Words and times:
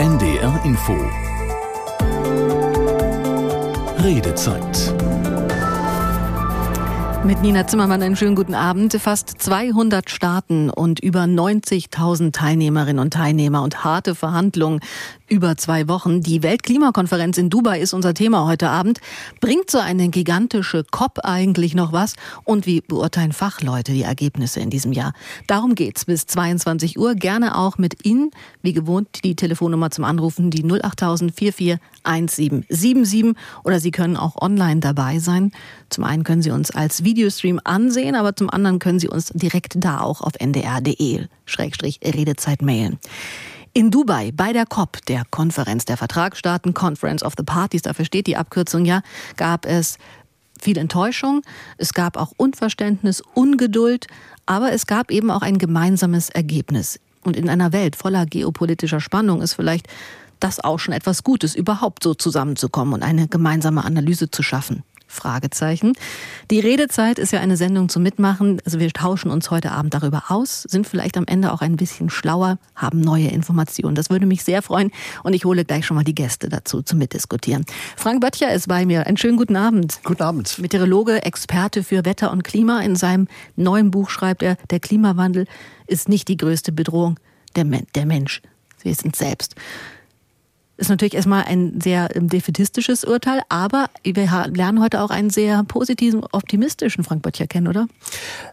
NDR 0.00 0.58
Info 0.64 0.96
Redezeit 4.02 4.94
mit 7.22 7.42
Nina 7.42 7.66
Zimmermann 7.66 8.02
einen 8.02 8.16
schönen 8.16 8.34
guten 8.34 8.54
Abend. 8.54 8.94
Fast 8.94 9.28
200 9.42 10.08
Staaten 10.08 10.70
und 10.70 11.00
über 11.00 11.24
90.000 11.24 12.32
Teilnehmerinnen 12.32 12.98
und 12.98 13.12
Teilnehmer 13.12 13.62
und 13.62 13.84
harte 13.84 14.14
Verhandlungen 14.14 14.80
über 15.30 15.56
zwei 15.56 15.88
Wochen. 15.88 16.20
Die 16.20 16.42
Weltklimakonferenz 16.42 17.38
in 17.38 17.48
Dubai 17.48 17.80
ist 17.80 17.94
unser 17.94 18.12
Thema 18.12 18.46
heute 18.46 18.68
Abend. 18.68 19.00
Bringt 19.40 19.70
so 19.70 19.78
eine 19.78 20.08
gigantische 20.08 20.84
COP 20.90 21.20
eigentlich 21.22 21.74
noch 21.74 21.92
was? 21.92 22.14
Und 22.44 22.66
wie 22.66 22.80
beurteilen 22.80 23.32
Fachleute 23.32 23.92
die 23.92 24.02
Ergebnisse 24.02 24.58
in 24.60 24.70
diesem 24.70 24.92
Jahr? 24.92 25.12
Darum 25.46 25.76
geht's 25.76 26.04
bis 26.04 26.26
22 26.26 26.98
Uhr. 26.98 27.14
Gerne 27.14 27.56
auch 27.56 27.78
mit 27.78 28.04
Ihnen. 28.04 28.32
Wie 28.60 28.72
gewohnt 28.72 29.20
die 29.24 29.36
Telefonnummer 29.36 29.90
zum 29.90 30.04
Anrufen, 30.04 30.50
die 30.50 30.64
08000 30.64 31.34
441777. 31.34 33.36
Oder 33.64 33.80
Sie 33.80 33.92
können 33.92 34.16
auch 34.16 34.40
online 34.40 34.80
dabei 34.80 35.20
sein. 35.20 35.52
Zum 35.90 36.04
einen 36.04 36.24
können 36.24 36.42
Sie 36.42 36.50
uns 36.50 36.72
als 36.72 37.04
Videostream 37.04 37.60
ansehen, 37.64 38.16
aber 38.16 38.34
zum 38.34 38.50
anderen 38.50 38.80
können 38.80 38.98
Sie 38.98 39.08
uns 39.08 39.30
direkt 39.34 39.74
da 39.76 40.00
auch 40.00 40.22
auf 40.22 40.32
ndr.de-redezeit 40.40 42.62
mailen. 42.62 42.98
In 43.72 43.92
Dubai 43.92 44.32
bei 44.34 44.52
der 44.52 44.66
COP, 44.66 44.98
der 45.06 45.22
Konferenz 45.30 45.84
der 45.84 45.96
Vertragsstaaten, 45.96 46.74
Conference 46.74 47.22
of 47.22 47.34
the 47.36 47.44
Parties, 47.44 47.82
dafür 47.82 48.04
steht 48.04 48.26
die 48.26 48.36
Abkürzung 48.36 48.84
ja, 48.84 49.02
gab 49.36 49.64
es 49.64 49.96
viel 50.60 50.76
Enttäuschung, 50.76 51.42
es 51.78 51.94
gab 51.94 52.16
auch 52.16 52.32
Unverständnis, 52.36 53.22
Ungeduld, 53.34 54.08
aber 54.44 54.72
es 54.72 54.86
gab 54.86 55.12
eben 55.12 55.30
auch 55.30 55.42
ein 55.42 55.58
gemeinsames 55.58 56.30
Ergebnis. 56.30 56.98
Und 57.22 57.36
in 57.36 57.48
einer 57.48 57.72
Welt 57.72 57.94
voller 57.94 58.26
geopolitischer 58.26 59.00
Spannung 59.00 59.40
ist 59.40 59.54
vielleicht 59.54 59.86
das 60.40 60.58
auch 60.58 60.78
schon 60.78 60.94
etwas 60.94 61.22
Gutes, 61.22 61.54
überhaupt 61.54 62.02
so 62.02 62.14
zusammenzukommen 62.14 62.94
und 62.94 63.02
eine 63.02 63.28
gemeinsame 63.28 63.84
Analyse 63.84 64.30
zu 64.30 64.42
schaffen. 64.42 64.82
Fragezeichen. 65.10 65.92
Die 66.50 66.60
Redezeit 66.60 67.18
ist 67.18 67.32
ja 67.32 67.40
eine 67.40 67.56
Sendung 67.56 67.88
zum 67.88 68.02
Mitmachen. 68.02 68.60
Also 68.64 68.78
wir 68.78 68.90
tauschen 68.92 69.30
uns 69.30 69.50
heute 69.50 69.72
Abend 69.72 69.94
darüber 69.94 70.24
aus, 70.28 70.62
sind 70.62 70.86
vielleicht 70.86 71.16
am 71.16 71.26
Ende 71.26 71.52
auch 71.52 71.60
ein 71.60 71.76
bisschen 71.76 72.10
schlauer, 72.10 72.58
haben 72.74 73.00
neue 73.00 73.28
Informationen. 73.28 73.94
Das 73.94 74.10
würde 74.10 74.26
mich 74.26 74.44
sehr 74.44 74.62
freuen 74.62 74.90
und 75.22 75.34
ich 75.34 75.44
hole 75.44 75.64
gleich 75.64 75.86
schon 75.86 75.96
mal 75.96 76.04
die 76.04 76.14
Gäste 76.14 76.48
dazu 76.48 76.82
zum 76.82 76.98
Mitdiskutieren. 76.98 77.64
Frank 77.96 78.20
Böttcher 78.20 78.52
ist 78.52 78.68
bei 78.68 78.86
mir. 78.86 79.06
Einen 79.06 79.16
schönen 79.16 79.36
guten 79.36 79.56
Abend. 79.56 80.00
Guten 80.04 80.22
Abend. 80.22 80.58
Meteorologe, 80.58 81.24
Experte 81.24 81.82
für 81.82 82.04
Wetter 82.04 82.30
und 82.30 82.44
Klima. 82.44 82.80
In 82.80 82.96
seinem 82.96 83.28
neuen 83.56 83.90
Buch 83.90 84.10
schreibt 84.10 84.42
er, 84.42 84.56
der 84.70 84.80
Klimawandel 84.80 85.46
ist 85.86 86.08
nicht 86.08 86.28
die 86.28 86.36
größte 86.36 86.72
Bedrohung 86.72 87.18
der, 87.56 87.64
Men 87.64 87.86
der 87.94 88.06
Mensch. 88.06 88.42
Wir 88.82 88.94
sind 88.94 89.16
selbst 89.16 89.56
ist 90.80 90.88
natürlich 90.88 91.14
erstmal 91.14 91.44
ein 91.44 91.80
sehr 91.80 92.14
ähm, 92.16 92.28
defetistisches 92.28 93.04
Urteil, 93.04 93.42
aber 93.48 93.90
wir 94.02 94.28
lernen 94.52 94.82
heute 94.82 95.02
auch 95.02 95.10
einen 95.10 95.30
sehr 95.30 95.62
positiven, 95.64 96.24
optimistischen 96.32 97.04
Frank 97.04 97.22
Böttcher 97.22 97.46
kennen, 97.46 97.68
oder? 97.68 97.86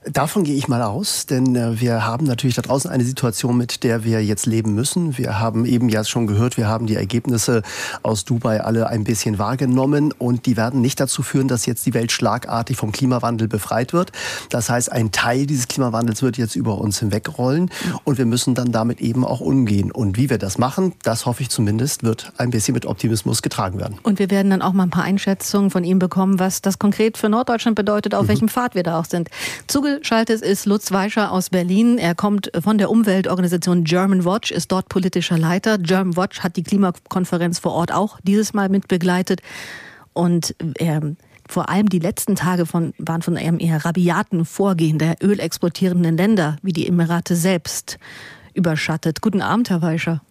Davon 0.06 0.44
gehe 0.44 0.56
ich 0.56 0.68
mal 0.68 0.82
aus, 0.82 1.26
denn 1.26 1.56
äh, 1.56 1.80
wir 1.80 2.06
haben 2.06 2.26
natürlich 2.26 2.56
da 2.56 2.62
draußen 2.62 2.92
eine 2.92 3.06
Situation, 3.06 3.58
mit 3.58 3.84
der 3.84 4.04
wir 4.04 4.24
jetzt 4.24 4.46
leben 4.46 4.76
müssen. 4.76 5.18
Wir 5.18 5.40
haben 5.40 5.66
eben 5.66 5.88
ja 5.90 6.04
schon 6.04 6.28
gehört, 6.28 6.58
wir 6.58 6.68
haben 6.68 6.86
die 6.86 6.96
Ergebnisse 6.96 7.64
aus 8.04 8.26
Dubai 8.26 8.62
alle 8.62 8.88
ein 8.88 9.06
bisschen 9.06 9.40
wahrgenommen 9.40 10.12
und 10.12 10.46
die 10.46 10.58
werden 10.58 10.82
nicht 10.82 11.00
dazu 11.00 11.24
führen, 11.24 11.48
dass 11.48 11.66
jetzt 11.66 11.86
die 11.86 11.94
Welt 11.94 12.12
schlagartig 12.12 12.76
vom 12.76 12.92
Klimawandel 12.92 13.48
befreit 13.48 13.94
wird. 13.94 14.12
Das 14.50 14.70
heißt, 14.70 14.92
ein 14.92 15.12
Teil 15.12 15.46
dieses 15.46 15.70
Klimawandels 15.70 16.22
wird 16.22 16.38
jetzt 16.38 16.56
über 16.56 16.78
uns 16.78 17.00
hinwegrollen 17.00 17.72
und 18.04 18.18
wir 18.18 18.26
müssen 18.26 18.54
dann 18.54 18.74
damit 18.74 19.00
eben 19.00 19.24
auch 19.24 19.40
umgehen. 19.40 19.92
Und 19.92 20.18
wie 20.18 20.30
wir 20.30 20.38
das 20.38 20.58
machen, 20.58 20.94
das 21.04 21.26
hoffe 21.26 21.44
ich 21.44 21.50
zumindest, 21.50 22.04
wird 22.04 22.17
wird 22.18 22.34
ein 22.40 22.50
bisschen 22.50 22.74
mit 22.74 22.86
Optimismus 22.86 23.42
getragen 23.42 23.80
werden. 23.80 24.00
Und 24.04 24.20
wir 24.20 24.30
werden 24.30 24.50
dann 24.50 24.62
auch 24.62 24.74
mal 24.74 24.84
ein 24.84 24.90
paar 24.90 25.04
Einschätzungen 25.04 25.70
von 25.70 25.84
ihm 25.84 26.00
bekommen, 26.00 26.40
was 26.40 26.62
das 26.62 26.80
konkret 26.80 27.18
für 27.18 27.30
Norddeutschland 27.30 27.76
bedeutet, 27.76 28.16
auf 28.16 28.24
mhm. 28.24 28.28
welchem 28.30 28.50
Pfad 28.50 28.76
wir 28.76 28.84
da 28.84 29.00
auch 29.00 29.06
sind. 29.06 29.30
Zugeschaltet 29.68 30.42
ist 30.42 30.66
Lutz 30.66 30.92
Weischer 30.92 31.32
aus 31.32 31.50
Berlin. 31.50 31.98
Er 31.98 32.16
kommt 32.16 32.52
von 32.60 32.78
der 32.78 32.90
Umweltorganisation 32.90 33.84
German 33.84 34.26
Watch, 34.26 34.52
ist 34.52 34.72
dort 34.72 34.90
politischer 34.90 35.38
Leiter. 35.38 35.78
German 35.78 36.16
Watch 36.18 36.40
hat 36.42 36.56
die 36.56 36.64
Klimakonferenz 36.64 37.60
vor 37.60 37.74
Ort 37.74 37.94
auch 37.94 38.20
dieses 38.24 38.54
Mal 38.54 38.70
mit 38.70 38.88
begleitet. 38.88 39.42
Und 40.14 40.56
er 40.80 41.02
vor 41.48 41.70
allem 41.70 41.88
die 41.88 42.00
letzten 42.00 42.36
Tage 42.36 42.66
von, 42.66 42.94
waren 42.98 43.22
von 43.22 43.38
einem 43.38 43.60
eher 43.60 43.86
rabiaten 43.86 44.44
Vorgehen 44.44 44.98
der 44.98 45.16
ölexportierenden 45.22 46.18
Länder, 46.18 46.58
wie 46.62 46.74
die 46.74 46.88
Emirate 46.88 47.36
selbst, 47.36 48.00
überschattet. 48.54 49.22
Guten 49.22 49.42
Abend, 49.42 49.70
Herr 49.70 49.82
Weischer. 49.82 50.22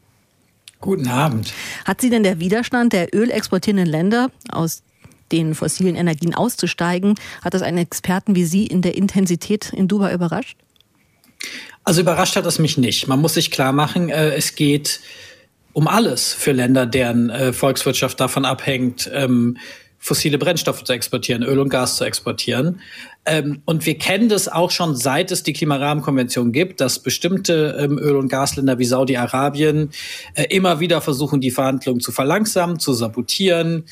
Guten 0.87 1.09
Abend. 1.09 1.53
Hat 1.85 2.01
Sie 2.01 2.11
denn 2.11 2.23
der 2.23 2.39
Widerstand 2.39 2.93
der 2.93 3.13
ölexportierenden 3.13 3.87
Länder 3.87 4.31
aus 4.51 4.85
den 5.33 5.57
fossilen 5.57 5.97
Energien 5.97 6.33
auszusteigen, 6.33 7.17
hat 7.43 7.55
das 7.55 7.63
einen 7.63 7.79
Experten 7.79 8.37
wie 8.37 8.45
Sie 8.45 8.69
in 8.69 8.83
der 8.83 8.95
Intensität 8.95 9.73
in 9.73 9.89
Dubai 9.89 10.15
überrascht? 10.15 10.57
Also 11.83 12.03
überrascht 12.03 12.37
hat 12.37 12.47
es 12.47 12.61
mich 12.61 12.79
nicht. 12.79 13.09
Man 13.09 13.21
muss 13.21 13.35
sich 13.35 13.51
klar 13.51 13.73
machen, 13.73 14.11
äh, 14.11 14.37
es 14.37 14.55
geht 14.55 15.01
um 15.73 15.89
alles 15.89 16.33
für 16.33 16.53
Länder, 16.53 16.87
deren 16.87 17.31
äh, 17.31 17.53
Volkswirtschaft 17.53 18.21
davon 18.21 18.45
abhängt, 18.45 19.11
ähm, 19.13 19.57
fossile 20.07 20.39
Brennstoffe 20.39 20.85
zu 20.85 20.93
exportieren, 20.93 21.43
Öl 21.43 21.59
und 21.59 21.69
Gas 21.69 21.97
zu 21.97 22.05
exportieren. 22.05 22.81
Ähm, 23.25 23.63
und 23.65 23.87
wir 23.87 23.99
kennen 23.99 24.29
das 24.29 24.47
auch 24.47 24.71
schon, 24.71 24.95
seit 24.95 25.33
es 25.33 25.43
die 25.43 25.53
Klimarahmenkonvention 25.53 26.53
gibt, 26.53 26.81
dass 26.81 27.01
bestimmte 27.01 27.77
ähm, 27.77 27.99
Öl- 27.99 28.15
und 28.15 28.29
Gasländer 28.29 28.79
wie 28.79 28.85
Saudi-Arabien 28.85 29.91
äh, 30.35 30.45
immer 30.45 30.79
wieder 30.79 31.01
versuchen, 31.01 31.41
die 31.41 31.51
Verhandlungen 31.51 32.01
zu 32.01 32.13
verlangsamen, 32.13 32.79
zu 32.79 32.93
sabotieren, 32.93 33.87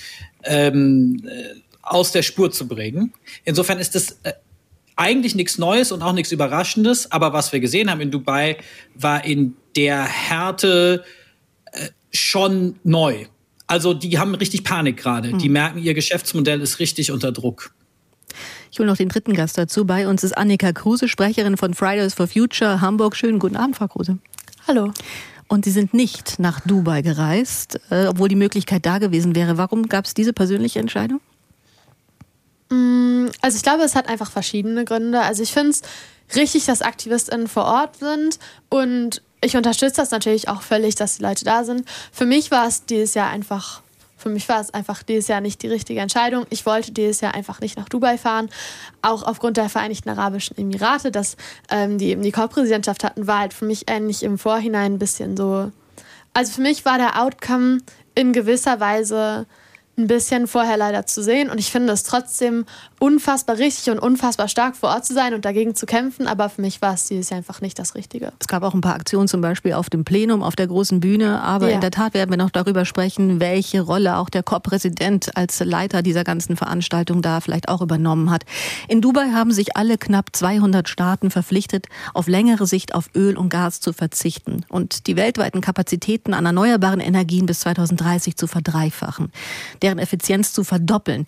ähm, 0.45 1.21
äh, 1.27 1.61
aus 1.83 2.13
der 2.13 2.23
Spur 2.23 2.53
zu 2.53 2.69
bringen. 2.69 3.13
Insofern 3.45 3.81
ist 3.81 3.97
es 3.97 4.13
äh, 4.23 4.35
eigentlich 4.95 5.35
nichts 5.35 5.59
Neues 5.59 5.91
und 5.91 6.01
auch 6.03 6.13
nichts 6.13 6.31
Überraschendes. 6.31 7.11
Aber 7.11 7.33
was 7.33 7.53
wir 7.53 7.59
gesehen 7.59 7.91
haben 7.91 8.01
in 8.01 8.13
Dubai, 8.13 8.59
war 8.95 9.25
in 9.25 9.57
der 9.75 10.05
Härte 10.05 11.03
äh, 11.73 11.89
schon 12.13 12.77
neu. 12.85 13.27
Also 13.67 13.95
die 13.95 14.19
haben 14.19 14.35
richtig 14.35 14.65
Panik 14.65 14.97
gerade. 14.97 15.33
Mhm. 15.33 15.39
Die 15.39 15.49
merken, 15.49 15.79
ihr 15.79 15.95
Geschäftsmodell 15.95 16.61
ist 16.61 16.79
richtig 16.79 17.11
unter 17.11 17.33
Druck. 17.33 17.73
Ich 18.71 18.79
hole 18.79 18.89
noch 18.89 18.97
den 18.97 19.09
dritten 19.09 19.35
Gast 19.35 19.57
dazu. 19.57 19.87
Bei 19.87 20.09
uns 20.09 20.25
ist 20.25 20.37
Annika 20.37 20.73
Kruse, 20.73 21.09
Sprecherin 21.09 21.57
von 21.57 21.75
Fridays 21.75 22.15
for 22.15 22.27
Future 22.27 22.81
Hamburg. 22.81 23.17
Schönen 23.17 23.39
guten 23.39 23.57
Abend, 23.57 23.77
Frau 23.77 23.87
Kruse. 23.87 24.19
Hallo. 24.67 24.93
Und 25.47 25.65
Sie 25.65 25.71
sind 25.71 25.95
nicht 25.95 26.39
nach 26.39 26.61
Dubai 26.61 27.03
gereist, 27.03 27.79
äh, 27.91 28.07
obwohl 28.07 28.29
die 28.29 28.35
Möglichkeit 28.35 28.85
da 28.87 28.99
gewesen 28.99 29.37
wäre. 29.37 29.59
Warum 29.59 29.89
gab 29.89 30.07
es 30.07 30.15
diese 30.15 30.33
persönliche 30.33 30.81
Entscheidung? 30.81 31.21
Mm, 32.71 33.27
also 33.41 33.57
ich 33.57 33.63
glaube, 33.63 33.85
es 33.85 33.95
hat 33.95 34.09
einfach 34.09 34.31
verschiedene 34.31 34.85
Gründe. 34.85 35.21
Also 35.21 35.43
ich 35.43 35.53
finde 35.53 35.71
es 35.71 35.83
richtig, 36.35 36.65
dass 36.65 36.83
AktivistInnen 36.83 37.47
vor 37.47 37.65
Ort 37.67 37.97
sind 37.97 38.39
und 38.71 39.23
ich 39.45 39.57
unterstütze 39.57 39.97
das 39.97 40.11
natürlich 40.11 40.49
auch 40.49 40.63
völlig, 40.63 40.95
dass 40.95 41.17
die 41.17 41.23
Leute 41.23 41.45
da 41.45 41.65
sind. 41.65 41.89
Für 42.13 42.27
mich 42.27 42.51
war 42.51 42.67
es 42.67 42.87
dieses 42.87 43.15
Jahr 43.15 43.31
einfach 43.31 43.83
für 44.25 44.31
mich 44.31 44.49
war 44.49 44.59
es 44.59 44.73
einfach 44.73 45.03
dieses 45.03 45.29
Jahr 45.29 45.43
nicht 45.43 45.61
die 45.61 45.69
richtige 45.69 46.01
Entscheidung. 46.01 46.47
Ich 46.49 46.65
wollte 46.65 46.93
dieses 46.93 47.21
Jahr 47.21 47.35
einfach 47.35 47.61
nicht 47.61 47.77
nach 47.77 47.91
Dubai 47.91 48.17
fahren. 48.17 48.49
Auch 49.03 49.23
aufgrund 49.23 49.59
der 49.59 49.69
Vereinigten 49.69 50.09
Arabischen 50.09 50.57
Emirate, 50.57 51.11
dass 51.11 51.37
ähm, 51.71 51.99
die 51.99 52.09
eben 52.09 52.23
die 52.23 52.33
Co-Präsidentschaft 52.33 53.05
hatten, 53.05 53.27
war 53.27 53.41
halt 53.41 53.53
für 53.53 53.67
mich 53.67 53.87
eigentlich 53.91 54.23
im 54.23 54.39
Vorhinein 54.39 54.95
ein 54.95 54.99
bisschen 54.99 55.37
so. 55.37 55.71
Also 56.33 56.53
für 56.53 56.63
mich 56.63 56.87
war 56.87 56.97
der 56.97 57.21
Outcome 57.21 57.81
in 58.15 58.33
gewisser 58.33 58.81
Weise 58.81 59.45
ein 59.99 60.07
bisschen 60.07 60.47
vorher 60.47 60.79
leider 60.79 61.05
zu 61.05 61.23
sehen. 61.23 61.51
Und 61.51 61.59
ich 61.59 61.71
finde 61.71 61.93
es 61.93 62.03
trotzdem 62.03 62.65
unfassbar 63.05 63.59
richtig 63.59 63.93
und 63.93 63.99
unfassbar 63.99 64.49
stark 64.49 64.77
vor 64.77 64.89
Ort 64.89 65.05
zu 65.05 65.13
sein 65.13 65.35
und 65.35 65.45
dagegen 65.45 65.75
zu 65.75 65.85
kämpfen. 65.85 66.27
Aber 66.27 66.49
für 66.49 66.63
mich 66.63 66.81
war 66.81 66.95
es 66.95 67.07
dieses 67.09 67.29
Jahr 67.29 67.37
einfach 67.37 67.61
nicht 67.61 67.79
das 67.79 67.95
Richtige. 67.95 68.33
Es 68.41 68.49
gab 68.49 68.63
auch 68.63 68.73
ein 68.73 68.81
paar 68.81 68.95
Aktionen 68.95 69.29
zum 69.29 69.43
Beispiel 69.43 69.75
auf 69.75 69.91
dem 69.91 70.07
Plenum, 70.07 70.43
auf 70.43 70.57
der 70.57 70.69
großen 70.69 71.01
Bühne. 71.01 71.43
Aber 71.43 71.69
ja. 71.69 71.75
in 71.75 71.83
der 71.83 71.91
Tat 71.91 72.15
werden 72.15 72.31
wir 72.31 72.39
noch 72.39 72.49
darüber 72.49 72.87
sprechen, 72.87 73.41
welche 73.41 73.83
Rolle 73.83 74.17
auch 74.17 74.31
der 74.31 74.43
COP-Präsident 74.43 75.37
als 75.37 75.61
Leiter 75.61 76.01
dieser 76.01 76.25
ganzen 76.25 76.57
Veranstaltung 76.57 77.21
da 77.21 77.43
vielleicht 77.43 77.69
auch 77.69 77.83
übernommen 77.83 78.31
hat. 78.31 78.45
In 78.89 79.03
Dubai 79.03 79.33
haben 79.33 79.53
sich 79.53 79.77
alle 79.77 79.99
knapp 79.99 80.31
200 80.33 80.89
Staaten 80.89 81.31
verpflichtet, 81.31 81.89
auf 82.15 82.27
längere 82.27 82.67
Sicht 82.67 82.95
auf 82.95 83.11
Öl 83.15 83.37
und 83.37 83.51
Gas 83.51 83.81
zu 83.81 83.93
verzichten 83.93 84.65
und 84.71 85.09
die 85.09 85.17
weltweiten 85.17 85.61
Kapazitäten 85.61 86.33
an 86.33 86.47
erneuerbaren 86.47 87.01
Energien 87.01 87.45
bis 87.45 87.61
2030 87.61 88.37
zu 88.37 88.47
verdreifachen 88.47 89.31
deren 89.83 89.99
Effizienz 89.99 90.53
zu 90.53 90.65
verdoppeln. 90.65 91.27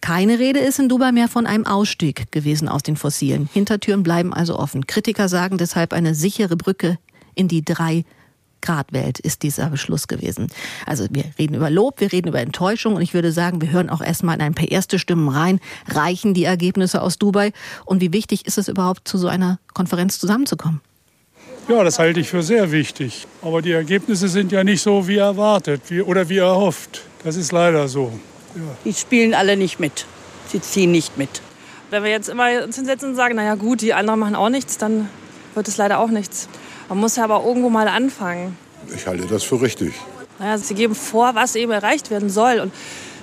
Keine 0.00 0.38
Rede 0.38 0.60
ist 0.60 0.78
in 0.78 0.88
Dubai 0.88 1.12
mehr 1.12 1.28
von 1.28 1.46
einem 1.46 1.66
Ausstieg 1.66 2.32
gewesen 2.32 2.68
aus 2.68 2.82
den 2.82 2.96
Fossilen. 2.96 3.48
Hintertüren 3.52 4.02
bleiben 4.02 4.32
also 4.32 4.58
offen. 4.58 4.86
Kritiker 4.86 5.28
sagen 5.28 5.58
deshalb, 5.58 5.92
eine 5.92 6.14
sichere 6.14 6.56
Brücke 6.56 6.98
in 7.34 7.48
die 7.48 7.64
drei 7.64 8.04
Grad 8.62 8.92
Welt 8.92 9.18
ist 9.18 9.42
dieser 9.42 9.70
Beschluss 9.70 10.06
gewesen. 10.08 10.48
Also 10.86 11.06
wir 11.10 11.24
reden 11.38 11.54
über 11.54 11.70
Lob, 11.70 12.00
wir 12.00 12.12
reden 12.12 12.28
über 12.28 12.40
Enttäuschung 12.40 12.94
und 12.94 13.02
ich 13.02 13.14
würde 13.14 13.32
sagen, 13.32 13.60
wir 13.60 13.70
hören 13.70 13.90
auch 13.90 14.02
erstmal 14.02 14.36
in 14.36 14.42
ein 14.42 14.54
paar 14.54 14.70
erste 14.70 14.98
Stimmen 14.98 15.28
rein. 15.28 15.60
Reichen 15.88 16.34
die 16.34 16.44
Ergebnisse 16.44 17.02
aus 17.02 17.18
Dubai? 17.18 17.52
Und 17.84 18.00
wie 18.00 18.12
wichtig 18.12 18.46
ist 18.46 18.58
es 18.58 18.68
überhaupt, 18.68 19.08
zu 19.08 19.18
so 19.18 19.28
einer 19.28 19.58
Konferenz 19.72 20.18
zusammenzukommen? 20.18 20.80
Ja, 21.68 21.84
das 21.84 21.98
halte 21.98 22.20
ich 22.20 22.28
für 22.28 22.42
sehr 22.42 22.72
wichtig. 22.72 23.26
Aber 23.42 23.62
die 23.62 23.72
Ergebnisse 23.72 24.28
sind 24.28 24.52
ja 24.52 24.64
nicht 24.64 24.82
so 24.82 25.06
wie 25.06 25.18
erwartet 25.18 25.82
wie, 25.88 26.02
oder 26.02 26.28
wie 26.28 26.38
erhofft. 26.38 27.02
Das 27.24 27.36
ist 27.36 27.52
leider 27.52 27.88
so. 27.88 28.12
Ja. 28.54 28.62
Die 28.84 28.94
spielen 28.94 29.34
alle 29.34 29.56
nicht 29.56 29.80
mit. 29.80 30.06
Sie 30.48 30.60
ziehen 30.60 30.90
nicht 30.90 31.16
mit. 31.16 31.42
Wenn 31.90 32.04
wir 32.04 32.10
jetzt 32.10 32.28
immer 32.28 32.64
uns 32.64 32.76
hinsetzen 32.76 33.10
und 33.10 33.16
sagen, 33.16 33.36
naja 33.36 33.54
gut, 33.54 33.80
die 33.80 33.94
anderen 33.94 34.20
machen 34.20 34.36
auch 34.36 34.48
nichts, 34.48 34.78
dann 34.78 35.08
wird 35.54 35.68
es 35.68 35.76
leider 35.76 35.98
auch 35.98 36.10
nichts. 36.10 36.48
Man 36.88 36.98
muss 36.98 37.16
ja 37.16 37.24
aber 37.24 37.44
irgendwo 37.44 37.70
mal 37.70 37.88
anfangen. 37.88 38.56
Ich 38.94 39.06
halte 39.06 39.26
das 39.26 39.42
für 39.42 39.60
richtig. 39.60 39.94
Naja, 40.38 40.58
sie 40.58 40.74
geben 40.74 40.94
vor, 40.94 41.34
was 41.34 41.54
eben 41.54 41.70
erreicht 41.70 42.10
werden 42.10 42.30
soll 42.30 42.60
und, 42.60 42.72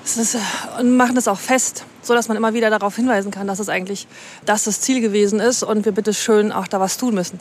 ist, 0.06 0.38
und 0.80 0.96
machen 0.96 1.16
das 1.16 1.28
auch 1.28 1.40
fest, 1.40 1.86
so 2.02 2.14
dass 2.14 2.28
man 2.28 2.38
immer 2.38 2.54
wieder 2.54 2.70
darauf 2.70 2.96
hinweisen 2.96 3.32
kann, 3.32 3.48
dass 3.48 3.60
es 3.60 3.70
eigentlich 3.70 4.08
das, 4.46 4.66
das 4.66 4.82
Ziel 4.82 5.02
gewesen 5.02 5.40
ist 5.40 5.64
und 5.64 5.86
wir 5.86 5.92
bitte 5.92 6.14
schön 6.14 6.52
auch 6.52 6.68
da 6.68 6.80
was 6.80 6.98
tun 6.98 7.16
müssen. 7.16 7.40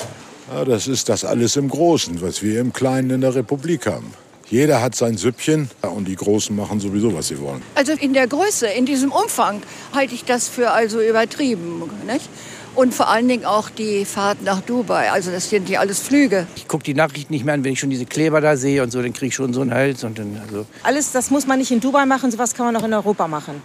Ja, 0.53 0.65
das 0.65 0.89
ist 0.89 1.09
das 1.09 1.25
alles 1.25 1.57
im 1.57 1.69
Großen, 1.69 2.21
was 2.23 2.43
wir 2.43 2.61
im 2.61 2.73
Kleinen 2.73 3.11
in 3.11 3.21
der 3.21 3.35
Republik 3.35 3.87
haben. 3.87 4.13
Jeder 4.51 4.81
hat 4.81 4.95
sein 4.95 5.17
Süppchen 5.17 5.69
und 5.83 6.07
die 6.07 6.15
Großen 6.15 6.55
machen 6.55 6.79
sowieso, 6.79 7.13
was 7.15 7.29
sie 7.29 7.41
wollen. 7.41 7.63
Also 7.75 7.93
in 7.93 8.13
der 8.13 8.29
Größe, 8.29 8.69
in 8.69 8.87
diesem 8.87 9.11
Umfang 9.11 9.63
halte 9.93 10.15
ich 10.15 10.25
das 10.25 10.49
für 10.49 10.71
also 10.71 11.01
übertrieben. 11.01 11.83
Nicht? 12.07 12.29
Und 12.77 12.95
vor 12.95 13.09
allen 13.09 13.27
Dingen 13.27 13.45
auch 13.45 13.71
die 13.71 14.05
Fahrt 14.05 14.43
nach 14.43 14.61
Dubai. 14.61 15.11
Also 15.11 15.31
das 15.31 15.51
sind 15.51 15.69
ja 15.69 15.81
alles 15.81 15.99
Flüge. 15.99 16.47
Ich 16.57 16.69
gucke 16.69 16.85
die 16.85 16.95
Nachrichten 16.95 17.33
nicht 17.33 17.45
mehr 17.45 17.55
an, 17.55 17.65
wenn 17.65 17.73
ich 17.73 17.81
schon 17.81 17.91
diese 17.91 18.07
Kleber 18.07 18.41
da 18.41 18.57
sehe 18.57 18.83
und 18.83 18.93
so, 18.93 19.03
dann 19.03 19.13
kriege 19.15 19.29
ich 19.29 19.35
schon 19.35 19.53
so 19.53 19.63
einen 19.63 19.73
Hals. 19.73 20.05
Und 20.05 20.19
dann, 20.19 20.41
also 20.47 20.67
Alles, 20.83 21.11
das 21.11 21.31
muss 21.31 21.47
man 21.47 21.59
nicht 21.59 21.71
in 21.71 21.81
Dubai 21.81 22.07
machen, 22.07 22.31
sowas 22.31 22.55
kann 22.55 22.67
man 22.67 22.77
auch 22.77 22.85
in 22.85 22.93
Europa 22.93 23.27
machen. 23.27 23.63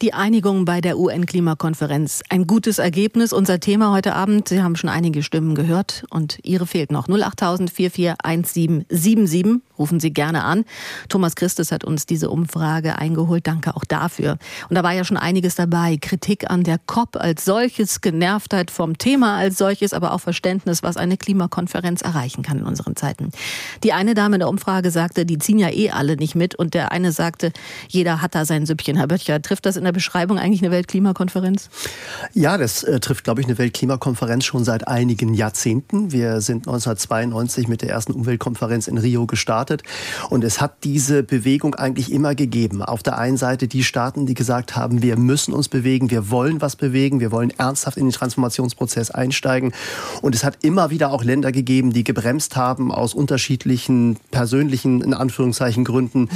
Die 0.00 0.14
Einigung 0.14 0.64
bei 0.64 0.80
der 0.80 0.96
UN-Klimakonferenz. 0.96 2.22
Ein 2.28 2.46
gutes 2.46 2.78
Ergebnis. 2.78 3.32
Unser 3.32 3.58
Thema 3.58 3.90
heute 3.90 4.14
Abend. 4.14 4.48
Sie 4.48 4.62
haben 4.62 4.76
schon 4.76 4.88
einige 4.88 5.24
Stimmen 5.24 5.56
gehört 5.56 6.04
und 6.10 6.38
Ihre 6.44 6.68
fehlt 6.68 6.92
noch. 6.92 7.08
08000 7.08 7.68
441777. 7.68 9.60
Rufen 9.76 9.98
Sie 9.98 10.12
gerne 10.12 10.44
an. 10.44 10.64
Thomas 11.08 11.34
Christus 11.34 11.72
hat 11.72 11.82
uns 11.82 12.06
diese 12.06 12.30
Umfrage 12.30 12.96
eingeholt. 12.96 13.48
Danke 13.48 13.74
auch 13.74 13.84
dafür. 13.84 14.38
Und 14.68 14.76
da 14.76 14.84
war 14.84 14.92
ja 14.92 15.02
schon 15.02 15.16
einiges 15.16 15.56
dabei. 15.56 15.96
Kritik 15.96 16.48
an 16.48 16.62
der 16.62 16.78
COP 16.78 17.16
als 17.16 17.44
solches, 17.44 18.00
Genervtheit 18.00 18.70
vom 18.70 18.98
Thema 18.98 19.36
als 19.36 19.58
solches, 19.58 19.92
aber 19.92 20.12
auch 20.12 20.20
Verständnis, 20.20 20.84
was 20.84 20.96
eine 20.96 21.16
Klimakonferenz 21.16 22.02
erreichen 22.02 22.42
kann 22.42 22.58
in 22.58 22.64
unseren 22.64 22.94
Zeiten. 22.94 23.30
Die 23.82 23.92
eine 23.92 24.14
Dame 24.14 24.36
in 24.36 24.40
der 24.40 24.48
Umfrage 24.48 24.92
sagte, 24.92 25.26
die 25.26 25.38
ziehen 25.38 25.58
ja 25.58 25.70
eh 25.70 25.90
alle 25.90 26.14
nicht 26.14 26.36
mit. 26.36 26.54
Und 26.54 26.74
der 26.74 26.92
eine 26.92 27.10
sagte, 27.10 27.52
jeder 27.88 28.22
hat 28.22 28.36
da 28.36 28.44
sein 28.44 28.64
Süppchen. 28.64 28.96
Herr 28.96 29.08
Böttcher, 29.08 29.42
trifft 29.42 29.66
das 29.66 29.76
in 29.76 29.87
der 29.88 29.92
Beschreibung 29.92 30.38
eigentlich 30.38 30.60
eine 30.60 30.70
Weltklimakonferenz? 30.70 31.70
Ja, 32.34 32.58
das 32.58 32.82
äh, 32.82 33.00
trifft, 33.00 33.24
glaube 33.24 33.40
ich, 33.40 33.46
eine 33.46 33.56
Weltklimakonferenz 33.56 34.44
schon 34.44 34.62
seit 34.62 34.86
einigen 34.86 35.32
Jahrzehnten. 35.32 36.12
Wir 36.12 36.42
sind 36.42 36.68
1992 36.68 37.68
mit 37.68 37.80
der 37.80 37.88
ersten 37.88 38.12
Umweltkonferenz 38.12 38.86
in 38.86 38.98
Rio 38.98 39.26
gestartet 39.26 39.82
und 40.28 40.44
es 40.44 40.60
hat 40.60 40.84
diese 40.84 41.22
Bewegung 41.22 41.74
eigentlich 41.74 42.12
immer 42.12 42.34
gegeben. 42.34 42.82
Auf 42.82 43.02
der 43.02 43.16
einen 43.16 43.38
Seite 43.38 43.66
die 43.66 43.82
Staaten, 43.82 44.26
die 44.26 44.34
gesagt 44.34 44.76
haben, 44.76 45.00
wir 45.00 45.16
müssen 45.16 45.54
uns 45.54 45.68
bewegen, 45.68 46.10
wir 46.10 46.30
wollen 46.30 46.60
was 46.60 46.76
bewegen, 46.76 47.20
wir 47.20 47.32
wollen 47.32 47.50
ernsthaft 47.56 47.96
in 47.96 48.04
den 48.04 48.12
Transformationsprozess 48.12 49.10
einsteigen 49.10 49.72
und 50.20 50.34
es 50.34 50.44
hat 50.44 50.58
immer 50.60 50.90
wieder 50.90 51.12
auch 51.12 51.24
Länder 51.24 51.50
gegeben, 51.50 51.94
die 51.94 52.04
gebremst 52.04 52.56
haben 52.56 52.92
aus 52.92 53.14
unterschiedlichen 53.14 54.18
persönlichen, 54.30 55.00
in 55.00 55.14
Anführungszeichen, 55.14 55.84
Gründen 55.84 56.28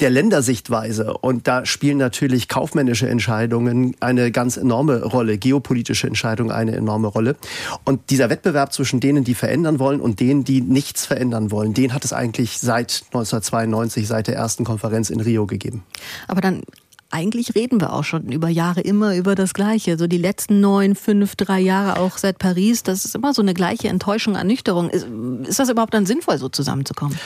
der 0.00 0.08
Ländersichtweise 0.08 1.12
und 1.12 1.46
da 1.46 1.66
spielen 1.66 1.98
natürlich 1.98 2.48
kaufmännische 2.48 2.85
kaufmännische 2.86 3.08
Entscheidungen 3.08 3.96
eine 4.00 4.30
ganz 4.30 4.56
enorme 4.56 5.02
Rolle, 5.02 5.38
geopolitische 5.38 6.06
Entscheidungen 6.06 6.52
eine 6.52 6.76
enorme 6.76 7.08
Rolle. 7.08 7.36
Und 7.84 8.10
dieser 8.10 8.30
Wettbewerb 8.30 8.72
zwischen 8.72 9.00
denen, 9.00 9.24
die 9.24 9.34
verändern 9.34 9.78
wollen 9.80 10.00
und 10.00 10.20
denen, 10.20 10.44
die 10.44 10.60
nichts 10.60 11.04
verändern 11.04 11.50
wollen, 11.50 11.74
den 11.74 11.92
hat 11.92 12.04
es 12.04 12.12
eigentlich 12.12 12.58
seit 12.58 13.02
1992, 13.06 14.06
seit 14.06 14.28
der 14.28 14.36
ersten 14.36 14.64
Konferenz 14.64 15.10
in 15.10 15.20
Rio 15.20 15.46
gegeben. 15.46 15.82
Aber 16.28 16.40
dann 16.40 16.62
eigentlich 17.10 17.54
reden 17.54 17.80
wir 17.80 17.92
auch 17.92 18.04
schon 18.04 18.30
über 18.30 18.48
Jahre 18.48 18.80
immer 18.80 19.16
über 19.16 19.34
das 19.34 19.52
Gleiche. 19.52 19.98
So 19.98 20.06
die 20.06 20.18
letzten 20.18 20.60
neun, 20.60 20.94
fünf, 20.94 21.34
drei 21.34 21.60
Jahre 21.60 21.98
auch 21.98 22.18
seit 22.18 22.38
Paris, 22.38 22.82
das 22.82 23.04
ist 23.04 23.14
immer 23.16 23.34
so 23.34 23.42
eine 23.42 23.54
gleiche 23.54 23.88
Enttäuschung, 23.88 24.36
Ernüchterung. 24.36 24.90
Ist, 24.90 25.06
ist 25.48 25.58
das 25.58 25.68
überhaupt 25.68 25.94
dann 25.94 26.06
sinnvoll, 26.06 26.38
so 26.38 26.48
zusammenzukommen? 26.48 27.18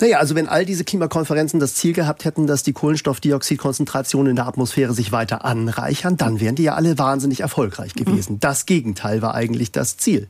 Naja, 0.00 0.18
also 0.18 0.34
wenn 0.34 0.48
all 0.48 0.64
diese 0.64 0.84
Klimakonferenzen 0.84 1.60
das 1.60 1.74
Ziel 1.74 1.92
gehabt 1.92 2.24
hätten, 2.24 2.46
dass 2.46 2.62
die 2.62 2.72
Kohlenstoffdioxidkonzentrationen 2.72 4.30
in 4.30 4.36
der 4.36 4.46
Atmosphäre 4.46 4.94
sich 4.94 5.12
weiter 5.12 5.44
anreichern, 5.44 6.16
dann 6.16 6.40
wären 6.40 6.54
die 6.54 6.62
ja 6.64 6.74
alle 6.74 6.98
wahnsinnig 6.98 7.40
erfolgreich 7.40 7.94
gewesen. 7.94 8.34
Mhm. 8.34 8.40
Das 8.40 8.66
Gegenteil 8.66 9.22
war 9.22 9.34
eigentlich 9.34 9.72
das 9.72 9.96
Ziel. 9.96 10.28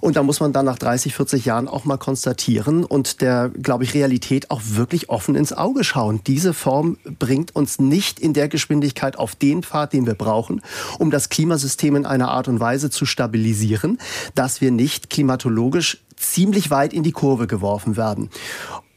Und 0.00 0.16
da 0.16 0.22
muss 0.22 0.40
man 0.40 0.52
dann 0.52 0.66
nach 0.66 0.78
30, 0.78 1.14
40 1.14 1.44
Jahren 1.44 1.68
auch 1.68 1.84
mal 1.84 1.96
konstatieren 1.96 2.84
und 2.84 3.20
der, 3.20 3.50
glaube 3.50 3.84
ich, 3.84 3.94
Realität 3.94 4.50
auch 4.50 4.60
wirklich 4.64 5.08
offen 5.08 5.34
ins 5.34 5.52
Auge 5.52 5.84
schauen. 5.84 6.20
Diese 6.26 6.54
Form 6.54 6.98
bringt 7.18 7.54
uns 7.56 7.78
nicht 7.78 8.20
in 8.20 8.32
der 8.32 8.48
Geschwindigkeit 8.48 9.18
auf 9.18 9.34
den 9.34 9.62
Pfad, 9.62 9.92
den 9.92 10.06
wir 10.06 10.14
brauchen, 10.14 10.62
um 10.98 11.10
das 11.10 11.28
Klimasystem 11.28 11.96
in 11.96 12.06
einer 12.06 12.28
Art 12.28 12.48
und 12.48 12.60
Weise 12.60 12.90
zu 12.90 13.06
stabilisieren, 13.06 13.98
dass 14.34 14.60
wir 14.60 14.70
nicht 14.70 15.10
klimatologisch 15.10 15.98
ziemlich 16.18 16.70
weit 16.70 16.92
in 16.92 17.02
die 17.02 17.12
Kurve 17.12 17.46
geworfen 17.46 17.96
werden. 17.96 18.30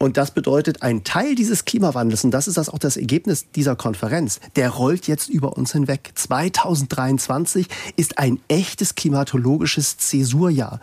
Und 0.01 0.17
das 0.17 0.31
bedeutet, 0.31 0.81
ein 0.81 1.03
Teil 1.03 1.35
dieses 1.35 1.63
Klimawandels, 1.63 2.23
und 2.23 2.31
das 2.31 2.47
ist 2.47 2.57
das 2.57 2.69
auch 2.69 2.79
das 2.79 2.97
Ergebnis 2.97 3.45
dieser 3.51 3.75
Konferenz, 3.75 4.39
der 4.55 4.71
rollt 4.71 5.05
jetzt 5.05 5.29
über 5.29 5.55
uns 5.55 5.73
hinweg. 5.73 6.13
2023 6.15 7.67
ist 7.97 8.17
ein 8.17 8.39
echtes 8.47 8.95
klimatologisches 8.95 9.99
Zäsurjahr. 9.99 10.79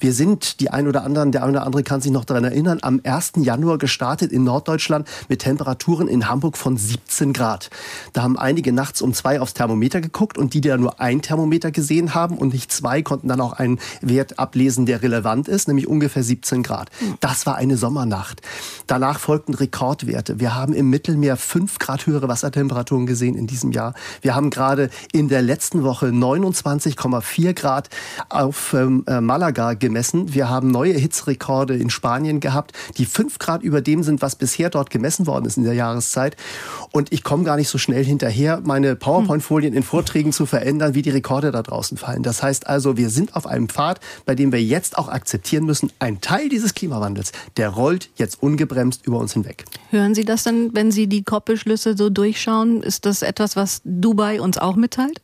Wir 0.00 0.14
sind, 0.14 0.58
die 0.60 0.70
ein 0.70 0.88
oder 0.88 1.04
anderen, 1.04 1.32
der 1.32 1.42
eine 1.42 1.52
oder 1.52 1.66
andere 1.66 1.82
kann 1.82 2.00
sich 2.00 2.12
noch 2.12 2.24
daran 2.24 2.44
erinnern, 2.44 2.78
am 2.80 3.02
1. 3.04 3.32
Januar 3.42 3.76
gestartet 3.76 4.32
in 4.32 4.44
Norddeutschland 4.44 5.06
mit 5.28 5.40
Temperaturen 5.40 6.08
in 6.08 6.30
Hamburg 6.30 6.56
von 6.56 6.78
17 6.78 7.34
Grad. 7.34 7.68
Da 8.14 8.22
haben 8.22 8.38
einige 8.38 8.72
nachts 8.72 9.02
um 9.02 9.12
zwei 9.12 9.38
aufs 9.38 9.52
Thermometer 9.52 10.00
geguckt 10.00 10.38
und 10.38 10.54
die, 10.54 10.62
die 10.62 10.68
da 10.68 10.78
nur 10.78 10.98
ein 10.98 11.20
Thermometer 11.20 11.72
gesehen 11.72 12.14
haben 12.14 12.38
und 12.38 12.54
nicht 12.54 12.72
zwei, 12.72 13.02
konnten 13.02 13.28
dann 13.28 13.42
auch 13.42 13.52
einen 13.52 13.80
Wert 14.00 14.38
ablesen, 14.38 14.86
der 14.86 15.02
relevant 15.02 15.46
ist, 15.46 15.68
nämlich 15.68 15.88
ungefähr 15.88 16.22
17 16.22 16.62
Grad. 16.62 16.88
Das 17.20 17.44
war 17.44 17.56
eine 17.56 17.76
Sommernacht. 17.76 18.40
Danach 18.86 19.18
folgten 19.18 19.54
Rekordwerte. 19.54 20.40
Wir 20.40 20.54
haben 20.54 20.74
im 20.74 20.90
Mittelmeer 20.90 21.36
fünf 21.36 21.78
Grad 21.78 22.06
höhere 22.06 22.28
Wassertemperaturen 22.28 23.06
gesehen 23.06 23.36
in 23.36 23.46
diesem 23.46 23.72
Jahr. 23.72 23.94
Wir 24.20 24.34
haben 24.34 24.50
gerade 24.50 24.90
in 25.12 25.28
der 25.28 25.42
letzten 25.42 25.82
Woche 25.82 26.06
29,4 26.06 27.52
Grad 27.54 27.88
auf 28.28 28.74
ähm, 28.74 29.04
äh, 29.06 29.20
Malaga 29.20 29.74
gemessen. 29.74 30.34
Wir 30.34 30.48
haben 30.48 30.70
neue 30.70 30.94
Hitzerekorde 30.94 31.76
in 31.76 31.90
Spanien 31.90 32.40
gehabt, 32.40 32.72
die 32.98 33.06
fünf 33.06 33.38
Grad 33.38 33.62
über 33.62 33.80
dem 33.80 34.02
sind, 34.02 34.22
was 34.22 34.36
bisher 34.36 34.70
dort 34.70 34.90
gemessen 34.90 35.26
worden 35.26 35.46
ist 35.46 35.56
in 35.56 35.64
der 35.64 35.74
Jahreszeit. 35.74 36.36
Und 36.92 37.12
ich 37.12 37.22
komme 37.24 37.44
gar 37.44 37.56
nicht 37.56 37.68
so 37.68 37.78
schnell 37.78 38.04
hinterher, 38.04 38.60
meine 38.64 38.96
PowerPoint-Folien 38.96 39.74
in 39.74 39.82
Vorträgen 39.82 40.32
zu 40.32 40.46
verändern, 40.46 40.94
wie 40.94 41.02
die 41.02 41.10
Rekorde 41.10 41.50
da 41.50 41.62
draußen 41.62 41.96
fallen. 41.96 42.22
Das 42.22 42.42
heißt 42.42 42.66
also, 42.66 42.96
wir 42.96 43.10
sind 43.10 43.36
auf 43.36 43.46
einem 43.46 43.68
Pfad, 43.68 44.00
bei 44.26 44.34
dem 44.34 44.52
wir 44.52 44.62
jetzt 44.62 44.98
auch 44.98 45.08
akzeptieren 45.08 45.64
müssen, 45.64 45.90
ein 45.98 46.20
Teil 46.20 46.48
dieses 46.48 46.74
Klimawandels, 46.74 47.32
der 47.56 47.68
rollt 47.68 48.10
jetzt 48.16 48.42
ungebremst 48.52 49.06
über 49.06 49.18
uns 49.18 49.32
hinweg. 49.32 49.64
Hören 49.90 50.14
Sie 50.14 50.24
das 50.24 50.44
denn, 50.44 50.70
wenn 50.74 50.90
Sie 50.90 51.06
die 51.06 51.24
COP-Beschlüsse 51.24 51.96
so 51.96 52.10
durchschauen? 52.10 52.82
Ist 52.82 53.06
das 53.06 53.22
etwas, 53.22 53.56
was 53.56 53.80
Dubai 53.84 54.40
uns 54.40 54.58
auch 54.58 54.76
mitteilt? 54.76 55.20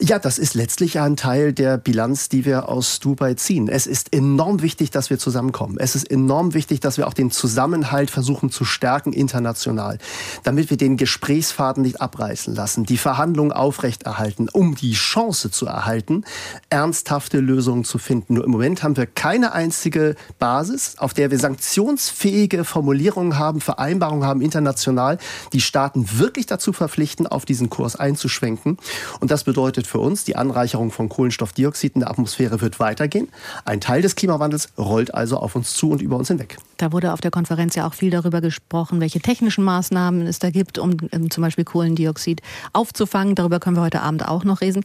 Ja, 0.00 0.20
das 0.20 0.38
ist 0.38 0.54
letztlich 0.54 1.00
ein 1.00 1.16
Teil 1.16 1.52
der 1.52 1.76
Bilanz, 1.76 2.28
die 2.28 2.44
wir 2.44 2.68
aus 2.68 3.00
Dubai 3.00 3.34
ziehen. 3.34 3.66
Es 3.66 3.88
ist 3.88 4.14
enorm 4.14 4.62
wichtig, 4.62 4.92
dass 4.92 5.10
wir 5.10 5.18
zusammenkommen. 5.18 5.76
Es 5.80 5.96
ist 5.96 6.08
enorm 6.08 6.54
wichtig, 6.54 6.78
dass 6.78 6.98
wir 6.98 7.08
auch 7.08 7.14
den 7.14 7.32
Zusammenhalt 7.32 8.08
versuchen 8.08 8.52
zu 8.52 8.64
stärken 8.64 9.12
international, 9.12 9.98
damit 10.44 10.70
wir 10.70 10.76
den 10.76 10.98
Gesprächsfaden 10.98 11.82
nicht 11.82 12.00
abreißen 12.00 12.54
lassen, 12.54 12.84
die 12.84 12.96
Verhandlungen 12.96 13.50
aufrechterhalten, 13.50 14.48
um 14.48 14.76
die 14.76 14.92
Chance 14.92 15.50
zu 15.50 15.66
erhalten, 15.66 16.22
ernsthafte 16.70 17.40
Lösungen 17.40 17.82
zu 17.82 17.98
finden. 17.98 18.34
Nur 18.34 18.44
im 18.44 18.52
Moment 18.52 18.84
haben 18.84 18.96
wir 18.96 19.06
keine 19.06 19.50
einzige 19.50 20.14
Basis, 20.38 20.94
auf 20.98 21.12
der 21.12 21.32
wir 21.32 21.40
sanktionsfähige 21.40 22.62
Formulierungen 22.62 23.36
haben, 23.36 23.60
Vereinbarungen 23.60 24.24
haben 24.24 24.42
international, 24.42 25.18
die 25.52 25.60
Staaten 25.60 26.06
wirklich 26.20 26.46
dazu 26.46 26.72
verpflichten, 26.72 27.26
auf 27.26 27.44
diesen 27.44 27.68
Kurs 27.68 27.96
einzuschwenken. 27.96 28.76
Und 29.18 29.32
das 29.32 29.42
bedeutet 29.42 29.87
für 29.88 29.98
uns, 29.98 30.24
die 30.24 30.36
Anreicherung 30.36 30.90
von 30.90 31.08
Kohlenstoffdioxid 31.08 31.94
in 31.94 32.00
der 32.00 32.10
Atmosphäre 32.10 32.60
wird 32.60 32.78
weitergehen. 32.78 33.28
Ein 33.64 33.80
Teil 33.80 34.02
des 34.02 34.14
Klimawandels 34.14 34.68
rollt 34.78 35.14
also 35.14 35.38
auf 35.38 35.56
uns 35.56 35.74
zu 35.74 35.90
und 35.90 36.02
über 36.02 36.16
uns 36.16 36.28
hinweg. 36.28 36.58
Da 36.78 36.92
wurde 36.92 37.12
auf 37.12 37.20
der 37.20 37.30
Konferenz 37.30 37.74
ja 37.74 37.86
auch 37.86 37.94
viel 37.94 38.10
darüber 38.10 38.40
gesprochen, 38.40 39.00
welche 39.00 39.20
technischen 39.20 39.64
Maßnahmen 39.64 40.26
es 40.26 40.38
da 40.38 40.50
gibt, 40.50 40.78
um, 40.78 40.96
ähm, 41.12 41.30
zum 41.30 41.42
Beispiel 41.42 41.64
Kohlendioxid 41.64 42.40
aufzufangen. 42.72 43.34
Darüber 43.34 43.58
können 43.60 43.76
wir 43.76 43.82
heute 43.82 44.00
Abend 44.00 44.26
auch 44.26 44.44
noch 44.44 44.60
reden, 44.60 44.84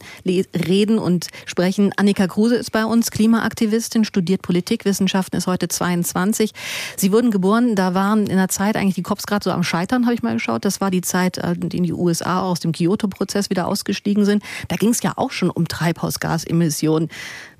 und 0.98 1.28
sprechen. 1.46 1.92
Annika 1.96 2.26
Kruse 2.26 2.56
ist 2.56 2.72
bei 2.72 2.84
uns, 2.84 3.10
Klimaaktivistin, 3.10 4.04
studiert 4.04 4.42
Politikwissenschaften, 4.42 5.38
ist 5.38 5.46
heute 5.46 5.68
22. 5.68 6.52
Sie 6.96 7.12
wurden 7.12 7.30
geboren, 7.30 7.76
da 7.76 7.94
waren 7.94 8.26
in 8.26 8.36
der 8.36 8.48
Zeit 8.48 8.76
eigentlich 8.76 8.96
die 8.96 9.02
Cops 9.02 9.26
gerade 9.26 9.44
so 9.44 9.52
am 9.52 9.62
Scheitern, 9.62 10.04
habe 10.04 10.14
ich 10.14 10.22
mal 10.22 10.34
geschaut. 10.34 10.64
Das 10.64 10.80
war 10.80 10.90
die 10.90 11.02
Zeit, 11.02 11.38
äh, 11.38 11.52
in 11.52 11.84
die 11.84 11.92
USA 11.92 12.40
aus 12.40 12.58
dem 12.58 12.72
Kyoto-Prozess 12.72 13.50
wieder 13.50 13.68
ausgestiegen 13.68 14.24
sind. 14.24 14.42
Da 14.66 14.76
ging 14.76 14.90
es 14.90 15.02
ja 15.02 15.12
auch 15.14 15.30
schon 15.30 15.50
um 15.50 15.68
Treibhausgasemissionen. 15.68 17.08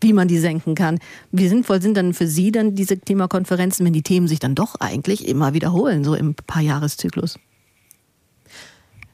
Wie 0.05 0.13
man 0.13 0.29
die 0.29 0.39
senken 0.39 0.75
kann. 0.75 1.01
Wie 1.33 1.49
sinnvoll 1.49 1.83
sind 1.83 1.97
dann 1.97 2.13
für 2.13 2.27
Sie 2.27 2.53
dann 2.53 2.75
diese 2.75 2.97
Klimakonferenzen, 2.97 3.85
wenn 3.85 3.95
die 3.95 4.03
Themen 4.03 4.29
sich 4.29 4.39
dann 4.39 4.55
doch 4.55 4.77
eigentlich 4.77 5.27
immer 5.27 5.55
wiederholen, 5.55 6.05
so 6.05 6.15
im 6.15 6.35
Paarjahreszyklus? 6.35 7.39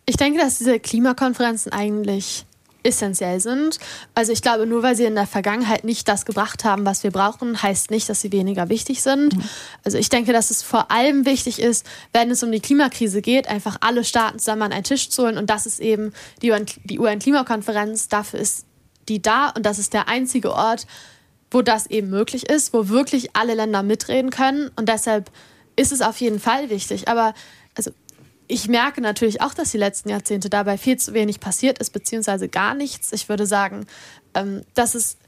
Ich 0.04 0.16
denke, 0.16 0.40
dass 0.40 0.58
diese 0.58 0.80
Klimakonferenzen 0.80 1.72
eigentlich 1.72 2.44
essentiell 2.82 3.40
sind. 3.40 3.78
Also 4.14 4.32
ich 4.32 4.42
glaube, 4.42 4.66
nur 4.66 4.82
weil 4.82 4.96
sie 4.96 5.04
in 5.04 5.14
der 5.14 5.26
Vergangenheit 5.26 5.84
nicht 5.84 6.08
das 6.08 6.24
gebracht 6.24 6.64
haben, 6.64 6.86
was 6.86 7.04
wir 7.04 7.10
brauchen, 7.10 7.62
heißt 7.62 7.90
nicht, 7.90 8.08
dass 8.08 8.22
sie 8.22 8.32
weniger 8.32 8.68
wichtig 8.68 9.02
sind. 9.02 9.36
Mhm. 9.36 9.44
Also 9.84 9.98
ich 9.98 10.08
denke, 10.08 10.32
dass 10.32 10.50
es 10.50 10.62
vor 10.62 10.90
allem 10.90 11.26
wichtig 11.26 11.60
ist, 11.60 11.86
wenn 12.12 12.30
es 12.30 12.42
um 12.42 12.50
die 12.50 12.60
Klimakrise 12.60 13.22
geht, 13.22 13.48
einfach 13.48 13.76
alle 13.82 14.02
Staaten 14.02 14.38
zusammen 14.38 14.62
an 14.62 14.72
einen 14.72 14.84
Tisch 14.84 15.10
zu 15.10 15.22
holen. 15.22 15.38
Und 15.38 15.50
das 15.50 15.66
ist 15.66 15.78
eben 15.78 16.12
die 16.42 16.50
UN-Klimakonferenz. 16.98 18.08
Dafür 18.08 18.40
ist 18.40 18.64
die 19.10 19.20
da 19.20 19.50
und 19.50 19.66
das 19.66 19.78
ist 19.78 19.92
der 19.92 20.08
einzige 20.08 20.52
Ort, 20.52 20.86
wo 21.50 21.60
das 21.60 21.86
eben 21.88 22.08
möglich 22.08 22.48
ist, 22.48 22.72
wo 22.72 22.88
wirklich 22.88 23.36
alle 23.36 23.54
Länder 23.54 23.82
mitreden 23.82 24.30
können. 24.30 24.70
Und 24.76 24.88
deshalb 24.88 25.30
ist 25.76 25.92
es 25.92 26.00
auf 26.00 26.20
jeden 26.20 26.40
Fall 26.40 26.70
wichtig. 26.70 27.08
Aber 27.08 27.34
also 27.76 27.90
ich 28.46 28.68
merke 28.68 29.00
natürlich 29.00 29.42
auch, 29.42 29.52
dass 29.52 29.70
die 29.70 29.78
letzten 29.78 30.10
Jahrzehnte 30.10 30.48
dabei 30.48 30.78
viel 30.78 30.96
zu 30.96 31.12
wenig 31.12 31.40
passiert 31.40 31.78
ist, 31.78 31.90
beziehungsweise 31.90 32.48
gar 32.48 32.74
nichts. 32.74 33.12
Ich 33.12 33.28
würde 33.28 33.46
sagen, 33.46 33.86
ähm, 34.34 34.62
dass 34.74 34.94
es 34.94 35.18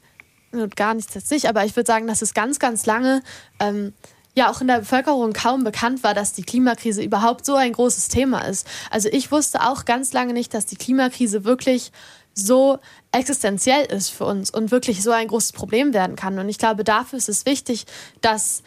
gar 0.75 0.93
nichts 0.93 1.13
jetzt 1.13 1.31
nicht, 1.31 1.47
aber 1.47 1.65
ich 1.65 1.75
würde 1.75 1.87
sagen, 1.87 2.07
dass 2.07 2.21
es 2.21 2.33
ganz, 2.33 2.59
ganz 2.59 2.85
lange 2.85 3.21
ähm, 3.59 3.93
ja 4.35 4.51
auch 4.51 4.61
in 4.61 4.67
der 4.67 4.79
Bevölkerung 4.79 5.33
kaum 5.33 5.63
bekannt 5.63 6.03
war, 6.03 6.13
dass 6.13 6.33
die 6.33 6.43
Klimakrise 6.43 7.03
überhaupt 7.03 7.45
so 7.45 7.55
ein 7.55 7.73
großes 7.73 8.07
Thema 8.07 8.41
ist. 8.41 8.67
Also 8.89 9.09
ich 9.09 9.31
wusste 9.31 9.61
auch 9.61 9.85
ganz 9.85 10.13
lange 10.13 10.33
nicht, 10.33 10.53
dass 10.53 10.65
die 10.65 10.75
Klimakrise 10.75 11.43
wirklich 11.43 11.91
so 12.33 12.79
existenziell 13.11 13.85
ist 13.85 14.09
für 14.09 14.25
uns 14.25 14.49
und 14.49 14.71
wirklich 14.71 15.03
so 15.03 15.11
ein 15.11 15.27
großes 15.27 15.51
Problem 15.51 15.93
werden 15.93 16.15
kann. 16.15 16.39
Und 16.39 16.49
ich 16.49 16.57
glaube, 16.57 16.83
dafür 16.83 17.17
ist 17.17 17.29
es 17.29 17.45
wichtig, 17.45 17.85
dass 18.21 18.63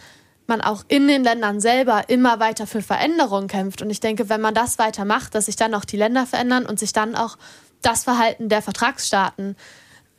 man 0.47 0.61
auch 0.61 0.85
in 0.89 1.09
den 1.09 1.25
Ländern 1.25 1.61
selber 1.61 2.09
immer 2.09 2.39
weiter 2.39 2.67
für 2.67 2.83
Veränderungen 2.83 3.49
kämpft. 3.49 3.83
Und 3.83 3.91
ich 3.91 4.01
denke, 4.01 4.29
wenn 4.29 4.41
man 4.41 4.55
das 4.55 4.79
weiter 4.79 5.05
macht, 5.05 5.35
dass 5.35 5.47
sich 5.47 5.57
dann 5.57 5.75
auch 5.75 5.85
die 5.85 5.97
Länder 5.97 6.27
verändern 6.27 6.67
und 6.67 6.79
sich 6.79 6.93
dann 6.93 7.17
auch 7.17 7.37
das 7.83 8.05
Verhalten 8.05 8.49
der 8.49 8.63
Vertragsstaaten 8.63 9.57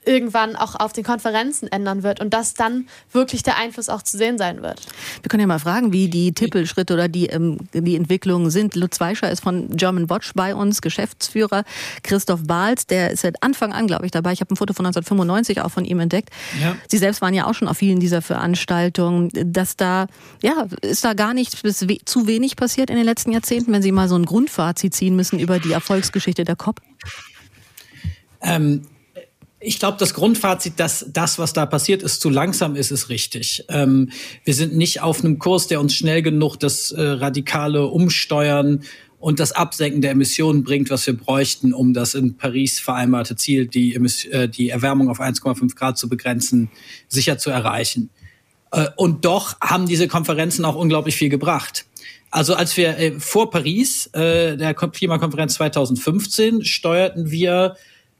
irgendwann 0.07 0.55
auch 0.55 0.75
auf 0.75 0.93
den 0.93 1.03
Konferenzen 1.03 1.67
ändern 1.67 2.01
wird 2.01 2.19
und 2.21 2.33
dass 2.33 2.53
dann 2.53 2.87
wirklich 3.11 3.43
der 3.43 3.57
Einfluss 3.57 3.89
auch 3.89 4.01
zu 4.01 4.17
sehen 4.17 4.37
sein 4.37 4.61
wird. 4.61 4.81
Wir 5.21 5.29
können 5.29 5.41
ja 5.41 5.47
mal 5.47 5.59
fragen, 5.59 5.91
wie 5.91 6.07
die 6.07 6.31
Tippelschritte 6.31 6.93
oder 6.93 7.07
die, 7.07 7.27
ähm, 7.27 7.59
die 7.73 7.95
Entwicklungen 7.95 8.49
sind. 8.49 8.75
Lutz 8.75 8.99
Weischer 8.99 9.29
ist 9.29 9.41
von 9.41 9.69
German 9.75 10.09
Watch 10.09 10.31
bei 10.33 10.55
uns, 10.55 10.81
Geschäftsführer. 10.81 11.63
Christoph 12.03 12.43
Bahls, 12.43 12.87
der 12.87 13.11
ist 13.11 13.21
seit 13.21 13.43
Anfang 13.43 13.73
an, 13.73 13.87
glaube 13.87 14.05
ich, 14.05 14.11
dabei. 14.11 14.31
Ich 14.31 14.41
habe 14.41 14.53
ein 14.53 14.57
Foto 14.57 14.73
von 14.73 14.85
1995 14.85 15.61
auch 15.61 15.71
von 15.71 15.85
ihm 15.85 15.99
entdeckt. 15.99 16.29
Ja. 16.61 16.75
Sie 16.87 16.97
selbst 16.97 17.21
waren 17.21 17.33
ja 17.33 17.45
auch 17.45 17.53
schon 17.53 17.67
auf 17.67 17.77
vielen 17.77 17.99
dieser 17.99 18.21
Veranstaltungen. 18.21 19.29
Dass 19.33 19.75
da, 19.75 20.07
ja, 20.41 20.67
ist 20.81 21.03
da 21.03 21.13
gar 21.13 21.33
nichts 21.33 21.61
bis 21.61 21.87
we 21.89 21.97
zu 22.05 22.27
wenig 22.27 22.55
passiert 22.55 22.89
in 22.89 22.95
den 22.95 23.05
letzten 23.05 23.31
Jahrzehnten, 23.31 23.73
wenn 23.73 23.81
Sie 23.81 23.91
mal 23.91 24.07
so 24.07 24.15
ein 24.15 24.25
Grundfazit 24.25 24.93
ziehen 24.93 25.15
müssen 25.15 25.39
über 25.39 25.59
die 25.59 25.73
Erfolgsgeschichte 25.73 26.43
der 26.45 26.55
COP? 26.55 26.81
Ähm, 28.41 28.83
ich 29.59 29.79
glaube, 29.79 29.97
das 29.97 30.13
Grundfazit, 30.13 30.79
dass 30.79 31.05
das, 31.11 31.39
was 31.39 31.53
da 31.53 31.65
passiert 31.65 32.03
ist, 32.03 32.21
zu 32.21 32.29
langsam 32.29 32.75
ist, 32.75 32.91
ist 32.91 33.09
richtig. 33.09 33.65
Ähm, 33.69 34.11
wir 34.43 34.53
sind 34.53 34.75
nicht 34.75 35.01
auf 35.01 35.23
einem 35.23 35.39
Kurs, 35.39 35.67
der 35.67 35.79
uns 35.79 35.95
schnell 35.95 36.21
genug 36.21 36.57
das 36.57 36.91
äh, 36.91 37.01
radikale 37.01 37.87
Umsteuern 37.87 38.83
und 39.19 39.39
das 39.39 39.53
Absenken 39.53 40.01
der 40.01 40.11
Emissionen 40.11 40.63
bringt, 40.63 40.91
was 40.91 41.07
wir 41.07 41.17
bräuchten, 41.17 41.73
um 41.73 41.93
das 41.93 42.13
in 42.13 42.37
Paris 42.37 42.79
vereinbarte 42.79 43.35
Ziel, 43.35 43.65
die, 43.65 43.95
äh, 43.95 44.47
die 44.47 44.69
Erwärmung 44.69 45.09
auf 45.09 45.19
1,5 45.19 45.75
Grad 45.75 45.97
zu 45.97 46.07
begrenzen, 46.07 46.69
sicher 47.07 47.39
zu 47.39 47.49
erreichen. 47.49 48.11
Äh, 48.71 48.87
und 48.95 49.25
doch 49.25 49.59
haben 49.59 49.87
diese 49.87 50.07
Konferenzen 50.07 50.65
auch 50.65 50.75
unglaublich 50.75 51.15
viel 51.15 51.29
gebracht. 51.29 51.85
Also 52.29 52.53
als 52.53 52.77
wir 52.77 52.97
äh, 52.99 53.19
vor 53.19 53.49
Paris, 53.49 54.07
äh, 54.13 54.55
der 54.55 54.75
Klimakonferenz 54.75 55.55
2015, 55.55 56.63
steuerten 56.63 57.31
wir 57.31 57.75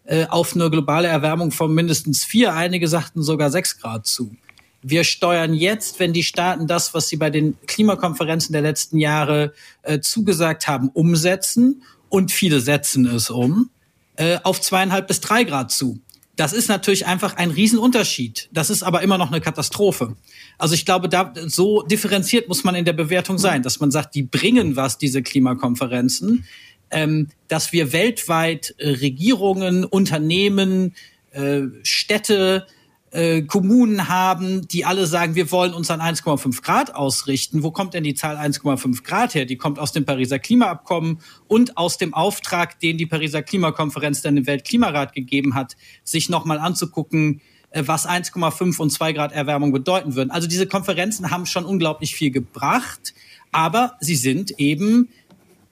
äh, 0.08 0.26
auf 0.28 0.56
eine 0.56 0.70
globale 0.70 1.08
Erwärmung 1.08 1.52
von 1.52 1.74
mindestens 1.74 2.24
vier, 2.24 2.54
einige 2.54 2.88
sagten 2.88 3.22
sogar 3.22 3.52
sechs 3.52 3.80
Grad 3.80 4.08
zu. 4.08 4.36
Wir 4.82 5.04
steuern 5.04 5.54
jetzt, 5.54 6.00
wenn 6.00 6.14
die 6.14 6.24
Staaten 6.24 6.66
das, 6.66 6.94
was 6.94 7.10
sie 7.10 7.18
bei 7.18 7.30
den 7.30 7.58
Klimakonferenzen 7.68 8.54
der 8.54 8.62
letzten 8.62 8.98
Jahre 9.00 9.54
äh, 9.84 10.00
zugesagt 10.00 10.68
haben, 10.68 10.90
umsetzen, 10.90 11.84
und 12.10 12.32
viele 12.32 12.62
setzen 12.62 13.06
es 13.06 13.30
um, 13.30 13.70
äh, 14.16 14.40
auf 14.44 14.62
zweieinhalb 14.62 15.08
bis 15.08 15.20
drei 15.20 15.44
Grad 15.44 15.72
zu. 15.72 16.00
Das 16.38 16.54
ist 16.54 16.70
natürlich 16.70 17.08
einfach 17.08 17.36
ein 17.36 17.50
Riesenunterschied. 17.50 18.48
Das 18.54 18.70
ist 18.70 18.84
aber 18.84 19.02
immer 19.02 19.18
noch 19.18 19.32
eine 19.32 19.42
Katastrophe. 19.42 20.16
Also 20.60 20.76
ich 20.76 20.86
glaube, 20.86 21.10
da 21.10 21.34
so 21.48 21.82
differenziert 21.82 22.48
muss 22.48 22.64
man 22.64 22.76
in 22.76 22.86
der 22.86 22.94
Bewertung 22.94 23.40
sein, 23.40 23.64
dass 23.64 23.80
man 23.80 23.90
sagt, 23.90 24.14
die 24.14 24.24
bringen 24.24 24.76
was, 24.76 25.00
diese 25.00 25.24
Klimakonferenzen 25.24 26.46
ähm, 26.92 27.30
dass 27.48 27.74
wir 27.74 27.94
weltweit 27.94 28.76
äh, 28.78 28.90
Regierungen, 28.90 29.86
Unternehmen, 29.86 30.96
äh, 31.32 31.64
Städte, 31.84 32.68
äh, 33.12 33.44
Kommunen 33.44 34.10
haben, 34.10 34.68
die 34.68 34.84
alle 34.84 35.08
sagen, 35.08 35.36
wir 35.36 35.50
wollen 35.52 35.74
uns 35.74 35.90
an 35.90 36.02
1,5 36.02 36.62
Grad 36.62 36.94
ausrichten. 36.94 37.64
Wo 37.64 37.72
kommt 37.72 37.94
denn 37.94 38.04
die 38.04 38.16
Zahl 38.16 38.38
1,5 38.38 39.04
Grad 39.04 39.34
her? 39.34 39.46
Die 39.46 39.56
kommt 39.56 39.80
aus 39.80 39.94
dem 39.94 40.06
Pariser 40.06 40.40
Klimaabkommen 40.40 41.20
und 41.48 41.78
aus 41.78 41.98
dem 41.98 42.14
Auftrag, 42.14 42.80
den 42.80 42.98
die 42.98 43.06
Pariser 43.06 43.42
Klimakonferenz 43.42 44.22
dann 44.22 44.36
dem 44.36 44.46
Weltklimarat 44.46 45.14
gegeben 45.14 45.56
hat, 45.56 45.78
sich 46.04 46.30
nochmal 46.30 46.60
anzugucken, 46.60 47.42
äh, 47.72 47.84
was 47.86 48.06
1,5 48.06 48.80
und 48.80 48.90
2 48.92 49.14
Grad 49.14 49.32
Erwärmung 49.32 49.72
bedeuten 49.72 50.16
würden. 50.16 50.32
Also 50.32 50.48
diese 50.48 50.68
Konferenzen 50.68 51.32
haben 51.32 51.46
schon 51.46 51.66
unglaublich 51.66 52.14
viel 52.14 52.32
gebracht, 52.32 53.14
aber 53.52 53.94
sie 54.02 54.16
sind 54.16 54.60
eben 54.60 55.08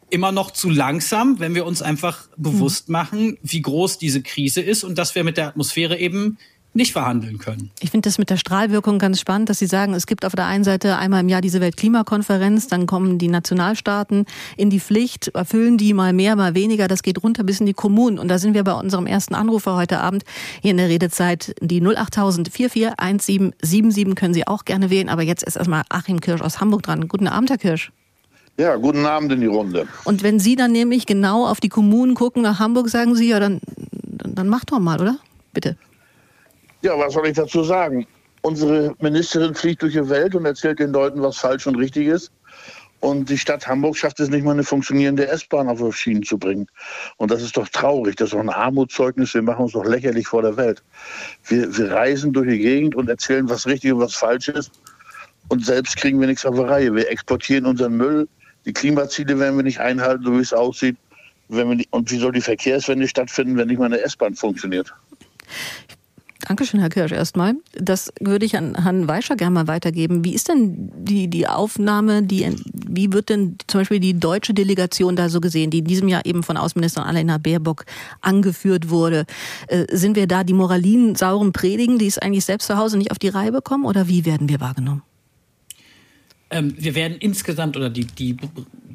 immer 0.10 0.32
noch 0.32 0.52
zu 0.52 0.70
langsam, 0.70 1.40
wenn 1.40 1.56
wir 1.56 1.66
uns 1.66 1.82
einfach 1.82 2.28
bewusst 2.38 2.90
machen, 2.90 3.38
wie 3.42 3.62
groß 3.62 3.98
diese 3.98 4.22
Krise 4.22 4.62
ist 4.62 4.84
und 4.84 4.98
dass 4.98 5.16
wir 5.16 5.24
mit 5.24 5.38
der 5.38 5.48
Atmosphäre 5.48 5.98
eben 5.98 6.38
nicht 6.76 6.92
verhandeln 6.92 7.38
können. 7.38 7.72
Ich 7.80 7.92
finde 7.92 8.08
das 8.10 8.18
mit 8.18 8.30
der 8.30 8.38
Strahlwirkung 8.38 9.00
ganz 9.00 9.20
spannend, 9.20 9.50
dass 9.50 9.60
Sie 9.60 9.66
sagen, 9.66 9.94
es 9.94 10.08
gibt 10.08 10.26
auf 10.26 10.36
der 10.36 10.46
einen 10.46 10.66
Seite 10.66 10.98
einmal 10.98 11.22
im 11.22 11.30
Jahr 11.30 11.40
diese 11.40 11.62
Weltklimakonferenz, 11.62 12.68
dann 12.68 12.86
kommen 12.86 13.18
die 13.18 13.30
Nationalstaaten 13.30 14.26
in 14.58 14.70
die 14.70 14.82
Pflicht, 14.82 15.30
erfüllen 15.30 15.78
die 15.78 15.94
mal 15.94 16.12
mehr, 16.12 16.36
mal 16.36 16.54
weniger, 16.54 16.88
das 16.88 17.02
geht 17.02 17.24
runter 17.24 17.44
bis 17.44 17.62
in 17.62 17.66
die 17.66 17.74
Kommunen. 17.74 18.20
Und 18.20 18.28
da 18.28 18.38
sind 18.38 18.54
wir 18.54 18.66
bei 18.66 18.74
unserem 18.74 19.08
ersten 19.08 19.36
Anrufer 19.36 19.76
heute 19.76 20.02
Abend 20.02 20.26
hier 20.62 20.72
in 20.72 20.78
der 20.78 20.90
Redezeit. 20.90 21.56
Die 21.62 21.82
08000 21.82 22.50
441777 22.50 24.16
können 24.16 24.34
Sie 24.34 24.46
auch 24.46 24.66
gerne 24.66 24.90
wählen, 24.90 25.08
aber 25.08 25.24
jetzt 25.24 25.44
ist 25.44 25.56
erstmal 25.56 25.84
Achim 25.90 26.20
Kirsch 26.20 26.42
aus 26.42 26.60
Hamburg 26.60 26.84
dran. 26.84 27.08
Guten 27.08 27.28
Abend, 27.28 27.50
Herr 27.50 27.58
Kirsch. 27.58 27.92
Ja, 28.58 28.76
guten 28.78 29.06
Abend 29.06 29.32
in 29.34 29.42
die 29.42 29.48
Runde. 29.48 29.88
Und 30.06 30.24
wenn 30.24 30.40
Sie 30.40 30.56
dann 30.56 30.72
nämlich 30.72 31.06
genau 31.06 31.46
auf 31.46 31.60
die 31.60 31.70
Kommunen 31.70 32.16
gucken, 32.16 32.42
nach 32.42 32.60
Hamburg, 32.60 32.88
sagen 32.90 33.16
Sie, 33.16 33.30
ja, 33.30 33.40
dann, 33.40 33.60
dann, 34.02 34.36
dann 34.36 34.48
macht 34.48 34.72
doch 34.72 34.80
mal, 34.80 35.00
oder? 35.00 35.18
Bitte. 35.54 35.76
Ja, 36.82 36.98
was 36.98 37.14
soll 37.14 37.28
ich 37.28 37.36
dazu 37.36 37.64
sagen? 37.64 38.08
Unsere 38.42 38.96
Ministerin 39.00 39.56
fliegt 39.56 39.82
durch 39.82 39.94
die 39.94 40.10
Welt 40.10 40.36
und 40.36 40.46
erzählt 40.46 40.80
den 40.80 40.92
Leuten, 40.92 41.22
was 41.22 41.38
falsch 41.38 41.68
und 41.68 41.76
richtig 41.76 42.08
ist. 42.08 42.32
Und 43.02 43.30
die 43.30 43.38
Stadt 43.38 43.68
Hamburg 43.68 43.98
schafft 43.98 44.20
es 44.20 44.30
nicht 44.30 44.44
mal, 44.44 44.52
eine 44.52 44.64
funktionierende 44.64 45.28
S-Bahn 45.28 45.68
auf 45.68 45.96
Schienen 45.96 46.24
zu 46.24 46.38
bringen. 46.38 46.68
Und 47.18 47.32
das 47.32 47.42
ist 47.44 47.58
doch 47.58 47.68
traurig. 47.70 48.16
Das 48.16 48.28
ist 48.28 48.34
doch 48.34 48.40
ein 48.40 48.50
Armutszeugnis. 48.50 49.34
Wir 49.34 49.42
machen 49.42 49.64
uns 49.64 49.74
doch 49.74 49.86
lächerlich 49.86 50.28
vor 50.28 50.42
der 50.42 50.58
Welt. 50.58 50.82
Wir, 51.46 51.78
wir 51.78 51.92
reisen 51.92 52.34
durch 52.34 52.50
die 52.50 52.60
Gegend 52.60 52.96
und 52.96 53.10
erzählen, 53.10 53.50
was 53.50 53.68
richtig 53.68 53.92
und 53.94 54.00
was 54.00 54.16
falsch 54.16 54.48
ist. 54.48 54.72
Und 55.50 55.66
selbst 55.66 55.98
kriegen 55.98 56.20
wir 56.20 56.28
nichts 56.28 56.46
auf 56.46 56.56
der 56.56 56.68
Reihe. 56.68 56.96
Wir 56.96 57.10
exportieren 57.10 57.66
unseren 57.66 57.98
Müll, 57.98 58.28
die 58.66 58.74
Klimaziele 58.74 59.40
werden 59.40 59.56
wir 59.56 59.64
nicht 59.64 59.80
einhalten, 59.80 60.24
so 60.24 60.34
wie 60.34 60.42
es 60.42 60.54
aussieht. 60.54 60.98
Nicht, 61.48 61.94
und 61.94 62.12
wie 62.12 62.18
soll 62.18 62.32
die 62.32 62.42
Verkehrswende 62.42 63.08
stattfinden, 63.08 63.56
wenn 63.56 63.68
nicht 63.68 63.78
mal 63.78 63.86
eine 63.86 64.02
S-Bahn 64.02 64.34
funktioniert? 64.34 64.94
Dankeschön, 66.48 66.80
Herr 66.80 66.90
Kirsch, 66.90 67.12
erstmal. 67.12 67.56
Das 67.74 68.14
würde 68.20 68.46
ich 68.46 68.56
an 68.56 68.84
Herrn 68.84 69.08
Weischer 69.08 69.36
gerne 69.36 69.54
mal 69.54 69.68
weitergeben. 69.68 70.24
Wie 70.24 70.36
ist 70.36 70.48
denn 70.48 70.92
die, 70.96 71.28
die 71.28 71.48
Aufnahme, 71.48 72.22
die, 72.22 72.56
wie 72.88 73.14
wird 73.14 73.30
denn 73.30 73.58
zum 73.68 73.82
Beispiel 73.82 74.00
die 74.00 74.20
deutsche 74.20 74.54
Delegation 74.54 75.16
da 75.16 75.30
so 75.30 75.40
gesehen, 75.40 75.72
die 75.72 75.80
in 75.80 75.86
diesem 75.86 76.08
Jahr 76.08 76.26
eben 76.26 76.44
von 76.44 76.58
Außenministerin 76.58 77.08
Annalena 77.08 77.38
Baerbock 77.40 77.86
angeführt 78.22 78.90
wurde? 78.90 79.26
Äh, 79.68 79.86
sind 79.92 80.16
wir 80.16 80.28
da 80.28 80.44
die 80.44 80.54
Moralinen 80.54 81.16
sauren 81.16 81.52
Predigen, 81.52 81.98
die 81.98 82.08
es 82.08 82.20
eigentlich 82.20 82.46
selbst 82.46 82.68
zu 82.68 82.78
Hause 82.78 82.98
nicht 82.98 83.12
auf 83.12 83.20
die 83.20 83.30
Reihe 83.30 83.52
bekommen, 83.52 83.86
oder 83.86 84.08
wie 84.08 84.26
werden 84.26 84.50
wir 84.50 84.60
wahrgenommen? 84.60 85.02
Ähm, 86.56 86.74
wir 86.78 86.96
werden 86.96 87.18
insgesamt 87.20 87.76
oder 87.76 87.90
die, 87.90 88.06
die 88.06 88.38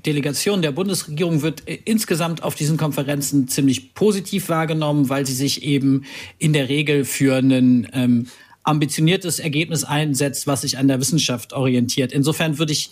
Delegation 0.06 0.62
der 0.62 0.72
Bundesregierung 0.72 1.42
wird 1.42 1.68
äh, 1.68 1.78
insgesamt 1.84 2.42
auf 2.42 2.54
diesen 2.54 2.76
Konferenzen 2.76 3.48
ziemlich 3.48 3.94
positiv 3.94 4.48
wahrgenommen, 4.48 5.08
weil 5.08 5.26
sie 5.26 5.34
sich 5.34 5.62
eben 5.62 6.04
in 6.38 6.52
der 6.52 6.68
Regel 6.68 7.04
für 7.04 7.36
ein 7.36 7.86
ähm, 7.92 8.26
ambitioniertes 8.62 9.38
Ergebnis 9.38 9.84
einsetzt, 9.84 10.46
was 10.46 10.62
sich 10.62 10.78
an 10.78 10.88
der 10.88 11.00
Wissenschaft 11.00 11.52
orientiert. 11.52 12.12
Insofern 12.12 12.58
würde 12.58 12.72
ich 12.72 12.90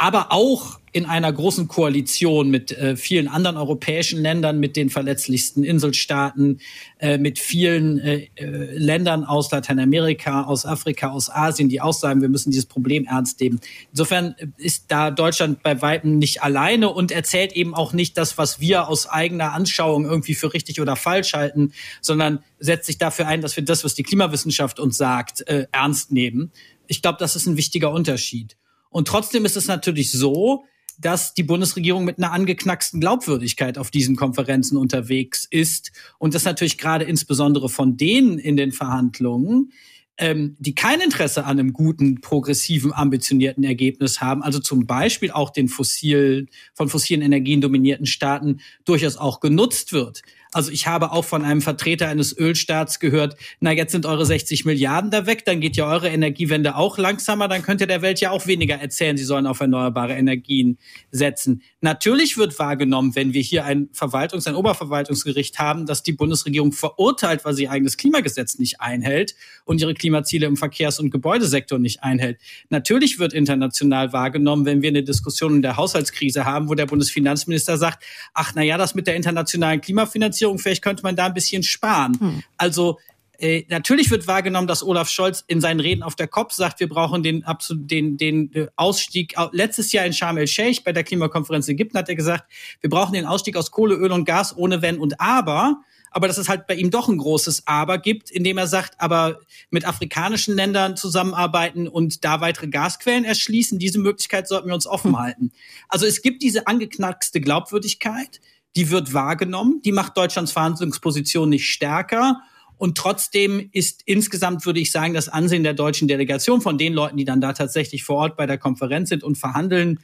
aber 0.00 0.32
auch 0.32 0.80
in 0.92 1.04
einer 1.04 1.30
großen 1.30 1.68
Koalition 1.68 2.48
mit 2.48 2.72
äh, 2.72 2.96
vielen 2.96 3.28
anderen 3.28 3.58
europäischen 3.58 4.22
Ländern, 4.22 4.58
mit 4.58 4.74
den 4.74 4.88
verletzlichsten 4.88 5.62
Inselstaaten, 5.62 6.58
äh, 6.98 7.18
mit 7.18 7.38
vielen 7.38 7.98
äh, 7.98 8.28
äh, 8.34 8.46
Ländern 8.78 9.24
aus 9.24 9.50
Lateinamerika, 9.50 10.44
aus 10.44 10.64
Afrika, 10.64 11.10
aus 11.10 11.28
Asien, 11.28 11.68
die 11.68 11.82
auch 11.82 11.92
sagen, 11.92 12.22
wir 12.22 12.30
müssen 12.30 12.50
dieses 12.50 12.64
Problem 12.64 13.04
ernst 13.04 13.40
nehmen. 13.40 13.60
Insofern 13.90 14.34
ist 14.56 14.86
da 14.88 15.10
Deutschland 15.10 15.62
bei 15.62 15.82
weitem 15.82 16.16
nicht 16.16 16.42
alleine 16.42 16.88
und 16.88 17.12
erzählt 17.12 17.52
eben 17.52 17.74
auch 17.74 17.92
nicht 17.92 18.16
das, 18.16 18.38
was 18.38 18.58
wir 18.58 18.88
aus 18.88 19.06
eigener 19.06 19.52
Anschauung 19.52 20.06
irgendwie 20.06 20.34
für 20.34 20.54
richtig 20.54 20.80
oder 20.80 20.96
falsch 20.96 21.34
halten, 21.34 21.74
sondern 22.00 22.42
setzt 22.58 22.86
sich 22.86 22.96
dafür 22.96 23.26
ein, 23.26 23.42
dass 23.42 23.54
wir 23.54 23.66
das, 23.66 23.84
was 23.84 23.94
die 23.94 24.02
Klimawissenschaft 24.02 24.80
uns 24.80 24.96
sagt, 24.96 25.46
äh, 25.46 25.66
ernst 25.72 26.10
nehmen. 26.10 26.52
Ich 26.86 27.02
glaube, 27.02 27.18
das 27.20 27.36
ist 27.36 27.44
ein 27.44 27.58
wichtiger 27.58 27.92
Unterschied. 27.92 28.56
Und 28.90 29.08
trotzdem 29.08 29.44
ist 29.44 29.56
es 29.56 29.66
natürlich 29.66 30.12
so, 30.12 30.64
dass 30.98 31.32
die 31.32 31.42
Bundesregierung 31.42 32.04
mit 32.04 32.18
einer 32.18 32.32
angeknacksten 32.32 33.00
Glaubwürdigkeit 33.00 33.78
auf 33.78 33.90
diesen 33.90 34.16
Konferenzen 34.16 34.76
unterwegs 34.76 35.46
ist 35.50 35.92
und 36.18 36.34
das 36.34 36.44
natürlich 36.44 36.76
gerade 36.76 37.06
insbesondere 37.06 37.68
von 37.68 37.96
denen 37.96 38.38
in 38.38 38.56
den 38.56 38.70
Verhandlungen, 38.70 39.72
ähm, 40.18 40.56
die 40.58 40.74
kein 40.74 41.00
Interesse 41.00 41.44
an 41.44 41.58
einem 41.58 41.72
guten, 41.72 42.20
progressiven, 42.20 42.92
ambitionierten 42.92 43.64
Ergebnis 43.64 44.20
haben, 44.20 44.42
also 44.42 44.58
zum 44.58 44.86
Beispiel 44.86 45.30
auch 45.30 45.48
den 45.48 45.68
fossil, 45.68 46.46
von 46.74 46.90
fossilen 46.90 47.22
Energien 47.22 47.62
dominierten 47.62 48.04
Staaten 48.04 48.60
durchaus 48.84 49.16
auch 49.16 49.40
genutzt 49.40 49.94
wird. 49.94 50.20
Also 50.52 50.72
ich 50.72 50.88
habe 50.88 51.12
auch 51.12 51.24
von 51.24 51.44
einem 51.44 51.62
Vertreter 51.62 52.08
eines 52.08 52.36
Ölstaats 52.36 52.98
gehört, 52.98 53.36
na 53.60 53.70
jetzt 53.70 53.92
sind 53.92 54.04
eure 54.04 54.26
60 54.26 54.64
Milliarden 54.64 55.12
da 55.12 55.26
weg, 55.26 55.44
dann 55.44 55.60
geht 55.60 55.76
ja 55.76 55.86
eure 55.86 56.08
Energiewende 56.08 56.74
auch 56.74 56.98
langsamer, 56.98 57.46
dann 57.46 57.62
könnt 57.62 57.80
ihr 57.80 57.86
der 57.86 58.02
Welt 58.02 58.20
ja 58.20 58.32
auch 58.32 58.48
weniger 58.48 58.74
erzählen, 58.74 59.16
sie 59.16 59.24
sollen 59.24 59.46
auf 59.46 59.60
erneuerbare 59.60 60.14
Energien 60.14 60.78
setzen. 61.12 61.62
Natürlich 61.80 62.36
wird 62.36 62.58
wahrgenommen, 62.58 63.14
wenn 63.14 63.32
wir 63.32 63.42
hier 63.42 63.64
ein 63.64 63.90
Verwaltungs-, 63.92 64.48
ein 64.48 64.56
Oberverwaltungsgericht 64.56 65.60
haben, 65.60 65.86
dass 65.86 66.02
die 66.02 66.12
Bundesregierung 66.12 66.72
verurteilt, 66.72 67.44
weil 67.44 67.54
sie 67.54 67.64
ihr 67.64 67.70
eigenes 67.70 67.96
Klimagesetz 67.96 68.58
nicht 68.58 68.80
einhält 68.80 69.36
und 69.64 69.80
ihre 69.80 69.94
Klimaziele 69.94 70.46
im 70.46 70.56
Verkehrs- 70.56 70.98
und 70.98 71.10
Gebäudesektor 71.10 71.78
nicht 71.78 72.02
einhält. 72.02 72.40
Natürlich 72.70 73.20
wird 73.20 73.32
international 73.32 74.12
wahrgenommen, 74.12 74.66
wenn 74.66 74.82
wir 74.82 74.88
eine 74.88 75.04
Diskussion 75.04 75.54
in 75.54 75.62
der 75.62 75.76
Haushaltskrise 75.76 76.44
haben, 76.44 76.68
wo 76.68 76.74
der 76.74 76.86
Bundesfinanzminister 76.86 77.76
sagt, 77.76 78.02
ach 78.34 78.52
na 78.56 78.62
ja, 78.62 78.76
das 78.76 78.96
mit 78.96 79.06
der 79.06 79.14
internationalen 79.14 79.80
Klimafinanzierung 79.80 80.39
Finanzierung, 80.40 80.58
vielleicht 80.58 80.82
könnte 80.82 81.02
man 81.02 81.16
da 81.16 81.26
ein 81.26 81.34
bisschen 81.34 81.62
sparen. 81.62 82.18
Hm. 82.18 82.42
Also 82.56 82.98
äh, 83.38 83.64
natürlich 83.68 84.10
wird 84.10 84.26
wahrgenommen, 84.26 84.66
dass 84.66 84.82
Olaf 84.82 85.08
Scholz 85.08 85.44
in 85.46 85.60
seinen 85.60 85.80
Reden 85.80 86.02
auf 86.02 86.14
der 86.14 86.28
COP 86.28 86.52
sagt, 86.52 86.80
wir 86.80 86.88
brauchen 86.88 87.22
den, 87.22 87.44
den, 87.70 88.16
den 88.16 88.54
äh, 88.54 88.66
Ausstieg. 88.76 89.34
Letztes 89.52 89.92
Jahr 89.92 90.04
in 90.04 90.12
Sharm 90.12 90.38
el-Sheikh 90.38 90.82
bei 90.84 90.92
der 90.92 91.04
Klimakonferenz 91.04 91.68
in 91.68 91.74
Ägypten 91.74 91.98
hat 91.98 92.08
er 92.08 92.16
gesagt, 92.16 92.44
wir 92.80 92.90
brauchen 92.90 93.12
den 93.12 93.26
Ausstieg 93.26 93.56
aus 93.56 93.70
Kohle, 93.70 93.94
Öl 93.94 94.12
und 94.12 94.24
Gas 94.24 94.56
ohne 94.56 94.82
Wenn 94.82 94.98
und 94.98 95.20
Aber. 95.20 95.82
Aber 96.12 96.26
dass 96.26 96.38
es 96.38 96.48
halt 96.48 96.66
bei 96.66 96.74
ihm 96.74 96.90
doch 96.90 97.08
ein 97.08 97.18
großes 97.18 97.68
Aber 97.68 97.98
gibt, 97.98 98.32
indem 98.32 98.58
er 98.58 98.66
sagt, 98.66 99.00
aber 99.00 99.38
mit 99.70 99.86
afrikanischen 99.86 100.56
Ländern 100.56 100.96
zusammenarbeiten 100.96 101.86
und 101.86 102.24
da 102.24 102.40
weitere 102.40 102.66
Gasquellen 102.66 103.24
erschließen, 103.24 103.78
diese 103.78 104.00
Möglichkeit 104.00 104.48
sollten 104.48 104.66
wir 104.66 104.74
uns 104.74 104.88
offen 104.88 105.12
hm. 105.12 105.20
halten. 105.20 105.52
Also 105.88 106.06
es 106.06 106.20
gibt 106.20 106.42
diese 106.42 106.66
angeknackste 106.66 107.40
Glaubwürdigkeit 107.40 108.40
die 108.76 108.90
wird 108.90 109.12
wahrgenommen, 109.14 109.80
die 109.84 109.92
macht 109.92 110.16
Deutschlands 110.16 110.52
Verhandlungsposition 110.52 111.48
nicht 111.48 111.66
stärker. 111.66 112.40
Und 112.76 112.96
trotzdem 112.96 113.68
ist 113.72 114.02
insgesamt, 114.06 114.64
würde 114.64 114.80
ich 114.80 114.90
sagen, 114.90 115.12
das 115.12 115.28
Ansehen 115.28 115.64
der 115.64 115.74
deutschen 115.74 116.08
Delegation 116.08 116.62
von 116.62 116.78
den 116.78 116.94
Leuten, 116.94 117.18
die 117.18 117.26
dann 117.26 117.40
da 117.40 117.52
tatsächlich 117.52 118.04
vor 118.04 118.16
Ort 118.16 118.36
bei 118.38 118.46
der 118.46 118.56
Konferenz 118.56 119.10
sind 119.10 119.22
und 119.22 119.36
verhandeln, 119.36 120.00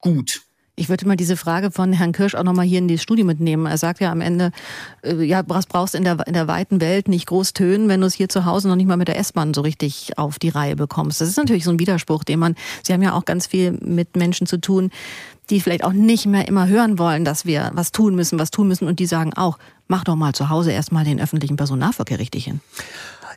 gut. 0.00 0.40
Ich 0.78 0.90
würde 0.90 1.08
mal 1.08 1.16
diese 1.16 1.38
Frage 1.38 1.70
von 1.70 1.94
Herrn 1.94 2.12
Kirsch 2.12 2.34
auch 2.34 2.42
nochmal 2.42 2.66
hier 2.66 2.78
in 2.78 2.86
die 2.86 2.98
Studie 2.98 3.24
mitnehmen. 3.24 3.64
Er 3.64 3.78
sagt 3.78 3.98
ja 4.00 4.12
am 4.12 4.20
Ende, 4.20 4.50
äh, 5.02 5.22
ja, 5.24 5.42
was 5.46 5.64
brauchst 5.64 5.94
du 5.94 5.98
in 5.98 6.04
der, 6.04 6.26
in 6.26 6.34
der 6.34 6.48
weiten 6.48 6.82
Welt 6.82 7.08
nicht 7.08 7.26
groß 7.26 7.54
tönen, 7.54 7.88
wenn 7.88 8.02
du 8.02 8.06
es 8.06 8.12
hier 8.14 8.28
zu 8.28 8.44
Hause 8.44 8.68
noch 8.68 8.76
nicht 8.76 8.86
mal 8.86 8.98
mit 8.98 9.08
der 9.08 9.18
S-Bahn 9.18 9.54
so 9.54 9.62
richtig 9.62 10.18
auf 10.18 10.38
die 10.38 10.50
Reihe 10.50 10.76
bekommst. 10.76 11.22
Das 11.22 11.28
ist 11.28 11.38
natürlich 11.38 11.64
so 11.64 11.70
ein 11.70 11.80
Widerspruch, 11.80 12.24
den 12.24 12.38
man, 12.38 12.56
Sie 12.82 12.92
haben 12.92 13.02
ja 13.02 13.14
auch 13.14 13.24
ganz 13.24 13.46
viel 13.46 13.72
mit 13.72 14.16
Menschen 14.16 14.46
zu 14.46 14.60
tun, 14.60 14.90
die 15.50 15.60
vielleicht 15.60 15.84
auch 15.84 15.92
nicht 15.92 16.26
mehr 16.26 16.48
immer 16.48 16.66
hören 16.66 16.98
wollen, 16.98 17.24
dass 17.24 17.46
wir 17.46 17.70
was 17.74 17.92
tun 17.92 18.14
müssen, 18.14 18.38
was 18.38 18.50
tun 18.50 18.68
müssen. 18.68 18.88
Und 18.88 18.98
die 18.98 19.06
sagen 19.06 19.32
auch, 19.34 19.58
mach 19.88 20.04
doch 20.04 20.16
mal 20.16 20.34
zu 20.34 20.48
Hause 20.48 20.72
erstmal 20.72 21.04
den 21.04 21.20
öffentlichen 21.20 21.56
Personennahverkehr 21.56 22.18
richtig 22.18 22.44
hin. 22.44 22.60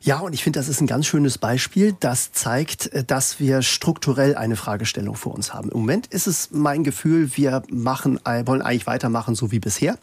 Ja, 0.02 0.20
und 0.20 0.34
ich 0.34 0.44
finde, 0.44 0.60
das 0.60 0.70
ist 0.70 0.80
ein 0.80 0.88
ganz 0.88 1.08
schönes 1.08 1.38
Beispiel. 1.38 1.94
Das 2.00 2.32
zeigt, 2.32 2.88
äh, 2.94 3.04
dass 3.04 3.40
wir 3.40 3.62
strukturell 3.62 4.36
eine 4.36 4.56
Fragestellung 4.56 5.16
vor 5.16 5.34
uns 5.34 5.54
haben. 5.54 5.70
Im 5.70 5.80
Moment 5.80 6.08
ist 6.08 6.28
es 6.28 6.50
mein 6.52 6.84
Gefühl, 6.84 7.36
wir 7.36 7.64
machen, 7.70 8.20
äh, 8.26 8.48
wollen 8.48 8.62
eigentlich 8.62 8.88
weitermachen, 8.88 9.36
so 9.36 9.52
wie 9.52 9.60
bisher. 9.60 9.98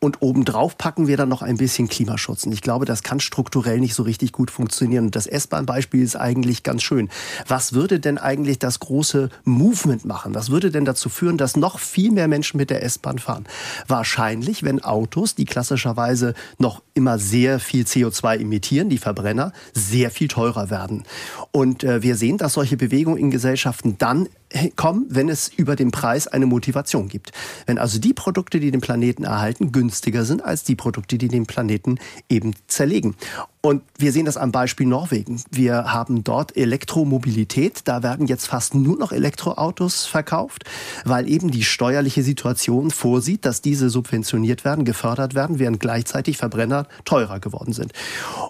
Und 0.00 0.22
obendrauf 0.22 0.78
packen 0.78 1.06
wir 1.06 1.16
dann 1.16 1.28
noch 1.28 1.42
ein 1.42 1.58
bisschen 1.58 1.88
Klimaschutz. 1.88 2.44
Und 2.44 2.52
ich 2.52 2.62
glaube, 2.62 2.86
das 2.86 3.02
kann 3.02 3.20
strukturell 3.20 3.78
nicht 3.78 3.94
so 3.94 4.02
richtig 4.02 4.32
gut 4.32 4.50
funktionieren. 4.50 5.06
Und 5.06 5.16
das 5.16 5.26
S-Bahn-Beispiel 5.26 6.02
ist 6.02 6.16
eigentlich 6.16 6.62
ganz 6.62 6.82
schön. 6.82 7.10
Was 7.46 7.74
würde 7.74 8.00
denn 8.00 8.16
eigentlich 8.18 8.58
das 8.58 8.80
große 8.80 9.28
Movement 9.44 10.04
machen? 10.04 10.34
Was 10.34 10.50
würde 10.50 10.70
denn 10.70 10.84
dazu 10.84 11.08
führen, 11.08 11.36
dass 11.36 11.56
noch 11.56 11.78
viel 11.78 12.10
mehr 12.10 12.28
Menschen 12.28 12.56
mit 12.56 12.70
der 12.70 12.82
S-Bahn 12.84 13.18
fahren? 13.18 13.44
Wahrscheinlich, 13.86 14.62
wenn 14.62 14.82
Autos, 14.82 15.34
die 15.34 15.44
klassischerweise 15.44 16.34
noch 16.58 16.82
immer 16.94 17.18
sehr 17.18 17.60
viel 17.60 17.84
CO2 17.84 18.40
emittieren, 18.40 18.88
die 18.88 18.98
Verbrenner, 18.98 19.41
Verbrenner 19.42 19.52
sehr 19.72 20.10
viel 20.10 20.28
teurer 20.28 20.70
werden. 20.70 21.04
Und 21.50 21.84
äh, 21.84 22.02
wir 22.02 22.16
sehen, 22.16 22.38
dass 22.38 22.54
solche 22.54 22.76
Bewegungen 22.76 23.18
in 23.18 23.30
Gesellschaften 23.30 23.96
dann 23.98 24.28
kommen, 24.76 25.06
wenn 25.08 25.28
es 25.28 25.48
über 25.48 25.76
den 25.76 25.90
Preis 25.90 26.26
eine 26.26 26.46
Motivation 26.46 27.08
gibt. 27.08 27.32
Wenn 27.66 27.78
also 27.78 27.98
die 27.98 28.14
Produkte, 28.14 28.60
die 28.60 28.70
den 28.70 28.80
Planeten 28.80 29.24
erhalten, 29.24 29.72
günstiger 29.72 30.24
sind 30.24 30.44
als 30.44 30.64
die 30.64 30.76
Produkte, 30.76 31.18
die 31.18 31.28
den 31.28 31.46
Planeten 31.46 31.98
eben 32.28 32.54
zerlegen. 32.66 33.16
Und 33.64 33.84
wir 33.96 34.10
sehen 34.10 34.24
das 34.24 34.36
am 34.36 34.50
Beispiel 34.50 34.88
Norwegen. 34.88 35.40
Wir 35.52 35.92
haben 35.92 36.24
dort 36.24 36.56
Elektromobilität. 36.56 37.82
Da 37.84 38.02
werden 38.02 38.26
jetzt 38.26 38.48
fast 38.48 38.74
nur 38.74 38.98
noch 38.98 39.12
Elektroautos 39.12 40.04
verkauft, 40.04 40.64
weil 41.04 41.30
eben 41.30 41.52
die 41.52 41.62
steuerliche 41.62 42.24
Situation 42.24 42.90
vorsieht, 42.90 43.44
dass 43.44 43.62
diese 43.62 43.88
subventioniert 43.88 44.64
werden, 44.64 44.84
gefördert 44.84 45.36
werden, 45.36 45.60
während 45.60 45.78
gleichzeitig 45.78 46.38
Verbrenner 46.38 46.88
teurer 47.04 47.38
geworden 47.38 47.72
sind. 47.72 47.92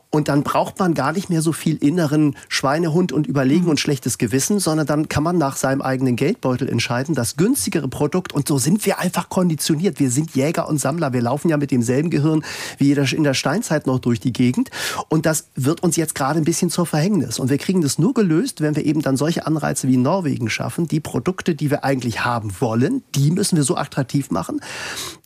Und 0.08 0.28
dann 0.28 0.44
braucht 0.44 0.78
man 0.78 0.94
gar 0.94 1.12
nicht 1.12 1.28
mehr 1.28 1.42
so 1.42 1.52
viel 1.52 1.76
inneren 1.76 2.34
Schweinehund 2.48 3.12
und 3.12 3.26
Überlegen 3.26 3.68
und 3.68 3.80
schlechtes 3.80 4.16
Gewissen, 4.16 4.60
sondern 4.60 4.86
dann 4.86 5.10
kann 5.10 5.22
man 5.22 5.36
nach 5.36 5.56
seinem 5.56 5.82
eigenen 5.92 6.16
Geldbeutel 6.16 6.68
entscheiden, 6.68 7.14
das 7.14 7.36
günstigere 7.36 7.86
Produkt. 7.86 8.32
Und 8.32 8.48
so 8.48 8.56
sind 8.56 8.84
wir 8.86 8.98
einfach 8.98 9.28
konditioniert. 9.28 10.00
Wir 10.00 10.10
sind 10.10 10.34
Jäger 10.34 10.68
und 10.68 10.78
Sammler. 10.78 11.12
Wir 11.12 11.20
laufen 11.20 11.50
ja 11.50 11.58
mit 11.58 11.70
demselben 11.70 12.08
Gehirn 12.08 12.42
wie 12.78 12.92
in 12.92 13.24
der 13.24 13.34
Steinzeit 13.34 13.86
noch 13.86 13.98
durch 13.98 14.20
die 14.20 14.32
Gegend. 14.32 14.70
Und 15.08 15.26
das 15.26 15.48
wird 15.54 15.82
uns 15.82 15.96
jetzt 15.96 16.14
gerade 16.14 16.38
ein 16.38 16.44
bisschen 16.44 16.70
zur 16.70 16.86
Verhängnis. 16.86 17.38
Und 17.38 17.50
wir 17.50 17.58
kriegen 17.58 17.82
das 17.82 17.98
nur 17.98 18.14
gelöst, 18.14 18.62
wenn 18.62 18.74
wir 18.74 18.86
eben 18.86 19.02
dann 19.02 19.18
solche 19.18 19.46
Anreize 19.46 19.86
wie 19.86 19.94
in 19.94 20.02
Norwegen 20.02 20.48
schaffen. 20.48 20.88
Die 20.88 21.00
Produkte, 21.00 21.54
die 21.54 21.70
wir 21.70 21.84
eigentlich 21.84 22.24
haben 22.24 22.52
wollen, 22.60 23.02
die 23.14 23.30
müssen 23.30 23.56
wir 23.56 23.64
so 23.64 23.76
attraktiv 23.76 24.30
machen, 24.30 24.60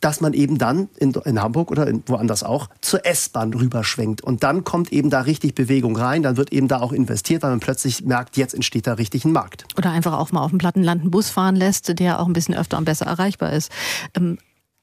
dass 0.01 0.19
man 0.19 0.33
eben 0.33 0.57
dann 0.57 0.89
in, 0.97 1.13
in 1.13 1.41
Hamburg 1.41 1.71
oder 1.71 1.87
in, 1.87 2.03
woanders 2.07 2.43
auch 2.43 2.69
zur 2.81 3.05
S-Bahn 3.05 3.53
rüberschwenkt. 3.53 4.21
Und 4.21 4.43
dann 4.43 4.65
kommt 4.65 4.91
eben 4.91 5.09
da 5.09 5.21
richtig 5.21 5.55
Bewegung 5.55 5.95
rein. 5.95 6.23
Dann 6.23 6.35
wird 6.35 6.51
eben 6.51 6.67
da 6.67 6.81
auch 6.81 6.91
investiert, 6.91 7.43
weil 7.43 7.51
man 7.51 7.61
plötzlich 7.61 8.03
merkt, 8.03 8.35
jetzt 8.35 8.53
entsteht 8.53 8.87
da 8.87 8.93
richtig 8.93 9.23
ein 9.23 9.31
Markt. 9.31 9.65
Oder 9.77 9.91
einfach 9.91 10.17
auch 10.17 10.31
mal 10.31 10.41
auf 10.41 10.51
dem 10.57 10.59
Plattenland 10.59 11.01
einen 11.01 11.11
Bus 11.11 11.29
fahren 11.29 11.55
lässt, 11.55 11.99
der 11.99 12.19
auch 12.19 12.27
ein 12.27 12.33
bisschen 12.33 12.55
öfter 12.55 12.77
und 12.77 12.85
besser 12.85 13.05
erreichbar 13.05 13.53
ist. 13.53 13.71
Ähm, 14.15 14.37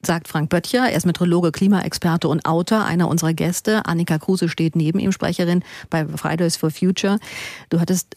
sagt 0.05 0.27
Frank 0.27 0.49
Böttcher. 0.49 0.89
Er 0.89 0.97
ist 0.97 1.05
Meteorologe, 1.05 1.51
Klimaexperte 1.51 2.27
und 2.27 2.45
Autor. 2.45 2.85
Einer 2.85 3.07
unserer 3.07 3.33
Gäste, 3.33 3.85
Annika 3.85 4.17
Kruse, 4.17 4.49
steht 4.49 4.75
neben 4.75 4.99
ihm, 4.99 5.11
Sprecherin 5.11 5.63
bei 5.89 6.05
Fridays 6.05 6.57
for 6.57 6.71
Future. 6.71 7.19
Du 7.69 7.79
hattest, 7.79 8.15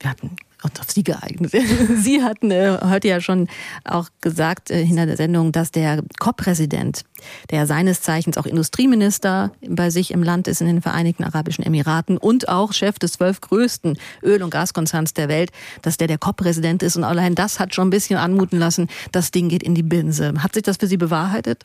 wir 0.00 0.10
hatten 0.10 0.36
auf 0.62 0.90
Sie 0.90 1.04
geeignet. 1.04 1.52
Sie 1.96 2.22
hatten 2.22 2.50
äh, 2.50 2.78
heute 2.84 3.08
ja 3.08 3.20
schon 3.20 3.48
auch 3.84 4.08
gesagt 4.20 4.70
äh, 4.70 4.84
hinter 4.84 5.06
der 5.06 5.16
Sendung, 5.16 5.52
dass 5.52 5.70
der 5.70 6.02
COP-Präsident, 6.18 7.04
der 7.50 7.66
seines 7.66 8.02
Zeichens 8.02 8.36
auch 8.38 8.46
Industrieminister 8.46 9.52
bei 9.66 9.90
sich 9.90 10.10
im 10.10 10.22
Land 10.22 10.48
ist 10.48 10.60
in 10.60 10.66
den 10.66 10.82
Vereinigten 10.82 11.24
Arabischen 11.24 11.64
Emiraten 11.64 12.18
und 12.18 12.48
auch 12.48 12.72
Chef 12.72 12.98
des 12.98 13.12
zwölf 13.12 13.40
größten 13.40 13.98
Öl- 14.22 14.42
und 14.42 14.50
Gaskonzerns 14.50 15.14
der 15.14 15.28
Welt, 15.28 15.50
dass 15.82 15.96
der 15.96 16.08
der 16.08 16.18
COP-Präsident 16.18 16.82
ist. 16.82 16.96
Und 16.96 17.04
allein 17.04 17.34
das 17.34 17.60
hat 17.60 17.74
schon 17.74 17.88
ein 17.88 17.90
bisschen 17.90 18.18
anmuten 18.18 18.58
lassen, 18.58 18.88
das 19.12 19.30
Ding 19.30 19.48
geht 19.48 19.62
in 19.62 19.74
die 19.74 19.82
Binse. 19.82 20.34
Hat 20.42 20.54
sich 20.54 20.62
das 20.62 20.76
für 20.76 20.86
Sie 20.86 20.96
bewahrheitet? 20.96 21.64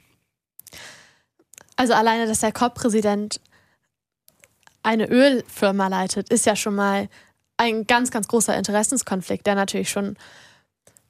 Also 1.75 1.93
alleine, 1.93 2.27
dass 2.27 2.39
der 2.39 2.51
COP-Präsident 2.51 3.41
eine 4.83 5.09
Ölfirma 5.09 5.87
leitet, 5.87 6.29
ist 6.29 6.45
ja 6.45 6.55
schon 6.55 6.75
mal 6.75 7.07
ein 7.57 7.85
ganz, 7.87 8.11
ganz 8.11 8.27
großer 8.27 8.55
Interessenskonflikt, 8.55 9.45
der 9.45 9.55
natürlich 9.55 9.89
schon 9.89 10.17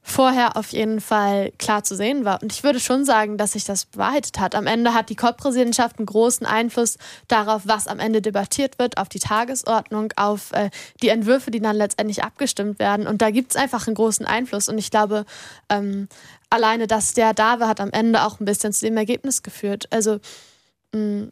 vorher 0.05 0.57
auf 0.57 0.73
jeden 0.73 0.99
Fall 0.99 1.51
klar 1.57 1.83
zu 1.83 1.95
sehen 1.95 2.25
war. 2.25 2.41
Und 2.43 2.51
ich 2.51 2.63
würde 2.63 2.81
schon 2.81 3.05
sagen, 3.05 3.37
dass 3.37 3.53
sich 3.53 3.63
das 3.63 3.85
bewahrheitet 3.85 4.37
hat. 4.37 4.53
Am 4.53 4.67
Ende 4.67 4.93
hat 4.93 5.09
die 5.09 5.15
COP-Präsidentschaft 5.15 5.97
einen 5.97 6.05
großen 6.05 6.45
Einfluss 6.45 6.97
darauf, 7.29 7.61
was 7.65 7.87
am 7.87 7.99
Ende 7.99 8.21
debattiert 8.21 8.79
wird, 8.79 8.97
auf 8.97 9.07
die 9.07 9.19
Tagesordnung, 9.19 10.11
auf 10.17 10.51
äh, 10.51 10.69
die 11.01 11.07
Entwürfe, 11.07 11.51
die 11.51 11.61
dann 11.61 11.77
letztendlich 11.77 12.21
abgestimmt 12.21 12.79
werden. 12.79 13.07
Und 13.07 13.21
da 13.21 13.31
gibt 13.31 13.51
es 13.51 13.55
einfach 13.55 13.87
einen 13.87 13.95
großen 13.95 14.25
Einfluss. 14.25 14.67
Und 14.67 14.77
ich 14.77 14.91
glaube, 14.91 15.25
ähm, 15.69 16.09
alleine, 16.49 16.85
dass 16.85 17.13
der 17.13 17.33
da 17.33 17.61
war, 17.61 17.69
hat 17.69 17.79
am 17.79 17.91
Ende 17.91 18.23
auch 18.23 18.41
ein 18.41 18.45
bisschen 18.45 18.73
zu 18.73 18.85
dem 18.85 18.97
Ergebnis 18.97 19.41
geführt. 19.41 19.87
Also 19.89 20.19
mh, 20.93 21.29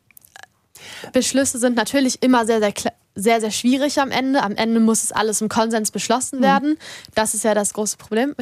Beschlüsse 1.12 1.60
sind 1.60 1.76
natürlich 1.76 2.24
immer 2.24 2.46
sehr, 2.46 2.60
sehr 2.60 2.72
sehr, 3.16 3.42
sehr 3.42 3.52
schwierig 3.52 4.00
am 4.00 4.12
Ende. 4.12 4.42
Am 4.44 4.56
Ende 4.56 4.80
muss 4.80 5.04
es 5.04 5.12
alles 5.12 5.42
im 5.42 5.50
Konsens 5.50 5.92
beschlossen 5.92 6.40
mhm. 6.40 6.44
werden. 6.44 6.78
Das 7.16 7.34
ist 7.34 7.44
ja 7.44 7.54
das 7.54 7.74
große 7.74 7.98
Problem. 7.98 8.36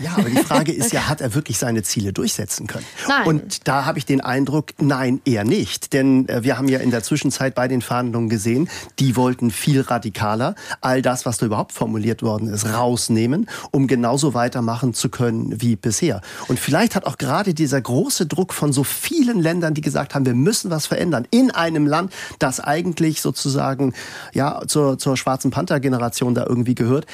Ja, 0.00 0.12
aber 0.16 0.30
die 0.30 0.36
Frage 0.36 0.72
ist 0.72 0.92
ja, 0.92 1.08
hat 1.08 1.20
er 1.20 1.34
wirklich 1.34 1.58
seine 1.58 1.82
Ziele 1.82 2.12
durchsetzen 2.12 2.66
können? 2.66 2.86
Nein. 3.08 3.26
Und 3.26 3.66
da 3.66 3.84
habe 3.84 3.98
ich 3.98 4.06
den 4.06 4.20
Eindruck, 4.20 4.72
nein, 4.78 5.20
eher 5.24 5.44
nicht. 5.44 5.92
Denn 5.92 6.28
äh, 6.28 6.44
wir 6.44 6.56
haben 6.56 6.68
ja 6.68 6.78
in 6.78 6.90
der 6.90 7.02
Zwischenzeit 7.02 7.54
bei 7.54 7.66
den 7.66 7.82
Verhandlungen 7.82 8.28
gesehen, 8.28 8.68
die 8.98 9.16
wollten 9.16 9.50
viel 9.50 9.80
radikaler 9.80 10.54
all 10.80 11.02
das, 11.02 11.26
was 11.26 11.38
da 11.38 11.46
überhaupt 11.46 11.72
formuliert 11.72 12.22
worden 12.22 12.48
ist, 12.48 12.66
rausnehmen, 12.66 13.48
um 13.72 13.86
genauso 13.86 14.34
weitermachen 14.34 14.94
zu 14.94 15.08
können 15.08 15.60
wie 15.60 15.74
bisher. 15.74 16.20
Und 16.46 16.60
vielleicht 16.60 16.94
hat 16.94 17.04
auch 17.04 17.18
gerade 17.18 17.54
dieser 17.54 17.80
große 17.80 18.26
Druck 18.26 18.54
von 18.54 18.72
so 18.72 18.84
vielen 18.84 19.40
Ländern, 19.40 19.74
die 19.74 19.80
gesagt 19.80 20.14
haben, 20.14 20.24
wir 20.26 20.34
müssen 20.34 20.70
was 20.70 20.86
verändern, 20.86 21.26
in 21.30 21.50
einem 21.50 21.86
Land, 21.86 22.12
das 22.38 22.60
eigentlich 22.60 23.20
sozusagen 23.20 23.94
ja 24.32 24.62
zur, 24.66 24.98
zur 24.98 25.16
schwarzen 25.16 25.50
Panther-Generation 25.50 26.34
da 26.34 26.46
irgendwie 26.46 26.76
gehört, 26.76 27.06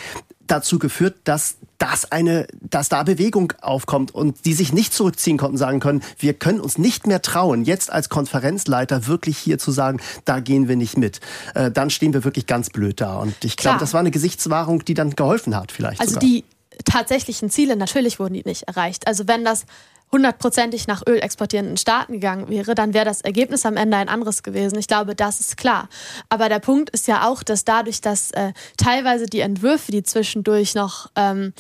dazu 0.47 0.79
geführt, 0.79 1.17
dass 1.25 1.57
das 1.79 2.11
eine, 2.11 2.47
dass 2.61 2.89
da 2.89 3.03
Bewegung 3.03 3.53
aufkommt 3.61 4.15
und 4.15 4.45
die 4.45 4.55
sich 4.55 4.73
nicht 4.73 4.93
zurückziehen 4.93 5.37
konnten, 5.39 5.57
sagen 5.57 5.81
können, 5.81 6.03
wir 6.19 6.35
können 6.35 6.61
uns 6.61 6.79
nicht 6.79 7.07
mehr 7.07 7.23
trauen, 7.23 7.65
jetzt 7.65 7.91
als 7.91 8.09
Konferenzleiter 8.09 9.07
wirklich 9.07 9.39
hier 9.39 9.59
zu 9.59 9.71
sagen, 9.71 10.01
da 10.25 10.41
gehen 10.41 10.69
wir 10.69 10.77
nicht 10.77 10.97
mit. 10.97 11.21
Äh, 11.55 11.71
dann 11.71 11.91
stehen 11.91 12.13
wir 12.13 12.25
wirklich 12.25 12.47
ganz 12.47 12.71
blöd 12.71 13.01
da. 13.01 13.17
Und 13.17 13.45
ich 13.45 13.57
glaube, 13.57 13.79
das 13.79 13.93
war 13.93 14.01
eine 14.01 14.11
Gesichtswahrung, 14.11 14.85
die 14.85 14.95
dann 14.95 15.11
geholfen 15.11 15.57
hat, 15.57 15.73
vielleicht. 15.73 16.01
Also 16.01 16.15
sogar. 16.15 16.29
die 16.29 16.45
tatsächlichen 16.85 17.51
Ziele, 17.51 17.77
natürlich 17.77 18.19
wurden 18.19 18.35
die 18.35 18.43
nicht 18.45 18.63
erreicht. 18.65 19.07
Also 19.07 19.29
wenn 19.29 19.45
das 19.45 19.65
hundertprozentig 20.12 20.87
nach 20.87 21.03
Öl 21.07 21.19
exportierenden 21.19 21.77
Staaten 21.77 22.14
gegangen 22.14 22.49
wäre, 22.49 22.75
dann 22.75 22.95
wäre 22.95 23.05
das 23.05 23.21
Ergebnis 23.21 23.67
am 23.67 23.77
Ende 23.77 23.97
ein 23.97 24.09
anderes 24.09 24.43
gewesen. 24.43 24.79
Ich 24.79 24.87
glaube, 24.87 25.14
das 25.14 25.40
ist 25.40 25.57
klar. 25.57 25.88
Aber 26.29 26.49
der 26.49 26.61
Punkt 26.61 26.90
ist 26.90 27.09
ja 27.09 27.29
auch, 27.29 27.43
dass 27.43 27.64
dadurch, 27.64 28.01
dass 28.01 28.31
äh, 28.31 28.53
teilweise 28.77 29.27
die 29.27 29.40
Entwürfe, 29.40 29.90
die 29.90 30.03
zwischendurch 30.03 30.75
noch 30.75 31.11
ähm, 31.17 31.53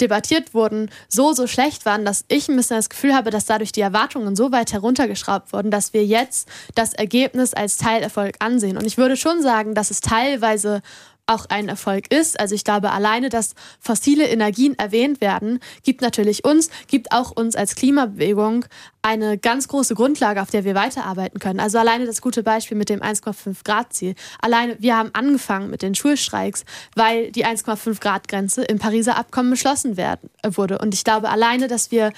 debattiert 0.00 0.52
wurden, 0.52 0.90
so, 1.08 1.32
so 1.32 1.46
schlecht 1.46 1.86
waren, 1.86 2.04
dass 2.04 2.24
ich 2.28 2.48
ein 2.48 2.56
bisschen 2.56 2.76
das 2.76 2.90
Gefühl 2.90 3.14
habe, 3.14 3.30
dass 3.30 3.46
dadurch 3.46 3.72
die 3.72 3.80
Erwartungen 3.80 4.34
so 4.36 4.50
weit 4.52 4.72
heruntergeschraubt 4.72 5.52
wurden, 5.52 5.70
dass 5.70 5.92
wir 5.92 6.04
jetzt 6.04 6.48
das 6.74 6.92
Ergebnis 6.92 7.54
als 7.54 7.78
Teilerfolg 7.78 8.34
ansehen. 8.40 8.76
Und 8.76 8.84
ich 8.84 8.98
würde 8.98 9.16
schon 9.16 9.42
sagen, 9.42 9.74
dass 9.74 9.90
es 9.90 10.00
teilweise 10.00 10.82
auch 11.26 11.46
ein 11.48 11.68
Erfolg 11.68 12.12
ist. 12.12 12.38
Also 12.38 12.54
ich 12.54 12.64
glaube, 12.64 12.90
alleine, 12.90 13.28
dass 13.28 13.54
fossile 13.80 14.26
Energien 14.28 14.78
erwähnt 14.78 15.20
werden, 15.20 15.60
gibt 15.82 16.00
natürlich 16.00 16.44
uns, 16.44 16.68
gibt 16.88 17.12
auch 17.12 17.30
uns 17.30 17.54
als 17.54 17.74
Klimabewegung 17.74 18.64
eine 19.02 19.38
ganz 19.38 19.68
große 19.68 19.94
Grundlage, 19.94 20.42
auf 20.42 20.50
der 20.50 20.64
wir 20.64 20.74
weiterarbeiten 20.74 21.38
können. 21.38 21.60
Also 21.60 21.78
alleine 21.78 22.06
das 22.06 22.22
gute 22.22 22.42
Beispiel 22.42 22.76
mit 22.76 22.88
dem 22.88 23.00
1,5 23.00 23.64
Grad 23.64 23.92
Ziel. 23.92 24.14
Alleine, 24.40 24.76
wir 24.80 24.96
haben 24.96 25.10
angefangen 25.12 25.70
mit 25.70 25.82
den 25.82 25.94
Schulstreiks, 25.94 26.64
weil 26.94 27.30
die 27.30 27.46
1,5 27.46 28.00
Grad 28.00 28.28
Grenze 28.28 28.62
im 28.62 28.78
Pariser 28.78 29.16
Abkommen 29.16 29.50
beschlossen 29.50 29.96
werden, 29.96 30.30
äh, 30.42 30.50
wurde. 30.54 30.78
Und 30.78 30.94
ich 30.94 31.04
glaube, 31.04 31.30
alleine, 31.30 31.68
dass 31.68 31.90
wir 31.90 32.12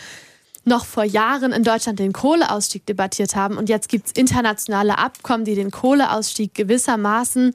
noch 0.65 0.87
vor 0.87 1.05
Jahren 1.05 1.53
in 1.53 1.63
Deutschland 1.63 1.99
den 1.99 2.15
Kohleausstieg 2.15 2.87
debattiert 2.87 3.37
haben 3.37 3.59
und 3.59 3.69
jetzt 3.69 3.91
gibt 3.91 4.07
es 4.07 4.13
internationale 4.13 4.97
Abkommen, 4.97 5.45
die 5.45 5.55
den 5.55 5.71
Kohleausstieg 5.71 6.55
gewissermaßen 6.55 7.55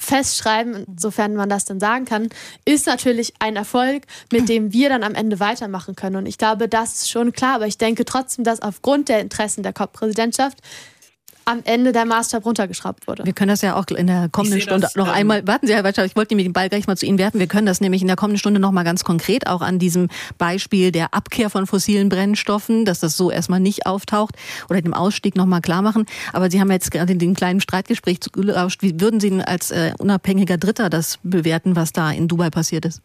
festschreiben, 0.00 0.86
sofern 0.98 1.34
man 1.34 1.48
das 1.48 1.66
dann 1.66 1.78
sagen 1.78 2.06
kann, 2.06 2.30
ist 2.64 2.86
natürlich 2.86 3.34
ein 3.38 3.54
Erfolg, 3.56 4.04
mit 4.32 4.48
dem 4.48 4.72
wir 4.72 4.88
dann 4.88 5.04
am 5.04 5.14
Ende 5.14 5.38
weitermachen 5.40 5.94
können. 5.94 6.16
Und 6.16 6.26
ich 6.26 6.38
glaube, 6.38 6.68
das 6.68 6.94
ist 6.94 7.10
schon 7.10 7.32
klar. 7.32 7.56
Aber 7.56 7.66
ich 7.66 7.78
denke 7.78 8.04
trotzdem, 8.04 8.44
dass 8.44 8.62
aufgrund 8.62 9.08
der 9.08 9.20
Interessen 9.20 9.62
der 9.62 9.74
COP-Präsidentschaft 9.74 10.58
am 11.44 11.60
Ende 11.64 11.92
der 11.92 12.04
Maßstab 12.04 12.44
runtergeschraubt 12.44 13.06
wurde. 13.06 13.24
Wir 13.24 13.32
können 13.32 13.48
das 13.48 13.62
ja 13.62 13.76
auch 13.76 13.86
in 13.88 14.06
der 14.06 14.28
kommenden 14.28 14.60
Stunde 14.60 14.82
das, 14.82 14.96
noch 14.96 15.08
ähm, 15.08 15.14
einmal, 15.14 15.46
warten 15.46 15.66
Sie, 15.66 15.74
Herr 15.74 15.84
Weitscher, 15.84 16.04
ich 16.04 16.16
wollte 16.16 16.32
nämlich 16.32 16.46
den 16.46 16.52
Ball 16.52 16.68
gleich 16.68 16.86
mal 16.86 16.96
zu 16.96 17.06
Ihnen 17.06 17.18
werfen. 17.18 17.40
Wir 17.40 17.46
können 17.46 17.66
das 17.66 17.80
nämlich 17.80 18.02
in 18.02 18.08
der 18.08 18.16
kommenden 18.16 18.38
Stunde 18.38 18.60
noch 18.60 18.72
mal 18.72 18.84
ganz 18.84 19.04
konkret 19.04 19.46
auch 19.46 19.60
an 19.60 19.78
diesem 19.78 20.08
Beispiel 20.38 20.92
der 20.92 21.14
Abkehr 21.14 21.50
von 21.50 21.66
fossilen 21.66 22.08
Brennstoffen, 22.08 22.84
dass 22.84 23.00
das 23.00 23.16
so 23.16 23.30
erstmal 23.30 23.60
nicht 23.60 23.86
auftaucht 23.86 24.36
oder 24.68 24.80
dem 24.80 24.94
Ausstieg 24.94 25.36
noch 25.36 25.46
mal 25.46 25.60
klar 25.60 25.82
machen. 25.82 26.06
Aber 26.32 26.50
Sie 26.50 26.60
haben 26.60 26.70
jetzt 26.70 26.90
gerade 26.90 27.12
in 27.12 27.18
dem 27.18 27.34
kleinen 27.34 27.60
Streitgespräch 27.60 28.20
zugelauscht. 28.20 28.82
Wie 28.82 29.00
würden 29.00 29.20
Sie 29.20 29.30
denn 29.30 29.42
als 29.42 29.70
äh, 29.70 29.92
unabhängiger 29.98 30.58
Dritter 30.58 30.90
das 30.90 31.18
bewerten, 31.22 31.76
was 31.76 31.92
da 31.92 32.10
in 32.10 32.28
Dubai 32.28 32.50
passiert 32.50 32.84
ist? 32.84 33.02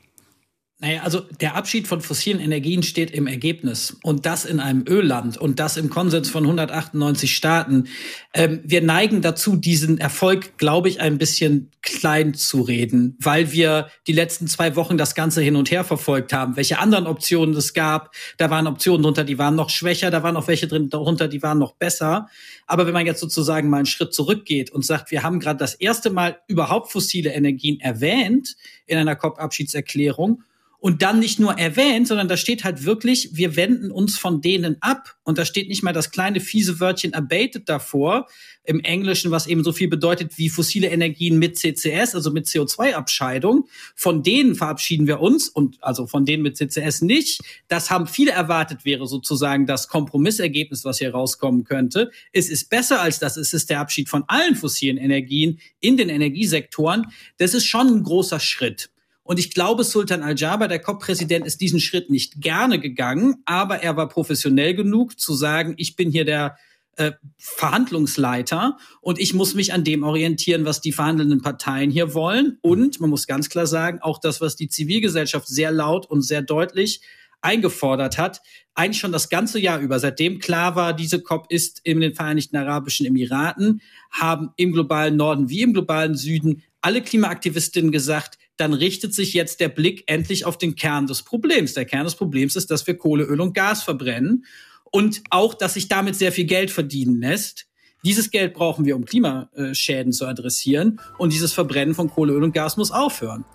Naja, 0.80 1.04
also 1.04 1.22
der 1.22 1.56
Abschied 1.56 1.88
von 1.88 2.02
fossilen 2.02 2.42
Energien 2.42 2.84
steht 2.84 3.10
im 3.12 3.28
Ergebnis 3.28 3.96
und 4.04 4.26
das 4.26 4.44
in 4.44 4.60
einem 4.60 4.84
Ölland 4.86 5.38
und 5.38 5.58
das 5.58 5.78
im 5.78 5.90
Konsens 5.90 6.30
von 6.30 6.44
198 6.44 7.34
Staaten. 7.34 7.88
Ähm, 8.34 8.60
wir 8.66 8.82
neigen 8.82 9.22
dazu, 9.22 9.56
diesen 9.56 10.00
Erfolg, 10.00 10.58
glaube 10.58 10.90
ich, 10.90 11.00
ein 11.00 11.18
bisschen 11.18 11.72
klein 11.82 12.34
zu 12.34 12.62
reden, 12.62 13.18
weil 13.22 13.54
wir 13.54 13.88
die 14.06 14.12
letzten 14.12 14.48
zwei 14.48 14.76
Wochen 14.76 14.98
das 14.98 15.16
Ganze 15.16 15.42
hin 15.42 15.56
und 15.56 15.72
her 15.72 15.86
verfolgt 15.86 16.34
haben, 16.34 16.58
welche 16.58 16.78
anderen 16.78 17.08
Optionen 17.08 17.56
es 17.56 17.74
gab. 17.74 18.14
Da 18.36 18.50
waren 18.50 18.68
Optionen 18.68 19.02
drunter, 19.02 19.24
die 19.24 19.38
waren 19.38 19.56
noch 19.56 19.70
schwächer, 19.70 20.12
da 20.12 20.24
waren 20.24 20.36
auch 20.36 20.50
welche 20.50 20.68
drin 20.68 20.90
darunter, 20.90 21.30
die 21.30 21.42
waren 21.42 21.58
noch 21.58 21.76
besser. 21.76 22.28
Aber 22.68 22.86
wenn 22.86 22.94
man 22.94 23.06
jetzt 23.06 23.22
sozusagen 23.22 23.70
mal 23.70 23.78
einen 23.78 23.86
Schritt 23.86 24.14
zurückgeht 24.14 24.72
und 24.72 24.86
sagt, 24.86 25.10
wir 25.12 25.24
haben 25.24 25.40
gerade 25.40 25.58
das 25.58 25.76
erste 25.76 26.10
Mal 26.10 26.38
überhaupt 26.50 26.92
fossile 26.92 27.32
Energien 27.32 27.80
erwähnt 27.80 28.58
in 28.88 28.98
einer 28.98 29.16
COP-Abschiedserklärung, 29.16 30.44
und 30.86 31.02
dann 31.02 31.18
nicht 31.18 31.40
nur 31.40 31.58
erwähnt, 31.58 32.08
sondern 32.08 32.28
da 32.28 32.38
steht 32.38 32.64
halt 32.64 32.86
wirklich, 32.86 33.30
wir 33.34 33.56
wenden 33.56 33.90
uns 33.90 34.20
von 34.20 34.42
denen 34.42 34.78
ab. 34.82 35.16
Und 35.24 35.40
da 35.40 35.44
steht 35.44 35.68
nicht 35.68 35.82
mal 35.82 35.94
das 35.94 36.12
kleine 36.12 36.40
fiese 36.40 36.80
Wörtchen 36.80 37.16
abated 37.16 37.68
davor 37.68 38.28
im 38.64 38.82
Englischen, 38.82 39.32
was 39.32 39.48
eben 39.48 39.64
so 39.64 39.72
viel 39.72 39.88
bedeutet 39.88 40.38
wie 40.38 40.48
fossile 40.48 40.90
Energien 40.90 41.40
mit 41.40 41.58
CCS, 41.58 42.14
also 42.14 42.30
mit 42.30 42.46
CO2-Abscheidung. 42.46 43.68
Von 43.96 44.22
denen 44.22 44.54
verabschieden 44.54 45.08
wir 45.08 45.22
uns 45.22 45.50
und 45.50 45.80
also 45.82 46.06
von 46.06 46.24
denen 46.24 46.44
mit 46.44 46.56
CCS 46.56 47.02
nicht. 47.02 47.42
Das 47.68 47.90
haben 47.90 48.06
viele 48.06 48.34
erwartet, 48.34 48.86
wäre 48.86 49.08
sozusagen 49.08 49.66
das 49.66 49.88
Kompromissergebnis, 49.88 50.86
was 50.86 51.00
hier 51.00 51.10
rauskommen 51.10 51.64
könnte. 51.64 52.12
Es 52.32 52.48
ist 52.48 52.70
besser 52.70 53.02
als 53.02 53.18
das. 53.18 53.38
Es 53.38 53.54
ist 53.54 53.72
der 53.72 53.80
Abschied 53.80 54.08
von 54.08 54.24
allen 54.28 54.56
fossilen 54.56 54.98
Energien 54.98 55.60
in 55.80 55.98
den 55.98 56.10
Energiesektoren. 56.10 57.08
Das 57.40 57.56
ist 57.56 57.66
schon 57.66 57.88
ein 57.88 58.04
großer 58.04 58.40
Schritt. 58.40 58.92
Und 59.28 59.40
ich 59.40 59.56
glaube, 59.56 59.84
Sultan 59.84 60.22
Al-Jaber, 60.22 60.68
der 60.68 60.78
COP-Präsident, 60.78 61.48
ist 61.48 61.60
diesen 61.60 61.80
Schritt 61.80 62.12
nicht 62.12 62.42
gerne 62.42 62.80
gegangen, 62.80 63.42
aber 63.46 63.82
er 63.82 63.98
war 63.98 64.08
professionell 64.08 64.76
genug 64.76 65.20
zu 65.20 65.34
sagen, 65.34 65.74
ich 65.78 65.96
bin 65.96 66.12
hier 66.12 66.26
der 66.26 66.58
äh, 66.96 67.14
Verhandlungsleiter 67.40 68.78
und 69.02 69.20
ich 69.20 69.34
muss 69.34 69.56
mich 69.56 69.74
an 69.74 69.84
dem 69.84 70.04
orientieren, 70.04 70.64
was 70.64 70.80
die 70.80 70.92
verhandelnden 70.92 71.42
Parteien 71.42 71.90
hier 71.90 72.14
wollen. 72.14 72.60
Und 72.62 73.02
man 73.02 73.10
muss 73.10 73.26
ganz 73.26 73.50
klar 73.50 73.66
sagen, 73.66 73.98
auch 74.00 74.20
das, 74.20 74.42
was 74.42 74.56
die 74.58 74.70
Zivilgesellschaft 74.70 75.48
sehr 75.48 75.72
laut 75.72 76.06
und 76.06 76.22
sehr 76.22 76.44
deutlich 76.44 77.02
eingefordert 77.42 78.20
hat, 78.20 78.42
eigentlich 78.76 79.00
schon 79.00 79.12
das 79.12 79.30
ganze 79.30 79.60
Jahr 79.60 79.80
über, 79.80 80.00
seitdem 80.00 80.38
klar 80.38 80.76
war, 80.76 80.94
diese 80.94 81.20
COP 81.20 81.48
ist 81.50 81.82
in 81.84 82.00
den 82.00 82.14
Vereinigten 82.14 82.58
Arabischen 82.58 83.08
Emiraten, 83.08 83.82
haben 84.12 84.52
im 84.56 84.72
globalen 84.72 85.16
Norden 85.16 85.50
wie 85.50 85.64
im 85.64 85.74
globalen 85.74 86.16
Süden 86.16 86.62
alle 86.82 87.02
Klimaaktivistinnen 87.02 87.92
gesagt, 87.92 88.38
dann 88.58 88.74
richtet 88.74 89.14
sich 89.14 89.34
jetzt 89.34 89.60
der 89.60 89.70
Blick 89.70 90.04
endlich 90.08 90.46
auf 90.46 90.58
den 90.58 90.76
Kern 90.76 91.08
des 91.08 91.24
Problems. 91.24 91.74
Der 91.74 91.86
Kern 91.86 92.06
des 92.06 92.16
Problems 92.16 92.56
ist, 92.56 92.72
dass 92.72 92.88
wir 92.88 92.98
Kohle, 92.98 93.24
Öl 93.24 93.42
und 93.42 93.54
Gas 93.54 93.84
verbrennen 93.84 94.46
und 94.92 95.22
auch, 95.30 95.54
dass 95.54 95.74
sich 95.74 95.88
damit 95.88 96.16
sehr 96.16 96.32
viel 96.32 96.46
Geld 96.46 96.72
verdienen 96.72 97.20
lässt. 97.20 97.68
Dieses 98.06 98.30
Geld 98.32 98.54
brauchen 98.54 98.86
wir, 98.86 98.96
um 98.96 99.06
Klimaschäden 99.06 100.14
zu 100.14 100.28
adressieren. 100.28 101.02
Und 101.18 101.34
dieses 101.34 101.54
Verbrennen 101.54 101.96
von 101.96 102.10
Kohle, 102.10 102.34
Öl 102.34 102.44
und 102.44 102.54
Gas 102.54 102.78
muss 102.78 102.92
aufhören. 102.92 103.46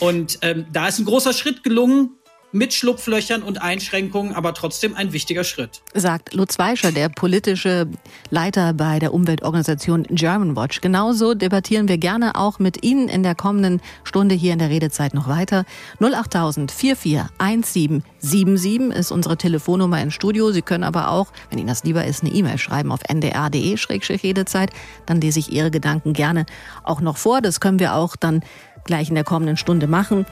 Und 0.00 0.38
ähm, 0.40 0.64
da 0.72 0.88
ist 0.88 0.98
ein 0.98 1.04
großer 1.04 1.34
Schritt 1.34 1.62
gelungen 1.62 2.16
mit 2.52 2.74
Schlupflöchern 2.74 3.42
und 3.42 3.62
Einschränkungen, 3.62 4.34
aber 4.34 4.52
trotzdem 4.54 4.94
ein 4.94 5.12
wichtiger 5.12 5.44
Schritt. 5.44 5.82
Sagt 5.94 6.34
Lutz 6.34 6.58
Weischer, 6.58 6.90
der 6.92 7.08
politische 7.08 7.86
Leiter 8.30 8.74
bei 8.74 8.98
der 8.98 9.14
Umweltorganisation 9.14 10.04
Germanwatch. 10.10 10.80
Genauso 10.80 11.34
debattieren 11.34 11.88
wir 11.88 11.98
gerne 11.98 12.34
auch 12.36 12.58
mit 12.58 12.84
Ihnen 12.84 13.08
in 13.08 13.22
der 13.22 13.34
kommenden 13.34 13.80
Stunde 14.04 14.34
hier 14.34 14.52
in 14.52 14.58
der 14.58 14.68
Redezeit 14.70 15.14
noch 15.14 15.28
weiter. 15.28 15.64
08000 16.00 16.72
441777 16.72 18.96
ist 18.96 19.12
unsere 19.12 19.36
Telefonnummer 19.36 20.02
im 20.02 20.10
Studio. 20.10 20.50
Sie 20.52 20.62
können 20.62 20.84
aber 20.84 21.10
auch, 21.10 21.28
wenn 21.50 21.58
Ihnen 21.58 21.68
das 21.68 21.84
lieber 21.84 22.04
ist, 22.04 22.22
eine 22.22 22.32
E-Mail 22.32 22.56
schreiben 22.58 22.92
auf 22.92 23.00
ndr.de-redezeit. 23.08 24.70
Dann 25.06 25.20
lese 25.20 25.38
ich 25.38 25.52
Ihre 25.52 25.70
Gedanken 25.70 26.12
gerne 26.12 26.46
auch 26.82 27.00
noch 27.00 27.16
vor. 27.16 27.40
Das 27.40 27.60
können 27.60 27.78
wir 27.78 27.94
auch 27.94 28.16
dann 28.16 28.42
gleich 28.84 29.08
in 29.08 29.14
der 29.14 29.24
kommenden 29.24 29.56
Stunde 29.56 29.86
machen. 29.86 30.26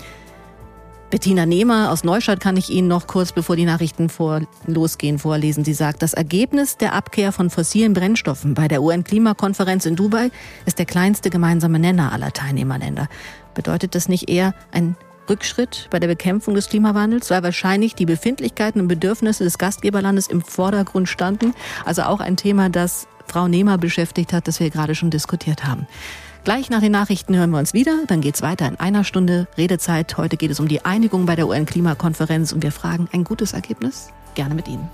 Bettina 1.10 1.46
Nehmer 1.46 1.90
aus 1.90 2.04
Neustadt 2.04 2.38
kann 2.38 2.58
ich 2.58 2.68
Ihnen 2.68 2.86
noch 2.86 3.06
kurz, 3.06 3.32
bevor 3.32 3.56
die 3.56 3.64
Nachrichten 3.64 4.10
vor, 4.10 4.42
losgehen, 4.66 5.18
vorlesen. 5.18 5.64
Sie 5.64 5.72
sagt, 5.72 6.02
das 6.02 6.12
Ergebnis 6.12 6.76
der 6.76 6.92
Abkehr 6.92 7.32
von 7.32 7.48
fossilen 7.48 7.94
Brennstoffen 7.94 8.52
bei 8.52 8.68
der 8.68 8.82
UN-Klimakonferenz 8.82 9.86
in 9.86 9.96
Dubai 9.96 10.30
ist 10.66 10.78
der 10.78 10.84
kleinste 10.84 11.30
gemeinsame 11.30 11.78
Nenner 11.78 12.12
aller 12.12 12.34
Teilnehmerländer. 12.34 13.08
Bedeutet 13.54 13.94
das 13.94 14.10
nicht 14.10 14.28
eher 14.28 14.54
ein 14.70 14.96
Rückschritt 15.30 15.88
bei 15.90 15.98
der 15.98 16.08
Bekämpfung 16.08 16.54
des 16.54 16.68
Klimawandels, 16.68 17.30
weil 17.30 17.42
wahrscheinlich 17.42 17.94
die 17.94 18.06
Befindlichkeiten 18.06 18.78
und 18.82 18.88
Bedürfnisse 18.88 19.44
des 19.44 19.56
Gastgeberlandes 19.56 20.26
im 20.26 20.42
Vordergrund 20.42 21.08
standen. 21.08 21.54
Also 21.86 22.02
auch 22.02 22.20
ein 22.20 22.36
Thema, 22.36 22.68
das 22.68 23.08
Frau 23.26 23.48
Nehmer 23.48 23.78
beschäftigt 23.78 24.34
hat, 24.34 24.46
das 24.46 24.60
wir 24.60 24.68
gerade 24.68 24.94
schon 24.94 25.08
diskutiert 25.08 25.64
haben. 25.64 25.86
Gleich 26.44 26.70
nach 26.70 26.80
den 26.80 26.92
Nachrichten 26.92 27.36
hören 27.36 27.50
wir 27.50 27.58
uns 27.58 27.74
wieder. 27.74 28.04
Dann 28.06 28.20
geht 28.20 28.36
es 28.36 28.42
weiter 28.42 28.66
in 28.66 28.80
einer 28.80 29.04
Stunde 29.04 29.46
Redezeit. 29.56 30.16
Heute 30.16 30.36
geht 30.36 30.50
es 30.50 30.60
um 30.60 30.68
die 30.68 30.84
Einigung 30.84 31.26
bei 31.26 31.36
der 31.36 31.46
UN-Klimakonferenz 31.46 32.52
und 32.52 32.62
wir 32.62 32.72
fragen 32.72 33.08
ein 33.12 33.24
gutes 33.24 33.52
Ergebnis? 33.52 34.08
Gerne 34.34 34.54
mit 34.54 34.68
Ihnen. 34.68 34.88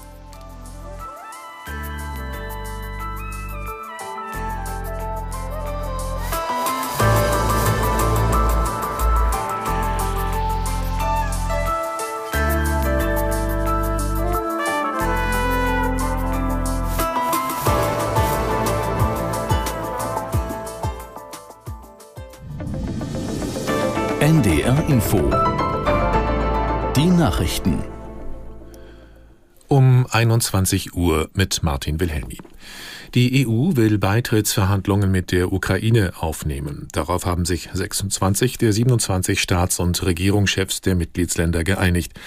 NDR 24.25 24.83
Info. 24.89 25.19
Die 26.97 27.11
Nachrichten. 27.11 27.83
Um 29.69 30.07
21 30.11 30.95
Uhr 30.95 31.29
mit 31.35 31.63
Martin 31.63 32.01
Wilhelmi. 32.01 32.39
Die 33.15 33.47
EU 33.47 33.77
will 33.77 33.99
Beitrittsverhandlungen 33.99 35.11
mit 35.11 35.31
der 35.31 35.53
Ukraine 35.53 36.15
aufnehmen. 36.21 36.89
Darauf 36.93 37.27
haben 37.27 37.45
sich 37.45 37.69
26 37.71 38.57
der 38.57 38.73
27 38.73 39.43
Staats- 39.43 39.79
und 39.79 40.03
Regierungschefs 40.03 40.81
der 40.81 40.95
Mitgliedsländer 40.95 41.63
geeinigt. 41.63 42.19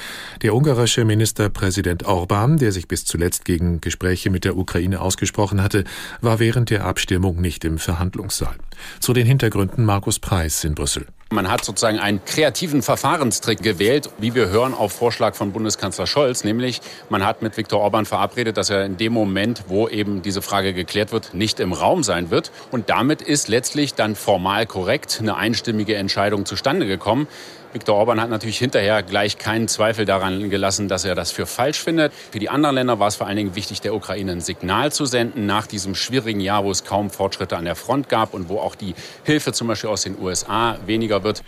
Der 0.43 0.53
ungarische 0.53 1.03
Ministerpräsident 1.03 2.05
Orban, 2.05 2.57
der 2.57 2.71
sich 2.73 2.87
bis 2.87 3.05
zuletzt 3.05 3.43
gegen 3.43 3.81
Gespräche 3.81 4.29
mit 4.29 4.45
der 4.45 4.55
Ukraine 4.55 5.01
ausgesprochen 5.01 5.63
hatte, 5.63 5.83
war 6.21 6.37
während 6.37 6.69
der 6.69 6.85
Abstimmung 6.85 7.41
nicht 7.41 7.65
im 7.65 7.79
Verhandlungssaal. 7.79 8.55
Zu 8.99 9.13
den 9.13 9.25
Hintergründen 9.25 9.83
Markus 9.83 10.19
Preis 10.19 10.63
in 10.63 10.75
Brüssel. 10.75 11.07
Man 11.29 11.51
hat 11.51 11.65
sozusagen 11.65 11.99
einen 11.99 12.23
kreativen 12.23 12.81
Verfahrenstrick 12.81 13.61
gewählt, 13.61 14.09
wie 14.17 14.33
wir 14.33 14.47
hören, 14.47 14.73
auf 14.73 14.93
Vorschlag 14.93 15.35
von 15.35 15.51
Bundeskanzler 15.51 16.07
Scholz. 16.07 16.45
Nämlich, 16.45 16.79
man 17.09 17.25
hat 17.25 17.41
mit 17.41 17.57
Viktor 17.57 17.81
Orban 17.81 18.05
verabredet, 18.05 18.55
dass 18.55 18.69
er 18.69 18.85
in 18.85 18.95
dem 18.95 19.11
Moment, 19.11 19.65
wo 19.67 19.89
eben 19.89 20.21
diese 20.21 20.41
Frage 20.41 20.73
geklärt 20.73 21.11
wird, 21.11 21.33
nicht 21.33 21.59
im 21.59 21.73
Raum 21.73 22.03
sein 22.03 22.31
wird. 22.31 22.51
Und 22.71 22.89
damit 22.89 23.21
ist 23.21 23.49
letztlich 23.49 23.93
dann 23.93 24.15
formal 24.15 24.65
korrekt 24.65 25.17
eine 25.19 25.35
einstimmige 25.35 25.95
Entscheidung 25.95 26.45
zustande 26.45 26.87
gekommen. 26.87 27.27
Viktor 27.73 27.95
Orban 27.95 28.21
hat 28.21 28.29
natürlich 28.29 28.57
hinterher 28.57 29.03
gleich 29.03 29.37
keinen 29.37 29.67
Zweifel 29.67 30.05
daran 30.05 30.49
gelassen, 30.49 30.87
dass 30.87 31.05
er 31.05 31.15
das 31.15 31.31
für 31.31 31.45
falsch 31.45 31.79
findet. 31.79 32.13
Für 32.31 32.39
die 32.39 32.49
anderen 32.49 32.75
Länder 32.75 32.99
war 32.99 33.07
es 33.07 33.17
vor 33.17 33.27
allen 33.27 33.37
Dingen 33.37 33.55
wichtig, 33.55 33.81
der 33.81 33.93
Ukraine 33.93 34.31
ein 34.31 34.41
Signal 34.41 34.91
zu 34.91 35.05
senden 35.05 35.45
nach 35.45 35.67
diesem 35.67 35.93
schwierigen 35.93 36.39
Jahr, 36.39 36.63
wo 36.63 36.71
es 36.71 36.83
kaum 36.85 37.09
Fortschritte 37.09 37.57
an 37.57 37.65
der 37.65 37.75
Front 37.75 38.09
gab 38.09 38.33
und 38.33 38.49
wo 38.49 38.59
auch 38.59 38.75
die 38.75 38.95
Hilfe 39.23 39.51
zum 39.51 39.67
Beispiel 39.67 39.89
aus 39.89 40.03
den 40.03 40.19
USA 40.19 40.77
weniger 40.85 41.23
wird. 41.23 41.43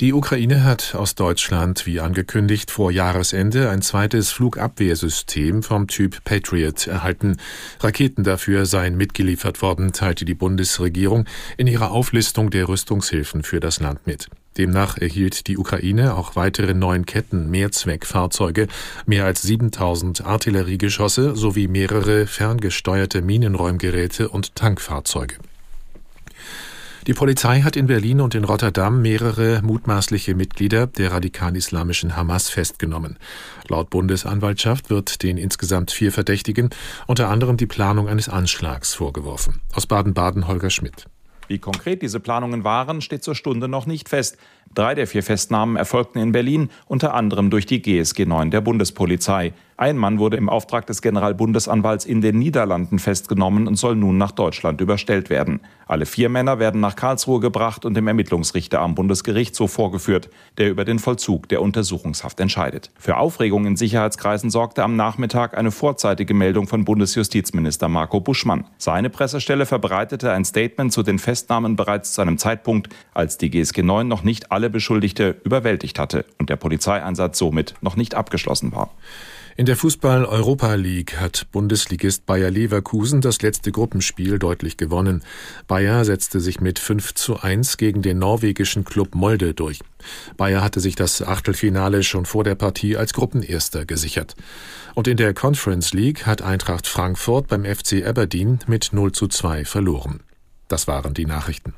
Die 0.00 0.12
Ukraine 0.12 0.62
hat 0.62 0.94
aus 0.94 1.16
Deutschland, 1.16 1.84
wie 1.84 1.98
angekündigt, 1.98 2.70
vor 2.70 2.92
Jahresende 2.92 3.68
ein 3.68 3.82
zweites 3.82 4.30
Flugabwehrsystem 4.30 5.64
vom 5.64 5.88
Typ 5.88 6.22
Patriot 6.22 6.86
erhalten. 6.86 7.38
Raketen 7.80 8.22
dafür 8.22 8.64
seien 8.64 8.96
mitgeliefert 8.96 9.60
worden, 9.60 9.92
teilte 9.92 10.24
die 10.24 10.34
Bundesregierung 10.34 11.24
in 11.56 11.66
ihrer 11.66 11.90
Auflistung 11.90 12.50
der 12.50 12.68
Rüstungshilfen 12.68 13.42
für 13.42 13.58
das 13.58 13.80
Land 13.80 14.06
mit. 14.06 14.28
Demnach 14.56 14.98
erhielt 14.98 15.48
die 15.48 15.58
Ukraine 15.58 16.14
auch 16.14 16.36
weitere 16.36 16.74
neun 16.74 17.04
Ketten 17.04 17.50
Mehrzweckfahrzeuge, 17.50 18.68
mehr 19.04 19.24
als 19.24 19.42
7000 19.42 20.24
Artilleriegeschosse 20.24 21.34
sowie 21.34 21.66
mehrere 21.66 22.28
ferngesteuerte 22.28 23.20
Minenräumgeräte 23.20 24.28
und 24.28 24.54
Tankfahrzeuge. 24.54 25.38
Die 27.08 27.14
Polizei 27.14 27.62
hat 27.62 27.74
in 27.74 27.86
Berlin 27.86 28.20
und 28.20 28.34
in 28.34 28.44
Rotterdam 28.44 29.00
mehrere 29.00 29.62
mutmaßliche 29.62 30.34
Mitglieder 30.34 30.86
der 30.86 31.10
radikal-islamischen 31.10 32.16
Hamas 32.16 32.50
festgenommen. 32.50 33.16
Laut 33.66 33.88
Bundesanwaltschaft 33.88 34.90
wird 34.90 35.22
den 35.22 35.38
insgesamt 35.38 35.90
vier 35.90 36.12
Verdächtigen 36.12 36.68
unter 37.06 37.30
anderem 37.30 37.56
die 37.56 37.64
Planung 37.64 38.10
eines 38.10 38.28
Anschlags 38.28 38.92
vorgeworfen. 38.92 39.62
Aus 39.72 39.86
Baden-Baden 39.86 40.48
Holger 40.48 40.68
Schmidt. 40.68 41.06
Wie 41.46 41.58
konkret 41.58 42.02
diese 42.02 42.20
Planungen 42.20 42.62
waren, 42.62 43.00
steht 43.00 43.24
zur 43.24 43.34
Stunde 43.34 43.68
noch 43.68 43.86
nicht 43.86 44.10
fest. 44.10 44.36
Drei 44.74 44.94
der 44.94 45.06
vier 45.06 45.22
Festnahmen 45.22 45.76
erfolgten 45.76 46.18
in 46.18 46.32
Berlin, 46.32 46.70
unter 46.86 47.14
anderem 47.14 47.50
durch 47.50 47.66
die 47.66 47.82
GSG 47.82 48.26
9 48.26 48.50
der 48.50 48.60
Bundespolizei. 48.60 49.52
Ein 49.80 49.96
Mann 49.96 50.18
wurde 50.18 50.36
im 50.36 50.48
Auftrag 50.48 50.86
des 50.86 51.02
Generalbundesanwalts 51.02 52.04
in 52.04 52.20
den 52.20 52.36
Niederlanden 52.36 52.98
festgenommen 52.98 53.68
und 53.68 53.76
soll 53.76 53.94
nun 53.94 54.18
nach 54.18 54.32
Deutschland 54.32 54.80
überstellt 54.80 55.30
werden. 55.30 55.60
Alle 55.86 56.04
vier 56.04 56.28
Männer 56.28 56.58
werden 56.58 56.80
nach 56.80 56.96
Karlsruhe 56.96 57.38
gebracht 57.38 57.84
und 57.84 57.94
dem 57.94 58.08
Ermittlungsrichter 58.08 58.80
am 58.80 58.96
Bundesgerichtshof 58.96 59.70
vorgeführt, 59.70 60.30
der 60.58 60.68
über 60.68 60.84
den 60.84 60.98
Vollzug 60.98 61.48
der 61.48 61.62
Untersuchungshaft 61.62 62.40
entscheidet. 62.40 62.90
Für 62.98 63.18
Aufregung 63.18 63.66
in 63.66 63.76
Sicherheitskreisen 63.76 64.50
sorgte 64.50 64.82
am 64.82 64.96
Nachmittag 64.96 65.56
eine 65.56 65.70
vorzeitige 65.70 66.34
Meldung 66.34 66.66
von 66.66 66.84
Bundesjustizminister 66.84 67.88
Marco 67.88 68.18
Buschmann. 68.18 68.64
Seine 68.78 69.10
Pressestelle 69.10 69.64
verbreitete 69.64 70.32
ein 70.32 70.44
Statement 70.44 70.92
zu 70.92 71.04
den 71.04 71.20
Festnahmen 71.20 71.76
bereits 71.76 72.14
zu 72.14 72.20
einem 72.20 72.36
Zeitpunkt, 72.36 72.88
als 73.14 73.38
die 73.38 73.48
GSG 73.48 73.84
9 73.84 74.08
noch 74.08 74.24
nicht 74.24 74.50
alle 74.50 74.67
Beschuldigte 74.68 75.36
überwältigt 75.44 75.98
hatte 75.98 76.24
und 76.38 76.50
der 76.50 76.56
Polizeieinsatz 76.56 77.38
somit 77.38 77.74
noch 77.80 77.96
nicht 77.96 78.14
abgeschlossen 78.14 78.72
war. 78.72 78.90
In 79.58 79.66
der 79.66 79.74
Fußball-Europa 79.74 80.74
League 80.74 81.16
hat 81.18 81.48
Bundesligist 81.50 82.26
Bayer 82.26 82.48
Leverkusen 82.48 83.20
das 83.20 83.42
letzte 83.42 83.72
Gruppenspiel 83.72 84.38
deutlich 84.38 84.76
gewonnen. 84.76 85.24
Bayer 85.66 86.04
setzte 86.04 86.38
sich 86.38 86.60
mit 86.60 86.78
5 86.78 87.14
zu 87.14 87.40
1 87.40 87.76
gegen 87.76 88.00
den 88.00 88.20
norwegischen 88.20 88.84
Club 88.84 89.16
Molde 89.16 89.54
durch. 89.54 89.80
Bayer 90.36 90.62
hatte 90.62 90.78
sich 90.78 90.94
das 90.94 91.22
Achtelfinale 91.22 92.04
schon 92.04 92.24
vor 92.24 92.44
der 92.44 92.54
Partie 92.54 92.96
als 92.96 93.14
Gruppenerster 93.14 93.84
gesichert. 93.84 94.36
Und 94.94 95.08
in 95.08 95.16
der 95.16 95.34
Conference 95.34 95.92
League 95.92 96.24
hat 96.24 96.40
Eintracht 96.40 96.86
Frankfurt 96.86 97.48
beim 97.48 97.64
FC 97.64 98.06
Aberdeen 98.06 98.60
mit 98.68 98.90
0 98.92 99.10
zu 99.10 99.26
2 99.26 99.64
verloren. 99.64 100.20
Das 100.68 100.86
waren 100.86 101.14
die 101.14 101.26
Nachrichten. 101.26 101.74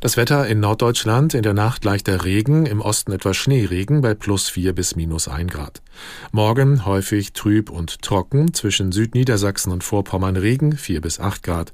Das 0.00 0.16
Wetter 0.16 0.46
in 0.46 0.60
Norddeutschland 0.60 1.34
in 1.34 1.42
der 1.42 1.54
Nacht 1.54 1.84
leichter 1.84 2.24
Regen, 2.24 2.66
im 2.66 2.80
Osten 2.80 3.10
etwas 3.10 3.36
Schneeregen 3.36 4.00
bei 4.00 4.14
plus 4.14 4.48
vier 4.48 4.72
bis 4.72 4.94
minus 4.94 5.26
ein 5.26 5.48
Grad. 5.48 5.82
Morgen 6.30 6.86
häufig 6.86 7.32
trüb 7.32 7.68
und 7.68 8.00
trocken, 8.02 8.54
zwischen 8.54 8.92
Südniedersachsen 8.92 9.72
und 9.72 9.82
Vorpommern 9.82 10.36
Regen 10.36 10.76
vier 10.76 11.00
bis 11.00 11.18
acht 11.18 11.42
Grad. 11.42 11.72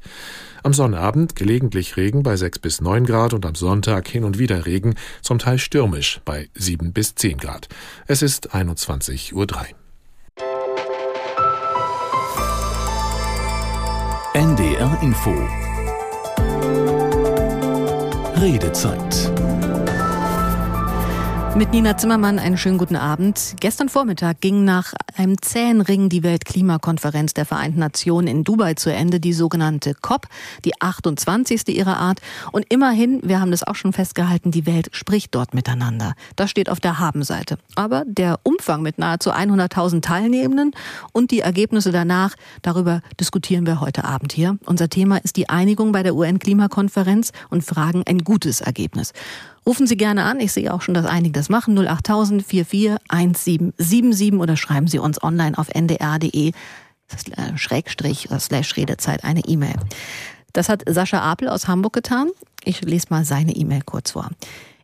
Am 0.62 0.72
Sonnabend 0.72 1.36
gelegentlich 1.36 1.98
Regen 1.98 2.22
bei 2.22 2.36
sechs 2.36 2.58
bis 2.58 2.80
neun 2.80 3.04
Grad 3.04 3.34
und 3.34 3.44
am 3.44 3.54
Sonntag 3.54 4.08
hin 4.08 4.24
und 4.24 4.38
wieder 4.38 4.64
Regen, 4.64 4.94
zum 5.20 5.38
Teil 5.38 5.58
stürmisch 5.58 6.22
bei 6.24 6.48
sieben 6.54 6.94
bis 6.94 7.14
zehn 7.14 7.36
Grad. 7.36 7.68
Es 8.06 8.22
ist 8.22 8.54
21.03 8.54 9.34
Uhr. 9.34 9.46
NDR 14.32 14.98
Info 15.02 15.34
Redezeit. 18.34 19.30
Mit 21.56 21.70
Nina 21.70 21.96
Zimmermann 21.96 22.40
einen 22.40 22.58
schönen 22.58 22.78
guten 22.78 22.96
Abend. 22.96 23.54
Gestern 23.60 23.88
Vormittag 23.88 24.40
ging 24.40 24.64
nach 24.64 24.92
einem 25.16 25.40
zähen 25.40 25.82
Ring 25.82 26.08
die 26.08 26.24
Weltklimakonferenz 26.24 27.32
der 27.32 27.44
Vereinten 27.44 27.78
Nationen 27.78 28.26
in 28.26 28.42
Dubai 28.42 28.74
zu 28.74 28.92
Ende, 28.92 29.20
die 29.20 29.32
sogenannte 29.32 29.94
COP, 29.94 30.26
die 30.64 30.72
28. 30.80 31.68
ihrer 31.68 31.96
Art. 31.98 32.20
Und 32.50 32.66
immerhin, 32.70 33.20
wir 33.22 33.40
haben 33.40 33.52
das 33.52 33.62
auch 33.62 33.76
schon 33.76 33.92
festgehalten, 33.92 34.50
die 34.50 34.66
Welt 34.66 34.88
spricht 34.90 35.32
dort 35.32 35.54
miteinander. 35.54 36.14
Das 36.34 36.50
steht 36.50 36.68
auf 36.68 36.80
der 36.80 36.98
Habenseite. 36.98 37.56
Aber 37.76 38.02
der 38.04 38.40
Umfang 38.42 38.82
mit 38.82 38.98
nahezu 38.98 39.30
100.000 39.30 40.02
Teilnehmenden 40.02 40.72
und 41.12 41.30
die 41.30 41.40
Ergebnisse 41.40 41.92
danach, 41.92 42.34
darüber 42.62 43.00
diskutieren 43.20 43.64
wir 43.64 43.80
heute 43.80 44.02
Abend 44.02 44.32
hier. 44.32 44.58
Unser 44.66 44.88
Thema 44.88 45.18
ist 45.18 45.36
die 45.36 45.48
Einigung 45.48 45.92
bei 45.92 46.02
der 46.02 46.16
UN-Klimakonferenz 46.16 47.30
und 47.48 47.62
fragen 47.62 48.02
ein 48.06 48.24
gutes 48.24 48.60
Ergebnis. 48.60 49.12
Rufen 49.66 49.86
Sie 49.86 49.96
gerne 49.96 50.24
an. 50.24 50.40
Ich 50.40 50.52
sehe 50.52 50.72
auch 50.72 50.82
schon, 50.82 50.94
dass 50.94 51.06
einige 51.06 51.32
das 51.32 51.48
machen. 51.48 51.78
08000 51.78 52.44
44 52.44 52.98
1777 53.08 54.34
oder 54.34 54.56
schreiben 54.56 54.88
Sie 54.88 54.98
uns 54.98 55.22
online 55.22 55.56
auf 55.56 55.68
ndr.de 55.74 56.52
Schrägstrich 57.56 58.30
oder 58.30 58.40
Slash 58.40 58.76
Redezeit 58.76 59.24
eine 59.24 59.40
E-Mail. 59.40 59.76
Das 60.52 60.68
hat 60.68 60.82
Sascha 60.86 61.20
Apel 61.20 61.48
aus 61.48 61.68
Hamburg 61.68 61.92
getan. 61.92 62.30
Ich 62.64 62.82
lese 62.82 63.06
mal 63.10 63.24
seine 63.24 63.52
E-Mail 63.56 63.82
kurz 63.84 64.12
vor. 64.12 64.30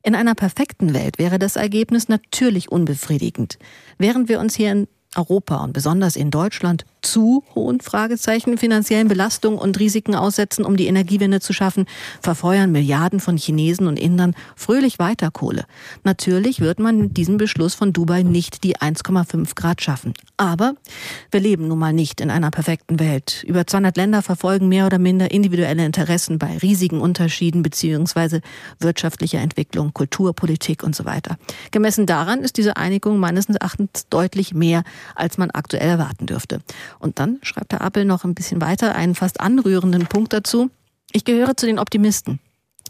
In 0.03 0.14
einer 0.14 0.35
perfekten 0.35 0.95
Welt 0.95 1.19
wäre 1.19 1.38
das 1.38 1.57
Ergebnis 1.57 2.09
natürlich 2.09 2.73
unbefriedigend. 2.73 3.59
Während 3.99 4.29
wir 4.29 4.40
uns 4.40 4.55
hier 4.55 4.73
in 4.73 4.88
Europa 5.14 5.57
und 5.62 5.73
besonders 5.73 6.16
in 6.16 6.31
Deutschland 6.31 6.85
zu 7.03 7.45
hohen 7.55 7.81
Fragezeichen, 7.81 8.59
finanziellen 8.59 9.09
Belastungen 9.09 9.59
und 9.59 9.79
Risiken 9.79 10.15
aussetzen, 10.15 10.65
um 10.65 10.77
die 10.77 10.87
Energiewende 10.87 11.41
zu 11.41 11.53
schaffen, 11.53 11.87
verfeuern 12.21 12.73
Milliarden 12.73 13.21
von 13.21 13.37
Chinesen 13.37 13.87
und 13.87 13.99
Indern 13.99 14.35
fröhlich 14.57 14.99
weiter 14.99 15.31
Kohle. 15.31 15.65
Natürlich 16.05 16.61
wird 16.61 16.79
man 16.79 16.99
mit 16.99 17.17
diesem 17.17 17.37
Beschluss 17.37 17.75
von 17.75 17.93
Dubai 17.93 18.23
nicht 18.23 18.65
die 18.65 18.77
1,5 18.77 19.55
Grad 19.55 19.83
schaffen. 19.83 20.15
Aber 20.37 20.75
wir 21.31 21.41
leben 21.41 21.69
nun 21.69 21.79
mal 21.79 21.93
nicht 21.93 22.21
in 22.21 22.31
einer 22.31 22.51
perfekten 22.51 22.99
Welt. 22.99 23.45
Über 23.47 23.67
200 23.67 23.97
Länder 23.97 24.23
verfolgen 24.23 24.69
mehr 24.69 24.87
oder 24.87 24.99
minder 24.99 25.31
individuelle 25.31 25.85
Interessen 25.85 26.39
bei 26.39 26.59
riesigen 26.59 27.01
Unterschieden 27.01 27.63
beziehungsweise 27.63 28.41
wirtschaftlicher 28.79 29.41
Entwicklung, 29.41 29.93
Kulturpolitik 29.93 30.83
und 30.83 30.95
so 30.95 31.05
weiter. 31.05 31.37
Gemessen 31.71 32.07
daran 32.07 32.41
ist 32.41 32.57
diese 32.57 32.77
Einigung 32.77 33.19
meines 33.19 33.49
Erachtens 33.49 34.07
deutlich 34.09 34.55
mehr, 34.55 34.83
als 35.15 35.39
man 35.39 35.51
aktuell 35.51 35.89
erwarten 35.89 36.27
dürfte. 36.27 36.61
Und 36.98 37.18
dann 37.18 37.38
schreibt 37.42 37.72
Herr 37.72 37.81
Appel 37.81 38.05
noch 38.05 38.24
ein 38.24 38.35
bisschen 38.35 38.61
weiter 38.61 38.94
einen 38.94 39.14
fast 39.14 39.40
anrührenden 39.40 40.07
Punkt 40.07 40.33
dazu. 40.33 40.70
Ich 41.12 41.24
gehöre 41.24 41.57
zu 41.57 41.66
den 41.66 41.79
Optimisten. 41.79 42.40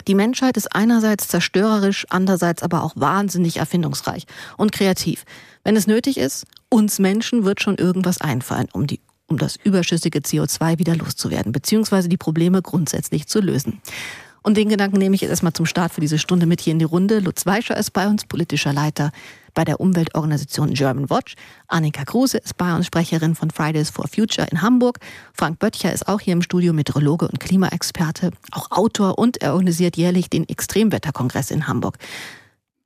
Die 0.08 0.14
Menschheit 0.14 0.56
ist 0.56 0.74
einerseits 0.74 1.28
zerstörerisch, 1.28 2.06
andererseits 2.08 2.62
aber 2.62 2.82
auch 2.82 2.92
wahnsinnig 2.96 3.58
erfindungsreich 3.58 4.26
und 4.56 4.72
kreativ. 4.72 5.24
Wenn 5.62 5.76
es 5.76 5.86
nötig 5.86 6.16
ist, 6.16 6.46
uns 6.70 6.98
Menschen 6.98 7.44
wird 7.44 7.60
schon 7.60 7.76
irgendwas 7.76 8.20
einfallen, 8.20 8.68
um 8.72 8.86
die 8.86 9.00
um 9.30 9.38
das 9.38 9.56
überschüssige 9.62 10.18
CO2 10.18 10.80
wieder 10.80 10.96
loszuwerden, 10.96 11.52
beziehungsweise 11.52 12.08
die 12.08 12.16
Probleme 12.16 12.62
grundsätzlich 12.62 13.28
zu 13.28 13.40
lösen. 13.40 13.80
Und 14.42 14.56
den 14.56 14.68
Gedanken 14.68 14.98
nehme 14.98 15.14
ich 15.14 15.20
jetzt 15.20 15.30
erstmal 15.30 15.52
zum 15.52 15.66
Start 15.66 15.92
für 15.92 16.00
diese 16.00 16.18
Stunde 16.18 16.46
mit 16.46 16.60
hier 16.60 16.72
in 16.72 16.78
die 16.78 16.84
Runde. 16.84 17.20
Lutz 17.20 17.46
Weischer 17.46 17.76
ist 17.76 17.92
bei 17.92 18.08
uns, 18.08 18.24
politischer 18.24 18.72
Leiter 18.72 19.12
bei 19.54 19.64
der 19.64 19.80
Umweltorganisation 19.80 20.74
German 20.74 21.10
Watch. 21.10 21.34
Annika 21.68 22.04
Kruse 22.04 22.38
ist 22.38 22.56
bei 22.56 22.74
uns 22.74 22.86
Sprecherin 22.86 23.34
von 23.34 23.50
Fridays 23.50 23.90
for 23.90 24.06
Future 24.08 24.46
in 24.50 24.62
Hamburg. 24.62 24.98
Frank 25.32 25.58
Böttcher 25.58 25.92
ist 25.92 26.08
auch 26.08 26.20
hier 26.20 26.32
im 26.32 26.42
Studio 26.42 26.72
Meteorologe 26.72 27.28
und 27.28 27.40
Klimaexperte, 27.40 28.30
auch 28.52 28.70
Autor 28.70 29.18
und 29.18 29.42
er 29.42 29.52
organisiert 29.52 29.96
jährlich 29.96 30.30
den 30.30 30.48
Extremwetterkongress 30.48 31.50
in 31.50 31.66
Hamburg. 31.66 31.98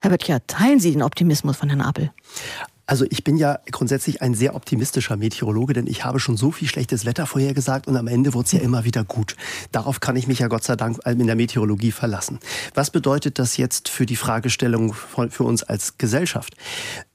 Herr 0.01 0.11
Böttcher, 0.11 0.47
teilen 0.47 0.81
Sie 0.81 0.93
den 0.93 1.03
Optimismus 1.03 1.57
von 1.57 1.71
Herrn 1.71 1.81
Apel? 1.81 2.11
Also 2.87 3.07
ich 3.09 3.25
bin 3.25 3.37
ja 3.37 3.59
grundsätzlich 3.71 4.21
ein 4.21 4.35
sehr 4.35 4.55
optimistischer 4.55 5.17
Meteorologe, 5.17 5.73
denn 5.73 5.87
ich 5.87 6.05
habe 6.05 6.21
schon 6.21 6.37
so 6.37 6.51
viel 6.51 6.69
schlechtes 6.69 7.07
Wetter 7.07 7.27
vorhergesagt 7.27 7.87
und 7.87 7.97
am 7.97 8.07
Ende 8.07 8.35
wurde 8.35 8.47
es 8.47 8.53
ja 8.53 8.61
immer 8.61 8.85
wieder 8.85 9.05
gut. 9.05 9.37
Darauf 9.73 10.01
kann 10.01 10.17
ich 10.17 10.27
mich 10.27 10.41
ja 10.41 10.49
Gott 10.49 10.65
sei 10.65 10.77
Dank 10.77 10.99
in 11.07 11.27
der 11.27 11.37
Meteorologie 11.37 11.93
verlassen. 11.93 12.39
Was 12.75 12.91
bedeutet 12.91 13.39
das 13.39 13.57
jetzt 13.57 13.89
für 13.89 14.07
die 14.07 14.17
Fragestellung 14.17 14.95
für 14.95 15.45
uns 15.45 15.63
als 15.63 15.97
Gesellschaft? 15.99 16.55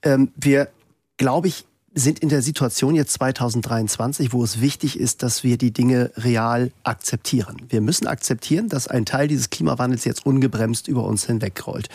Ähm, 0.02 0.32
wir, 0.36 0.70
glaube 1.18 1.48
ich, 1.48 1.66
sind 2.00 2.20
in 2.20 2.30
der 2.30 2.42
Situation 2.42 2.96
jetzt 2.96 3.14
2023, 3.14 4.34
wo 4.34 4.44
es 4.44 4.62
wichtig 4.62 5.00
ist, 5.00 5.24
dass 5.24 5.44
wir 5.44 5.58
die 5.58 5.72
Dinge 5.72 6.12
real 6.16 6.72
akzeptieren. 6.84 7.58
Wir 7.70 7.82
müssen 7.82 8.08
akzeptieren, 8.08 8.70
dass 8.70 8.88
ein 8.88 9.06
Teil 9.06 9.28
dieses 9.28 9.50
Klimawandels 9.50 10.06
jetzt 10.06 10.26
ungebremst 10.26 10.88
über 10.88 11.04
uns 11.04 11.26
hinwegrollt. 11.26 11.90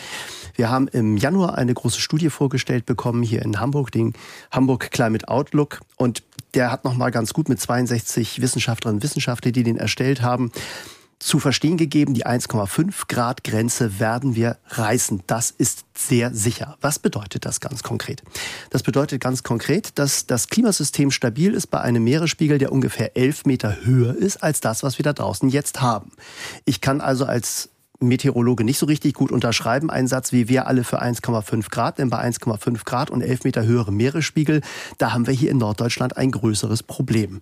Wir 0.55 0.71
haben 0.71 0.89
im 0.89 1.17
Januar 1.17 1.57
eine 1.57 1.75
große 1.75 2.01
Studie 2.01 2.31
vorgestellt 2.31 2.87
bekommen 2.87 3.23
hier 3.23 3.43
in 3.43 3.59
Hamburg, 3.59 3.91
den 3.91 4.13
Hamburg 4.51 4.91
Climate 4.91 5.29
Outlook. 5.29 5.81
Und 5.97 6.23
der 6.55 6.71
hat 6.71 6.85
nochmal 6.85 7.11
ganz 7.11 7.33
gut 7.33 7.49
mit 7.49 7.61
62 7.61 8.41
Wissenschaftlerinnen 8.41 8.99
und 8.99 9.03
Wissenschaftlern, 9.03 9.53
die 9.53 9.65
den 9.65 9.77
erstellt 9.77 10.23
haben, 10.23 10.53
zu 11.19 11.39
verstehen 11.39 11.77
gegeben, 11.77 12.15
die 12.15 12.27
1,5 12.27 13.09
Grad 13.09 13.45
Grenze 13.45 13.99
werden 13.99 14.37
wir 14.37 14.59
reißen. 14.69 15.23
Das 15.27 15.51
ist 15.51 15.85
sehr 15.97 16.35
sicher. 16.35 16.77
Was 16.81 16.99
bedeutet 16.99 17.45
das 17.45 17.61
ganz 17.61 17.83
konkret? 17.83 18.23
Das 18.71 18.83
bedeutet 18.83 19.21
ganz 19.21 19.43
konkret, 19.43 19.99
dass 19.99 20.27
das 20.27 20.49
Klimasystem 20.49 21.11
stabil 21.11 21.55
ist 21.55 21.69
bei 21.69 21.81
einem 21.81 22.05
Meeresspiegel, 22.05 22.59
der 22.59 22.73
ungefähr 22.73 23.17
11 23.17 23.47
Meter 23.47 23.85
höher 23.85 24.15
ist 24.15 24.43
als 24.43 24.61
das, 24.61 24.83
was 24.83 24.99
wir 24.99 25.05
da 25.05 25.13
draußen 25.13 25.49
jetzt 25.49 25.81
haben. 25.81 26.13
Ich 26.65 26.81
kann 26.81 27.01
also 27.01 27.25
als 27.25 27.71
Meteorologe 28.01 28.65
nicht 28.65 28.79
so 28.79 28.87
richtig 28.87 29.15
gut 29.15 29.33
unterschreiben. 29.33 29.91
Ein 29.91 30.07
Satz 30.07 30.33
wie 30.33 30.49
wir 30.49 30.67
alle 30.67 30.85
für 30.85 31.03
1,5 31.03 31.71
Grad, 31.71 31.99
denn 31.99 32.11
bei 32.11 32.19
1,5 32.19 32.85
Grad 32.85 33.11
und 33.11 33.23
11 33.23 33.45
Meter 33.45 33.65
höherem 33.65 33.97
Meeresspiegel, 33.97 34.61
da 34.99 35.13
haben 35.13 35.27
wir 35.27 35.35
hier 35.35 35.51
in 35.51 35.59
Norddeutschland 35.59 36.17
ein 36.17 36.31
größeres 36.31 36.83
Problem. 36.83 37.41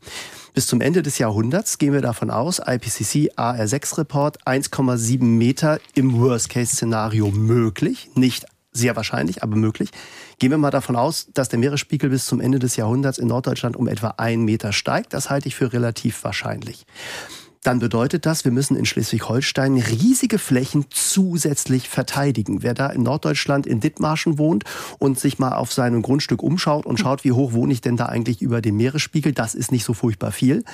Bis 0.54 0.66
zum 0.66 0.80
Ende 0.80 1.02
des 1.02 1.18
Jahrhunderts 1.18 1.78
gehen 1.78 1.92
wir 1.92 2.02
davon 2.02 2.30
aus, 2.30 2.58
IPCC 2.58 3.32
AR6-Report, 3.36 4.46
1,7 4.46 5.24
Meter 5.24 5.80
im 5.94 6.20
Worst-Case-Szenario 6.20 7.30
möglich, 7.30 8.10
nicht 8.14 8.46
sehr 8.72 8.96
wahrscheinlich, 8.96 9.42
aber 9.42 9.56
möglich. 9.56 9.90
Gehen 10.38 10.50
wir 10.50 10.58
mal 10.58 10.70
davon 10.70 10.96
aus, 10.96 11.28
dass 11.34 11.48
der 11.48 11.58
Meeresspiegel 11.58 12.10
bis 12.10 12.24
zum 12.24 12.40
Ende 12.40 12.58
des 12.58 12.76
Jahrhunderts 12.76 13.18
in 13.18 13.28
Norddeutschland 13.28 13.76
um 13.76 13.86
etwa 13.86 14.14
einen 14.16 14.44
Meter 14.44 14.72
steigt. 14.72 15.12
Das 15.12 15.30
halte 15.30 15.48
ich 15.48 15.54
für 15.54 15.72
relativ 15.72 16.24
wahrscheinlich 16.24 16.86
dann 17.62 17.78
bedeutet 17.78 18.26
das, 18.26 18.44
wir 18.44 18.50
müssen 18.50 18.76
in 18.76 18.84
Schleswig-Holstein 18.84 19.76
riesige 19.76 20.38
Flächen 20.38 20.86
zusätzlich 20.90 21.88
verteidigen. 21.88 22.62
Wer 22.62 22.74
da 22.74 22.88
in 22.88 23.04
Norddeutschland 23.04 23.66
in 23.68 23.78
Dithmarschen 23.78 24.36
wohnt 24.36 24.64
und 24.98 25.20
sich 25.20 25.38
mal 25.38 25.52
auf 25.52 25.72
seinem 25.72 26.02
Grundstück 26.02 26.42
umschaut 26.42 26.86
und 26.86 26.98
schaut, 26.98 27.22
wie 27.22 27.30
hoch 27.30 27.52
wohne 27.52 27.72
ich 27.72 27.80
denn 27.80 27.96
da 27.96 28.06
eigentlich 28.06 28.42
über 28.42 28.60
dem 28.60 28.76
Meeresspiegel, 28.76 29.32
das 29.32 29.54
ist 29.54 29.70
nicht 29.70 29.84
so 29.84 29.94
furchtbar 29.94 30.32
viel. 30.32 30.64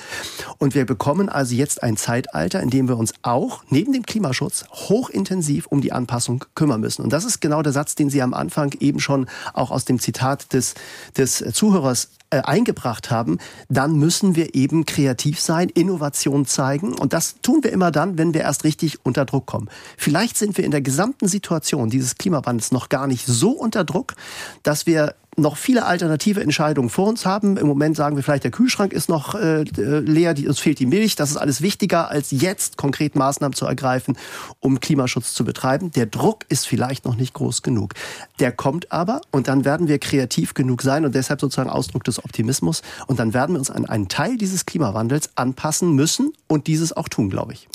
Und 0.57 0.73
wir 0.73 0.85
bekommen 0.85 1.29
also 1.29 1.53
jetzt 1.53 1.83
ein 1.83 1.95
Zeitalter, 1.95 2.59
in 2.61 2.71
dem 2.71 2.87
wir 2.87 2.97
uns 2.97 3.13
auch 3.21 3.63
neben 3.69 3.93
dem 3.93 4.03
Klimaschutz 4.03 4.65
hochintensiv 4.71 5.67
um 5.67 5.81
die 5.81 5.91
Anpassung 5.91 6.43
kümmern 6.55 6.81
müssen. 6.81 7.03
Und 7.03 7.13
das 7.13 7.23
ist 7.23 7.39
genau 7.39 7.61
der 7.61 7.71
Satz, 7.71 7.93
den 7.93 8.09
Sie 8.09 8.23
am 8.23 8.33
Anfang 8.33 8.73
eben 8.79 8.99
schon 8.99 9.27
auch 9.53 9.69
aus 9.69 9.85
dem 9.85 9.99
Zitat 9.99 10.53
des, 10.53 10.73
des 11.15 11.43
Zuhörers 11.53 12.09
äh, 12.31 12.41
eingebracht 12.41 13.09
haben, 13.09 13.39
dann 13.69 13.95
müssen 13.95 14.35
wir 14.35 14.53
eben 14.53 14.85
kreativ 14.85 15.39
sein, 15.39 15.69
Innovation 15.69 16.45
zeigen. 16.45 16.93
Und 16.93 17.13
das 17.13 17.35
tun 17.41 17.63
wir 17.63 17.71
immer 17.71 17.91
dann, 17.91 18.17
wenn 18.17 18.33
wir 18.33 18.41
erst 18.41 18.63
richtig 18.63 19.03
unter 19.03 19.25
Druck 19.25 19.45
kommen. 19.47 19.69
Vielleicht 19.97 20.37
sind 20.37 20.57
wir 20.57 20.63
in 20.63 20.71
der 20.71 20.81
gesamten 20.81 21.27
Situation 21.27 21.89
dieses 21.89 22.15
Klimawandels 22.15 22.71
noch 22.71 22.89
gar 22.89 23.07
nicht 23.07 23.25
so 23.25 23.51
unter 23.51 23.83
Druck, 23.83 24.15
dass 24.63 24.85
wir 24.85 25.15
noch 25.41 25.57
viele 25.57 25.85
alternative 25.85 26.41
Entscheidungen 26.41 26.89
vor 26.89 27.07
uns 27.07 27.25
haben. 27.25 27.57
Im 27.57 27.67
Moment 27.67 27.95
sagen 27.95 28.15
wir 28.15 28.23
vielleicht, 28.23 28.43
der 28.43 28.51
Kühlschrank 28.51 28.93
ist 28.93 29.09
noch 29.09 29.35
äh, 29.35 29.63
leer, 29.63 30.33
die, 30.33 30.47
uns 30.47 30.59
fehlt 30.59 30.79
die 30.79 30.85
Milch. 30.85 31.15
Das 31.15 31.31
ist 31.31 31.37
alles 31.37 31.61
wichtiger, 31.61 32.09
als 32.09 32.31
jetzt 32.31 32.77
konkret 32.77 33.15
Maßnahmen 33.15 33.55
zu 33.55 33.65
ergreifen, 33.65 34.17
um 34.59 34.79
Klimaschutz 34.79 35.33
zu 35.33 35.43
betreiben. 35.43 35.91
Der 35.91 36.05
Druck 36.05 36.45
ist 36.49 36.67
vielleicht 36.67 37.05
noch 37.05 37.15
nicht 37.15 37.33
groß 37.33 37.61
genug. 37.61 37.93
Der 38.39 38.51
kommt 38.51 38.91
aber 38.91 39.21
und 39.31 39.47
dann 39.47 39.65
werden 39.65 39.87
wir 39.87 39.99
kreativ 39.99 40.53
genug 40.53 40.81
sein 40.81 41.05
und 41.05 41.15
deshalb 41.15 41.41
sozusagen 41.41 41.69
Ausdruck 41.69 42.03
des 42.03 42.23
Optimismus. 42.23 42.81
Und 43.07 43.19
dann 43.19 43.33
werden 43.33 43.55
wir 43.55 43.59
uns 43.59 43.71
an 43.71 43.85
einen 43.85 44.07
Teil 44.07 44.37
dieses 44.37 44.65
Klimawandels 44.65 45.29
anpassen 45.35 45.93
müssen 45.93 46.33
und 46.47 46.67
dieses 46.67 46.95
auch 46.95 47.09
tun, 47.09 47.29
glaube 47.29 47.53
ich. 47.53 47.67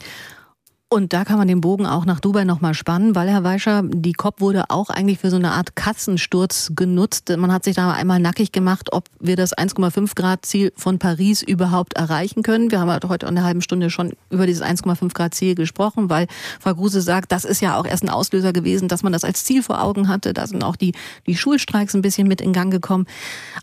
Und 0.90 1.12
da 1.12 1.24
kann 1.24 1.38
man 1.38 1.48
den 1.48 1.60
Bogen 1.60 1.86
auch 1.86 2.04
nach 2.04 2.20
Dubai 2.20 2.44
nochmal 2.44 2.72
spannen, 2.72 3.16
weil 3.16 3.28
Herr 3.28 3.42
Weischer, 3.42 3.82
die 3.82 4.12
COP 4.12 4.40
wurde 4.40 4.66
auch 4.68 4.90
eigentlich 4.90 5.18
für 5.18 5.28
so 5.28 5.36
eine 5.36 5.50
Art 5.50 5.74
Katzensturz 5.74 6.70
genutzt. 6.76 7.34
Man 7.36 7.52
hat 7.52 7.64
sich 7.64 7.74
da 7.74 7.90
einmal 7.92 8.20
nackig 8.20 8.52
gemacht, 8.52 8.92
ob 8.92 9.08
wir 9.18 9.34
das 9.34 9.56
1,5 9.56 10.14
Grad 10.14 10.46
Ziel 10.46 10.72
von 10.76 11.00
Paris 11.00 11.42
überhaupt 11.42 11.94
erreichen 11.94 12.44
können. 12.44 12.70
Wir 12.70 12.78
haben 12.78 12.90
halt 12.90 13.04
heute 13.06 13.26
in 13.26 13.36
einer 13.36 13.44
halben 13.44 13.60
Stunde 13.60 13.90
schon 13.90 14.12
über 14.30 14.46
dieses 14.46 14.62
1,5 14.62 15.12
Grad 15.14 15.34
Ziel 15.34 15.56
gesprochen, 15.56 16.10
weil 16.10 16.28
Frau 16.60 16.74
Gruse 16.74 17.00
sagt, 17.00 17.32
das 17.32 17.44
ist 17.44 17.60
ja 17.60 17.76
auch 17.76 17.86
erst 17.86 18.04
ein 18.04 18.10
Auslöser 18.10 18.52
gewesen, 18.52 18.86
dass 18.86 19.02
man 19.02 19.12
das 19.12 19.24
als 19.24 19.42
Ziel 19.42 19.64
vor 19.64 19.82
Augen 19.82 20.06
hatte. 20.06 20.32
Da 20.32 20.46
sind 20.46 20.62
auch 20.62 20.76
die, 20.76 20.92
die 21.26 21.36
Schulstreiks 21.36 21.94
ein 21.94 22.02
bisschen 22.02 22.28
mit 22.28 22.40
in 22.40 22.52
Gang 22.52 22.70
gekommen. 22.70 23.06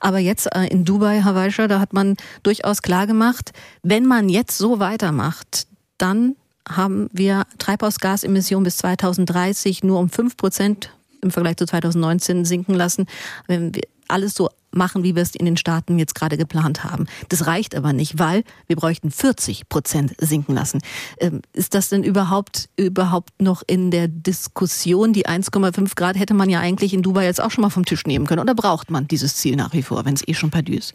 Aber 0.01 0.19
jetzt 0.19 0.53
äh, 0.53 0.65
in 0.67 0.83
Dubai, 0.83 1.21
Herr 1.23 1.35
Weischer, 1.35 1.69
da 1.69 1.79
hat 1.79 1.93
man 1.93 2.17
durchaus 2.43 2.81
klar 2.81 3.07
gemacht, 3.07 3.53
wenn 3.83 4.05
man 4.05 4.27
jetzt 4.27 4.57
so 4.57 4.79
weitermacht, 4.79 5.67
dann 5.97 6.35
haben 6.75 7.09
wir 7.11 7.45
Treibhausgasemissionen 7.57 8.63
bis 8.63 8.77
2030 8.77 9.83
nur 9.83 9.99
um 9.99 10.09
5 10.09 10.37
Prozent 10.37 10.91
im 11.21 11.31
Vergleich 11.31 11.57
zu 11.57 11.65
2019 11.65 12.45
sinken 12.45 12.73
lassen, 12.73 13.05
wenn 13.47 13.75
wir 13.75 13.83
alles 14.07 14.35
so 14.35 14.49
machen, 14.71 15.03
wie 15.03 15.15
wir 15.15 15.21
es 15.21 15.35
in 15.35 15.45
den 15.45 15.57
Staaten 15.57 15.99
jetzt 15.99 16.15
gerade 16.15 16.37
geplant 16.37 16.83
haben. 16.83 17.07
Das 17.29 17.47
reicht 17.47 17.75
aber 17.75 17.93
nicht, 17.93 18.19
weil 18.19 18.43
wir 18.67 18.75
bräuchten 18.75 19.11
40 19.11 19.69
Prozent 19.69 20.13
sinken 20.17 20.55
lassen. 20.55 20.81
Ähm, 21.19 21.41
ist 21.53 21.73
das 21.73 21.89
denn 21.89 22.03
überhaupt, 22.03 22.69
überhaupt 22.77 23.41
noch 23.41 23.63
in 23.67 23.91
der 23.91 24.07
Diskussion? 24.07 25.13
Die 25.13 25.27
1,5 25.27 25.95
Grad 25.95 26.17
hätte 26.17 26.33
man 26.33 26.49
ja 26.49 26.59
eigentlich 26.59 26.93
in 26.93 27.01
Dubai 27.01 27.25
jetzt 27.25 27.41
auch 27.41 27.51
schon 27.51 27.63
mal 27.63 27.69
vom 27.69 27.85
Tisch 27.85 28.05
nehmen 28.05 28.25
können. 28.25 28.41
Oder 28.41 28.55
braucht 28.55 28.89
man 28.89 29.07
dieses 29.07 29.35
Ziel 29.35 29.55
nach 29.55 29.73
wie 29.73 29.83
vor, 29.83 30.05
wenn 30.05 30.13
es 30.13 30.27
eh 30.27 30.33
schon 30.33 30.51
perdu 30.51 30.73
ist? 30.73 30.93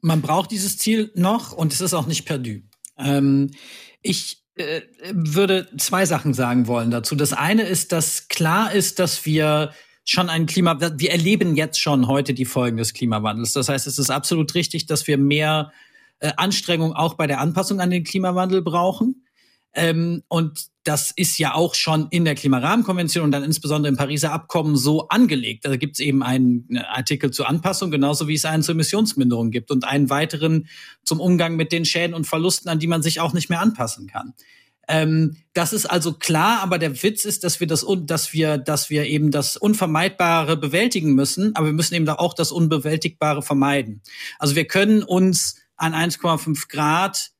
Man 0.00 0.22
braucht 0.22 0.50
dieses 0.50 0.78
Ziel 0.78 1.12
noch 1.14 1.52
und 1.52 1.72
es 1.72 1.80
ist 1.80 1.94
auch 1.94 2.06
nicht 2.06 2.24
perdu. 2.24 2.60
Ähm, 2.98 3.50
ich 4.02 4.42
äh, 4.56 4.82
würde 5.10 5.68
zwei 5.78 6.04
Sachen 6.06 6.34
sagen 6.34 6.66
wollen 6.66 6.90
dazu. 6.90 7.16
Das 7.16 7.32
eine 7.32 7.62
ist, 7.62 7.92
dass 7.92 8.28
klar 8.28 8.72
ist, 8.72 8.98
dass 8.98 9.24
wir 9.24 9.72
schon 10.04 10.28
ein 10.28 10.46
Klima, 10.46 10.78
wir 10.80 11.10
erleben 11.10 11.56
jetzt 11.56 11.80
schon 11.80 12.08
heute 12.08 12.34
die 12.34 12.44
Folgen 12.44 12.76
des 12.76 12.92
Klimawandels. 12.92 13.52
Das 13.52 13.68
heißt, 13.68 13.86
es 13.86 13.98
ist 13.98 14.10
absolut 14.10 14.54
richtig, 14.54 14.86
dass 14.86 15.06
wir 15.06 15.16
mehr 15.16 15.72
äh, 16.18 16.32
Anstrengung 16.36 16.92
auch 16.92 17.14
bei 17.14 17.26
der 17.26 17.40
Anpassung 17.40 17.80
an 17.80 17.90
den 17.90 18.04
Klimawandel 18.04 18.62
brauchen. 18.62 19.24
Ähm, 19.74 20.22
und 20.28 20.66
das 20.84 21.12
ist 21.14 21.38
ja 21.38 21.54
auch 21.54 21.74
schon 21.74 22.08
in 22.10 22.24
der 22.24 22.34
Klimarahmenkonvention 22.34 23.24
und 23.24 23.30
dann 23.30 23.44
insbesondere 23.44 23.90
im 23.90 23.96
Pariser 23.96 24.32
Abkommen 24.32 24.76
so 24.76 25.08
angelegt. 25.08 25.64
Da 25.64 25.76
gibt 25.76 25.94
es 25.94 26.00
eben 26.00 26.22
einen 26.22 26.66
Artikel 26.76 27.30
zur 27.30 27.48
Anpassung, 27.48 27.90
genauso 27.90 28.26
wie 28.26 28.34
es 28.34 28.44
einen 28.44 28.62
zur 28.62 28.74
Emissionsminderung 28.74 29.50
gibt 29.50 29.70
und 29.70 29.84
einen 29.84 30.10
weiteren 30.10 30.66
zum 31.04 31.20
Umgang 31.20 31.56
mit 31.56 31.72
den 31.72 31.84
Schäden 31.84 32.14
und 32.14 32.26
Verlusten, 32.26 32.68
an 32.68 32.80
die 32.80 32.88
man 32.88 33.02
sich 33.02 33.20
auch 33.20 33.32
nicht 33.32 33.48
mehr 33.48 33.60
anpassen 33.60 34.08
kann. 34.08 34.34
Ähm, 34.88 35.36
das 35.54 35.72
ist 35.72 35.86
also 35.86 36.14
klar, 36.14 36.60
aber 36.60 36.78
der 36.78 37.02
Witz 37.02 37.24
ist, 37.24 37.44
dass 37.44 37.60
wir 37.60 37.68
das, 37.68 37.86
dass 38.02 38.32
wir, 38.32 38.58
dass 38.58 38.90
wir 38.90 39.06
eben 39.06 39.30
das 39.30 39.56
Unvermeidbare 39.56 40.56
bewältigen 40.56 41.14
müssen, 41.14 41.54
aber 41.54 41.66
wir 41.66 41.72
müssen 41.72 41.94
eben 41.94 42.08
auch 42.08 42.34
das 42.34 42.50
Unbewältigbare 42.50 43.42
vermeiden. 43.42 44.02
Also 44.40 44.56
wir 44.56 44.66
können 44.66 45.04
uns 45.04 45.56
an 45.76 45.94
1,5 45.94 46.68
Grad 46.68 47.30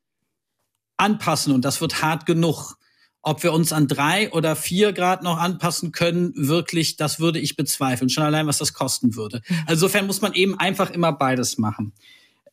anpassen 1.03 1.53
und 1.53 1.63
das 1.65 1.81
wird 1.81 2.01
hart 2.01 2.25
genug. 2.25 2.77
Ob 3.25 3.41
wir 3.43 3.53
uns 3.53 3.71
an 3.71 3.87
drei 3.87 4.31
oder 4.33 4.55
vier 4.55 4.91
Grad 4.91 5.23
noch 5.23 5.37
anpassen 5.37 5.93
können, 5.93 6.33
wirklich, 6.35 6.97
das 6.97 7.21
würde 7.21 7.39
ich 7.39 7.55
bezweifeln. 7.55 8.09
Schon 8.09 8.25
allein, 8.25 8.47
was 8.47 8.57
das 8.57 8.73
kosten 8.73 9.15
würde. 9.15 9.41
Mhm. 9.47 9.55
Also 9.61 9.85
insofern 9.85 10.07
muss 10.07 10.21
man 10.21 10.33
eben 10.33 10.59
einfach 10.59 10.89
immer 10.89 11.13
beides 11.13 11.57
machen. 11.57 11.93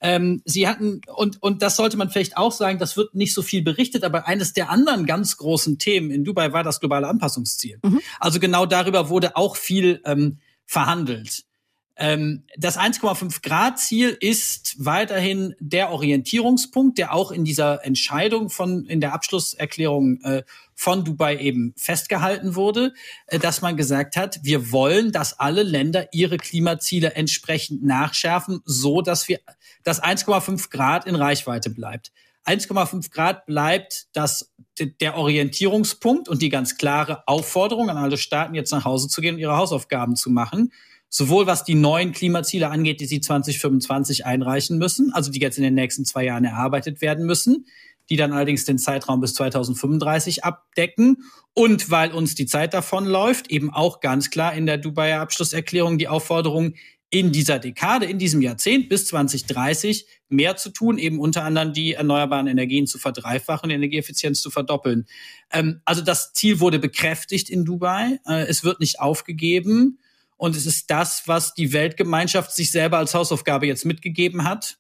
Ähm, 0.01 0.42
sie 0.44 0.68
hatten, 0.68 1.01
und, 1.14 1.42
und 1.42 1.61
das 1.61 1.76
sollte 1.76 1.96
man 1.96 2.09
vielleicht 2.09 2.36
auch 2.36 2.53
sagen, 2.53 2.78
das 2.78 2.96
wird 2.96 3.14
nicht 3.14 3.34
so 3.34 3.42
viel 3.42 3.62
berichtet, 3.62 4.05
aber 4.05 4.28
eines 4.28 4.53
der 4.53 4.70
anderen 4.70 5.07
ganz 5.07 5.36
großen 5.36 5.78
Themen 5.78 6.11
in 6.11 6.24
Dubai 6.24 6.53
war 6.53 6.62
das 6.62 6.80
globale 6.80 7.09
Anpassungsziel. 7.09 7.80
Mhm. 7.82 8.01
Also 8.18 8.40
genau 8.40 8.64
darüber 8.64 9.09
wurde 9.09 9.36
auch 9.36 9.57
viel 9.57 10.01
ähm, 10.05 10.38
verhandelt. 10.66 11.44
Ähm, 12.03 12.44
das 12.57 12.78
1,5 12.78 13.42
Grad 13.42 13.78
Ziel 13.78 14.16
ist 14.18 14.82
weiterhin 14.82 15.55
der 15.61 15.90
Orientierungspunkt, 15.90 16.96
der 16.96 17.12
auch 17.12 17.30
in 17.30 17.44
dieser 17.44 17.84
Entscheidung 17.84 18.48
von, 18.48 18.86
in 18.86 19.03
der 19.03 19.12
Abschlusserklärung 19.12 20.18
äh, 20.22 20.42
von 20.74 21.05
Dubai 21.05 21.36
eben 21.36 21.74
festgehalten 21.76 22.55
wurde, 22.55 22.94
äh, 23.26 23.38
dass 23.38 23.61
man 23.61 23.76
gesagt 23.76 24.16
hat, 24.16 24.40
wir 24.42 24.72
wollen, 24.72 25.12
dass 25.12 25.38
alle 25.38 25.62
Länder 25.62 26.09
ihre 26.12 26.38
Klimaziele 26.38 27.12
entsprechend 27.16 27.84
nachschärfen, 27.84 28.62
so 28.64 29.03
dass 29.03 29.28
wir, 29.28 29.38
das 29.84 30.03
1,5 30.03 30.70
Grad 30.70 31.07
in 31.07 31.16
Reichweite 31.16 31.68
bleibt. 31.68 32.12
1,5 32.46 33.11
Grad 33.11 33.44
bleibt 33.44 34.07
das, 34.14 34.55
der 34.78 35.18
Orientierungspunkt 35.18 36.30
und 36.30 36.40
die 36.40 36.48
ganz 36.48 36.78
klare 36.78 37.28
Aufforderung 37.28 37.90
an 37.90 37.98
alle 37.98 38.16
Staaten, 38.16 38.55
jetzt 38.55 38.72
nach 38.72 38.86
Hause 38.86 39.09
zu 39.09 39.20
gehen 39.20 39.34
und 39.34 39.40
ihre 39.40 39.59
Hausaufgaben 39.59 40.16
zu 40.16 40.30
machen 40.30 40.72
sowohl 41.11 41.47
was 41.47 41.65
die 41.65 41.75
neuen 41.75 42.13
Klimaziele 42.13 42.71
angeht, 42.71 43.01
die 43.01 43.07
sie 43.07 43.21
2025 43.21 44.25
einreichen 44.25 44.79
müssen, 44.79 45.13
also 45.13 45.31
die 45.31 45.41
jetzt 45.41 45.59
in 45.59 45.65
den 45.65 45.75
nächsten 45.75 46.05
zwei 46.05 46.25
Jahren 46.25 46.45
erarbeitet 46.45 47.03
werden 47.03 47.27
müssen, 47.27 47.67
die 48.09 48.17
dann 48.17 48.33
allerdings 48.33 48.65
den 48.65 48.79
Zeitraum 48.79 49.21
bis 49.21 49.35
2035 49.35 50.45
abdecken. 50.45 51.25
Und 51.53 51.91
weil 51.91 52.13
uns 52.13 52.37
die 52.37 52.47
Zeit 52.47 52.75
davon 52.75 53.05
läuft, 53.05 53.51
eben 53.51 53.71
auch 53.73 54.01
ganz 54.01 54.31
klar 54.31 54.55
in 54.55 54.67
der 54.67 54.79
Dubaier 54.79 55.21
Abschlusserklärung 55.21 55.99
die 55.99 56.09
Aufforderung, 56.09 56.75
in 57.13 57.33
dieser 57.33 57.59
Dekade, 57.59 58.07
in 58.07 58.21
diesem 58.21 58.41
Jahrzehnt 58.41 58.89
bis 58.89 59.07
2030 59.07 60.07
mehr 60.29 60.57
zu 60.57 60.71
tun, 60.71 60.97
eben 60.97 61.19
unter 61.19 61.43
anderem 61.43 61.73
die 61.73 61.95
erneuerbaren 61.95 62.47
Energien 62.47 62.87
zu 62.87 62.99
verdreifachen, 62.99 63.69
die 63.69 63.75
Energieeffizienz 63.75 64.41
zu 64.41 64.51
verdoppeln. 64.51 65.07
Ähm, 65.53 65.81
also 65.85 66.03
das 66.03 66.33
Ziel 66.35 66.61
wurde 66.61 66.79
bekräftigt 66.79 67.51
in 67.51 67.65
Dubai. 67.65 68.21
Äh, 68.27 68.47
es 68.47 68.63
wird 68.63 68.79
nicht 68.79 69.01
aufgegeben. 69.01 69.99
Und 70.41 70.57
es 70.57 70.64
ist 70.64 70.91
das, 70.91 71.24
was 71.26 71.53
die 71.53 71.74
Weltgemeinschaft 71.74 72.53
sich 72.53 72.72
selber 72.72 72.97
als 72.97 73.12
Hausaufgabe 73.12 73.66
jetzt 73.66 73.84
mitgegeben 73.84 74.45
hat. 74.45 74.78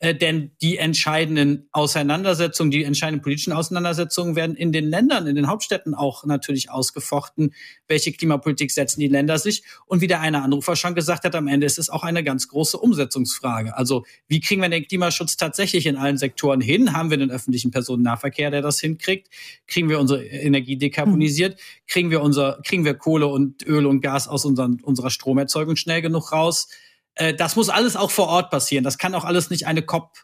Äh, 0.00 0.14
denn 0.14 0.50
die 0.62 0.78
entscheidenden 0.78 1.68
Auseinandersetzungen, 1.72 2.70
die 2.70 2.84
entscheidenden 2.84 3.22
politischen 3.22 3.52
Auseinandersetzungen 3.52 4.34
werden 4.34 4.56
in 4.56 4.72
den 4.72 4.88
Ländern, 4.88 5.26
in 5.26 5.36
den 5.36 5.46
Hauptstädten 5.46 5.94
auch 5.94 6.24
natürlich 6.24 6.70
ausgefochten. 6.70 7.54
Welche 7.86 8.12
Klimapolitik 8.12 8.70
setzen 8.70 9.00
die 9.00 9.08
Länder 9.08 9.38
sich? 9.38 9.62
Und 9.84 10.00
wie 10.00 10.06
der 10.06 10.20
eine 10.20 10.42
Anrufer 10.42 10.74
schon 10.74 10.94
gesagt 10.94 11.24
hat, 11.24 11.34
am 11.34 11.48
Ende 11.48 11.66
ist 11.66 11.78
es 11.78 11.90
auch 11.90 12.02
eine 12.02 12.24
ganz 12.24 12.48
große 12.48 12.78
Umsetzungsfrage. 12.78 13.76
Also 13.76 14.04
wie 14.26 14.40
kriegen 14.40 14.62
wir 14.62 14.70
den 14.70 14.88
Klimaschutz 14.88 15.36
tatsächlich 15.36 15.84
in 15.84 15.96
allen 15.96 16.16
Sektoren 16.16 16.62
hin? 16.62 16.94
Haben 16.94 17.10
wir 17.10 17.18
den 17.18 17.30
öffentlichen 17.30 17.70
Personennahverkehr, 17.70 18.50
der 18.50 18.62
das 18.62 18.80
hinkriegt? 18.80 19.28
Kriegen 19.66 19.90
wir 19.90 20.00
unsere 20.00 20.24
Energie 20.24 20.78
dekarbonisiert? 20.78 21.60
Kriegen 21.86 22.10
wir 22.10 22.22
unser, 22.22 22.58
kriegen 22.64 22.86
wir 22.86 22.94
Kohle 22.94 23.26
und 23.26 23.66
Öl 23.66 23.84
und 23.84 24.00
Gas 24.00 24.28
aus 24.28 24.46
unseren, 24.46 24.80
unserer 24.80 25.10
Stromerzeugung 25.10 25.76
schnell 25.76 26.00
genug 26.00 26.32
raus? 26.32 26.68
Äh, 27.14 27.34
das 27.34 27.56
muss 27.56 27.68
alles 27.68 27.96
auch 27.96 28.10
vor 28.10 28.28
Ort 28.28 28.50
passieren. 28.50 28.84
Das 28.84 28.98
kann 28.98 29.14
auch 29.14 29.24
alles 29.24 29.50
nicht 29.50 29.66
eine 29.66 29.82
COP 29.82 30.18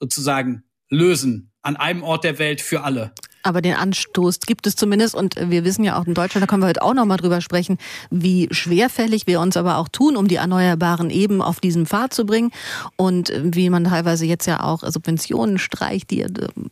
sozusagen 0.00 0.64
lösen. 0.88 1.52
An 1.62 1.76
einem 1.76 2.02
Ort 2.02 2.24
der 2.24 2.38
Welt 2.38 2.60
für 2.60 2.82
alle. 2.82 3.12
Aber 3.42 3.60
den 3.60 3.74
Anstoß 3.74 4.40
gibt 4.40 4.66
es 4.66 4.76
zumindest 4.76 5.14
und 5.14 5.34
wir 5.36 5.64
wissen 5.64 5.84
ja 5.84 5.98
auch 5.98 6.06
in 6.06 6.14
Deutschland, 6.14 6.42
da 6.42 6.46
können 6.46 6.62
wir 6.62 6.68
heute 6.68 6.82
auch 6.82 6.94
noch 6.94 7.04
mal 7.04 7.16
drüber 7.16 7.40
sprechen, 7.40 7.78
wie 8.10 8.48
schwerfällig 8.50 9.26
wir 9.26 9.40
uns 9.40 9.56
aber 9.56 9.78
auch 9.78 9.88
tun, 9.88 10.16
um 10.16 10.28
die 10.28 10.36
Erneuerbaren 10.36 11.10
eben 11.10 11.42
auf 11.42 11.60
diesen 11.60 11.86
Pfad 11.86 12.14
zu 12.14 12.24
bringen 12.24 12.52
und 12.96 13.32
wie 13.36 13.68
man 13.68 13.84
teilweise 13.84 14.26
jetzt 14.26 14.46
ja 14.46 14.62
auch 14.62 14.82
Subventionen 14.84 15.58
streicht, 15.58 16.10
die 16.10 16.24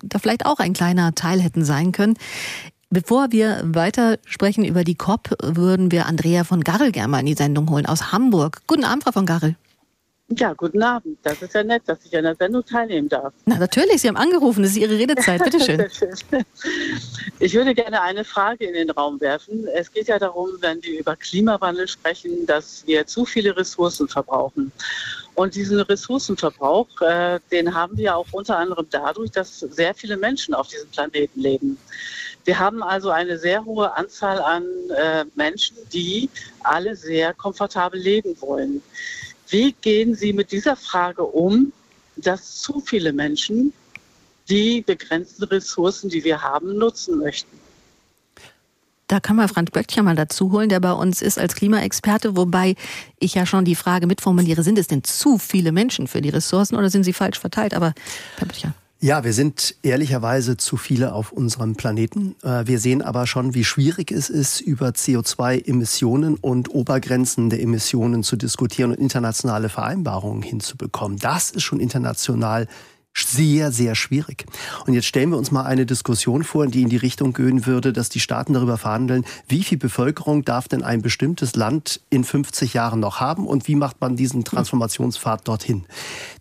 da 0.02 0.18
vielleicht 0.18 0.46
auch 0.46 0.60
ein 0.60 0.72
kleiner 0.72 1.14
Teil 1.14 1.40
hätten 1.40 1.64
sein 1.64 1.92
können. 1.92 2.14
Bevor 2.92 3.30
wir 3.30 3.60
weiter 3.62 4.18
sprechen 4.24 4.64
über 4.64 4.82
die 4.82 4.96
COP, 4.96 5.36
würden 5.40 5.92
wir 5.92 6.06
Andrea 6.06 6.42
von 6.42 6.64
Garrel 6.64 6.90
gerne 6.90 7.06
mal 7.06 7.20
in 7.20 7.26
die 7.26 7.34
Sendung 7.34 7.70
holen 7.70 7.86
aus 7.86 8.10
Hamburg. 8.10 8.62
Guten 8.66 8.82
Abend, 8.82 9.04
Frau 9.04 9.12
von 9.12 9.26
Garrel. 9.26 9.54
Ja, 10.36 10.52
guten 10.52 10.80
Abend. 10.82 11.18
Das 11.24 11.42
ist 11.42 11.54
ja 11.54 11.64
nett, 11.64 11.82
dass 11.86 11.98
ich 12.04 12.16
an 12.16 12.22
der 12.22 12.36
Sendung 12.36 12.64
teilnehmen 12.64 13.08
darf. 13.08 13.32
Na, 13.46 13.58
natürlich. 13.58 14.00
Sie 14.00 14.08
haben 14.08 14.16
angerufen. 14.16 14.62
Das 14.62 14.72
ist 14.72 14.76
Ihre 14.76 14.96
Redezeit. 14.96 15.42
Bitte 15.42 15.58
schön. 15.64 16.44
ich 17.40 17.52
würde 17.54 17.74
gerne 17.74 18.00
eine 18.00 18.24
Frage 18.24 18.66
in 18.66 18.74
den 18.74 18.90
Raum 18.90 19.20
werfen. 19.20 19.66
Es 19.74 19.90
geht 19.90 20.06
ja 20.06 20.20
darum, 20.20 20.50
wenn 20.60 20.80
wir 20.84 21.00
über 21.00 21.16
Klimawandel 21.16 21.88
sprechen, 21.88 22.46
dass 22.46 22.86
wir 22.86 23.06
zu 23.06 23.24
viele 23.24 23.56
Ressourcen 23.56 24.06
verbrauchen. 24.06 24.70
Und 25.34 25.56
diesen 25.56 25.80
Ressourcenverbrauch, 25.80 27.00
äh, 27.00 27.40
den 27.50 27.74
haben 27.74 27.96
wir 27.96 28.16
auch 28.16 28.26
unter 28.30 28.56
anderem 28.56 28.86
dadurch, 28.90 29.32
dass 29.32 29.60
sehr 29.60 29.94
viele 29.94 30.16
Menschen 30.16 30.54
auf 30.54 30.68
diesem 30.68 30.88
Planeten 30.90 31.40
leben. 31.40 31.78
Wir 32.44 32.58
haben 32.58 32.82
also 32.82 33.10
eine 33.10 33.36
sehr 33.38 33.64
hohe 33.64 33.96
Anzahl 33.96 34.40
an 34.40 34.64
äh, 34.96 35.24
Menschen, 35.34 35.76
die 35.92 36.28
alle 36.62 36.94
sehr 36.94 37.34
komfortabel 37.34 38.00
leben 38.00 38.36
wollen. 38.40 38.82
Wie 39.50 39.72
gehen 39.72 40.14
Sie 40.14 40.32
mit 40.32 40.52
dieser 40.52 40.76
Frage 40.76 41.24
um, 41.24 41.72
dass 42.16 42.60
zu 42.60 42.80
viele 42.80 43.12
Menschen 43.12 43.72
die 44.48 44.82
begrenzten 44.82 45.44
Ressourcen, 45.44 46.08
die 46.08 46.24
wir 46.24 46.42
haben, 46.42 46.76
nutzen 46.76 47.18
möchten? 47.18 47.58
Da 49.08 49.18
kann 49.18 49.34
man 49.34 49.48
Franz 49.48 49.72
Böttcher 49.72 50.04
mal 50.04 50.14
dazu 50.14 50.52
holen, 50.52 50.68
der 50.68 50.78
bei 50.78 50.92
uns 50.92 51.20
ist 51.20 51.36
als 51.36 51.56
Klimaexperte, 51.56 52.36
wobei 52.36 52.76
ich 53.18 53.34
ja 53.34 53.44
schon 53.44 53.64
die 53.64 53.74
Frage 53.74 54.06
mitformuliere, 54.06 54.62
sind 54.62 54.78
es 54.78 54.86
denn 54.86 55.02
zu 55.02 55.36
viele 55.36 55.72
Menschen 55.72 56.06
für 56.06 56.20
die 56.20 56.28
Ressourcen 56.28 56.76
oder 56.76 56.90
sind 56.90 57.02
sie 57.02 57.12
falsch 57.12 57.40
verteilt? 57.40 57.74
Aber 57.74 57.92
Herr 58.36 58.46
Böttcher. 58.46 58.72
Ja, 59.02 59.24
wir 59.24 59.32
sind 59.32 59.76
ehrlicherweise 59.82 60.58
zu 60.58 60.76
viele 60.76 61.14
auf 61.14 61.32
unserem 61.32 61.74
Planeten. 61.74 62.36
Äh, 62.42 62.66
wir 62.66 62.78
sehen 62.78 63.00
aber 63.00 63.26
schon, 63.26 63.54
wie 63.54 63.64
schwierig 63.64 64.12
es 64.12 64.28
ist, 64.28 64.60
über 64.60 64.88
CO2-Emissionen 64.88 66.34
und 66.34 66.74
Obergrenzen 66.74 67.48
der 67.48 67.62
Emissionen 67.62 68.22
zu 68.22 68.36
diskutieren 68.36 68.90
und 68.90 68.98
internationale 68.98 69.70
Vereinbarungen 69.70 70.42
hinzubekommen. 70.42 71.16
Das 71.16 71.50
ist 71.50 71.62
schon 71.62 71.80
international 71.80 72.68
sehr, 73.26 73.72
sehr 73.72 73.94
schwierig. 73.94 74.46
Und 74.86 74.94
jetzt 74.94 75.06
stellen 75.06 75.30
wir 75.30 75.38
uns 75.38 75.50
mal 75.50 75.64
eine 75.64 75.86
Diskussion 75.86 76.44
vor, 76.44 76.66
die 76.66 76.82
in 76.82 76.88
die 76.88 76.96
Richtung 76.96 77.32
gehen 77.32 77.66
würde, 77.66 77.92
dass 77.92 78.08
die 78.08 78.20
Staaten 78.20 78.52
darüber 78.52 78.78
verhandeln, 78.78 79.24
wie 79.48 79.62
viel 79.62 79.78
Bevölkerung 79.78 80.44
darf 80.44 80.68
denn 80.68 80.82
ein 80.82 81.02
bestimmtes 81.02 81.56
Land 81.56 82.00
in 82.10 82.24
50 82.24 82.74
Jahren 82.74 83.00
noch 83.00 83.20
haben 83.20 83.46
und 83.46 83.68
wie 83.68 83.74
macht 83.74 84.00
man 84.00 84.16
diesen 84.16 84.44
Transformationspfad 84.44 85.46
dorthin. 85.46 85.84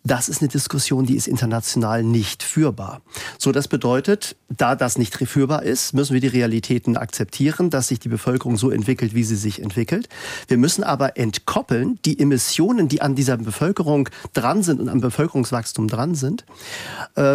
Das 0.04 0.30
ist 0.30 0.42
eine 0.42 0.50
Diskussion, 0.50 1.06
die 1.06 1.16
ist 1.16 1.28
international 1.28 2.04
nicht 2.04 2.44
führbar. 2.44 3.02
So, 3.38 3.52
das 3.52 3.68
bedeutet, 3.68 4.36
da 4.50 4.76
das 4.76 4.98
nicht 4.98 5.16
führbar 5.16 5.64
ist, 5.64 5.94
müssen 5.94 6.14
wir 6.14 6.22
die 6.22 6.28
Realitäten 6.28 6.98
akzeptieren, 6.98 7.70
dass 7.70 7.90
sich 7.90 8.00
die 8.00 8.10
Bevölkerung 8.10 8.58
so 8.58 8.72
entwickelt, 8.72 9.14
wie 9.14 9.24
sie 9.24 9.36
sich 9.36 9.62
entwickelt. 9.62 10.08
Wir 10.48 10.58
müssen 10.58 10.84
aber 10.84 11.18
entkoppeln 11.18 12.00
die 12.06 12.20
Emissionen, 12.20 12.88
die 12.88 13.02
an 13.02 13.16
dieser 13.16 13.38
Bevölkerung 13.38 14.10
dran 14.34 14.64
sind 14.64 14.80
und 14.80 14.90
am 14.90 15.02
Bevölkerungswachstum 15.02 15.88
dran 15.88 16.16
sind, 16.16 16.46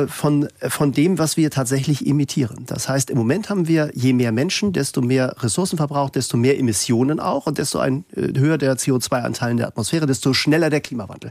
von, 0.07 0.49
von 0.61 0.93
dem, 0.93 1.18
was 1.18 1.37
wir 1.37 1.51
tatsächlich 1.51 2.07
emittieren. 2.07 2.64
Das 2.66 2.89
heißt, 2.89 3.11
im 3.11 3.18
Moment 3.18 3.51
haben 3.51 3.68
wir, 3.68 3.91
je 3.95 4.12
mehr 4.12 4.32
Menschen, 4.32 4.72
desto 4.72 5.01
mehr 5.03 5.35
Ressourcenverbrauch, 5.39 6.11
desto 6.11 6.37
mehr 6.37 6.59
Emissionen 6.59 7.20
auch 7.20 7.47
und 7.47 7.59
desto 7.59 7.78
ein, 7.78 8.05
äh, 8.14 8.39
höher 8.39 8.59
der 8.59 8.76
CO2-Anteil 8.76 9.53
in 9.53 9.57
der 9.59 9.68
Atmosphäre, 9.68 10.07
desto 10.07 10.32
schneller 10.32 10.70
der 10.70 10.80
Klimawandel. 10.80 11.30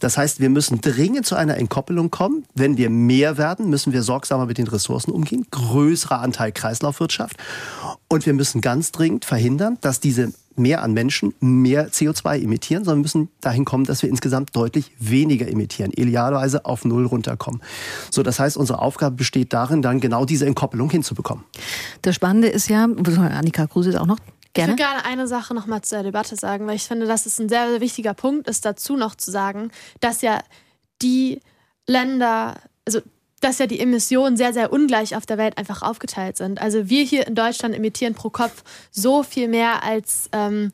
Das 0.00 0.16
heißt, 0.16 0.40
wir 0.40 0.50
müssen 0.50 0.80
dringend 0.80 1.26
zu 1.26 1.34
einer 1.34 1.56
Entkoppelung 1.56 2.10
kommen. 2.10 2.44
Wenn 2.54 2.76
wir 2.76 2.90
mehr 2.90 3.38
werden, 3.38 3.70
müssen 3.70 3.92
wir 3.92 4.02
sorgsamer 4.02 4.46
mit 4.46 4.58
den 4.58 4.66
Ressourcen 4.66 5.10
umgehen, 5.10 5.46
größerer 5.50 6.20
Anteil 6.20 6.52
Kreislaufwirtschaft. 6.52 7.36
Und 8.08 8.26
wir 8.26 8.34
müssen 8.34 8.60
ganz 8.60 8.92
dringend 8.92 9.24
verhindern, 9.24 9.78
dass 9.80 10.00
diese 10.00 10.32
mehr 10.56 10.82
an 10.82 10.92
Menschen 10.92 11.34
mehr 11.40 11.90
CO2 11.90 12.42
emittieren, 12.42 12.84
sondern 12.84 13.02
müssen 13.02 13.28
dahin 13.40 13.64
kommen, 13.64 13.84
dass 13.84 14.02
wir 14.02 14.08
insgesamt 14.08 14.54
deutlich 14.54 14.92
weniger 14.98 15.48
emittieren, 15.48 15.90
idealerweise 15.92 16.64
auf 16.64 16.84
Null 16.84 17.06
runterkommen. 17.06 17.62
So, 18.10 18.22
das 18.22 18.38
heißt, 18.38 18.56
unsere 18.56 18.80
Aufgabe 18.80 19.16
besteht 19.16 19.52
darin, 19.52 19.82
dann 19.82 20.00
genau 20.00 20.24
diese 20.24 20.46
Entkoppelung 20.46 20.90
hinzubekommen. 20.90 21.44
Das 22.02 22.14
Spannende 22.14 22.48
ist 22.48 22.68
ja, 22.68 22.84
Annika 22.84 23.66
Kruse 23.66 24.00
auch 24.00 24.06
noch 24.06 24.18
Gerne. 24.54 24.74
Ich 24.74 24.78
würde 24.78 24.88
gerne 24.88 25.04
eine 25.04 25.26
Sache 25.26 25.52
noch 25.52 25.66
mal 25.66 25.82
zur 25.82 26.04
Debatte 26.04 26.36
sagen, 26.36 26.68
weil 26.68 26.76
ich 26.76 26.84
finde, 26.84 27.06
dass 27.06 27.26
es 27.26 27.40
ein 27.40 27.48
sehr, 27.48 27.68
sehr 27.68 27.80
wichtiger 27.80 28.14
Punkt 28.14 28.48
ist, 28.48 28.64
dazu 28.64 28.96
noch 28.96 29.16
zu 29.16 29.32
sagen, 29.32 29.72
dass 29.98 30.22
ja 30.22 30.38
die 31.02 31.40
Länder, 31.88 32.54
also 32.86 33.00
dass 33.44 33.58
ja 33.58 33.66
die 33.66 33.78
Emissionen 33.78 34.38
sehr, 34.38 34.54
sehr 34.54 34.72
ungleich 34.72 35.14
auf 35.14 35.26
der 35.26 35.36
Welt 35.36 35.58
einfach 35.58 35.82
aufgeteilt 35.82 36.38
sind. 36.38 36.62
Also 36.62 36.88
wir 36.88 37.04
hier 37.04 37.26
in 37.26 37.34
Deutschland 37.34 37.74
emittieren 37.74 38.14
pro 38.14 38.30
Kopf 38.30 38.64
so 38.90 39.22
viel 39.22 39.48
mehr 39.48 39.82
als, 39.82 40.30
ähm, 40.32 40.72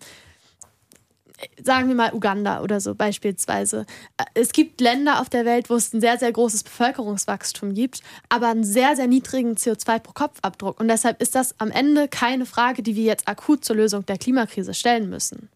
sagen 1.60 1.88
wir 1.88 1.96
mal, 1.96 2.14
Uganda 2.14 2.62
oder 2.62 2.80
so 2.80 2.94
beispielsweise. 2.94 3.86
Es 4.34 4.52
gibt 4.52 4.80
Länder 4.80 5.20
auf 5.20 5.28
der 5.28 5.44
Welt, 5.44 5.68
wo 5.68 5.74
es 5.74 5.92
ein 5.92 6.00
sehr, 6.00 6.16
sehr 6.16 6.30
großes 6.30 6.62
Bevölkerungswachstum 6.62 7.74
gibt, 7.74 8.02
aber 8.28 8.48
einen 8.48 8.62
sehr, 8.62 8.94
sehr 8.94 9.08
niedrigen 9.08 9.56
CO2 9.56 9.98
pro 9.98 10.12
Kopfabdruck. 10.12 10.78
Und 10.78 10.86
deshalb 10.86 11.20
ist 11.20 11.34
das 11.34 11.56
am 11.58 11.72
Ende 11.72 12.06
keine 12.06 12.46
Frage, 12.46 12.84
die 12.84 12.94
wir 12.94 13.04
jetzt 13.04 13.26
akut 13.26 13.64
zur 13.64 13.76
Lösung 13.76 14.06
der 14.06 14.18
Klimakrise 14.18 14.74
stellen 14.74 15.10
müssen. 15.10 15.48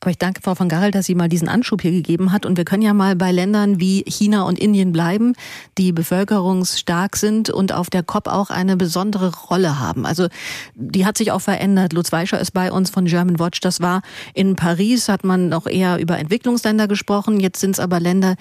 Aber 0.00 0.12
ich 0.12 0.18
danke 0.18 0.40
Frau 0.42 0.54
von 0.54 0.68
Garrel, 0.68 0.92
dass 0.92 1.06
sie 1.06 1.16
mal 1.16 1.28
diesen 1.28 1.48
Anschub 1.48 1.82
hier 1.82 1.90
gegeben 1.90 2.30
hat. 2.30 2.46
Und 2.46 2.56
wir 2.56 2.64
können 2.64 2.82
ja 2.82 2.94
mal 2.94 3.16
bei 3.16 3.32
Ländern 3.32 3.80
wie 3.80 4.04
China 4.06 4.42
und 4.42 4.58
Indien 4.58 4.92
bleiben, 4.92 5.34
die 5.76 5.90
bevölkerungsstark 5.90 7.16
sind 7.16 7.50
und 7.50 7.72
auf 7.72 7.90
der 7.90 8.04
COP 8.04 8.28
auch 8.28 8.50
eine 8.50 8.76
besondere 8.76 9.34
Rolle 9.34 9.80
haben. 9.80 10.06
Also 10.06 10.28
die 10.76 11.04
hat 11.04 11.18
sich 11.18 11.32
auch 11.32 11.40
verändert. 11.40 11.92
Lutz 11.92 12.12
Weischer 12.12 12.38
ist 12.38 12.52
bei 12.52 12.70
uns 12.70 12.90
von 12.90 13.06
German 13.06 13.40
Watch. 13.40 13.60
Das 13.60 13.80
war 13.80 14.02
in 14.34 14.54
Paris, 14.54 15.08
hat 15.08 15.24
man 15.24 15.48
noch 15.48 15.66
eher 15.66 15.98
über 15.98 16.16
Entwicklungsländer 16.16 16.86
gesprochen. 16.86 17.40
Jetzt 17.40 17.60
sind 17.60 17.72
es 17.72 17.80
aber 17.80 17.98
Länder, 17.98 18.36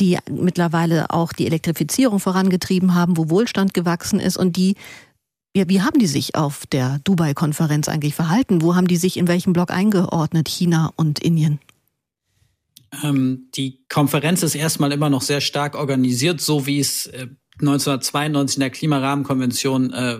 die 0.00 0.18
mittlerweile 0.30 1.10
auch 1.10 1.34
die 1.34 1.46
Elektrifizierung 1.46 2.20
vorangetrieben 2.20 2.94
haben, 2.94 3.18
wo 3.18 3.28
Wohlstand 3.28 3.74
gewachsen 3.74 4.18
ist 4.18 4.38
und 4.38 4.56
die 4.56 4.76
ja, 5.54 5.68
wie 5.68 5.82
haben 5.82 5.98
die 5.98 6.06
sich 6.06 6.34
auf 6.34 6.66
der 6.66 7.00
Dubai-Konferenz 7.04 7.88
eigentlich 7.88 8.14
verhalten? 8.14 8.62
Wo 8.62 8.74
haben 8.74 8.86
die 8.88 8.96
sich 8.96 9.16
in 9.16 9.28
welchem 9.28 9.52
Block 9.52 9.70
eingeordnet, 9.70 10.48
China 10.48 10.92
und 10.96 11.18
Indien? 11.18 11.60
Ähm, 13.02 13.48
die 13.54 13.84
Konferenz 13.88 14.42
ist 14.42 14.54
erstmal 14.54 14.92
immer 14.92 15.10
noch 15.10 15.22
sehr 15.22 15.40
stark 15.40 15.74
organisiert, 15.74 16.40
so 16.40 16.66
wie 16.66 16.78
es 16.78 17.06
äh, 17.06 17.28
1992 17.60 18.56
in 18.56 18.60
der 18.60 18.70
Klimarahmenkonvention 18.70 19.92
äh, 19.92 20.18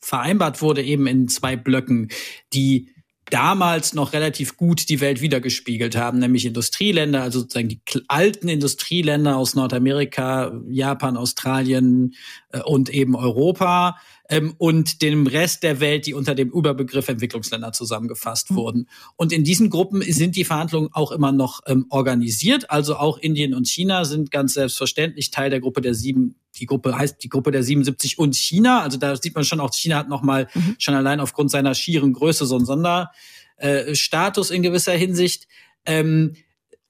vereinbart 0.00 0.62
wurde, 0.62 0.82
eben 0.82 1.06
in 1.06 1.28
zwei 1.28 1.56
Blöcken, 1.56 2.08
die 2.52 2.94
damals 3.30 3.94
noch 3.94 4.12
relativ 4.12 4.56
gut 4.56 4.88
die 4.88 5.00
Welt 5.00 5.20
wiedergespiegelt 5.20 5.96
haben, 5.96 6.18
nämlich 6.18 6.46
Industrieländer, 6.46 7.22
also 7.22 7.40
sozusagen 7.40 7.68
die 7.68 7.80
alten 8.08 8.48
Industrieländer 8.48 9.36
aus 9.36 9.54
Nordamerika, 9.54 10.52
Japan, 10.68 11.16
Australien 11.16 12.14
äh, 12.52 12.60
und 12.60 12.88
eben 12.88 13.14
Europa 13.14 13.96
ähm, 14.28 14.54
und 14.58 15.02
dem 15.02 15.26
Rest 15.26 15.62
der 15.62 15.80
Welt, 15.80 16.06
die 16.06 16.14
unter 16.14 16.34
dem 16.34 16.50
Überbegriff 16.50 17.08
Entwicklungsländer 17.08 17.72
zusammengefasst 17.72 18.50
mhm. 18.50 18.56
wurden. 18.56 18.88
Und 19.16 19.32
in 19.32 19.44
diesen 19.44 19.70
Gruppen 19.70 20.02
sind 20.02 20.36
die 20.36 20.44
Verhandlungen 20.44 20.90
auch 20.92 21.12
immer 21.12 21.32
noch 21.32 21.60
ähm, 21.66 21.86
organisiert. 21.88 22.70
Also 22.70 22.96
auch 22.96 23.18
Indien 23.18 23.54
und 23.54 23.66
China 23.66 24.04
sind 24.04 24.30
ganz 24.30 24.54
selbstverständlich 24.54 25.30
Teil 25.30 25.50
der 25.50 25.60
Gruppe 25.60 25.80
der 25.80 25.94
sieben. 25.94 26.36
Die 26.58 26.66
Gruppe 26.66 26.96
heißt 26.96 27.22
die 27.22 27.28
Gruppe 27.28 27.50
der 27.50 27.62
77 27.62 28.18
und 28.18 28.36
China. 28.36 28.82
Also 28.82 28.98
da 28.98 29.16
sieht 29.16 29.34
man 29.34 29.44
schon 29.44 29.60
auch, 29.60 29.72
China 29.72 29.96
hat 29.96 30.08
nochmal 30.08 30.48
mhm. 30.54 30.76
schon 30.78 30.94
allein 30.94 31.20
aufgrund 31.20 31.50
seiner 31.50 31.74
schieren 31.74 32.12
Größe 32.12 32.46
so 32.46 32.56
einen 32.56 32.66
Sonderstatus 32.66 34.50
äh, 34.50 34.54
in 34.54 34.62
gewisser 34.62 34.92
Hinsicht. 34.92 35.46
Ähm, 35.86 36.34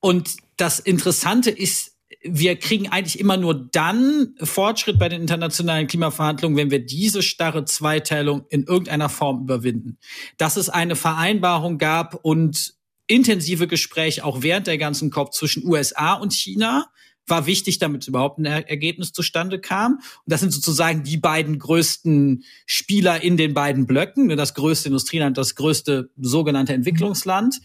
und 0.00 0.36
das 0.56 0.80
Interessante 0.80 1.50
ist, 1.50 1.87
wir 2.20 2.56
kriegen 2.56 2.88
eigentlich 2.88 3.20
immer 3.20 3.36
nur 3.36 3.54
dann 3.54 4.34
Fortschritt 4.42 4.98
bei 4.98 5.08
den 5.08 5.20
internationalen 5.20 5.86
Klimaverhandlungen, 5.86 6.56
wenn 6.56 6.70
wir 6.70 6.84
diese 6.84 7.22
starre 7.22 7.64
Zweiteilung 7.64 8.44
in 8.48 8.64
irgendeiner 8.64 9.08
Form 9.08 9.42
überwinden. 9.42 9.98
Dass 10.36 10.56
es 10.56 10.68
eine 10.68 10.96
Vereinbarung 10.96 11.78
gab 11.78 12.14
und 12.14 12.74
intensive 13.06 13.68
Gespräche 13.68 14.24
auch 14.24 14.42
während 14.42 14.66
der 14.66 14.78
ganzen 14.78 15.10
COP 15.10 15.32
zwischen 15.32 15.66
USA 15.66 16.14
und 16.14 16.32
China 16.32 16.86
war 17.26 17.46
wichtig, 17.46 17.78
damit 17.78 18.08
überhaupt 18.08 18.38
ein 18.38 18.46
Ergebnis 18.46 19.12
zustande 19.12 19.60
kam. 19.60 19.94
Und 19.94 20.02
das 20.26 20.40
sind 20.40 20.52
sozusagen 20.52 21.02
die 21.02 21.18
beiden 21.18 21.58
größten 21.58 22.44
Spieler 22.66 23.22
in 23.22 23.36
den 23.36 23.54
beiden 23.54 23.86
Blöcken, 23.86 24.28
das 24.36 24.54
größte 24.54 24.88
Industrieland, 24.88 25.36
das 25.36 25.54
größte 25.54 26.10
sogenannte 26.16 26.72
Entwicklungsland. 26.72 27.60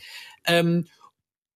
Ähm, 0.45 0.85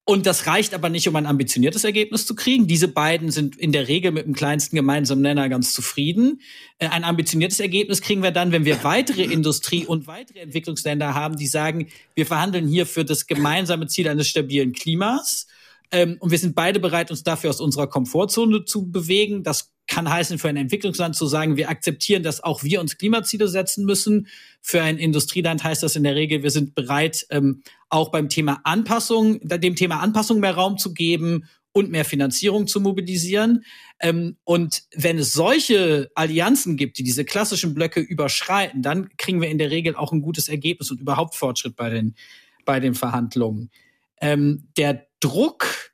und 0.10 0.26
das 0.26 0.47
reicht 0.47 0.74
aber 0.74 0.88
nicht, 0.88 1.05
um 1.10 1.18
ein 1.18 1.26
ambitioniertes 1.26 1.84
Ergebnis 1.84 2.26
zu 2.26 2.34
kriegen. 2.34 2.66
Diese 2.66 2.88
beiden 2.88 3.30
sind 3.30 3.58
in 3.58 3.74
der 3.74 3.89
Regel 3.89 4.14
mit 4.14 4.26
dem 4.26 4.34
kleinsten 4.34 4.78
gemeinsamen 4.78 5.22
Nenner 5.22 5.49
ganz 5.49 5.74
zufrieden. 5.74 6.39
Äh, 6.80 6.88
ein 6.88 7.03
ambitioniertes 7.03 7.60
Ergebnis 7.60 8.01
kriegen 8.01 8.24
wir 8.24 8.32
dann, 8.32 8.53
wenn 8.53 8.64
wir 8.64 8.86
weitere 8.86 9.24
Industrie 9.24 9.86
und 9.86 10.08
weitere 10.08 10.39
Entwicklungsländer 10.39 11.14
haben, 11.14 11.36
die 11.36 11.45
sagen, 11.45 11.89
wir 12.16 12.26
verhandeln 12.26 12.70
hier 12.70 12.86
für 12.86 13.03
das 13.03 13.28
gemeinsame 13.28 13.88
Ziel 13.88 14.08
eines 14.08 14.30
stabilen 14.30 14.72
Klimas. 14.72 15.47
Ähm, 15.91 16.16
und 16.22 16.32
wir 16.32 16.39
sind 16.39 16.55
beide 16.55 16.80
bereit, 16.80 17.12
uns 17.12 17.24
dafür 17.24 17.49
aus 17.49 17.60
unserer 17.60 17.88
Komfortzone 17.88 18.64
zu 18.64 18.89
bewegen. 18.89 19.43
Das 19.43 19.74
kann 19.88 20.09
heißen, 20.09 20.38
für 20.38 20.49
ein 20.49 20.57
Entwicklungsland 20.57 21.15
zu 21.15 21.25
sagen, 21.25 21.57
wir 21.57 21.69
akzeptieren, 21.69 22.23
dass 22.23 22.43
auch 22.43 22.63
wir 22.63 22.81
uns 22.81 22.97
Klimaziele 22.97 23.47
setzen 23.47 23.85
müssen. 23.85 24.27
Für 24.61 24.81
ein 24.81 24.97
Industrieland 24.97 25.63
heißt 25.63 25.81
das 25.81 25.95
in 25.95 26.03
der 26.03 26.15
Regel, 26.15 26.43
wir 26.43 26.51
sind 26.51 26.75
bereit, 26.75 27.25
ähm, 27.29 27.63
auch 27.89 28.11
beim 28.11 28.29
Thema 28.29 28.59
Anpassung, 28.63 29.39
dem 29.41 29.75
Thema 29.75 30.01
Anpassung 30.01 30.39
mehr 30.39 30.55
Raum 30.55 30.77
zu 30.77 30.93
geben 30.93 31.45
und 31.71 31.89
mehr 31.89 32.05
Finanzierung 32.05 32.67
zu 32.67 32.81
mobilisieren. 32.81 33.63
Ähm, 33.99 34.38
und 34.43 34.83
wenn 34.93 35.17
es 35.17 35.33
solche 35.33 36.11
Allianzen 36.15 36.75
gibt, 36.75 36.97
die 36.97 37.03
diese 37.03 37.23
klassischen 37.23 37.73
Blöcke 37.73 38.01
überschreiten, 38.01 38.81
dann 38.81 39.09
kriegen 39.17 39.41
wir 39.41 39.49
in 39.49 39.57
der 39.57 39.71
Regel 39.71 39.95
auch 39.95 40.11
ein 40.11 40.21
gutes 40.21 40.49
Ergebnis 40.49 40.91
und 40.91 40.99
überhaupt 40.99 41.35
Fortschritt 41.35 41.75
bei 41.75 41.89
den, 41.89 42.15
bei 42.65 42.79
den 42.79 42.93
Verhandlungen. 42.93 43.69
Ähm, 44.19 44.67
der 44.75 45.07
Druck 45.19 45.93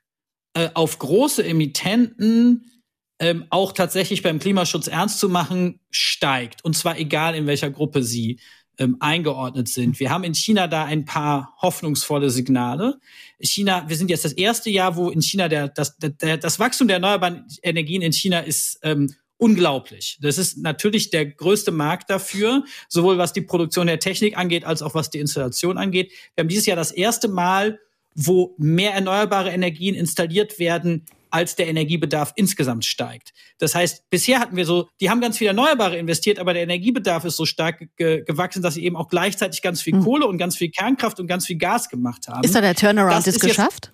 äh, 0.54 0.70
auf 0.74 0.98
große 0.98 1.44
Emittenten, 1.44 2.70
ähm, 3.18 3.44
auch 3.50 3.72
tatsächlich 3.72 4.22
beim 4.22 4.38
Klimaschutz 4.38 4.88
ernst 4.88 5.18
zu 5.18 5.28
machen, 5.28 5.80
steigt. 5.90 6.64
Und 6.64 6.76
zwar 6.76 6.98
egal, 6.98 7.34
in 7.34 7.46
welcher 7.46 7.70
Gruppe 7.70 8.02
sie 8.02 8.40
ähm, 8.78 8.96
eingeordnet 9.00 9.68
sind. 9.68 10.00
Wir 10.00 10.10
haben 10.10 10.24
in 10.24 10.34
China 10.34 10.66
da 10.66 10.84
ein 10.84 11.04
paar 11.04 11.54
hoffnungsvolle 11.62 12.30
Signale. 12.30 12.98
China, 13.40 13.88
wir 13.88 13.96
sind 13.96 14.10
jetzt 14.10 14.24
das 14.24 14.32
erste 14.32 14.70
Jahr, 14.70 14.96
wo 14.96 15.10
in 15.10 15.22
China 15.22 15.48
der, 15.48 15.68
das, 15.68 15.96
der, 15.98 16.38
das 16.38 16.58
Wachstum 16.58 16.88
der 16.88 16.96
erneuerbaren 16.96 17.46
Energien 17.62 18.02
in 18.02 18.12
China 18.12 18.40
ist 18.40 18.80
ähm, 18.82 19.14
unglaublich. 19.36 20.18
Das 20.20 20.38
ist 20.38 20.58
natürlich 20.58 21.10
der 21.10 21.26
größte 21.26 21.70
Markt 21.70 22.10
dafür, 22.10 22.64
sowohl 22.88 23.18
was 23.18 23.32
die 23.32 23.42
Produktion 23.42 23.86
der 23.86 24.00
Technik 24.00 24.36
angeht, 24.36 24.64
als 24.64 24.82
auch 24.82 24.94
was 24.94 25.10
die 25.10 25.18
Installation 25.18 25.78
angeht. 25.78 26.12
Wir 26.34 26.42
haben 26.42 26.48
dieses 26.48 26.66
Jahr 26.66 26.76
das 26.76 26.90
erste 26.90 27.28
Mal, 27.28 27.78
wo 28.14 28.54
mehr 28.58 28.94
erneuerbare 28.94 29.50
Energien 29.50 29.94
installiert 29.94 30.58
werden 30.58 31.04
als 31.34 31.56
der 31.56 31.66
Energiebedarf 31.66 32.32
insgesamt 32.36 32.84
steigt. 32.84 33.32
Das 33.58 33.74
heißt, 33.74 34.08
bisher 34.08 34.38
hatten 34.38 34.54
wir 34.54 34.64
so, 34.64 34.88
die 35.00 35.10
haben 35.10 35.20
ganz 35.20 35.36
viel 35.36 35.48
Erneuerbare 35.48 35.98
investiert, 35.98 36.38
aber 36.38 36.54
der 36.54 36.62
Energiebedarf 36.62 37.24
ist 37.24 37.36
so 37.36 37.44
stark 37.44 37.88
ge 37.96 38.22
gewachsen, 38.24 38.62
dass 38.62 38.74
sie 38.74 38.84
eben 38.84 38.96
auch 38.96 39.08
gleichzeitig 39.08 39.60
ganz 39.60 39.82
viel 39.82 39.94
hm. 39.94 40.04
Kohle 40.04 40.28
und 40.28 40.38
ganz 40.38 40.56
viel 40.56 40.70
Kernkraft 40.70 41.18
und 41.18 41.26
ganz 41.26 41.46
viel 41.46 41.58
Gas 41.58 41.88
gemacht 41.88 42.28
haben. 42.28 42.44
Ist 42.44 42.54
da 42.54 42.60
der 42.60 42.76
Turnaround 42.76 43.26
jetzt 43.26 43.40
geschafft? 43.40 43.90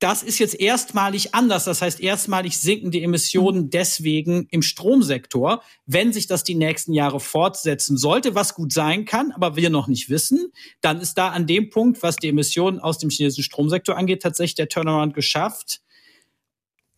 das 0.00 0.22
ist 0.22 0.38
jetzt 0.38 0.60
erstmalig 0.60 1.34
anders. 1.34 1.64
Das 1.64 1.82
heißt, 1.82 2.00
erstmalig 2.00 2.58
sinken 2.58 2.90
die 2.90 3.02
Emissionen 3.02 3.62
hm. 3.62 3.70
deswegen 3.70 4.46
im 4.50 4.62
Stromsektor. 4.62 5.62
Wenn 5.86 6.12
sich 6.12 6.26
das 6.26 6.44
die 6.44 6.54
nächsten 6.54 6.92
Jahre 6.92 7.18
fortsetzen 7.18 7.96
sollte, 7.96 8.34
was 8.34 8.54
gut 8.54 8.72
sein 8.72 9.06
kann, 9.06 9.32
aber 9.32 9.56
wir 9.56 9.70
noch 9.70 9.88
nicht 9.88 10.10
wissen, 10.10 10.52
dann 10.82 11.00
ist 11.00 11.14
da 11.14 11.30
an 11.30 11.46
dem 11.46 11.70
Punkt, 11.70 12.02
was 12.02 12.16
die 12.16 12.28
Emissionen 12.28 12.78
aus 12.78 12.98
dem 12.98 13.10
chinesischen 13.10 13.44
Stromsektor 13.44 13.96
angeht, 13.96 14.22
tatsächlich 14.22 14.54
der 14.54 14.68
Turnaround 14.68 15.14
geschafft. 15.14 15.80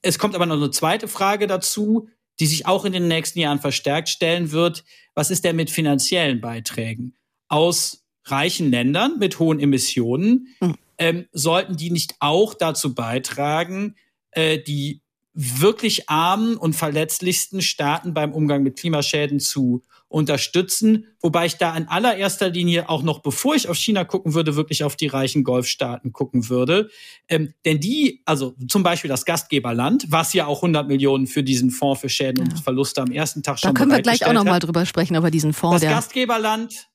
Es 0.03 0.19
kommt 0.19 0.35
aber 0.35 0.47
noch 0.47 0.57
eine 0.57 0.71
zweite 0.71 1.09
Frage 1.09 1.47
dazu, 1.47 2.09
die 2.39 2.47
sich 2.47 2.67
auch 2.67 2.85
in 2.85 2.93
den 2.93 3.09
nächsten 3.09 3.39
Jahren 3.39 3.61
verstärkt 3.61 4.09
stellen 4.09 4.51
wird. 4.51 4.85
Was 5.15 5.31
ist 5.31 5.45
denn 5.45 5.57
mit 5.57 5.71
finanziellen 5.71 6.41
Beiträgen 6.41 7.15
aus 7.49 8.05
reichen 8.25 8.71
Ländern 8.71 9.19
mit 9.19 9.39
hohen 9.39 9.61
Emissionen? 9.61 10.49
Mhm. 10.61 10.75
Ähm, 10.99 11.27
sollten 11.33 11.77
die 11.77 11.91
nicht 11.91 12.15
auch 12.21 12.55
dazu 12.55 12.95
beitragen, 12.95 13.97
äh, 14.33 14.59
die 14.59 15.03
wirklich 15.33 16.09
armen 16.09 16.57
und 16.57 16.75
verletzlichsten 16.75 17.63
Staaten 17.63 18.15
beim 18.15 18.33
Umgang 18.33 18.63
mit 18.63 18.79
Klimaschäden 18.79 19.41
zu 19.41 19.83
unterstützen, 20.11 21.07
wobei 21.21 21.47
ich 21.47 21.57
da 21.57 21.75
in 21.77 21.87
allererster 21.87 22.51
Linie 22.51 22.89
auch 22.89 23.05
noch, 23.05 23.21
bevor 23.21 23.55
ich 23.55 23.69
auf 23.69 23.77
China 23.77 24.05
gucken 24.05 24.35
würde, 24.35 24.57
wirklich 24.57 24.83
auf 24.83 24.97
die 24.97 25.07
reichen 25.07 25.45
Golfstaaten 25.45 26.13
gucken 26.13 26.49
würde. 26.49 26.91
Ähm, 27.29 27.55
denn 27.65 27.79
die, 27.79 28.21
also 28.25 28.55
zum 28.67 28.83
Beispiel 28.83 29.09
das 29.09 29.25
Gastgeberland, 29.25 30.07
was 30.09 30.33
ja 30.33 30.47
auch 30.47 30.59
100 30.59 30.89
Millionen 30.89 31.29
für 31.29 31.45
diesen 31.45 31.71
Fonds 31.71 32.01
für 32.01 32.09
Schäden 32.09 32.45
ja. 32.45 32.53
und 32.53 32.59
Verluste 32.59 33.01
am 33.01 33.13
ersten 33.13 33.45
Tag 33.45 33.61
schon 33.61 33.73
Da 33.73 33.79
können 33.79 33.93
wir 33.93 34.03
gleich 34.03 34.27
auch 34.27 34.33
noch 34.33 34.43
mal 34.43 34.59
drüber 34.59 34.85
sprechen, 34.85 35.15
über 35.15 35.31
diesen 35.31 35.53
Fonds. 35.53 35.81
Das 35.81 35.89
Gastgeberland 35.89 36.89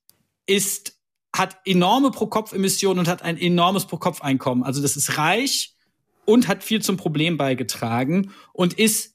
ist 0.45 0.93
hat 1.34 1.57
enorme 1.66 2.11
Pro-Kopf-Emissionen 2.11 2.99
und 2.99 3.07
hat 3.07 3.22
ein 3.22 3.38
enormes 3.38 3.86
Pro-Kopf-Einkommen. 3.88 4.63
Also 4.63 4.82
das 4.82 4.95
ist 4.95 5.18
reich 5.18 5.74
und 6.24 6.47
hat 6.47 6.63
viel 6.63 6.82
zum 6.82 6.97
Problem 6.97 7.38
beigetragen 7.38 8.32
und 8.53 8.74
ist 8.74 9.14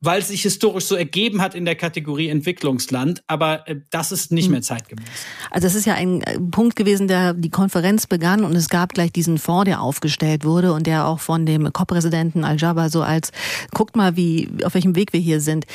weil 0.00 0.20
es 0.20 0.28
sich 0.28 0.42
historisch 0.42 0.84
so 0.84 0.94
ergeben 0.94 1.40
hat 1.40 1.54
in 1.54 1.64
der 1.64 1.74
Kategorie 1.74 2.28
Entwicklungsland, 2.28 3.22
aber 3.26 3.68
äh, 3.68 3.76
das 3.90 4.12
ist 4.12 4.32
nicht 4.32 4.46
hm. 4.46 4.52
mehr 4.52 4.62
zeitgemäß. 4.62 5.06
Also 5.50 5.66
es 5.66 5.74
ist 5.74 5.86
ja 5.86 5.94
ein 5.94 6.22
äh, 6.22 6.38
Punkt 6.38 6.76
gewesen, 6.76 7.08
der 7.08 7.34
die 7.34 7.50
Konferenz 7.50 8.06
begann 8.06 8.44
und 8.44 8.54
es 8.54 8.68
gab 8.68 8.94
gleich 8.94 9.12
diesen 9.12 9.38
Fonds, 9.38 9.66
der 9.66 9.80
aufgestellt 9.80 10.44
wurde 10.44 10.72
und 10.72 10.86
der 10.86 11.06
auch 11.06 11.20
von 11.20 11.46
dem 11.46 11.72
COP-Präsidenten 11.72 12.44
Al-Jaber 12.44 12.90
so 12.90 13.02
als 13.02 13.32
guckt 13.74 13.96
mal, 13.96 14.16
wie 14.16 14.48
auf 14.64 14.74
welchem 14.74 14.94
Weg 14.94 15.12
wir 15.12 15.20
hier 15.20 15.40
sind. 15.40 15.66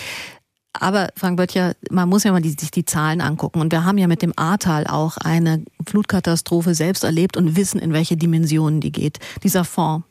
Aber 0.74 1.10
Frank 1.16 1.38
Böttcher, 1.38 1.76
man 1.92 2.10
muss 2.10 2.24
ja 2.24 2.32
mal 2.32 2.42
die, 2.42 2.50
sich 2.50 2.72
die 2.72 2.86
Zahlen 2.86 3.22
angucken. 3.22 3.62
Und 3.62 3.72
wir 3.72 3.86
haben 3.86 4.00
ja 4.00 4.08
mit 4.08 4.24
dem 4.24 4.34
Ahrtal 4.36 4.88
auch 4.88 5.18
eine 5.18 5.64
Flutkatastrophe 5.88 6.74
selbst 6.74 7.04
erlebt 7.04 7.38
und 7.38 7.56
wissen, 7.56 7.80
in 7.80 7.94
welche 7.94 8.18
Dimensionen 8.18 8.82
die 8.82 8.92
geht. 8.92 9.20
Dieser 9.44 9.66
Fonds. 9.66 10.06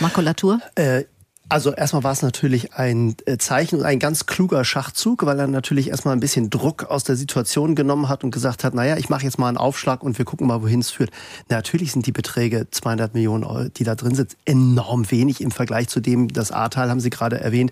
Makulatur? 0.00 0.60
Äh, 0.76 1.04
also 1.52 1.74
erstmal 1.74 2.02
war 2.02 2.12
es 2.12 2.22
natürlich 2.22 2.72
ein 2.72 3.14
äh, 3.26 3.36
Zeichen 3.36 3.80
und 3.80 3.84
ein 3.84 3.98
ganz 3.98 4.24
kluger 4.24 4.64
Schachzug, 4.64 5.26
weil 5.26 5.38
er 5.38 5.46
natürlich 5.46 5.90
erstmal 5.90 6.16
ein 6.16 6.20
bisschen 6.20 6.48
Druck 6.48 6.84
aus 6.84 7.04
der 7.04 7.14
Situation 7.14 7.74
genommen 7.74 8.08
hat 8.08 8.24
und 8.24 8.30
gesagt 8.30 8.64
hat, 8.64 8.72
naja, 8.72 8.96
ich 8.96 9.10
mache 9.10 9.24
jetzt 9.24 9.38
mal 9.38 9.48
einen 9.48 9.58
Aufschlag 9.58 10.02
und 10.02 10.16
wir 10.16 10.24
gucken 10.24 10.46
mal, 10.46 10.62
wohin 10.62 10.80
es 10.80 10.90
führt. 10.90 11.10
Natürlich 11.50 11.92
sind 11.92 12.06
die 12.06 12.12
Beträge 12.12 12.68
200 12.70 13.12
Millionen 13.12 13.44
Euro, 13.44 13.68
die 13.68 13.84
da 13.84 13.94
drin 13.94 14.14
sind, 14.14 14.34
enorm 14.46 15.10
wenig 15.10 15.42
im 15.42 15.50
Vergleich 15.50 15.88
zu 15.88 16.00
dem, 16.00 16.28
das 16.28 16.52
Ahrtal 16.52 16.88
haben 16.88 17.00
Sie 17.00 17.10
gerade 17.10 17.38
erwähnt, 17.38 17.70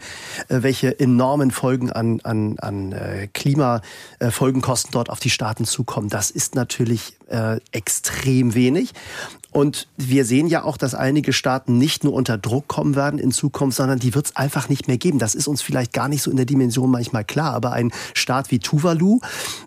äh, 0.48 0.62
welche 0.62 1.00
enormen 1.00 1.50
Folgen 1.50 1.90
an, 1.90 2.20
an, 2.20 2.58
an 2.58 2.92
äh, 2.92 3.28
Klimafolgenkosten 3.32 4.92
dort 4.92 5.08
auf 5.08 5.20
die 5.20 5.30
Staaten 5.30 5.64
zukommen. 5.64 6.10
Das 6.10 6.30
ist 6.30 6.54
natürlich 6.54 7.16
äh, 7.30 7.60
extrem 7.72 8.54
wenig. 8.54 8.92
Und 9.52 9.88
wir 9.96 10.24
sehen 10.24 10.46
ja 10.46 10.62
auch, 10.62 10.76
dass 10.76 10.94
einige 10.94 11.32
Staaten 11.32 11.76
nicht 11.76 12.04
nur 12.04 12.12
unter 12.12 12.38
Druck 12.38 12.68
kommen 12.68 12.94
werden 12.94 13.18
in 13.18 13.32
Zukunft, 13.32 13.76
sondern 13.76 13.98
die 13.98 14.14
wird 14.14 14.26
es 14.26 14.36
einfach 14.36 14.68
nicht 14.68 14.86
mehr 14.86 14.96
geben. 14.96 15.18
Das 15.18 15.34
ist 15.34 15.48
uns 15.48 15.60
vielleicht 15.60 15.92
gar 15.92 16.08
nicht 16.08 16.22
so 16.22 16.30
in 16.30 16.36
der 16.36 16.46
Dimension 16.46 16.88
manchmal 16.90 17.24
klar. 17.24 17.52
Aber 17.52 17.72
ein 17.72 17.90
Staat 18.14 18.52
wie 18.52 18.60
Tuvalu, 18.60 19.18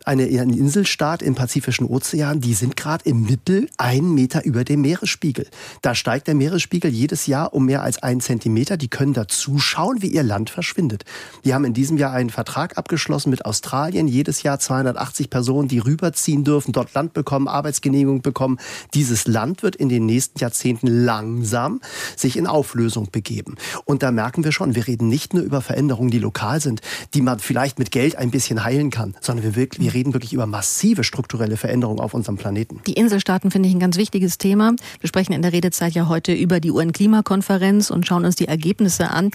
eine, 0.06 0.24
ein 0.24 0.52
Inselstaat 0.52 1.22
im 1.22 1.36
Pazifischen 1.36 1.86
Ozean, 1.86 2.40
die 2.40 2.54
sind 2.54 2.78
gerade 2.78 3.04
im 3.10 3.24
Mittel 3.24 3.70
einen 3.78 4.14
Meter 4.14 4.46
über 4.46 4.64
dem 4.64 4.82
Meeresspiegel. 4.82 5.48
Da 5.82 5.96
steigt 5.96 6.28
der 6.28 6.36
Meeresspiegel 6.36 6.90
jedes 6.90 7.28
Jahr 7.28 7.54
um 7.54 7.66
mehr 7.66 7.84
als 7.84 8.02
einen 8.02 8.22
Zentimeter. 8.22 8.78
Die 8.78 8.88
können 8.88 9.14
da 9.14 9.28
zuschauen, 9.28 10.02
wie 10.02 10.08
ihr 10.08 10.24
Land 10.24 10.50
verschwindet. 10.50 11.04
Die 11.44 11.54
haben 11.54 11.66
in 11.66 11.74
diesem 11.74 11.98
Jahr 11.98 12.14
einen 12.14 12.30
Vertrag 12.30 12.78
abgeschlossen 12.78 13.32
mit 13.32 13.44
Australien. 13.46 14.08
Jedes 14.08 14.44
Jahr 14.44 14.60
280 14.60 15.30
Personen, 15.30 15.68
die 15.68 15.80
rüberziehen 15.80 16.46
dürfen, 16.46 16.72
dort 16.72 16.94
Land 16.94 17.12
bekommen, 17.12 17.50
Arbeitsgenehmigung 17.54 18.22
bekommen. 18.22 18.58
Dieses 18.94 19.28
Land 19.28 19.64
wird 19.64 19.76
in 19.76 19.90
den 19.90 20.06
nächsten 20.06 20.40
Jahrzehnten 20.40 20.88
langsam 20.88 21.82
sich 22.16 22.38
in 22.38 22.48
Auflösung 22.48 23.10
begeben. 23.12 23.56
Und 23.86 24.04
da 24.04 24.12
merken 24.12 24.44
wir 24.44 24.52
schon, 24.52 24.76
wir 24.76 24.88
reden 24.88 25.08
nicht 25.10 25.34
nur 25.34 25.44
über 25.44 25.62
Veränderungen, 25.62 26.12
die 26.12 26.20
lokal 26.20 26.60
sind, 26.62 26.82
die 27.14 27.22
man 27.22 27.40
vielleicht 27.40 27.80
mit 27.80 27.92
Geld 27.92 28.16
ein 28.16 28.32
bisschen 28.32 28.64
heilen 28.64 28.90
kann, 28.90 29.16
sondern 29.22 29.46
wir, 29.46 29.56
wirklich, 29.56 29.86
wir 29.86 29.94
reden 29.94 30.14
wirklich 30.14 30.34
über 30.34 30.46
massive 30.46 31.04
strukturelle 31.04 31.58
Veränderungen 31.58 32.00
auf 32.00 32.14
unserem 32.14 32.38
Planeten. 32.38 32.82
Die 32.88 32.94
Inselstaaten 32.94 33.52
finde 33.52 33.70
ich 33.70 33.76
ein 33.76 33.80
ganz 33.80 33.98
wichtiges 33.98 34.38
Thema. 34.38 34.74
Wir 35.00 35.08
sprechen 35.08 35.34
in 35.34 35.42
der 35.42 35.54
Redezeit 35.54 35.94
ja 35.94 36.08
heute 36.08 36.34
über 36.34 36.60
die 36.60 36.72
UN-Klimakonferenz 36.72 37.90
und 37.90 38.08
schauen 38.08 38.26
uns 38.26 38.36
die 38.36 38.48
Ergebnisse 38.48 39.12
an. 39.12 39.32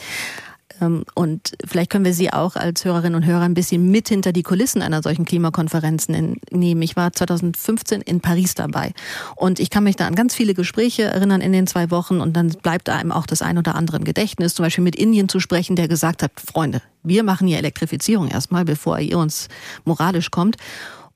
Ähm, 0.81 1.05
und 1.15 1.53
vielleicht 1.67 1.91
können 1.91 2.05
wir 2.05 2.15
Sie 2.15 2.33
auch 2.33 2.57
als 2.57 2.85
Hörerinnen 2.85 3.15
und 3.15 3.27
Hörer 3.27 3.43
ein 3.43 3.55
bisschen 3.55 3.91
mit 3.91 4.09
hinter 4.09 4.33
die 4.33 4.43
Kulissen 4.43 4.83
einer 4.83 5.03
solchen 5.03 5.25
Klimakonferenz 5.25 6.09
nehmen. 6.09 6.83
Ich 6.83 6.97
war 6.97 7.13
2015 7.13 8.01
in 8.03 8.21
Paris 8.21 8.55
dabei. 8.55 8.93
Und 9.37 9.61
ich 9.61 9.71
kann 9.71 9.85
mich 9.85 9.97
da 9.97 10.07
an 10.07 10.15
ganz 10.15 10.35
viele 10.35 10.55
Gespräche 10.55 11.05
erinnern 11.05 11.41
in 11.41 11.53
den 11.53 11.67
zwei 11.67 11.91
Wochen. 11.91 12.21
Und 12.21 12.37
dann 12.37 12.49
bleibt 12.49 12.89
einem 12.89 13.13
auch 13.13 13.27
das 13.27 13.43
ein 13.43 13.59
oder 13.59 13.75
andere 13.75 13.99
im 13.99 14.05
Gedächtnis, 14.05 14.55
zum 14.55 14.65
Beispiel 14.65 14.85
mit 14.85 14.97
Indien 14.97 15.29
zu 15.29 15.41
sprechen, 15.41 15.77
der 15.77 15.89
gesagt 15.89 16.23
hat, 16.23 16.33
Freunde, 16.37 16.83
wir 17.03 17.23
machen 17.23 17.49
hier 17.49 17.59
Elektrifizierung 17.59 18.29
erstmal, 18.29 18.65
bevor 18.65 18.99
ihr 18.99 19.19
uns 19.19 19.49
moralisch 19.85 20.31
kommt. 20.31 20.57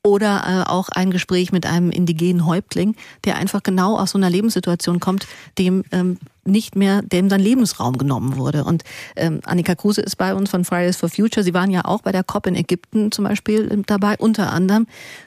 Oder 0.04 0.64
äh, 0.66 0.68
auch 0.68 0.88
ein 0.88 1.12
Gespräch 1.12 1.52
mit 1.52 1.64
einem 1.64 1.92
indigenen 1.92 2.44
Häuptling, 2.44 2.96
der 3.24 3.36
einfach 3.36 3.62
genau 3.62 3.96
aus 3.96 4.10
so 4.10 4.18
einer 4.18 4.30
Lebenssituation 4.30 4.98
kommt, 4.98 5.28
dem 5.58 5.84
ähm, 5.92 6.18
nicht 6.44 6.76
mehr, 6.76 7.02
dem 7.02 7.30
sein 7.30 7.40
Lebensraum 7.40 7.98
genommen 7.98 8.36
wurde. 8.36 8.64
Und 8.64 8.84
ähm, 9.16 9.40
Annika 9.44 9.74
Kruse 9.74 10.00
ist 10.00 10.16
bei 10.16 10.34
uns 10.34 10.50
von 10.50 10.64
Fridays 10.64 10.96
for 10.96 11.08
Future. 11.08 11.44
Sie 11.44 11.54
waren 11.54 11.70
ja 11.70 11.84
auch 11.84 12.02
bei 12.02 12.12
der 12.12 12.24
COP 12.24 12.46
in 12.46 12.56
Ägypten 12.56 13.12
zum 13.12 13.24
Beispiel 13.24 13.68
ähm, 13.70 13.84
dabei, 13.86 14.16
unter 14.18 14.52
anderem. 14.52 14.86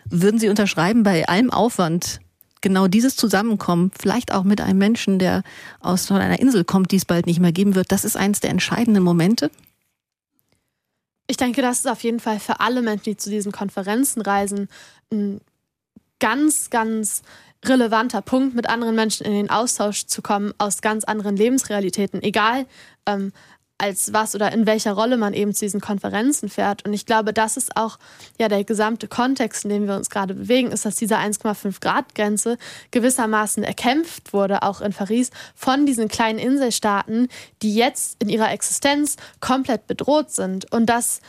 Würden 0.09 0.39
Sie 0.39 0.49
unterschreiben, 0.49 1.03
bei 1.03 1.27
allem 1.27 1.51
Aufwand 1.51 2.19
genau 2.61 2.87
dieses 2.87 3.15
Zusammenkommen, 3.15 3.91
vielleicht 3.97 4.33
auch 4.33 4.43
mit 4.43 4.59
einem 4.59 4.79
Menschen, 4.79 5.19
der 5.19 5.43
aus 5.81 6.09
einer 6.11 6.39
Insel 6.39 6.63
kommt, 6.63 6.91
die 6.91 6.95
es 6.95 7.05
bald 7.05 7.27
nicht 7.27 7.39
mehr 7.39 7.51
geben 7.51 7.75
wird, 7.75 7.91
das 7.91 8.03
ist 8.03 8.17
eines 8.17 8.39
der 8.39 8.49
entscheidenden 8.49 9.03
Momente? 9.03 9.51
Ich 11.27 11.37
denke, 11.37 11.61
das 11.61 11.79
ist 11.79 11.87
auf 11.87 12.03
jeden 12.03 12.19
Fall 12.19 12.39
für 12.39 12.59
alle 12.59 12.81
Menschen, 12.81 13.03
die 13.05 13.17
zu 13.17 13.29
diesen 13.29 13.51
Konferenzen 13.51 14.21
reisen, 14.21 14.67
ein 15.11 15.41
ganz, 16.19 16.69
ganz 16.69 17.23
relevanter 17.67 18.21
Punkt, 18.21 18.55
mit 18.55 18.69
anderen 18.69 18.95
Menschen 18.95 19.25
in 19.25 19.33
den 19.33 19.49
Austausch 19.49 20.05
zu 20.05 20.21
kommen 20.21 20.53
aus 20.57 20.81
ganz 20.81 21.03
anderen 21.03 21.35
Lebensrealitäten, 21.35 22.21
egal 22.23 22.65
ähm, 23.05 23.31
als 23.77 24.13
was 24.13 24.35
oder 24.35 24.51
in 24.53 24.65
welcher 24.65 24.93
Rolle 24.93 25.17
man 25.17 25.33
eben 25.33 25.53
zu 25.53 25.65
diesen 25.65 25.81
Konferenzen 25.81 26.49
fährt. 26.49 26.85
Und 26.85 26.93
ich 26.93 27.05
glaube, 27.05 27.33
das 27.33 27.57
ist 27.57 27.75
auch 27.75 27.97
ja 28.39 28.47
der 28.47 28.63
gesamte 28.63 29.07
Kontext, 29.07 29.65
in 29.65 29.69
dem 29.69 29.87
wir 29.87 29.95
uns 29.95 30.09
gerade 30.09 30.33
bewegen, 30.33 30.71
ist, 30.71 30.85
dass 30.85 30.95
diese 30.95 31.17
1,5 31.17 31.81
Grad 31.81 32.15
Grenze 32.15 32.57
gewissermaßen 32.91 33.63
erkämpft 33.63 34.31
wurde, 34.33 34.63
auch 34.63 34.79
in 34.79 34.93
Paris, 34.93 35.29
von 35.55 35.85
diesen 35.85 36.07
kleinen 36.07 36.39
Inselstaaten, 36.39 37.27
die 37.61 37.75
jetzt 37.75 38.21
in 38.23 38.29
ihrer 38.29 38.51
Existenz 38.51 39.17
komplett 39.41 39.87
bedroht 39.87 40.31
sind. 40.31 40.71
Und 40.71 40.85
das 40.85 41.19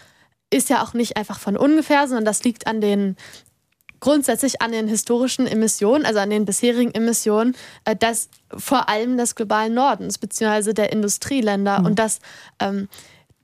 ist 0.50 0.70
ja 0.70 0.84
auch 0.84 0.94
nicht 0.94 1.16
einfach 1.16 1.40
von 1.40 1.56
ungefähr, 1.56 2.06
sondern 2.06 2.24
das 2.24 2.44
liegt 2.44 2.68
an 2.68 2.80
den 2.80 3.16
grundsätzlich 4.00 4.62
an 4.62 4.72
den 4.72 4.88
historischen 4.88 5.46
Emissionen, 5.46 6.04
also 6.04 6.20
an 6.20 6.30
den 6.30 6.44
bisherigen 6.44 6.94
Emissionen, 6.94 7.56
äh, 7.84 7.96
des 7.96 8.28
vor 8.56 8.88
allem 8.88 9.16
des 9.16 9.34
globalen 9.34 9.74
Nordens 9.74 10.18
beziehungsweise 10.18 10.74
der 10.74 10.92
Industrieländer 10.92 11.80
mhm. 11.80 11.86
und 11.86 11.98
dass 11.98 12.20
ähm, 12.60 12.88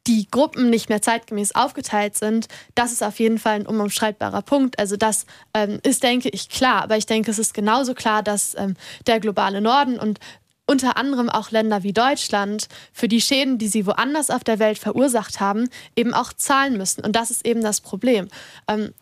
die 0.06 0.26
Gruppen 0.30 0.70
nicht 0.70 0.88
mehr 0.88 1.00
zeitgemäß 1.00 1.54
aufgeteilt 1.54 2.16
sind, 2.16 2.48
das 2.74 2.92
ist 2.92 3.02
auf 3.02 3.20
jeden 3.20 3.38
Fall 3.38 3.54
ein 3.54 3.66
unumstreitbarer 3.66 4.42
Punkt. 4.42 4.78
Also 4.78 4.96
das 4.96 5.26
ähm, 5.54 5.78
ist, 5.84 6.02
denke 6.02 6.28
ich, 6.28 6.48
klar. 6.48 6.82
Aber 6.82 6.96
ich 6.96 7.06
denke, 7.06 7.30
es 7.30 7.38
ist 7.38 7.54
genauso 7.54 7.94
klar, 7.94 8.22
dass 8.22 8.56
ähm, 8.56 8.74
der 9.06 9.20
globale 9.20 9.60
Norden 9.60 9.98
und 9.98 10.18
unter 10.66 10.96
anderem 10.96 11.28
auch 11.28 11.50
Länder 11.50 11.82
wie 11.82 11.92
Deutschland 11.92 12.68
für 12.92 13.08
die 13.08 13.20
Schäden, 13.20 13.58
die 13.58 13.68
sie 13.68 13.86
woanders 13.86 14.30
auf 14.30 14.44
der 14.44 14.58
Welt 14.58 14.78
verursacht 14.78 15.40
haben, 15.40 15.68
eben 15.96 16.14
auch 16.14 16.32
zahlen 16.32 16.76
müssen. 16.76 17.04
Und 17.04 17.14
das 17.14 17.30
ist 17.30 17.46
eben 17.46 17.62
das 17.62 17.80
Problem. 17.80 18.28
Ähm, 18.68 18.92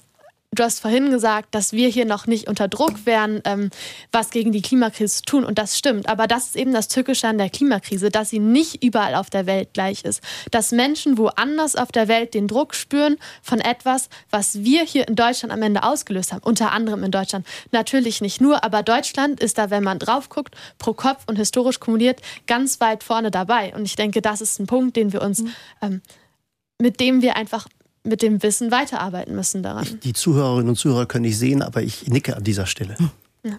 Du 0.53 0.64
hast 0.64 0.80
vorhin 0.80 1.12
gesagt, 1.12 1.55
dass 1.55 1.72
wir 1.72 1.88
hier 1.88 2.05
noch 2.05 2.26
nicht 2.26 2.48
unter 2.48 2.66
Druck 2.66 3.07
wären, 3.07 3.40
ähm, 3.44 3.70
was 4.11 4.30
gegen 4.30 4.51
die 4.51 4.62
Klimakrise 4.62 5.18
zu 5.18 5.22
tun. 5.22 5.44
Und 5.44 5.59
das 5.59 5.78
stimmt. 5.78 6.09
Aber 6.09 6.26
das 6.26 6.46
ist 6.46 6.57
eben 6.57 6.72
das 6.72 6.88
Tückische 6.88 7.28
an 7.28 7.38
der 7.38 7.51
Klimakrise, 7.51 8.11
dass 8.11 8.30
sie 8.30 8.40
nicht 8.40 8.82
überall 8.82 9.14
auf 9.14 9.30
der 9.30 9.46
Welt 9.46 9.68
gleich 9.74 10.05
ist. 10.05 10.20
Dass 10.51 10.72
Menschen 10.72 11.18
woanders 11.18 11.76
auf 11.76 11.92
der 11.92 12.09
Welt 12.09 12.34
den 12.34 12.48
Druck 12.48 12.74
spüren 12.74 13.16
von 13.42 13.61
etwas, 13.61 14.09
was 14.30 14.64
wir 14.64 14.82
hier 14.82 15.07
in 15.07 15.14
Deutschland 15.14 15.53
am 15.53 15.62
Ende 15.62 15.84
ausgelöst 15.84 16.32
haben. 16.32 16.42
Unter 16.42 16.72
anderem 16.72 17.05
in 17.05 17.12
Deutschland. 17.12 17.46
Natürlich 17.70 18.20
nicht 18.20 18.40
nur, 18.40 18.64
aber 18.64 18.82
Deutschland 18.82 19.38
ist 19.38 19.57
da, 19.57 19.70
wenn 19.70 19.84
man 19.84 20.01
drauf 20.01 20.30
guckt, 20.30 20.57
pro 20.78 20.94
Kopf 20.94 21.22
und 21.28 21.36
historisch 21.36 21.78
kumuliert, 21.78 22.20
ganz 22.48 22.80
weit 22.80 23.05
vorne 23.05 23.30
dabei. 23.30 23.72
Und 23.76 23.84
ich 23.84 23.94
denke, 23.94 24.20
das 24.20 24.40
ist 24.40 24.59
ein 24.59 24.66
Punkt, 24.66 24.96
den 24.96 25.12
wir 25.12 25.22
uns, 25.22 25.42
mhm. 25.42 25.53
ähm, 25.80 26.03
mit 26.80 26.98
dem 26.98 27.22
wir 27.22 27.36
einfach 27.36 27.68
mit 28.05 28.22
dem 28.22 28.42
Wissen 28.42 28.70
weiterarbeiten 28.70 29.34
müssen 29.34 29.62
daran. 29.62 29.84
Ich, 29.84 30.01
die 30.01 30.12
Zuhörerinnen 30.12 30.70
und 30.70 30.76
Zuhörer 30.76 31.07
können 31.07 31.22
nicht 31.22 31.38
sehen, 31.38 31.62
aber 31.62 31.82
ich 31.82 32.09
nicke 32.09 32.36
an 32.36 32.44
dieser 32.44 32.66
Stelle. 32.66 32.96
Ja. 33.43 33.59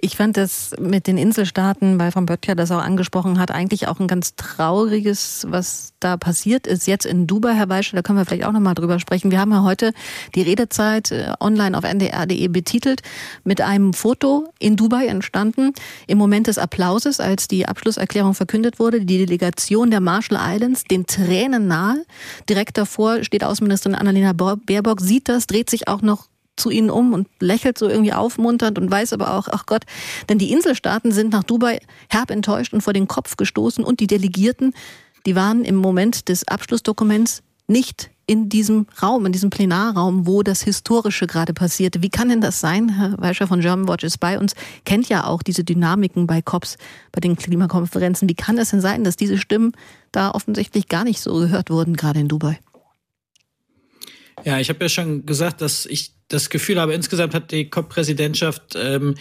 Ich 0.00 0.16
fand 0.16 0.36
das 0.36 0.74
mit 0.80 1.06
den 1.06 1.16
Inselstaaten, 1.16 2.00
weil 2.00 2.10
Frau 2.10 2.20
Böttcher 2.22 2.56
das 2.56 2.72
auch 2.72 2.82
angesprochen 2.82 3.38
hat, 3.38 3.52
eigentlich 3.52 3.86
auch 3.86 4.00
ein 4.00 4.08
ganz 4.08 4.34
trauriges, 4.34 5.46
was 5.48 5.92
da 6.00 6.16
passiert 6.16 6.66
ist. 6.66 6.86
Jetzt 6.88 7.06
in 7.06 7.26
Dubai, 7.28 7.54
Herr 7.54 7.68
Beische, 7.68 7.94
da 7.94 8.02
können 8.02 8.18
wir 8.18 8.26
vielleicht 8.26 8.44
auch 8.44 8.52
nochmal 8.52 8.74
drüber 8.74 8.98
sprechen. 8.98 9.30
Wir 9.30 9.38
haben 9.38 9.52
ja 9.52 9.62
heute 9.62 9.92
die 10.34 10.42
Redezeit 10.42 11.12
äh, 11.12 11.32
online 11.38 11.78
auf 11.78 11.84
ndr.de 11.84 12.48
betitelt 12.48 13.02
mit 13.44 13.60
einem 13.60 13.92
Foto 13.92 14.52
in 14.58 14.76
Dubai 14.76 15.06
entstanden. 15.06 15.72
Im 16.08 16.18
Moment 16.18 16.48
des 16.48 16.58
Applauses, 16.58 17.20
als 17.20 17.46
die 17.46 17.66
Abschlusserklärung 17.66 18.34
verkündet 18.34 18.80
wurde, 18.80 19.04
die 19.04 19.18
Delegation 19.18 19.90
der 19.90 20.00
Marshall 20.00 20.38
Islands 20.54 20.84
den 20.84 21.06
Tränen 21.06 21.68
nahe. 21.68 22.04
Direkt 22.48 22.78
davor 22.78 23.22
steht 23.22 23.44
Außenministerin 23.44 23.94
Annalena 23.94 24.32
Baerbock, 24.32 25.00
sieht 25.00 25.28
das, 25.28 25.46
dreht 25.46 25.70
sich 25.70 25.86
auch 25.86 26.02
noch 26.02 26.26
zu 26.56 26.70
ihnen 26.70 26.90
um 26.90 27.12
und 27.12 27.28
lächelt 27.40 27.78
so 27.78 27.88
irgendwie 27.88 28.12
aufmunternd 28.12 28.78
und 28.78 28.90
weiß 28.90 29.12
aber 29.12 29.34
auch, 29.34 29.48
ach 29.50 29.66
Gott, 29.66 29.84
denn 30.28 30.38
die 30.38 30.52
Inselstaaten 30.52 31.12
sind 31.12 31.32
nach 31.32 31.44
Dubai 31.44 31.80
herb 32.08 32.30
enttäuscht 32.30 32.72
und 32.72 32.82
vor 32.82 32.92
den 32.92 33.08
Kopf 33.08 33.36
gestoßen 33.36 33.84
und 33.84 34.00
die 34.00 34.06
Delegierten, 34.06 34.74
die 35.26 35.34
waren 35.34 35.64
im 35.64 35.76
Moment 35.76 36.28
des 36.28 36.46
Abschlussdokuments 36.46 37.42
nicht 37.66 38.10
in 38.26 38.48
diesem 38.48 38.86
Raum, 39.02 39.26
in 39.26 39.32
diesem 39.32 39.50
Plenarraum, 39.50 40.26
wo 40.26 40.42
das 40.42 40.62
Historische 40.62 41.26
gerade 41.26 41.52
passiert. 41.52 42.02
Wie 42.02 42.08
kann 42.08 42.28
denn 42.28 42.40
das 42.40 42.60
sein? 42.60 42.88
Herr 42.88 43.14
Weischer 43.18 43.46
von 43.46 43.60
German 43.60 43.88
Watch 43.88 44.04
ist 44.04 44.18
bei 44.18 44.38
uns, 44.38 44.54
kennt 44.84 45.08
ja 45.08 45.26
auch 45.26 45.42
diese 45.42 45.64
Dynamiken 45.64 46.26
bei 46.26 46.40
COPs, 46.40 46.78
bei 47.12 47.20
den 47.20 47.36
Klimakonferenzen. 47.36 48.28
Wie 48.28 48.34
kann 48.34 48.56
das 48.56 48.70
denn 48.70 48.80
sein, 48.80 49.04
dass 49.04 49.16
diese 49.16 49.38
Stimmen 49.38 49.72
da 50.12 50.30
offensichtlich 50.30 50.88
gar 50.88 51.04
nicht 51.04 51.20
so 51.20 51.34
gehört 51.34 51.70
wurden, 51.70 51.96
gerade 51.96 52.20
in 52.20 52.28
Dubai? 52.28 52.58
Ja, 54.44 54.60
ich 54.60 54.68
habe 54.68 54.84
ja 54.84 54.88
schon 54.88 55.26
gesagt, 55.26 55.60
dass 55.60 55.86
ich 55.86 56.12
das 56.28 56.50
Gefühl 56.50 56.80
habe, 56.80 56.94
insgesamt 56.94 57.34
hat 57.34 57.50
die 57.50 57.68
COP-Präsidentschaft 57.70 58.76
ähm, 58.76 59.14
äh, 59.14 59.20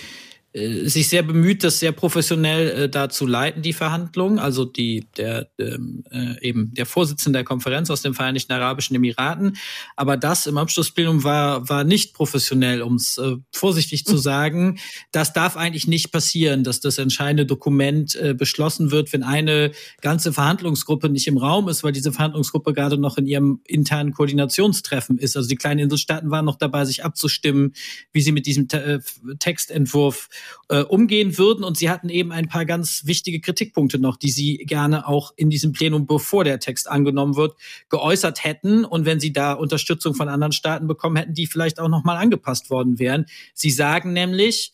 sich 0.54 1.10
sehr 1.10 1.24
bemüht, 1.24 1.64
das 1.64 1.80
sehr 1.80 1.92
professionell 1.92 2.70
äh, 2.70 2.90
da 2.90 3.10
zu 3.10 3.26
leiten, 3.26 3.64
die 3.64 3.74
Verhandlungen. 3.74 4.38
Also 4.38 4.66
die, 4.66 5.08
der, 5.18 5.48
ähm, 5.58 6.04
äh, 6.12 6.40
eben 6.48 6.74
der 6.76 6.86
Vorsitzende 6.86 7.40
der 7.40 7.44
Konferenz 7.44 7.90
aus 7.90 8.04
den 8.04 8.14
Vereinigten 8.14 8.54
Arabischen 8.54 8.96
Emiraten. 8.96 9.58
Aber 9.96 10.16
das 10.16 10.46
im 10.46 10.60
Abschlussplenum 10.60 11.24
war, 11.24 11.68
war 11.70 11.84
nicht 11.84 12.14
professionell, 12.14 12.84
um 12.84 12.96
es 12.96 13.18
äh, 13.18 13.38
vorsichtig 13.52 14.06
zu 14.06 14.16
sagen. 14.18 14.78
Das 15.12 15.34
darf 15.34 15.58
eigentlich 15.58 15.88
nicht 15.88 16.12
passieren, 16.12 16.64
dass 16.64 16.80
das 16.80 17.00
entscheidende 17.00 17.48
Dokument 17.48 18.14
äh, 18.14 18.36
beschlossen 18.36 18.92
wird, 18.92 19.12
wenn 19.12 19.24
eine 19.24 19.72
ganze 20.02 20.34
Verhandlungsgruppe 20.34 21.10
nicht 21.10 21.26
im 21.26 21.38
Raum 21.38 21.68
ist, 21.68 21.84
weil 21.84 21.94
diese 21.94 22.14
Verhandlungsgruppe 22.14 22.74
gerade 22.74 23.00
noch 23.00 23.18
in 23.18 23.26
ihrem 23.26 23.62
internen 23.66 24.14
Koordinationstreffen 24.14 25.18
ist. 25.18 25.36
Also 25.36 25.50
die 25.50 25.56
kleinen 25.56 25.80
Inselstaaten 25.80 26.30
waren 26.30 26.46
noch 26.46 26.58
dabei, 26.58 26.86
sich 26.86 27.04
abzustimmen, 27.04 27.74
wie 28.12 28.22
sie 28.22 28.32
mit 28.32 28.46
diesem 28.46 28.68
Te 28.68 28.84
äh, 28.84 29.36
Textentwurf 29.40 30.30
äh, 30.70 30.82
umgehen 30.82 31.38
würden. 31.38 31.64
Und 31.64 31.78
sie 31.78 31.90
hatten 31.90 32.10
eben 32.10 32.32
ein 32.32 32.48
paar 32.48 32.66
ganz 32.66 33.04
wichtige 33.06 33.40
Kritikpunkte 33.40 34.00
noch, 34.00 34.18
die 34.18 34.32
sie 34.32 34.58
gerne 34.58 35.08
auch 35.08 35.34
in 35.36 35.50
diesem 35.50 35.72
Plenum, 35.72 36.06
bevor 36.06 36.44
der 36.44 36.60
Text 36.60 36.90
angenommen 36.90 37.36
wird, 37.36 37.56
geäußert 37.90 38.44
hätten. 38.44 38.86
Und 38.86 39.06
wenn 39.06 39.20
sie 39.20 39.34
da 39.34 39.54
Unterstützung 39.54 40.16
von 40.16 40.30
anderen 40.30 40.52
Staaten 40.52 40.88
bekommen 40.88 41.16
hätten, 41.16 41.34
die 41.34 41.48
vielleicht 41.48 41.80
auch 41.80 41.90
nochmal 41.90 42.18
angepasst 42.18 42.70
worden 42.70 43.00
wären. 43.00 43.26
Sie 43.54 43.72
sagen 43.72 44.14
nämlich, 44.14 44.74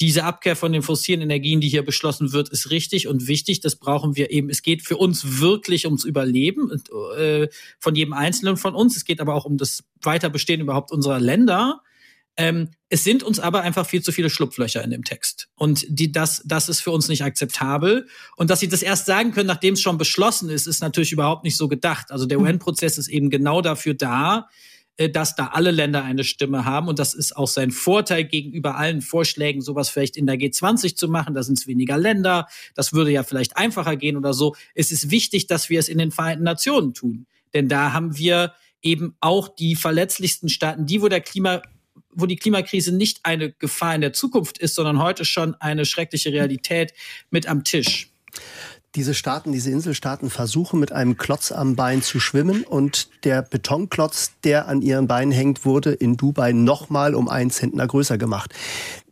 diese 0.00 0.24
Abkehr 0.24 0.54
von 0.54 0.72
den 0.72 0.82
fossilen 0.82 1.22
Energien, 1.22 1.60
die 1.60 1.68
hier 1.68 1.84
beschlossen 1.84 2.32
wird, 2.32 2.50
ist 2.50 2.70
richtig 2.70 3.08
und 3.08 3.26
wichtig. 3.26 3.60
Das 3.60 3.76
brauchen 3.76 4.14
wir 4.14 4.30
eben. 4.30 4.48
Es 4.48 4.62
geht 4.62 4.82
für 4.82 4.96
uns 4.96 5.40
wirklich 5.40 5.86
ums 5.86 6.04
Überleben 6.04 6.70
äh, 7.16 7.48
von 7.80 7.96
jedem 7.96 8.12
Einzelnen 8.12 8.56
von 8.56 8.74
uns. 8.74 8.96
Es 8.96 9.04
geht 9.04 9.20
aber 9.20 9.34
auch 9.34 9.44
um 9.44 9.56
das 9.56 9.82
Weiterbestehen 10.00 10.60
überhaupt 10.60 10.92
unserer 10.92 11.18
Länder. 11.18 11.82
Ähm, 12.38 12.68
es 12.88 13.02
sind 13.02 13.24
uns 13.24 13.40
aber 13.40 13.62
einfach 13.62 13.84
viel 13.84 14.00
zu 14.00 14.12
viele 14.12 14.30
Schlupflöcher 14.30 14.82
in 14.82 14.92
dem 14.92 15.02
Text. 15.02 15.48
Und 15.56 15.84
die, 15.88 16.12
das, 16.12 16.40
das 16.46 16.68
ist 16.68 16.80
für 16.80 16.92
uns 16.92 17.08
nicht 17.08 17.24
akzeptabel. 17.24 18.06
Und 18.36 18.48
dass 18.48 18.60
sie 18.60 18.68
das 18.68 18.82
erst 18.82 19.06
sagen 19.06 19.32
können, 19.32 19.48
nachdem 19.48 19.74
es 19.74 19.80
schon 19.80 19.98
beschlossen 19.98 20.48
ist, 20.48 20.68
ist 20.68 20.80
natürlich 20.80 21.10
überhaupt 21.10 21.42
nicht 21.42 21.56
so 21.56 21.66
gedacht. 21.66 22.12
Also 22.12 22.26
der 22.26 22.38
hm. 22.38 22.44
UN-Prozess 22.44 22.96
ist 22.96 23.08
eben 23.08 23.28
genau 23.28 23.60
dafür 23.60 23.94
da, 23.94 24.48
äh, 24.96 25.10
dass 25.10 25.34
da 25.34 25.48
alle 25.48 25.72
Länder 25.72 26.04
eine 26.04 26.22
Stimme 26.22 26.64
haben. 26.64 26.86
Und 26.86 27.00
das 27.00 27.12
ist 27.12 27.36
auch 27.36 27.48
sein 27.48 27.72
Vorteil 27.72 28.24
gegenüber 28.24 28.76
allen 28.76 29.02
Vorschlägen, 29.02 29.60
sowas 29.60 29.90
vielleicht 29.90 30.16
in 30.16 30.26
der 30.26 30.36
G20 30.36 30.94
zu 30.94 31.08
machen. 31.08 31.34
Da 31.34 31.42
sind 31.42 31.58
es 31.58 31.66
weniger 31.66 31.98
Länder. 31.98 32.46
Das 32.76 32.92
würde 32.92 33.10
ja 33.10 33.24
vielleicht 33.24 33.56
einfacher 33.56 33.96
gehen 33.96 34.16
oder 34.16 34.32
so. 34.32 34.54
Es 34.76 34.92
ist 34.92 35.10
wichtig, 35.10 35.48
dass 35.48 35.70
wir 35.70 35.80
es 35.80 35.88
in 35.88 35.98
den 35.98 36.12
Vereinten 36.12 36.44
Nationen 36.44 36.94
tun. 36.94 37.26
Denn 37.52 37.68
da 37.68 37.92
haben 37.92 38.16
wir 38.16 38.54
eben 38.80 39.16
auch 39.18 39.48
die 39.48 39.74
verletzlichsten 39.74 40.48
Staaten, 40.48 40.86
die, 40.86 41.02
wo 41.02 41.08
der 41.08 41.20
Klima 41.20 41.62
wo 42.18 42.26
die 42.26 42.36
Klimakrise 42.36 42.94
nicht 42.94 43.20
eine 43.22 43.52
Gefahr 43.52 43.94
in 43.94 44.00
der 44.00 44.12
Zukunft 44.12 44.58
ist, 44.58 44.74
sondern 44.74 45.00
heute 45.00 45.24
schon 45.24 45.54
eine 45.54 45.84
schreckliche 45.84 46.32
Realität 46.32 46.92
mit 47.30 47.46
am 47.48 47.64
Tisch. 47.64 48.10
Diese 48.94 49.14
Staaten, 49.14 49.52
diese 49.52 49.70
Inselstaaten 49.70 50.30
versuchen 50.30 50.80
mit 50.80 50.92
einem 50.92 51.18
Klotz 51.18 51.52
am 51.52 51.76
Bein 51.76 52.02
zu 52.02 52.20
schwimmen 52.20 52.64
und 52.64 53.10
der 53.22 53.42
Betonklotz, 53.42 54.32
der 54.44 54.66
an 54.66 54.80
ihren 54.80 55.06
Beinen 55.06 55.30
hängt, 55.30 55.64
wurde 55.64 55.92
in 55.92 56.16
Dubai 56.16 56.52
nochmal 56.52 57.14
um 57.14 57.28
einen 57.28 57.50
Zentner 57.50 57.86
größer 57.86 58.16
gemacht. 58.16 58.54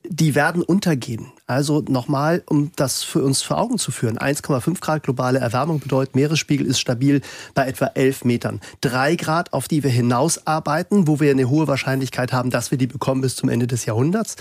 Die 0.08 0.34
werden 0.34 0.62
untergehen. 0.62 1.30
Also 1.48 1.84
nochmal, 1.88 2.42
um 2.46 2.72
das 2.74 3.04
für 3.04 3.22
uns 3.22 3.42
vor 3.42 3.58
Augen 3.58 3.78
zu 3.78 3.92
führen. 3.92 4.18
1,5 4.18 4.80
Grad 4.80 5.04
globale 5.04 5.38
Erwärmung 5.38 5.78
bedeutet, 5.78 6.16
Meeresspiegel 6.16 6.66
ist 6.66 6.80
stabil 6.80 7.20
bei 7.54 7.68
etwa 7.68 7.86
11 7.94 8.24
Metern. 8.24 8.60
Drei 8.80 9.14
Grad, 9.14 9.52
auf 9.52 9.68
die 9.68 9.84
wir 9.84 9.90
hinausarbeiten, 9.90 11.06
wo 11.06 11.20
wir 11.20 11.30
eine 11.30 11.48
hohe 11.48 11.68
Wahrscheinlichkeit 11.68 12.32
haben, 12.32 12.50
dass 12.50 12.72
wir 12.72 12.78
die 12.78 12.88
bekommen 12.88 13.20
bis 13.20 13.36
zum 13.36 13.48
Ende 13.48 13.68
des 13.68 13.86
Jahrhunderts, 13.86 14.34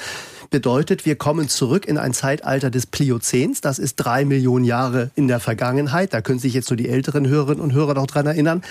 bedeutet, 0.50 1.06
wir 1.06 1.16
kommen 1.16 1.48
zurück 1.48 1.86
in 1.86 2.00
ein 2.00 2.14
Zeitalter 2.14 2.72
des 2.72 2.88
Pliozäns. 2.88 3.62
Das 3.62 3.78
ist 3.78 3.98
drei 3.98 4.26
Millionen 4.26 4.66
Jahre 4.66 5.12
in 5.14 5.28
der 5.28 5.40
Vergangenheit. 5.40 6.12
Da 6.12 6.22
können 6.22 6.40
sich 6.40 6.54
jetzt 6.56 6.72
nur 6.72 6.78
die 6.78 6.90
älteren 6.90 7.28
Hörerinnen 7.28 7.62
und 7.62 7.74
Hörer 7.74 7.94
noch 7.94 8.08
dran 8.08 8.26
erinnern. 8.26 8.64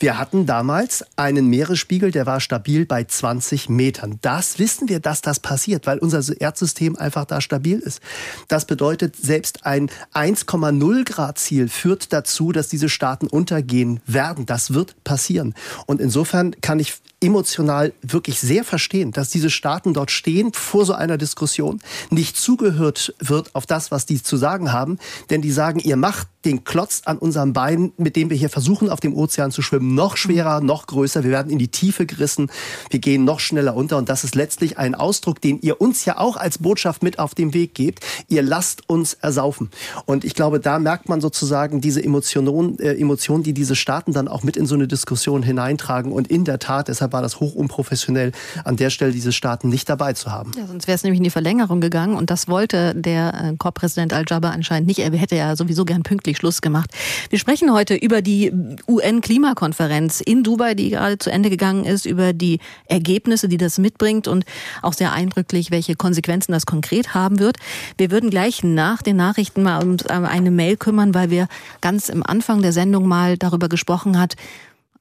Wir 0.00 0.18
hatten 0.18 0.46
damals 0.46 1.04
einen 1.16 1.46
Meeresspiegel, 1.46 2.10
der 2.10 2.26
war 2.26 2.40
stabil 2.40 2.84
bei 2.84 3.04
20 3.04 3.68
Metern. 3.68 4.18
Das 4.22 4.58
wissen 4.58 4.88
wir, 4.88 4.98
dass 4.98 5.20
das 5.20 5.38
passiert, 5.38 5.86
weil 5.86 5.98
unser 5.98 6.40
Erdsystem 6.40 6.96
einfach 6.96 7.26
da 7.26 7.40
stabil 7.40 7.75
Ziel 7.76 7.86
ist. 7.86 8.00
Das 8.48 8.64
bedeutet, 8.64 9.16
selbst 9.16 9.66
ein 9.66 9.90
1,0 10.14 11.04
Grad 11.04 11.38
Ziel 11.38 11.68
führt 11.68 12.12
dazu, 12.12 12.52
dass 12.52 12.68
diese 12.68 12.88
Staaten 12.88 13.26
untergehen 13.26 14.00
werden. 14.06 14.46
Das 14.46 14.74
wird 14.74 15.02
passieren. 15.04 15.54
Und 15.86 16.00
insofern 16.00 16.54
kann 16.60 16.78
ich 16.78 16.94
emotional 17.26 17.92
wirklich 18.02 18.38
sehr 18.40 18.62
verstehen, 18.62 19.10
dass 19.10 19.30
diese 19.30 19.50
Staaten 19.50 19.92
dort 19.92 20.12
stehen 20.12 20.52
vor 20.52 20.84
so 20.84 20.92
einer 20.92 21.18
Diskussion, 21.18 21.80
nicht 22.10 22.36
zugehört 22.36 23.14
wird 23.18 23.54
auf 23.54 23.66
das, 23.66 23.90
was 23.90 24.06
die 24.06 24.22
zu 24.22 24.36
sagen 24.36 24.72
haben, 24.72 24.98
denn 25.28 25.42
die 25.42 25.50
sagen, 25.50 25.80
ihr 25.80 25.96
macht 25.96 26.28
den 26.46 26.62
Klotz 26.64 27.02
an 27.04 27.18
unserem 27.18 27.52
Bein, 27.52 27.92
mit 27.98 28.14
dem 28.14 28.30
wir 28.30 28.36
hier 28.36 28.48
versuchen, 28.48 28.88
auf 28.88 29.00
dem 29.00 29.14
Ozean 29.14 29.50
zu 29.50 29.62
schwimmen, 29.62 29.94
noch 29.94 30.16
schwerer, 30.16 30.60
noch 30.60 30.86
größer. 30.86 31.24
Wir 31.24 31.32
werden 31.32 31.50
in 31.50 31.58
die 31.58 31.68
Tiefe 31.68 32.06
gerissen. 32.06 32.50
Wir 32.88 33.00
gehen 33.00 33.24
noch 33.24 33.40
schneller 33.40 33.74
unter. 33.74 33.98
Und 33.98 34.08
das 34.08 34.22
ist 34.22 34.36
letztlich 34.36 34.78
ein 34.78 34.94
Ausdruck, 34.94 35.40
den 35.40 35.60
ihr 35.60 35.80
uns 35.80 36.04
ja 36.04 36.18
auch 36.18 36.36
als 36.36 36.58
Botschaft 36.58 37.02
mit 37.02 37.18
auf 37.18 37.34
den 37.34 37.52
Weg 37.52 37.74
gebt. 37.74 38.00
Ihr 38.28 38.42
lasst 38.42 38.88
uns 38.88 39.14
ersaufen. 39.14 39.70
Und 40.06 40.24
ich 40.24 40.34
glaube, 40.34 40.60
da 40.60 40.78
merkt 40.78 41.08
man 41.08 41.20
sozusagen 41.20 41.80
diese 41.80 42.02
Emotionen, 42.02 42.78
äh, 42.78 42.94
Emotionen, 42.94 43.42
die 43.42 43.52
diese 43.52 43.74
Staaten 43.74 44.12
dann 44.12 44.28
auch 44.28 44.44
mit 44.44 44.56
in 44.56 44.66
so 44.66 44.76
eine 44.76 44.86
Diskussion 44.86 45.42
hineintragen. 45.42 46.12
Und 46.12 46.28
in 46.28 46.44
der 46.44 46.60
Tat, 46.60 46.86
deshalb 46.86 47.12
war 47.16 47.22
das 47.22 47.40
hoch 47.40 47.54
unprofessionell, 47.54 48.32
an 48.64 48.76
der 48.76 48.90
Stelle 48.90 49.10
diese 49.10 49.32
Staaten 49.32 49.70
nicht 49.70 49.88
dabei 49.88 50.12
zu 50.12 50.30
haben. 50.30 50.52
Ja, 50.54 50.66
sonst 50.66 50.86
wäre 50.86 50.96
es 50.96 51.02
nämlich 51.02 51.16
in 51.16 51.24
die 51.24 51.30
Verlängerung 51.30 51.80
gegangen. 51.80 52.14
Und 52.14 52.28
das 52.28 52.46
wollte 52.46 52.94
der 52.94 53.32
äh, 53.32 53.56
COP-Präsident 53.56 54.12
Al-Jaber 54.12 54.50
anscheinend 54.50 54.86
nicht. 54.86 54.98
Er 54.98 55.10
hätte 55.12 55.34
ja 55.34 55.56
sowieso 55.56 55.86
gern 55.86 56.02
pünktlich 56.02 56.36
Schluss 56.36 56.60
gemacht. 56.60 56.90
Wir 57.30 57.38
sprechen 57.38 57.72
heute 57.72 57.94
über 57.94 58.20
die 58.20 58.52
UN-Klimakonferenz 58.86 60.20
in 60.20 60.42
Dubai, 60.42 60.74
die 60.74 60.90
gerade 60.90 61.16
zu 61.16 61.30
Ende 61.30 61.48
gegangen 61.48 61.86
ist, 61.86 62.04
über 62.04 62.34
die 62.34 62.60
Ergebnisse, 62.84 63.48
die 63.48 63.56
das 63.56 63.78
mitbringt 63.78 64.28
und 64.28 64.44
auch 64.82 64.92
sehr 64.92 65.14
eindrücklich, 65.14 65.70
welche 65.70 65.96
Konsequenzen 65.96 66.52
das 66.52 66.66
konkret 66.66 67.14
haben 67.14 67.38
wird. 67.38 67.56
Wir 67.96 68.10
würden 68.10 68.28
gleich 68.28 68.62
nach 68.62 69.00
den 69.00 69.16
Nachrichten 69.16 69.62
mal 69.62 69.82
um 69.82 69.96
eine 70.10 70.50
Mail 70.50 70.76
kümmern, 70.76 71.14
weil 71.14 71.30
wir 71.30 71.48
ganz 71.80 72.10
im 72.10 72.22
Anfang 72.26 72.60
der 72.60 72.72
Sendung 72.72 73.06
mal 73.06 73.38
darüber 73.38 73.70
gesprochen 73.70 74.18
hat, 74.18 74.36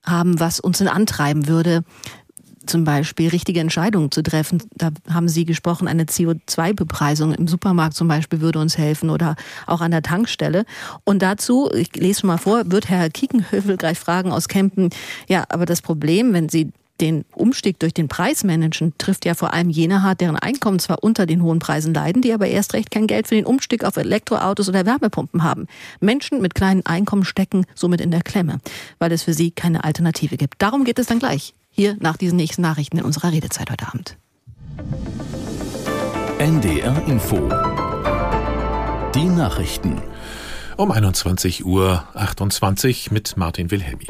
haben, 0.05 0.39
was 0.39 0.59
uns 0.59 0.79
denn 0.79 0.87
antreiben 0.87 1.47
würde, 1.47 1.83
zum 2.65 2.83
Beispiel 2.83 3.29
richtige 3.29 3.59
Entscheidungen 3.59 4.11
zu 4.11 4.23
treffen. 4.23 4.63
Da 4.75 4.89
haben 5.09 5.29
Sie 5.29 5.45
gesprochen, 5.45 5.87
eine 5.87 6.05
CO2-Bepreisung 6.05 7.33
im 7.33 7.47
Supermarkt 7.47 7.95
zum 7.95 8.07
Beispiel 8.07 8.41
würde 8.41 8.59
uns 8.59 8.77
helfen 8.77 9.09
oder 9.09 9.35
auch 9.67 9.81
an 9.81 9.91
der 9.91 10.01
Tankstelle. 10.01 10.65
Und 11.03 11.21
dazu, 11.21 11.69
ich 11.73 11.95
lese 11.95 12.21
schon 12.21 12.27
mal 12.27 12.37
vor, 12.37 12.71
wird 12.71 12.89
Herr 12.89 13.09
Kiekenhövel 13.09 13.77
gleich 13.77 13.99
fragen 13.99 14.31
aus 14.31 14.47
Kempen, 14.47 14.89
ja, 15.27 15.45
aber 15.49 15.65
das 15.65 15.81
Problem, 15.81 16.33
wenn 16.33 16.49
Sie 16.49 16.71
den 17.01 17.25
Umstieg 17.33 17.79
durch 17.79 17.93
den 17.93 18.07
Preis 18.07 18.43
managen, 18.43 18.93
trifft 18.97 19.25
ja 19.25 19.33
vor 19.33 19.53
allem 19.53 19.69
jene 19.69 20.01
hart, 20.01 20.21
deren 20.21 20.37
Einkommen 20.37 20.79
zwar 20.79 21.03
unter 21.03 21.25
den 21.25 21.41
hohen 21.41 21.59
Preisen 21.59 21.93
leiden, 21.93 22.21
die 22.21 22.33
aber 22.33 22.47
erst 22.47 22.73
recht 22.73 22.91
kein 22.91 23.07
Geld 23.07 23.27
für 23.27 23.35
den 23.35 23.45
Umstieg 23.45 23.83
auf 23.83 23.97
Elektroautos 23.97 24.69
oder 24.69 24.85
Wärmepumpen 24.85 25.43
haben. 25.43 25.67
Menschen 25.99 26.41
mit 26.41 26.55
kleinen 26.55 26.85
Einkommen 26.85 27.25
stecken 27.25 27.65
somit 27.75 28.01
in 28.01 28.11
der 28.11 28.21
Klemme, 28.21 28.59
weil 28.99 29.11
es 29.11 29.23
für 29.23 29.33
sie 29.33 29.51
keine 29.51 29.83
Alternative 29.83 30.37
gibt. 30.37 30.61
Darum 30.61 30.83
geht 30.83 30.99
es 30.99 31.07
dann 31.07 31.19
gleich 31.19 31.53
hier 31.69 31.97
nach 31.99 32.17
diesen 32.17 32.37
nächsten 32.37 32.61
Nachrichten 32.61 32.97
in 32.97 33.03
unserer 33.03 33.31
Redezeit 33.31 33.69
heute 33.69 33.87
Abend. 33.87 34.17
NDR 36.39 37.07
Info. 37.07 37.49
Die 39.13 39.25
Nachrichten. 39.25 40.01
Um 40.77 40.91
21.28 40.91 41.63
Uhr 43.07 43.13
mit 43.13 43.37
Martin 43.37 43.71
Wilhelmi. 43.71 44.07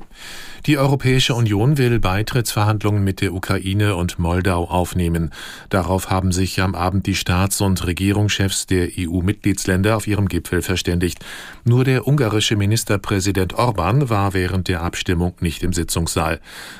Die 0.65 0.79
Europäische 0.79 1.35
Union 1.35 1.77
will 1.77 1.99
Beitrittsverhandlungen 1.99 3.03
mit 3.03 3.21
der 3.21 3.35
Ukraine 3.35 3.95
und 3.95 4.17
Moldau 4.17 4.63
aufnehmen. 4.63 5.31
Darauf 5.69 6.09
haben 6.09 6.31
sich 6.31 6.59
am 6.61 6.73
Abend 6.73 7.05
die 7.05 7.13
Staats- 7.13 7.61
und 7.61 7.85
Regierungschefs 7.85 8.65
der 8.65 8.89
EU-Mitgliedsländer 8.97 9.95
auf 9.95 10.07
ihrem 10.07 10.27
Gipfel 10.27 10.63
verständigt. 10.63 11.23
Nur 11.65 11.83
der 11.83 12.07
ungarische 12.07 12.55
Ministerpräsident 12.55 13.53
Orban 13.53 14.09
war 14.09 14.33
während 14.33 14.67
der 14.67 14.81
Abstimmung 14.81 15.35
nicht 15.41 15.61
im 15.61 15.71
Sitzungssaal. 15.71 16.39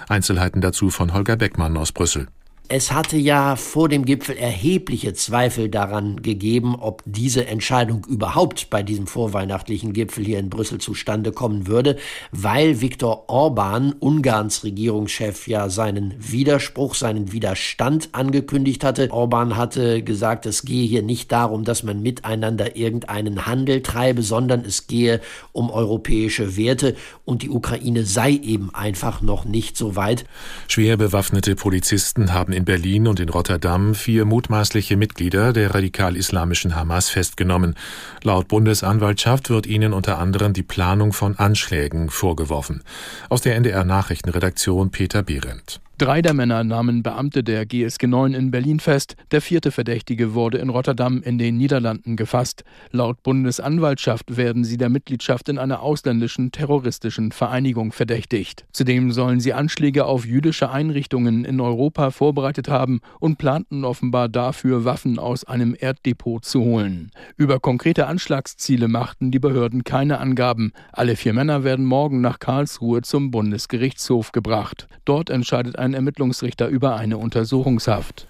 Einzelheiten 0.09 0.61
dazu 0.61 0.89
von 0.89 1.13
Holger 1.13 1.35
Beckmann 1.35 1.77
aus 1.77 1.91
Brüssel. 1.91 2.27
Es 2.67 2.91
hatte 2.91 3.17
ja 3.17 3.55
vor 3.55 3.89
dem 3.89 4.05
Gipfel 4.05 4.37
erhebliche 4.37 5.13
Zweifel 5.13 5.69
daran 5.69 6.23
gegeben, 6.23 6.75
ob 6.75 7.03
diese 7.05 7.45
Entscheidung 7.45 8.05
überhaupt 8.09 8.71
bei 8.71 8.81
diesem 8.81 9.05
vorweihnachtlichen 9.05 9.93
Gipfel 9.93 10.25
hier 10.25 10.39
in 10.39 10.49
Brüssel 10.49 10.79
zustande 10.79 11.31
kommen 11.31 11.67
würde, 11.67 11.97
weil 12.31 12.81
Viktor 12.81 13.25
Orban, 13.27 13.93
Ungarns 13.99 14.63
Regierungschef, 14.63 15.47
ja 15.47 15.69
seinen 15.69 16.15
Widerspruch, 16.17 16.95
seinen 16.95 17.31
Widerstand 17.31 18.09
angekündigt 18.13 18.83
hatte. 18.83 19.11
Orban 19.11 19.57
hatte 19.57 20.01
gesagt, 20.01 20.47
es 20.47 20.63
gehe 20.63 20.87
hier 20.87 21.03
nicht 21.03 21.31
darum, 21.31 21.65
dass 21.65 21.83
man 21.83 22.01
miteinander 22.01 22.75
irgendeinen 22.75 23.45
Handel 23.45 23.83
treibe, 23.83 24.23
sondern 24.23 24.65
es 24.65 24.87
gehe 24.87 25.21
um 25.51 25.69
europäische 25.69 26.57
Werte 26.57 26.95
und 27.25 27.43
die 27.43 27.49
Ukraine 27.49 28.05
sei 28.05 28.31
eben 28.31 28.73
einfach 28.73 29.21
noch 29.21 29.45
nicht 29.45 29.77
so 29.77 29.95
weit. 29.95 30.25
Schwer 30.67 30.97
bewaffnete 30.97 31.55
Polizisten 31.55 32.33
haben 32.33 32.54
in 32.55 32.65
Berlin 32.65 33.07
und 33.07 33.19
in 33.19 33.29
Rotterdam 33.29 33.93
vier 33.93 34.25
mutmaßliche 34.25 34.97
Mitglieder 34.97 35.53
der 35.53 35.75
radikal-islamischen 35.75 36.75
Hamas 36.75 37.09
festgenommen. 37.09 37.75
Laut 38.23 38.47
Bundesanwaltschaft 38.47 39.49
wird 39.49 39.67
ihnen 39.67 39.93
unter 39.93 40.17
anderem 40.17 40.53
die 40.53 40.63
Planung 40.63 41.13
von 41.13 41.37
Anschlägen 41.37 42.09
vorgeworfen. 42.09 42.81
Aus 43.29 43.41
der 43.41 43.55
NDR 43.55 43.83
Nachrichtenredaktion 43.83 44.89
Peter 44.89 45.21
Behrendt. 45.21 45.81
Drei 45.97 46.21
der 46.21 46.33
Männer 46.33 46.65
nahmen 46.65 47.03
Beamte 47.03 47.41
der 47.41 47.65
GSG 47.65 48.07
9 48.07 48.33
in 48.33 48.51
Berlin 48.51 48.81
fest. 48.81 49.15
Der 49.31 49.39
vierte 49.39 49.71
Verdächtige 49.71 50.33
wurde 50.33 50.57
in 50.57 50.67
Rotterdam 50.67 51.23
in 51.23 51.37
den 51.37 51.55
Niederlanden 51.55 52.17
gefasst. 52.17 52.65
Laut 52.91 53.23
Bundesanwaltschaft 53.23 54.35
werden 54.35 54.65
sie 54.65 54.75
der 54.75 54.89
Mitgliedschaft 54.89 55.47
in 55.47 55.57
einer 55.57 55.81
ausländischen 55.81 56.51
terroristischen 56.51 57.31
Vereinigung 57.31 57.93
verdächtigt. 57.93 58.65
Zudem 58.73 59.13
sollen 59.13 59.39
sie 59.39 59.53
Anschläge 59.53 60.05
auf 60.05 60.25
jüdische 60.25 60.69
Einrichtungen 60.69 61.45
in 61.45 61.61
Europa 61.61 62.11
vorbereitet 62.11 62.67
haben 62.67 62.99
und 63.21 63.37
planten 63.37 63.85
offenbar 63.85 64.27
dafür, 64.27 64.83
Waffen 64.83 65.17
aus 65.17 65.45
einem 65.45 65.75
Erddepot 65.75 66.43
zu 66.43 66.59
holen. 66.59 67.09
Über 67.37 67.61
konkrete 67.61 68.07
Anschlagsziele 68.07 68.89
machten 68.89 69.31
die 69.31 69.39
Behörden 69.39 69.85
keine 69.85 70.19
Angaben. 70.19 70.73
Alle 70.91 71.15
vier 71.15 71.31
Männer 71.31 71.63
werden 71.63 71.85
morgen 71.85 72.19
nach 72.19 72.39
Karlsruhe 72.39 73.01
zum 73.01 73.31
Bundesgerichtshof 73.31 74.33
gebracht. 74.33 74.89
Dort 75.05 75.29
entscheidet 75.29 75.79
ein 75.79 75.84
Ermittlungsrichter 75.93 76.67
über 76.67 76.95
eine 76.95 77.17
Untersuchungshaft. 77.17 78.27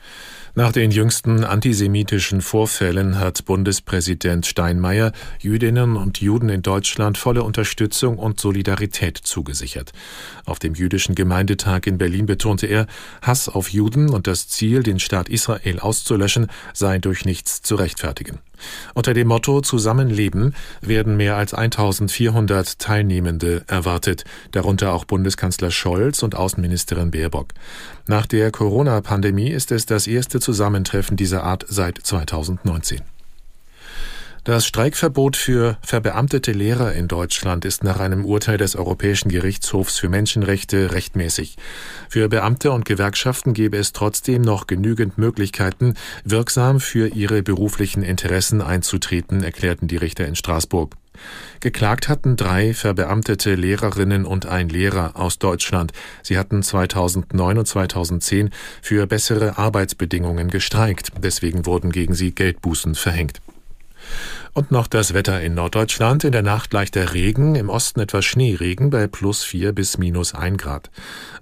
Nach 0.58 0.72
den 0.72 0.90
jüngsten 0.90 1.44
antisemitischen 1.44 2.40
Vorfällen 2.40 3.20
hat 3.20 3.44
Bundespräsident 3.44 4.46
Steinmeier 4.46 5.12
Jüdinnen 5.42 5.98
und 5.98 6.22
Juden 6.22 6.48
in 6.48 6.62
Deutschland 6.62 7.18
volle 7.18 7.44
Unterstützung 7.44 8.18
und 8.18 8.40
Solidarität 8.40 9.18
zugesichert. 9.18 9.92
Auf 10.46 10.60
dem 10.60 10.74
jüdischen 10.74 11.14
Gemeindetag 11.14 11.82
in 11.88 11.98
Berlin 11.98 12.26
betonte 12.26 12.68
er, 12.68 12.88
Hass 13.22 13.50
auf 13.50 13.68
Juden 13.68 14.10
und 14.10 14.28
das 14.28 14.48
Ziel, 14.48 14.82
den 14.82 15.00
Staat 15.00 15.28
Israel 15.28 15.80
auszulöschen, 15.80 16.48
sei 16.74 17.00
durch 17.00 17.26
nichts 17.26 17.62
zu 17.62 17.76
rechtfertigen. 17.76 18.40
Unter 18.94 19.14
dem 19.14 19.28
Motto 19.28 19.62
Zusammenleben 19.62 20.56
werden 20.82 21.18
mehr 21.18 21.36
als 21.36 21.54
1400 21.54 22.80
Teilnehmende 22.80 23.64
erwartet, 23.68 24.24
darunter 24.52 24.94
auch 24.94 25.06
Bundeskanzler 25.06 25.72
Scholz 25.72 26.24
und 26.24 26.36
Außenministerin 26.36 27.12
Baerbock. 27.12 27.50
Nach 28.08 28.26
der 28.26 28.52
Corona-Pandemie 28.52 29.50
ist 29.50 29.72
es 29.72 29.86
das 29.86 30.08
erste 30.08 30.40
Zusammentreffen 30.40 31.18
dieser 31.18 31.44
Art 31.44 31.66
seit 31.68 31.98
2019. 31.98 33.15
Das 34.46 34.68
Streikverbot 34.68 35.38
für 35.38 35.80
verbeamtete 35.82 36.52
Lehrer 36.52 36.94
in 36.94 37.08
Deutschland 37.08 37.66
ist 37.66 37.84
nach 37.84 38.00
einem 38.00 38.26
Urteil 38.26 38.60
des 38.60 38.76
Europäischen 38.76 39.30
Gerichtshofs 39.30 39.98
für 39.98 40.08
Menschenrechte 40.08 40.92
rechtmäßig. 40.92 41.56
Für 42.10 42.30
Beamte 42.30 42.72
und 42.72 42.86
Gewerkschaften 42.86 43.56
gäbe 43.56 43.78
es 43.78 43.92
trotzdem 43.92 44.44
noch 44.44 44.68
genügend 44.68 45.18
Möglichkeiten, 45.18 45.96
wirksam 46.26 46.80
für 46.80 47.08
ihre 47.08 47.42
beruflichen 47.42 48.04
Interessen 48.04 48.62
einzutreten, 48.62 49.44
erklärten 49.44 49.88
die 49.88 49.98
Richter 49.98 50.28
in 50.28 50.36
Straßburg. 50.36 50.94
Geklagt 51.60 52.08
hatten 52.08 52.36
drei 52.36 52.76
verbeamtete 52.76 53.56
Lehrerinnen 53.56 54.26
und 54.26 54.46
ein 54.46 54.70
Lehrer 54.70 55.16
aus 55.16 55.40
Deutschland. 55.40 55.92
Sie 56.22 56.38
hatten 56.38 56.62
2009 56.62 57.58
und 57.58 57.66
2010 57.66 58.52
für 58.84 59.08
bessere 59.08 59.58
Arbeitsbedingungen 59.58 60.52
gestreikt. 60.52 61.14
Deswegen 61.24 61.66
wurden 61.66 61.92
gegen 61.92 62.14
sie 62.14 62.30
Geldbußen 62.30 62.94
verhängt. 62.94 63.42
Und 64.54 64.72
noch 64.72 64.88
das 64.88 65.14
Wetter 65.14 65.42
in 65.42 65.54
Norddeutschland. 65.54 66.24
In 66.24 66.32
der 66.32 66.42
Nacht 66.42 66.72
leichter 66.74 67.14
Regen, 67.14 67.56
im 67.56 67.70
Osten 67.70 68.00
etwas 68.00 68.26
Schneeregen 68.26 68.90
bei 68.90 69.08
plus 69.08 69.44
vier 69.44 69.74
bis 69.74 69.98
minus 69.98 70.34
ein 70.34 70.58
Grad. 70.58 70.90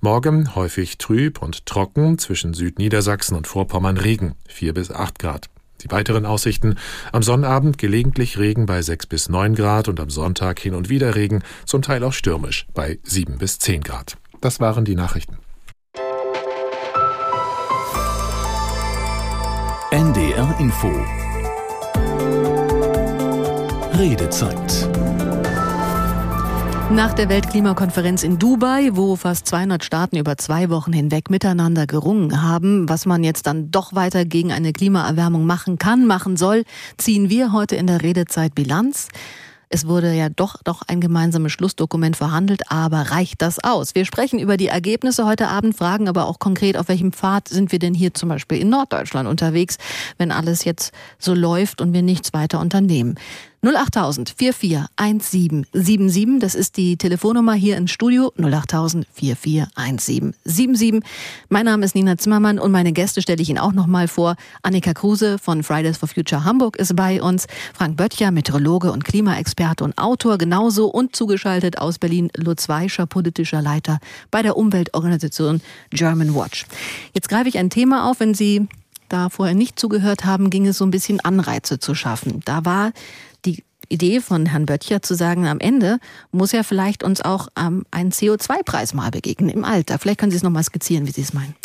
Morgen 0.02 0.56
häufig 0.56 0.98
trüb 0.98 1.42
und 1.42 1.66
trocken, 1.66 2.18
zwischen 2.18 2.54
Südniedersachsen 2.54 3.38
und 3.38 3.48
Vorpommern 3.48 3.98
Regen, 3.98 4.36
vier 4.48 4.74
bis 4.74 4.90
acht 4.92 5.20
Grad. 5.20 5.50
Die 5.84 5.92
weiteren 5.92 6.26
Aussichten. 6.26 6.78
Am 7.12 7.24
Sonnabend 7.24 7.78
gelegentlich 7.78 8.40
Regen 8.40 8.66
bei 8.66 8.82
sechs 8.82 9.06
bis 9.06 9.30
neun 9.30 9.54
Grad 9.54 9.90
und 9.90 10.00
am 10.00 10.10
Sonntag 10.10 10.60
hin 10.60 10.74
und 10.74 10.90
wieder 10.90 11.16
Regen, 11.16 11.44
zum 11.66 11.82
Teil 11.82 12.04
auch 12.04 12.14
stürmisch 12.14 12.68
bei 12.74 13.00
sieben 13.04 13.38
bis 13.38 13.60
zehn 13.60 13.82
Grad. 13.82 14.18
Das 14.42 14.60
waren 14.60 14.86
die 14.86 14.96
Nachrichten. 14.96 15.38
NDR 19.92 20.56
Info 20.60 20.92
Redezeit. 23.98 24.90
Nach 26.92 27.14
der 27.14 27.30
Weltklimakonferenz 27.30 28.24
in 28.24 28.40
Dubai, 28.40 28.90
wo 28.94 29.16
fast 29.16 29.46
200 29.48 29.84
Staaten 29.84 30.18
über 30.18 30.36
zwei 30.38 30.72
Wochen 30.72 30.92
hinweg 30.92 31.30
miteinander 31.30 31.86
gerungen 31.86 32.42
haben, 32.42 32.90
was 32.90 33.06
man 33.06 33.24
jetzt 33.24 33.46
dann 33.46 33.70
doch 33.70 33.94
weiter 33.94 34.26
gegen 34.26 34.52
eine 34.52 34.74
Klimaerwärmung 34.74 35.46
machen 35.46 35.78
kann, 35.78 36.08
machen 36.08 36.38
soll, 36.38 36.64
ziehen 36.98 37.30
wir 37.30 37.52
heute 37.52 37.76
in 37.76 37.86
der 37.86 38.02
Redezeit 38.02 38.56
Bilanz. 38.56 39.10
Es 39.70 39.88
wurde 39.88 40.14
ja 40.14 40.30
doch, 40.30 40.62
doch 40.64 40.82
ein 40.88 41.00
gemeinsames 41.00 41.52
Schlussdokument 41.52 42.16
verhandelt, 42.16 42.72
aber 42.72 43.12
reicht 43.12 43.42
das 43.44 43.64
aus? 43.64 43.94
Wir 43.94 44.06
sprechen 44.06 44.40
über 44.40 44.58
die 44.58 44.68
Ergebnisse 44.68 45.26
heute 45.26 45.48
Abend, 45.50 45.76
fragen 45.76 46.08
aber 46.08 46.26
auch 46.28 46.40
konkret, 46.40 46.78
auf 46.78 46.88
welchem 46.88 47.12
Pfad 47.12 47.48
sind 47.48 47.72
wir 47.72 47.80
denn 47.80 47.94
hier 47.94 48.14
zum 48.14 48.30
Beispiel 48.30 48.60
in 48.60 48.70
Norddeutschland 48.70 49.28
unterwegs, 49.28 49.78
wenn 50.18 50.32
alles 50.32 50.64
jetzt 50.64 50.94
so 51.20 51.34
läuft 51.34 51.80
und 51.80 51.94
wir 51.94 52.02
nichts 52.02 52.34
weiter 52.34 52.60
unternehmen. 52.60 53.16
08000 53.64 54.36
441777, 54.38 56.40
das 56.40 56.54
ist 56.54 56.76
die 56.76 56.98
Telefonnummer 56.98 57.54
hier 57.54 57.78
im 57.78 57.88
Studio 57.88 58.34
08000 58.38 59.08
441777. 59.14 61.02
Mein 61.48 61.66
Name 61.66 61.86
ist 61.86 61.96
Nina 61.96 62.18
Zimmermann 62.18 62.60
und 62.60 62.74
meine 62.74 62.92
Gäste 62.92 63.22
stelle 63.22 63.42
ich 63.42 63.50
Ihnen 63.50 63.60
auch 63.60 63.72
noch 63.72 63.88
mal 63.88 64.10
vor. 64.10 64.36
Annika 64.64 64.94
Kruse 64.94 65.40
von 65.40 65.64
Fridays 65.64 65.98
for 65.98 66.10
Future 66.10 66.44
Hamburg 66.44 66.76
ist 66.76 66.94
bei 66.98 67.22
uns, 67.22 67.48
Frank 67.74 67.96
Böttcher, 67.96 68.32
Meteorologe 68.32 68.92
und 68.92 69.06
Klimaexperte 69.06 69.86
und 69.86 69.98
Autor 69.98 70.38
genauso 70.38 70.88
und 70.88 71.16
zugeschaltet 71.16 71.78
aus 71.78 72.00
Berlin 72.00 72.30
Lutz 72.36 72.68
Weischer, 72.68 73.06
politischer 73.06 73.62
Leiter 73.62 74.00
bei 74.30 74.42
der 74.42 74.58
Umweltorganisation 74.58 75.62
German 75.90 76.36
Watch. 76.36 76.66
Jetzt 77.14 77.30
greife 77.30 77.48
ich 77.48 77.58
ein 77.58 77.70
Thema 77.70 78.12
auf, 78.12 78.20
wenn 78.20 78.34
Sie 78.34 78.68
da 79.08 79.30
vorher 79.30 79.56
nicht 79.56 79.80
zugehört 79.80 80.26
haben, 80.26 80.50
ging 80.50 80.68
es 80.68 80.80
so 80.80 80.86
ein 80.86 80.92
bisschen 80.92 81.22
Anreize 81.22 81.80
zu 81.80 81.96
schaffen. 81.96 82.42
Da 82.46 82.66
war 82.66 82.92
Idee 83.90 84.22
von 84.22 84.46
Herrn 84.46 84.66
Böttcher 84.66 85.02
zu 85.02 85.16
sagen, 85.16 85.48
am 85.48 85.60
Ende 85.60 86.00
muss 86.32 86.52
ja 86.52 86.64
vielleicht 86.64 87.04
uns 87.04 87.22
auch 87.22 87.48
ähm, 87.58 87.86
ein 87.92 88.12
CO2-Preis 88.12 88.94
mal 88.94 89.12
begegnen 89.12 89.50
im 89.50 89.66
Alter. 89.66 90.00
Vielleicht 90.00 90.20
können 90.20 90.32
Sie 90.32 90.38
es 90.38 90.44
nochmal 90.44 90.64
skizzieren, 90.64 91.08
wie 91.08 91.12
Sie 91.12 91.22
es 91.22 91.34
meinen. 91.34 91.56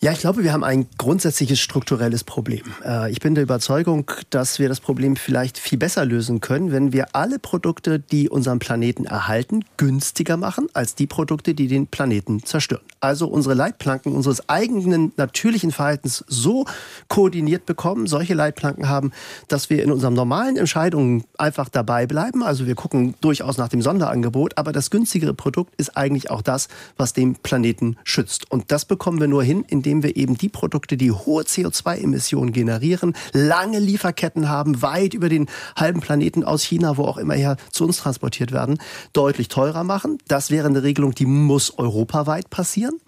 Ja, 0.00 0.12
ich 0.12 0.18
glaube, 0.18 0.42
wir 0.42 0.52
haben 0.52 0.64
ein 0.64 0.86
grundsätzliches 0.98 1.60
strukturelles 1.60 2.24
Problem. 2.24 2.62
Äh, 2.84 3.10
ich 3.10 3.20
bin 3.20 3.34
der 3.34 3.44
Überzeugung, 3.44 4.10
dass 4.30 4.58
wir 4.58 4.68
das 4.68 4.80
Problem 4.80 5.16
vielleicht 5.16 5.56
viel 5.56 5.78
besser 5.78 6.04
lösen 6.04 6.40
können, 6.40 6.72
wenn 6.72 6.92
wir 6.92 7.14
alle 7.14 7.38
Produkte, 7.38 8.00
die 8.00 8.28
unseren 8.28 8.58
Planeten 8.58 9.06
erhalten, 9.06 9.64
günstiger 9.76 10.36
machen 10.36 10.66
als 10.74 10.94
die 10.94 11.06
Produkte, 11.06 11.54
die 11.54 11.68
den 11.68 11.86
Planeten 11.86 12.42
zerstören. 12.44 12.82
Also 13.00 13.28
unsere 13.28 13.54
Leitplanken 13.54 14.12
unseres 14.12 14.48
eigenen 14.48 15.12
natürlichen 15.16 15.72
Verhaltens 15.72 16.24
so 16.26 16.64
koordiniert 17.08 17.66
bekommen, 17.66 18.06
solche 18.06 18.34
Leitplanken 18.34 18.88
haben, 18.88 19.12
dass 19.48 19.68
wir 19.68 19.82
in 19.82 19.92
unseren 19.92 20.14
normalen 20.14 20.56
Entscheidungen 20.56 21.24
einfach 21.38 21.68
dabei 21.68 22.06
bleiben. 22.06 22.42
Also 22.42 22.66
wir 22.66 22.74
gucken 22.74 23.14
durchaus 23.20 23.58
nach 23.58 23.68
dem 23.68 23.82
Sonderangebot, 23.82 24.56
aber 24.58 24.72
das 24.72 24.90
günstigere 24.90 25.34
Produkt 25.34 25.74
ist 25.76 25.96
eigentlich 25.96 26.30
auch 26.30 26.42
das, 26.42 26.68
was 26.96 27.12
den 27.12 27.36
Planeten 27.36 27.96
schützt. 28.04 28.50
Und 28.50 28.72
das 28.72 28.86
bekommen 28.86 29.20
wir 29.20 29.28
nur 29.28 29.44
hin, 29.44 29.64
indem 29.68 29.93
indem 29.94 30.02
wir 30.02 30.16
eben 30.16 30.36
die 30.36 30.48
Produkte, 30.48 30.96
die 30.96 31.12
hohe 31.12 31.44
CO2-Emissionen 31.44 32.52
generieren, 32.52 33.14
lange 33.32 33.78
Lieferketten 33.78 34.48
haben, 34.48 34.82
weit 34.82 35.14
über 35.14 35.28
den 35.28 35.46
halben 35.76 36.00
Planeten 36.00 36.42
aus 36.44 36.62
China, 36.62 36.96
wo 36.96 37.04
auch 37.04 37.18
immer 37.18 37.34
her 37.34 37.56
zu 37.70 37.84
uns 37.84 37.98
transportiert 37.98 38.52
werden, 38.52 38.78
deutlich 39.12 39.48
teurer 39.48 39.84
machen. 39.84 40.18
Das 40.26 40.50
wäre 40.50 40.66
eine 40.66 40.82
Regelung, 40.82 41.14
die 41.14 41.26
muss 41.26 41.78
europaweit 41.78 42.50
passieren. 42.50 42.98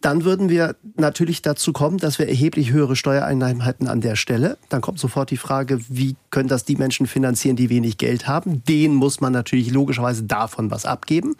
Dann 0.00 0.24
würden 0.24 0.48
wir 0.48 0.76
natürlich 0.96 1.42
dazu 1.42 1.72
kommen, 1.72 1.98
dass 1.98 2.18
wir 2.18 2.28
erheblich 2.28 2.70
höhere 2.70 2.96
Steuereinnahmen 2.96 3.64
hätten 3.64 3.88
an 3.88 4.00
der 4.00 4.16
Stelle. 4.16 4.58
Dann 4.68 4.80
kommt 4.80 4.98
sofort 4.98 5.30
die 5.30 5.36
Frage, 5.36 5.80
wie 5.88 6.16
können 6.30 6.48
das 6.48 6.64
die 6.64 6.76
Menschen 6.76 7.06
finanzieren, 7.06 7.56
die 7.56 7.68
wenig 7.68 7.98
Geld 7.98 8.28
haben? 8.28 8.62
Denen 8.64 8.94
muss 8.94 9.20
man 9.20 9.32
natürlich 9.32 9.70
logischerweise 9.70 10.22
davon 10.22 10.70
was 10.70 10.84
abgeben. 10.84 11.36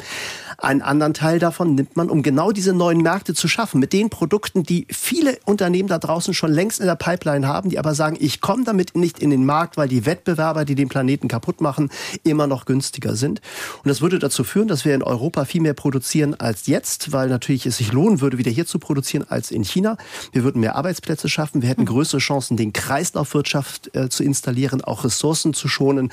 Einen 0.59 0.83
anderen 0.83 1.15
Teil 1.15 1.39
davon 1.39 1.75
nimmt 1.75 1.97
man, 1.97 2.11
um 2.11 2.23
genau 2.23 2.51
diese 2.51 2.73
neuen 2.73 3.01
Märkte 3.03 3.35
zu 3.35 3.47
schaffen, 3.49 3.79
mit 3.79 3.93
den 3.93 4.11
Produkten, 4.11 4.65
die 4.65 4.87
viele 4.91 5.39
Unternehmen 5.45 5.89
da 5.89 5.99
draußen 5.99 6.35
schon 6.35 6.53
längst 6.53 6.81
in 6.81 6.87
der 6.87 6.97
Pipeline 6.97 7.47
haben, 7.47 7.71
die 7.71 7.79
aber 7.79 7.95
sagen, 7.95 8.17
ich 8.19 8.41
komme 8.41 8.65
damit 8.65 8.97
nicht 8.97 9.21
in 9.21 9.31
den 9.31 9.47
Markt, 9.47 9.77
weil 9.77 9.89
die 9.89 10.05
Wettbewerber, 10.05 10.65
die 10.65 10.75
den 10.75 10.89
Planeten 10.89 11.29
kaputt 11.29 11.61
machen, 11.61 11.91
immer 12.25 12.47
noch 12.47 12.65
günstiger 12.65 13.15
sind. 13.15 13.41
Und 13.85 13.89
das 13.89 14.01
würde 14.01 14.19
dazu 14.19 14.43
führen, 14.43 14.69
dass 14.69 14.85
wir 14.85 14.95
in 14.95 15.03
Europa 15.03 15.45
viel 15.45 15.61
mehr 15.61 15.75
produzieren 15.75 16.35
als 16.35 16.67
jetzt, 16.67 17.13
weil 17.13 17.29
natürlich 17.29 17.67
es 17.67 17.77
sich 17.77 17.93
lohnen 17.93 18.21
würde, 18.21 18.39
wieder 18.39 18.48
hier 18.51 18.67
zu 18.67 18.79
produzieren 18.79 19.25
als 19.29 19.51
in 19.51 19.65
China. 19.65 19.97
Wir 20.33 20.45
würden 20.45 20.61
mehr 20.61 20.77
Arbeitsplätze 20.77 21.29
schaffen. 21.29 21.63
Wir 21.63 21.69
hätten 21.69 21.85
größere 21.85 22.21
Chancen, 22.21 22.57
den 22.57 22.73
Kreislaufwirtschaft 22.73 23.95
äh, 23.95 24.09
zu 24.09 24.23
installieren, 24.23 24.83
auch 24.83 25.05
Ressourcen 25.05 25.55
zu 25.55 25.69
schonen 25.69 26.13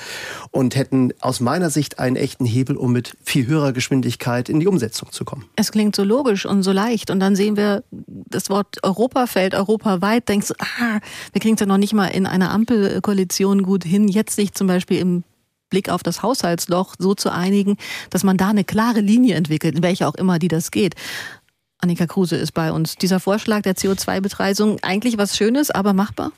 und 0.52 0.76
hätten 0.76 1.14
aus 1.22 1.40
meiner 1.40 1.70
Sicht 1.70 2.00
einen 2.00 2.16
echten 2.16 2.46
Hebel, 2.46 2.78
um 2.78 2.92
mit 2.92 3.18
viel 3.24 3.48
höherer 3.48 3.74
Geschwindigkeit 3.74 4.50
in 4.50 4.60
die 4.60 4.68
Umsetzung 4.68 5.12
zu 5.12 5.26
kommen. 5.26 5.46
Es 5.56 5.72
klingt 5.72 5.96
so 5.96 6.04
logisch 6.04 6.46
und 6.46 6.64
so 6.64 6.72
leicht. 6.72 7.10
Und 7.10 7.20
dann 7.20 7.36
sehen 7.36 7.58
wir, 7.58 7.84
das 7.92 8.50
Wort 8.50 8.84
Europa 8.84 9.28
fällt 9.28 9.56
europaweit. 9.56 10.30
Denkst 10.30 10.50
du, 10.50 10.54
ah, 10.60 11.00
wir 11.32 11.42
kriegen 11.42 11.56
es 11.56 11.60
ja 11.60 11.66
noch 11.66 11.78
nicht 11.78 11.94
mal 11.94 12.08
in 12.08 12.26
einer 12.26 12.52
Ampelkoalition 12.52 13.64
gut 13.64 13.84
hin, 13.84 14.08
jetzt 14.08 14.36
sich 14.36 14.54
zum 14.54 14.68
Beispiel 14.68 15.00
im 15.00 15.24
Blick 15.70 15.90
auf 15.90 16.04
das 16.04 16.22
Haushaltsloch 16.22 16.96
so 16.98 17.16
zu 17.16 17.32
einigen, 17.32 17.78
dass 18.10 18.24
man 18.24 18.38
da 18.38 18.50
eine 18.50 18.64
klare 18.64 19.02
Linie 19.02 19.36
entwickelt, 19.36 19.76
in 19.76 19.84
welche 19.84 20.08
auch 20.08 20.16
immer 20.16 20.40
die 20.40 20.48
das 20.48 20.72
geht. 20.72 20.96
Annika 21.86 22.08
Kruse 22.08 22.36
ist 22.36 22.54
bei 22.54 22.72
uns. 22.72 22.96
Dieser 22.96 23.20
Vorschlag 23.20 23.62
der 23.62 23.76
CO2-Bepreisung, 23.76 24.80
eigentlich 24.82 25.20
was 25.20 25.38
Schönes, 25.38 25.70
aber 25.70 25.94
machbar? 25.94 26.32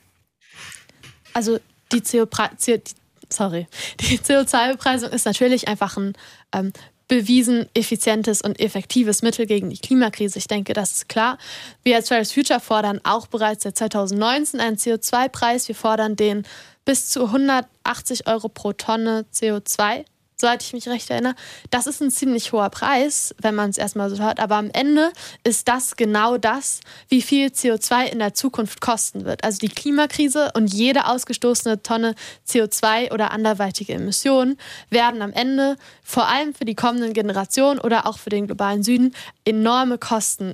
Also 1.31 1.59
die 1.93 2.01
CO2, 2.01 2.81
sorry, 3.29 3.67
die 4.01 4.19
CO2-Bepreisung 4.19 5.09
ist 5.09 5.25
natürlich 5.25 5.69
einfach 5.69 5.95
ein 5.95 6.13
ähm, 6.53 6.73
bewiesen 7.07 7.67
effizientes 7.73 8.41
und 8.41 8.59
effektives 8.59 9.21
Mittel 9.21 9.45
gegen 9.45 9.69
die 9.69 9.77
Klimakrise. 9.77 10.37
Ich 10.37 10.47
denke, 10.47 10.73
das 10.73 10.91
ist 10.91 11.07
klar. 11.07 11.37
Wir 11.81 11.95
als 11.95 12.09
Fridays 12.09 12.33
Future 12.33 12.59
fordern 12.59 12.99
auch 13.05 13.27
bereits 13.27 13.63
seit 13.63 13.77
2019 13.77 14.59
einen 14.59 14.75
CO2-Preis. 14.75 15.69
Wir 15.69 15.75
fordern 15.75 16.17
den 16.17 16.43
bis 16.83 17.07
zu 17.07 17.27
180 17.27 18.27
Euro 18.27 18.49
pro 18.49 18.73
Tonne 18.73 19.25
CO2 19.33 20.03
soweit 20.39 20.63
ich 20.63 20.73
mich 20.73 20.87
recht 20.87 21.09
erinnere. 21.09 21.35
Das 21.71 21.87
ist 21.87 21.99
ein 22.01 22.11
ziemlich 22.11 22.51
hoher 22.51 22.69
Preis, 22.69 23.33
wenn 23.41 23.55
man 23.55 23.71
es 23.71 23.77
erstmal 23.77 24.09
so 24.09 24.21
hört. 24.21 24.39
Aber 24.39 24.55
am 24.55 24.69
Ende 24.71 25.11
ist 25.43 25.67
das 25.67 25.95
genau 25.95 26.37
das, 26.37 26.79
wie 27.09 27.23
viel 27.23 27.47
CO2 27.47 28.05
in 28.05 28.19
der 28.19 28.35
Zukunft 28.35 28.79
kosten 28.79 29.25
wird. 29.25 29.43
Also 29.43 29.57
die 29.57 29.69
Klimakrise 29.69 30.51
und 30.53 30.71
jede 30.71 31.07
ausgestoßene 31.07 31.81
Tonne 31.81 32.13
CO2 32.47 33.11
oder 33.11 33.31
anderweitige 33.31 33.93
Emissionen 33.93 34.57
werden 34.91 35.23
am 35.23 35.33
Ende 35.33 35.75
vor 36.03 36.27
allem 36.27 36.53
für 36.53 36.65
die 36.65 36.75
kommenden 36.75 37.13
Generationen 37.13 37.79
oder 37.79 38.05
auch 38.05 38.19
für 38.19 38.29
den 38.29 38.45
globalen 38.45 38.83
Süden 38.83 39.15
enorme 39.43 39.97
Kosten 39.97 40.53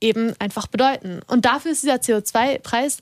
eben 0.00 0.34
einfach 0.38 0.66
bedeuten. 0.66 1.20
Und 1.26 1.44
dafür 1.44 1.72
ist 1.72 1.82
dieser 1.82 1.96
CO2-Preis 1.96 2.98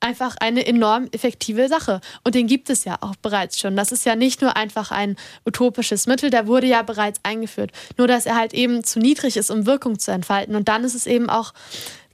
einfach 0.00 0.36
eine 0.40 0.66
enorm 0.66 1.08
effektive 1.12 1.68
Sache. 1.68 2.00
Und 2.24 2.34
den 2.34 2.46
gibt 2.46 2.70
es 2.70 2.84
ja 2.84 2.96
auch 3.00 3.16
bereits 3.16 3.58
schon. 3.58 3.76
Das 3.76 3.92
ist 3.92 4.04
ja 4.04 4.14
nicht 4.14 4.42
nur 4.42 4.56
einfach 4.56 4.90
ein 4.90 5.16
utopisches 5.44 6.06
Mittel, 6.06 6.30
der 6.30 6.46
wurde 6.46 6.66
ja 6.66 6.82
bereits 6.82 7.20
eingeführt. 7.22 7.72
Nur, 7.96 8.06
dass 8.06 8.26
er 8.26 8.36
halt 8.36 8.54
eben 8.54 8.84
zu 8.84 8.98
niedrig 8.98 9.36
ist, 9.36 9.50
um 9.50 9.66
Wirkung 9.66 9.98
zu 9.98 10.12
entfalten. 10.12 10.54
Und 10.54 10.68
dann 10.68 10.84
ist 10.84 10.94
es 10.94 11.06
eben 11.06 11.30
auch 11.30 11.52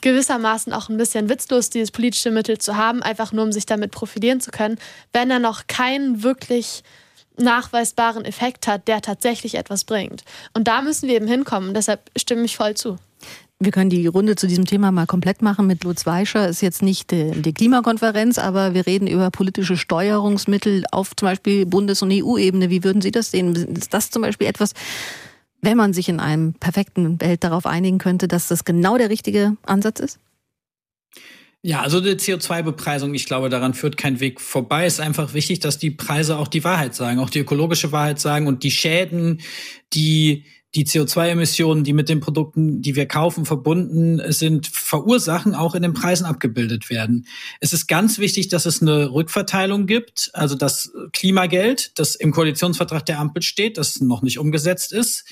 gewissermaßen 0.00 0.72
auch 0.72 0.88
ein 0.88 0.96
bisschen 0.96 1.28
witzlos, 1.28 1.70
dieses 1.70 1.90
politische 1.90 2.30
Mittel 2.30 2.58
zu 2.58 2.76
haben, 2.76 3.02
einfach 3.02 3.32
nur 3.32 3.44
um 3.44 3.52
sich 3.52 3.66
damit 3.66 3.92
profilieren 3.92 4.40
zu 4.40 4.50
können, 4.50 4.78
wenn 5.12 5.30
er 5.30 5.38
noch 5.38 5.66
keinen 5.68 6.22
wirklich 6.22 6.82
nachweisbaren 7.38 8.24
Effekt 8.24 8.66
hat, 8.66 8.88
der 8.88 9.00
tatsächlich 9.00 9.54
etwas 9.54 9.84
bringt. 9.84 10.22
Und 10.54 10.68
da 10.68 10.82
müssen 10.82 11.08
wir 11.08 11.16
eben 11.16 11.26
hinkommen. 11.26 11.72
Deshalb 11.72 12.10
stimme 12.16 12.44
ich 12.44 12.56
voll 12.56 12.74
zu. 12.74 12.98
Wir 13.64 13.70
können 13.70 13.90
die 13.90 14.08
Runde 14.08 14.34
zu 14.34 14.48
diesem 14.48 14.64
Thema 14.64 14.90
mal 14.90 15.06
komplett 15.06 15.40
machen 15.40 15.68
mit 15.68 15.84
Lutz 15.84 16.04
Weischer. 16.04 16.48
Ist 16.48 16.62
jetzt 16.62 16.82
nicht 16.82 17.12
die, 17.12 17.30
die 17.30 17.52
Klimakonferenz, 17.54 18.38
aber 18.38 18.74
wir 18.74 18.88
reden 18.88 19.06
über 19.06 19.30
politische 19.30 19.76
Steuerungsmittel 19.76 20.82
auf 20.90 21.14
zum 21.14 21.28
Beispiel 21.28 21.64
Bundes- 21.64 22.02
und 22.02 22.10
EU-Ebene. 22.10 22.70
Wie 22.70 22.82
würden 22.82 23.00
Sie 23.00 23.12
das 23.12 23.30
sehen? 23.30 23.54
Ist 23.54 23.94
das 23.94 24.10
zum 24.10 24.22
Beispiel 24.22 24.48
etwas, 24.48 24.72
wenn 25.60 25.76
man 25.76 25.92
sich 25.92 26.08
in 26.08 26.18
einem 26.18 26.54
perfekten 26.54 27.20
Welt 27.20 27.44
darauf 27.44 27.64
einigen 27.64 27.98
könnte, 27.98 28.26
dass 28.26 28.48
das 28.48 28.64
genau 28.64 28.98
der 28.98 29.10
richtige 29.10 29.56
Ansatz 29.64 30.00
ist? 30.00 30.18
Ja, 31.62 31.82
also 31.82 32.00
die 32.00 32.16
CO2-Bepreisung, 32.16 33.14
ich 33.14 33.26
glaube, 33.26 33.48
daran 33.48 33.74
führt 33.74 33.96
kein 33.96 34.18
Weg 34.18 34.40
vorbei. 34.40 34.86
Es 34.86 34.94
ist 34.94 35.00
einfach 35.00 35.34
wichtig, 35.34 35.60
dass 35.60 35.78
die 35.78 35.92
Preise 35.92 36.36
auch 36.36 36.48
die 36.48 36.64
Wahrheit 36.64 36.96
sagen, 36.96 37.20
auch 37.20 37.30
die 37.30 37.38
ökologische 37.38 37.92
Wahrheit 37.92 38.18
sagen 38.18 38.48
und 38.48 38.64
die 38.64 38.72
Schäden, 38.72 39.40
die 39.92 40.42
die 40.74 40.86
CO2-Emissionen, 40.86 41.84
die 41.84 41.92
mit 41.92 42.08
den 42.08 42.20
Produkten, 42.20 42.80
die 42.80 42.96
wir 42.96 43.06
kaufen, 43.06 43.44
verbunden 43.44 44.20
sind, 44.32 44.66
verursachen, 44.66 45.54
auch 45.54 45.74
in 45.74 45.82
den 45.82 45.92
Preisen 45.92 46.24
abgebildet 46.24 46.88
werden. 46.88 47.26
Es 47.60 47.74
ist 47.74 47.88
ganz 47.88 48.18
wichtig, 48.18 48.48
dass 48.48 48.64
es 48.64 48.80
eine 48.80 49.12
Rückverteilung 49.12 49.86
gibt, 49.86 50.30
also 50.32 50.54
das 50.54 50.92
Klimageld, 51.12 51.98
das 51.98 52.14
im 52.14 52.32
Koalitionsvertrag 52.32 53.04
der 53.04 53.18
Ampel 53.18 53.42
steht, 53.42 53.76
das 53.76 54.00
noch 54.00 54.22
nicht 54.22 54.38
umgesetzt 54.38 54.92
ist, 54.92 55.24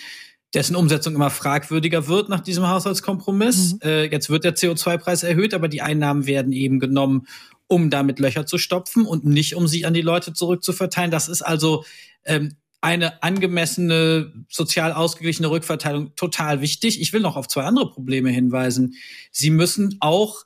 dessen 0.52 0.76
Umsetzung 0.76 1.14
immer 1.14 1.30
fragwürdiger 1.30 2.06
wird 2.06 2.28
nach 2.28 2.40
diesem 2.40 2.68
Haushaltskompromiss. 2.68 3.74
Mhm. 3.74 3.80
Äh, 3.82 4.04
jetzt 4.10 4.28
wird 4.28 4.44
der 4.44 4.56
CO2-Preis 4.56 5.22
erhöht, 5.22 5.54
aber 5.54 5.68
die 5.68 5.80
Einnahmen 5.80 6.26
werden 6.26 6.52
eben 6.52 6.80
genommen, 6.80 7.26
um 7.66 7.88
damit 7.88 8.18
Löcher 8.18 8.46
zu 8.46 8.58
stopfen 8.58 9.06
und 9.06 9.24
nicht 9.24 9.54
um 9.54 9.68
sie 9.68 9.86
an 9.86 9.94
die 9.94 10.02
Leute 10.02 10.32
zurückzuverteilen. 10.32 11.10
Das 11.10 11.28
ist 11.28 11.42
also 11.42 11.84
ähm, 12.24 12.56
eine 12.80 13.22
angemessene, 13.22 14.32
sozial 14.48 14.92
ausgeglichene 14.92 15.50
Rückverteilung 15.50 16.14
total 16.16 16.60
wichtig. 16.60 17.00
Ich 17.00 17.12
will 17.12 17.20
noch 17.20 17.36
auf 17.36 17.48
zwei 17.48 17.64
andere 17.64 17.90
Probleme 17.90 18.30
hinweisen. 18.30 18.94
Sie 19.30 19.50
müssen 19.50 19.96
auch 20.00 20.44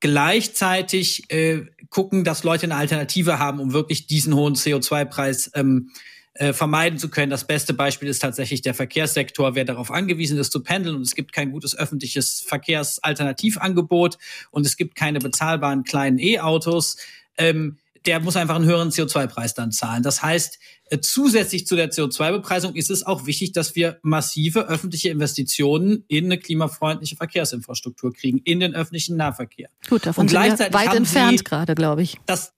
gleichzeitig 0.00 1.30
äh, 1.30 1.66
gucken, 1.90 2.24
dass 2.24 2.44
Leute 2.44 2.64
eine 2.64 2.76
Alternative 2.76 3.38
haben, 3.38 3.60
um 3.60 3.72
wirklich 3.72 4.06
diesen 4.06 4.34
hohen 4.34 4.54
CO2-Preis 4.54 5.50
ähm, 5.54 5.90
äh, 6.34 6.52
vermeiden 6.52 6.98
zu 6.98 7.08
können. 7.08 7.30
Das 7.30 7.46
beste 7.46 7.74
Beispiel 7.74 8.08
ist 8.08 8.20
tatsächlich 8.20 8.62
der 8.62 8.74
Verkehrssektor, 8.74 9.54
wer 9.54 9.64
darauf 9.64 9.90
angewiesen 9.90 10.38
ist 10.38 10.52
zu 10.52 10.62
pendeln 10.62 10.96
und 10.96 11.02
es 11.02 11.14
gibt 11.14 11.32
kein 11.32 11.50
gutes 11.50 11.76
öffentliches 11.76 12.40
Verkehrsalternativangebot 12.40 14.18
und 14.50 14.66
es 14.66 14.76
gibt 14.76 14.96
keine 14.96 15.18
bezahlbaren 15.18 15.84
kleinen 15.84 16.18
E-Autos. 16.18 16.98
Ähm, 17.38 17.78
der 18.06 18.20
muss 18.20 18.36
einfach 18.36 18.56
einen 18.56 18.64
höheren 18.64 18.90
CO2-Preis 18.90 19.54
dann 19.54 19.72
zahlen. 19.72 20.02
Das 20.02 20.22
heißt, 20.22 20.58
äh, 20.88 21.00
zusätzlich 21.00 21.66
zu 21.66 21.74
der 21.76 21.90
CO2-Bepreisung 21.90 22.74
ist 22.74 22.90
es 22.90 23.04
auch 23.04 23.26
wichtig, 23.26 23.52
dass 23.52 23.74
wir 23.74 23.98
massive 24.02 24.68
öffentliche 24.68 25.10
Investitionen 25.10 26.04
in 26.08 26.26
eine 26.26 26.38
klimafreundliche 26.38 27.16
Verkehrsinfrastruktur 27.16 28.12
kriegen, 28.12 28.38
in 28.44 28.60
den 28.60 28.74
öffentlichen 28.74 29.16
Nahverkehr. 29.16 29.68
Gut, 29.88 30.06
davon 30.06 30.22
Und 30.22 30.28
sind 30.30 30.58
wir 30.58 30.72
weit 30.72 30.94
entfernt 30.94 31.44
gerade, 31.44 31.74
glaube 31.74 32.02
ich. 32.02 32.16
Das, 32.26 32.52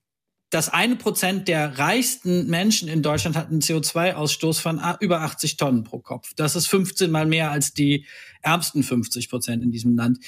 das 0.50 0.70
eine 0.70 0.96
Prozent 0.96 1.46
der 1.46 1.78
reichsten 1.78 2.46
Menschen 2.46 2.88
in 2.88 3.02
Deutschland 3.02 3.36
hat 3.36 3.50
einen 3.50 3.60
CO2-Ausstoß 3.60 4.60
von 4.60 4.80
über 5.00 5.20
80 5.20 5.58
Tonnen 5.58 5.84
pro 5.84 5.98
Kopf. 5.98 6.32
Das 6.36 6.56
ist 6.56 6.68
15 6.68 7.10
mal 7.10 7.26
mehr 7.26 7.50
als 7.50 7.74
die 7.74 8.06
ärmsten 8.40 8.82
50 8.82 9.28
Prozent 9.28 9.62
in 9.62 9.72
diesem 9.72 9.94
Land. 9.94 10.20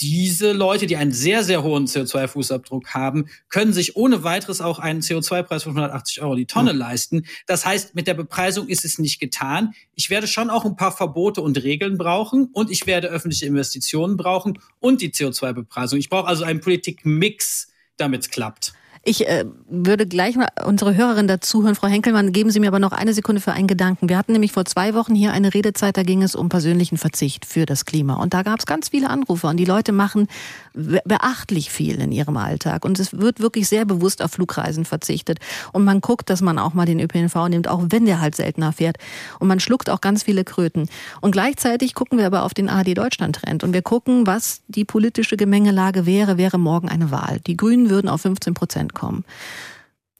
Diese 0.00 0.52
Leute, 0.52 0.86
die 0.86 0.96
einen 0.96 1.12
sehr, 1.12 1.42
sehr 1.42 1.62
hohen 1.62 1.86
CO2-Fußabdruck 1.86 2.88
haben, 2.88 3.28
können 3.48 3.72
sich 3.72 3.96
ohne 3.96 4.24
weiteres 4.24 4.60
auch 4.60 4.78
einen 4.78 5.00
CO2-Preis 5.00 5.62
von 5.62 5.72
180 5.72 6.20
Euro 6.20 6.34
die 6.34 6.46
Tonne 6.46 6.74
mhm. 6.74 6.78
leisten. 6.78 7.26
Das 7.46 7.64
heißt, 7.64 7.94
mit 7.94 8.06
der 8.06 8.14
Bepreisung 8.14 8.68
ist 8.68 8.84
es 8.84 8.98
nicht 8.98 9.20
getan. 9.20 9.72
Ich 9.94 10.10
werde 10.10 10.26
schon 10.26 10.50
auch 10.50 10.66
ein 10.66 10.76
paar 10.76 10.94
Verbote 10.94 11.40
und 11.40 11.62
Regeln 11.62 11.96
brauchen 11.96 12.50
und 12.52 12.70
ich 12.70 12.86
werde 12.86 13.08
öffentliche 13.08 13.46
Investitionen 13.46 14.18
brauchen 14.18 14.58
und 14.80 15.00
die 15.00 15.12
CO2-Bepreisung. 15.12 15.98
Ich 15.98 16.10
brauche 16.10 16.26
also 16.26 16.44
einen 16.44 16.60
Politikmix, 16.60 17.68
damit 17.96 18.22
es 18.22 18.30
klappt. 18.30 18.74
Ich 19.04 19.26
äh, 19.26 19.44
würde 19.68 20.06
gleich 20.06 20.36
mal 20.36 20.48
unsere 20.64 20.94
Hörerin 20.94 21.26
dazuhören. 21.26 21.74
Frau 21.74 21.88
Henkelmann, 21.88 22.32
geben 22.32 22.50
Sie 22.50 22.60
mir 22.60 22.68
aber 22.68 22.78
noch 22.78 22.92
eine 22.92 23.12
Sekunde 23.14 23.40
für 23.40 23.50
einen 23.50 23.66
Gedanken. 23.66 24.08
Wir 24.08 24.16
hatten 24.16 24.30
nämlich 24.30 24.52
vor 24.52 24.64
zwei 24.64 24.94
Wochen 24.94 25.16
hier 25.16 25.32
eine 25.32 25.52
Redezeit, 25.52 25.96
da 25.96 26.04
ging 26.04 26.22
es 26.22 26.36
um 26.36 26.48
persönlichen 26.48 26.96
Verzicht 26.98 27.44
für 27.44 27.66
das 27.66 27.84
Klima. 27.84 28.14
Und 28.14 28.32
da 28.32 28.44
gab 28.44 28.60
es 28.60 28.66
ganz 28.66 28.90
viele 28.90 29.10
Anrufe 29.10 29.48
und 29.48 29.56
die 29.56 29.64
Leute 29.64 29.90
machen 29.90 30.28
beachtlich 30.72 31.70
viel 31.70 32.00
in 32.00 32.12
ihrem 32.12 32.36
Alltag. 32.36 32.84
Und 32.84 33.00
es 33.00 33.18
wird 33.18 33.40
wirklich 33.40 33.68
sehr 33.68 33.84
bewusst 33.84 34.22
auf 34.22 34.30
Flugreisen 34.30 34.84
verzichtet. 34.84 35.40
Und 35.72 35.84
man 35.84 36.00
guckt, 36.00 36.30
dass 36.30 36.40
man 36.40 36.60
auch 36.60 36.72
mal 36.72 36.86
den 36.86 37.00
ÖPNV 37.00 37.48
nimmt, 37.48 37.66
auch 37.66 37.82
wenn 37.88 38.06
der 38.06 38.20
halt 38.20 38.36
seltener 38.36 38.72
fährt. 38.72 38.98
Und 39.40 39.48
man 39.48 39.58
schluckt 39.58 39.90
auch 39.90 40.00
ganz 40.00 40.22
viele 40.22 40.44
Kröten. 40.44 40.88
Und 41.20 41.32
gleichzeitig 41.32 41.94
gucken 41.94 42.18
wir 42.18 42.26
aber 42.26 42.44
auf 42.44 42.54
den 42.54 42.68
AD 42.68 42.94
Deutschland 42.94 43.34
Trend. 43.34 43.64
Und 43.64 43.72
wir 43.72 43.82
gucken, 43.82 44.28
was 44.28 44.62
die 44.68 44.84
politische 44.84 45.36
Gemengelage 45.36 46.06
wäre, 46.06 46.38
wäre 46.38 46.58
morgen 46.58 46.88
eine 46.88 47.10
Wahl. 47.10 47.40
Die 47.48 47.56
Grünen 47.56 47.90
würden 47.90 48.08
auf 48.08 48.20
15 48.20 48.54
Prozent 48.54 48.91
kommen. 48.94 49.24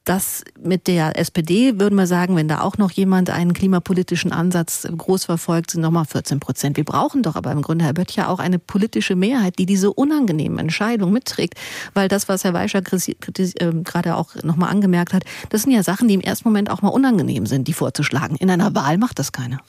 das 0.05 0.43
mit 0.61 0.89
der 0.89 1.17
SPD, 1.17 1.79
würden 1.79 1.95
wir 1.95 2.09
sagen, 2.09 2.35
wenn 2.35 2.49
da 2.49 2.61
auch 2.61 2.77
noch 2.77 2.91
jemand 2.91 3.31
einen 3.31 3.53
klimapolitischen 3.53 4.33
Ansatz 4.33 4.87
groß 4.97 5.27
verfolgt, 5.27 5.71
sind 5.71 5.81
nochmal 5.81 6.07
14 6.07 6.41
Prozent. 6.41 6.77
Wir 6.77 6.85
brauchen 6.85 7.23
doch 7.23 7.37
aber 7.37 7.53
im 7.53 7.63
Grunde, 7.63 7.85
Herr 7.85 7.93
Böttcher, 7.93 8.29
auch 8.29 8.41
eine 8.41 8.59
politische 8.59 9.15
Mehrheit, 9.15 9.61
die 9.61 9.67
diese 9.67 9.93
unangenehmen 9.93 10.59
Entscheidungen 10.59 11.13
mitträgt. 11.13 11.55
Weil 11.95 12.09
das, 12.09 12.29
was 12.29 12.43
Herr 12.43 12.53
Weischer 12.53 12.83
ähm, 13.61 13.85
gerade 13.85 14.17
auch 14.17 14.35
nochmal 14.43 14.71
angemerkt 14.71 15.13
hat, 15.13 15.23
das 15.51 15.63
sind 15.63 15.73
ja 15.73 15.85
Sachen, 15.85 16.09
die 16.09 16.15
im 16.15 16.21
ersten 16.21 16.49
Moment 16.49 16.69
auch 16.69 16.83
mal 16.83 16.89
unangenehm 16.89 17.47
sind, 17.47 17.69
die 17.69 17.73
vorzuschlagen. 17.73 18.37
In 18.37 18.51
einer 18.51 18.75
Wahl 18.75 18.99
macht 18.99 19.21
das 19.21 19.31
keiner. 19.31 19.61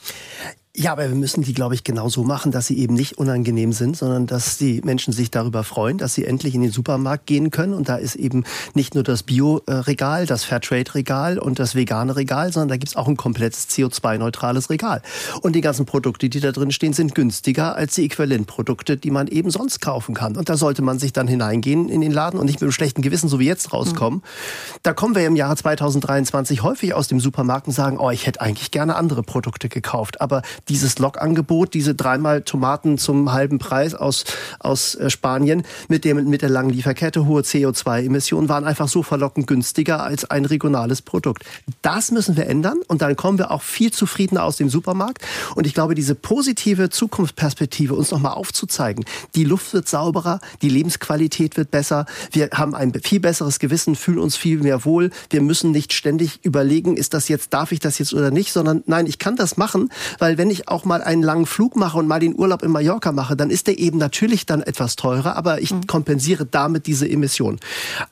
Ja, 0.76 0.90
aber 0.90 1.08
wir 1.08 1.14
müssen 1.14 1.44
die, 1.44 1.54
glaube 1.54 1.76
ich, 1.76 1.84
genau 1.84 2.08
so 2.08 2.24
machen, 2.24 2.50
dass 2.50 2.66
sie 2.66 2.76
eben 2.78 2.94
nicht 2.94 3.16
unangenehm 3.16 3.72
sind, 3.72 3.96
sondern 3.96 4.26
dass 4.26 4.58
die 4.58 4.80
Menschen 4.84 5.12
sich 5.12 5.30
darüber 5.30 5.62
freuen, 5.62 5.98
dass 5.98 6.14
sie 6.14 6.24
endlich 6.24 6.56
in 6.56 6.62
den 6.62 6.72
Supermarkt 6.72 7.26
gehen 7.26 7.52
können. 7.52 7.74
Und 7.74 7.88
da 7.88 7.94
ist 7.94 8.16
eben 8.16 8.42
nicht 8.74 8.96
nur 8.96 9.04
das 9.04 9.22
Bio-Regal, 9.22 10.26
das 10.26 10.42
Fairtrade-Regal 10.42 11.38
und 11.38 11.60
das 11.60 11.76
vegane 11.76 12.16
Regal, 12.16 12.52
sondern 12.52 12.70
da 12.70 12.76
gibt's 12.76 12.96
auch 12.96 13.06
ein 13.06 13.16
komplettes 13.16 13.68
CO2-neutrales 13.68 14.68
Regal. 14.68 15.00
Und 15.42 15.54
die 15.54 15.60
ganzen 15.60 15.86
Produkte, 15.86 16.28
die 16.28 16.40
da 16.40 16.50
drin 16.50 16.72
stehen, 16.72 16.92
sind 16.92 17.14
günstiger 17.14 17.76
als 17.76 17.94
die 17.94 18.06
Äquivalentprodukte, 18.06 18.96
die 18.96 19.12
man 19.12 19.28
eben 19.28 19.52
sonst 19.52 19.80
kaufen 19.80 20.16
kann. 20.16 20.36
Und 20.36 20.48
da 20.48 20.56
sollte 20.56 20.82
man 20.82 20.98
sich 20.98 21.12
dann 21.12 21.28
hineingehen 21.28 21.88
in 21.88 22.00
den 22.00 22.10
Laden 22.10 22.40
und 22.40 22.46
nicht 22.46 22.56
mit 22.56 22.62
einem 22.62 22.72
schlechten 22.72 23.00
Gewissen, 23.00 23.28
so 23.28 23.38
wie 23.38 23.46
jetzt, 23.46 23.72
rauskommen. 23.72 24.18
Mhm. 24.18 24.78
Da 24.82 24.92
kommen 24.92 25.14
wir 25.14 25.24
im 25.24 25.36
Jahre 25.36 25.54
2023 25.54 26.64
häufig 26.64 26.94
aus 26.94 27.06
dem 27.06 27.20
Supermarkt 27.20 27.68
und 27.68 27.74
sagen, 27.74 27.98
oh, 28.00 28.10
ich 28.10 28.26
hätte 28.26 28.40
eigentlich 28.40 28.72
gerne 28.72 28.96
andere 28.96 29.22
Produkte 29.22 29.68
gekauft. 29.68 30.20
Aber 30.20 30.42
dieses 30.68 30.98
Lokangebot, 30.98 31.74
diese 31.74 31.94
dreimal 31.94 32.42
Tomaten 32.42 32.98
zum 32.98 33.32
halben 33.32 33.58
Preis 33.58 33.94
aus, 33.94 34.24
aus 34.58 34.94
äh, 34.94 35.10
Spanien 35.10 35.64
mit, 35.88 36.04
dem, 36.04 36.28
mit 36.28 36.42
der 36.42 36.48
langen 36.48 36.70
Lieferkette, 36.70 37.26
hohe 37.26 37.42
CO2-Emissionen, 37.42 38.48
waren 38.48 38.64
einfach 38.64 38.88
so 38.88 39.02
verlockend 39.02 39.46
günstiger 39.46 40.02
als 40.02 40.24
ein 40.30 40.44
regionales 40.44 41.02
Produkt. 41.02 41.44
Das 41.82 42.10
müssen 42.10 42.36
wir 42.36 42.46
ändern 42.46 42.78
und 42.88 43.02
dann 43.02 43.16
kommen 43.16 43.38
wir 43.38 43.50
auch 43.50 43.62
viel 43.62 43.92
zufriedener 43.92 44.44
aus 44.44 44.56
dem 44.56 44.68
Supermarkt. 44.68 45.22
Und 45.54 45.66
ich 45.66 45.74
glaube, 45.74 45.94
diese 45.94 46.14
positive 46.14 46.90
Zukunftsperspektive 46.90 47.94
uns 47.94 48.10
nochmal 48.10 48.34
aufzuzeigen, 48.34 49.04
die 49.34 49.44
Luft 49.44 49.72
wird 49.74 49.88
sauberer, 49.88 50.40
die 50.62 50.68
Lebensqualität 50.68 51.56
wird 51.56 51.70
besser, 51.70 52.06
wir 52.32 52.50
haben 52.54 52.74
ein 52.74 52.92
viel 53.02 53.20
besseres 53.20 53.58
Gewissen, 53.58 53.96
fühlen 53.96 54.18
uns 54.18 54.36
viel 54.36 54.58
mehr 54.60 54.84
wohl, 54.84 55.10
wir 55.30 55.42
müssen 55.42 55.70
nicht 55.70 55.92
ständig 55.92 56.44
überlegen, 56.44 56.96
ist 56.96 57.14
das 57.14 57.28
jetzt, 57.28 57.52
darf 57.52 57.72
ich 57.72 57.80
das 57.80 57.98
jetzt 57.98 58.14
oder 58.14 58.30
nicht, 58.30 58.52
sondern 58.52 58.82
nein, 58.86 59.06
ich 59.06 59.18
kann 59.18 59.36
das 59.36 59.56
machen, 59.56 59.90
weil 60.18 60.38
wenn 60.38 60.50
ich 60.50 60.53
ich 60.54 60.68
auch 60.68 60.84
mal 60.84 61.02
einen 61.02 61.22
langen 61.22 61.46
Flug 61.46 61.76
mache 61.76 61.98
und 61.98 62.06
mal 62.06 62.20
den 62.20 62.34
Urlaub 62.38 62.62
in 62.62 62.70
Mallorca 62.70 63.12
mache, 63.12 63.36
dann 63.36 63.50
ist 63.50 63.66
der 63.66 63.78
eben 63.78 63.98
natürlich 63.98 64.46
dann 64.46 64.62
etwas 64.62 64.96
teurer, 64.96 65.36
aber 65.36 65.60
ich 65.60 65.72
mhm. 65.72 65.86
kompensiere 65.86 66.46
damit 66.46 66.86
diese 66.86 67.08
Emission. 67.08 67.60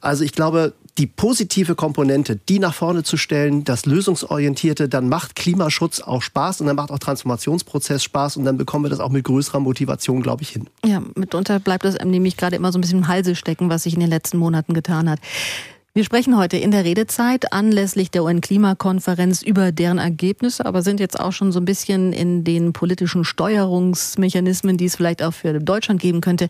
Also 0.00 0.24
ich 0.24 0.32
glaube, 0.32 0.74
die 0.98 1.06
positive 1.06 1.74
Komponente, 1.74 2.36
die 2.36 2.58
nach 2.58 2.74
vorne 2.74 3.02
zu 3.02 3.16
stellen, 3.16 3.64
das 3.64 3.86
Lösungsorientierte, 3.86 4.88
dann 4.88 5.08
macht 5.08 5.36
Klimaschutz 5.36 6.00
auch 6.00 6.20
Spaß 6.20 6.60
und 6.60 6.66
dann 6.66 6.76
macht 6.76 6.90
auch 6.90 6.98
Transformationsprozess 6.98 8.02
Spaß 8.02 8.36
und 8.36 8.44
dann 8.44 8.58
bekommen 8.58 8.84
wir 8.84 8.90
das 8.90 9.00
auch 9.00 9.08
mit 9.08 9.24
größerer 9.24 9.60
Motivation, 9.60 10.22
glaube 10.22 10.42
ich, 10.42 10.50
hin. 10.50 10.68
Ja, 10.84 11.02
mitunter 11.14 11.60
bleibt 11.60 11.84
das 11.84 11.96
nämlich 12.04 12.36
gerade 12.36 12.56
immer 12.56 12.72
so 12.72 12.78
ein 12.78 12.82
bisschen 12.82 12.98
im 12.98 13.08
Halse 13.08 13.34
stecken, 13.34 13.70
was 13.70 13.84
sich 13.84 13.94
in 13.94 14.00
den 14.00 14.10
letzten 14.10 14.36
Monaten 14.36 14.74
getan 14.74 15.08
hat. 15.08 15.20
Wir 15.94 16.04
sprechen 16.04 16.38
heute 16.38 16.56
in 16.56 16.70
der 16.70 16.86
Redezeit 16.86 17.52
anlässlich 17.52 18.10
der 18.10 18.24
UN-Klimakonferenz 18.24 19.42
über 19.42 19.72
deren 19.72 19.98
Ergebnisse, 19.98 20.64
aber 20.64 20.80
sind 20.80 21.00
jetzt 21.00 21.20
auch 21.20 21.32
schon 21.32 21.52
so 21.52 21.60
ein 21.60 21.66
bisschen 21.66 22.14
in 22.14 22.44
den 22.44 22.72
politischen 22.72 23.24
Steuerungsmechanismen, 23.24 24.78
die 24.78 24.86
es 24.86 24.96
vielleicht 24.96 25.22
auch 25.22 25.34
für 25.34 25.52
Deutschland 25.58 26.00
geben 26.00 26.22
könnte. 26.22 26.48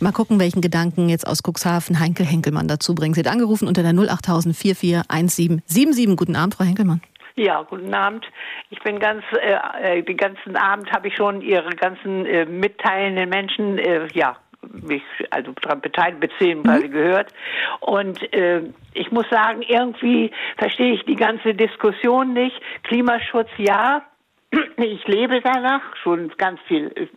Mal 0.00 0.10
gucken, 0.10 0.40
welchen 0.40 0.62
Gedanken 0.62 1.08
jetzt 1.08 1.28
aus 1.28 1.44
Cuxhaven 1.44 2.00
Heinkel 2.00 2.26
Henkelmann 2.26 2.66
dazu 2.66 2.96
bringt. 2.96 3.14
Sie 3.14 3.20
hat 3.20 3.32
angerufen 3.32 3.68
unter 3.68 3.84
der 3.84 3.92
08000 3.92 4.56
441777. 4.56 6.16
Guten 6.16 6.34
Abend, 6.34 6.56
Frau 6.56 6.64
Henkelmann. 6.64 7.00
Ja, 7.36 7.62
guten 7.62 7.94
Abend. 7.94 8.26
Ich 8.70 8.80
bin 8.80 8.98
ganz, 8.98 9.22
äh, 9.40 9.98
äh 9.98 10.02
den 10.02 10.16
ganzen 10.16 10.56
Abend 10.56 10.90
habe 10.90 11.06
ich 11.06 11.14
schon 11.14 11.40
Ihre 11.40 11.70
ganzen 11.76 12.26
äh, 12.26 12.46
mitteilenden 12.46 13.28
Menschen, 13.28 13.78
äh, 13.78 14.08
ja, 14.12 14.38
mich 14.70 15.02
also 15.30 15.52
daran 15.60 15.80
beteiligt, 15.80 16.20
beziehungsweise 16.20 16.88
mhm. 16.88 16.92
gehört. 16.92 17.32
Und 17.80 18.32
äh, 18.32 18.62
ich 18.94 19.10
muss 19.10 19.28
sagen, 19.30 19.62
irgendwie 19.62 20.30
verstehe 20.56 20.94
ich 20.94 21.04
die 21.04 21.16
ganze 21.16 21.54
Diskussion 21.54 22.32
nicht. 22.32 22.60
Klimaschutz 22.84 23.50
ja, 23.58 24.02
ich 24.76 25.06
lebe 25.06 25.40
danach 25.40 25.80
schon 26.02 26.30
ganz 26.36 26.60
viel. 26.68 27.08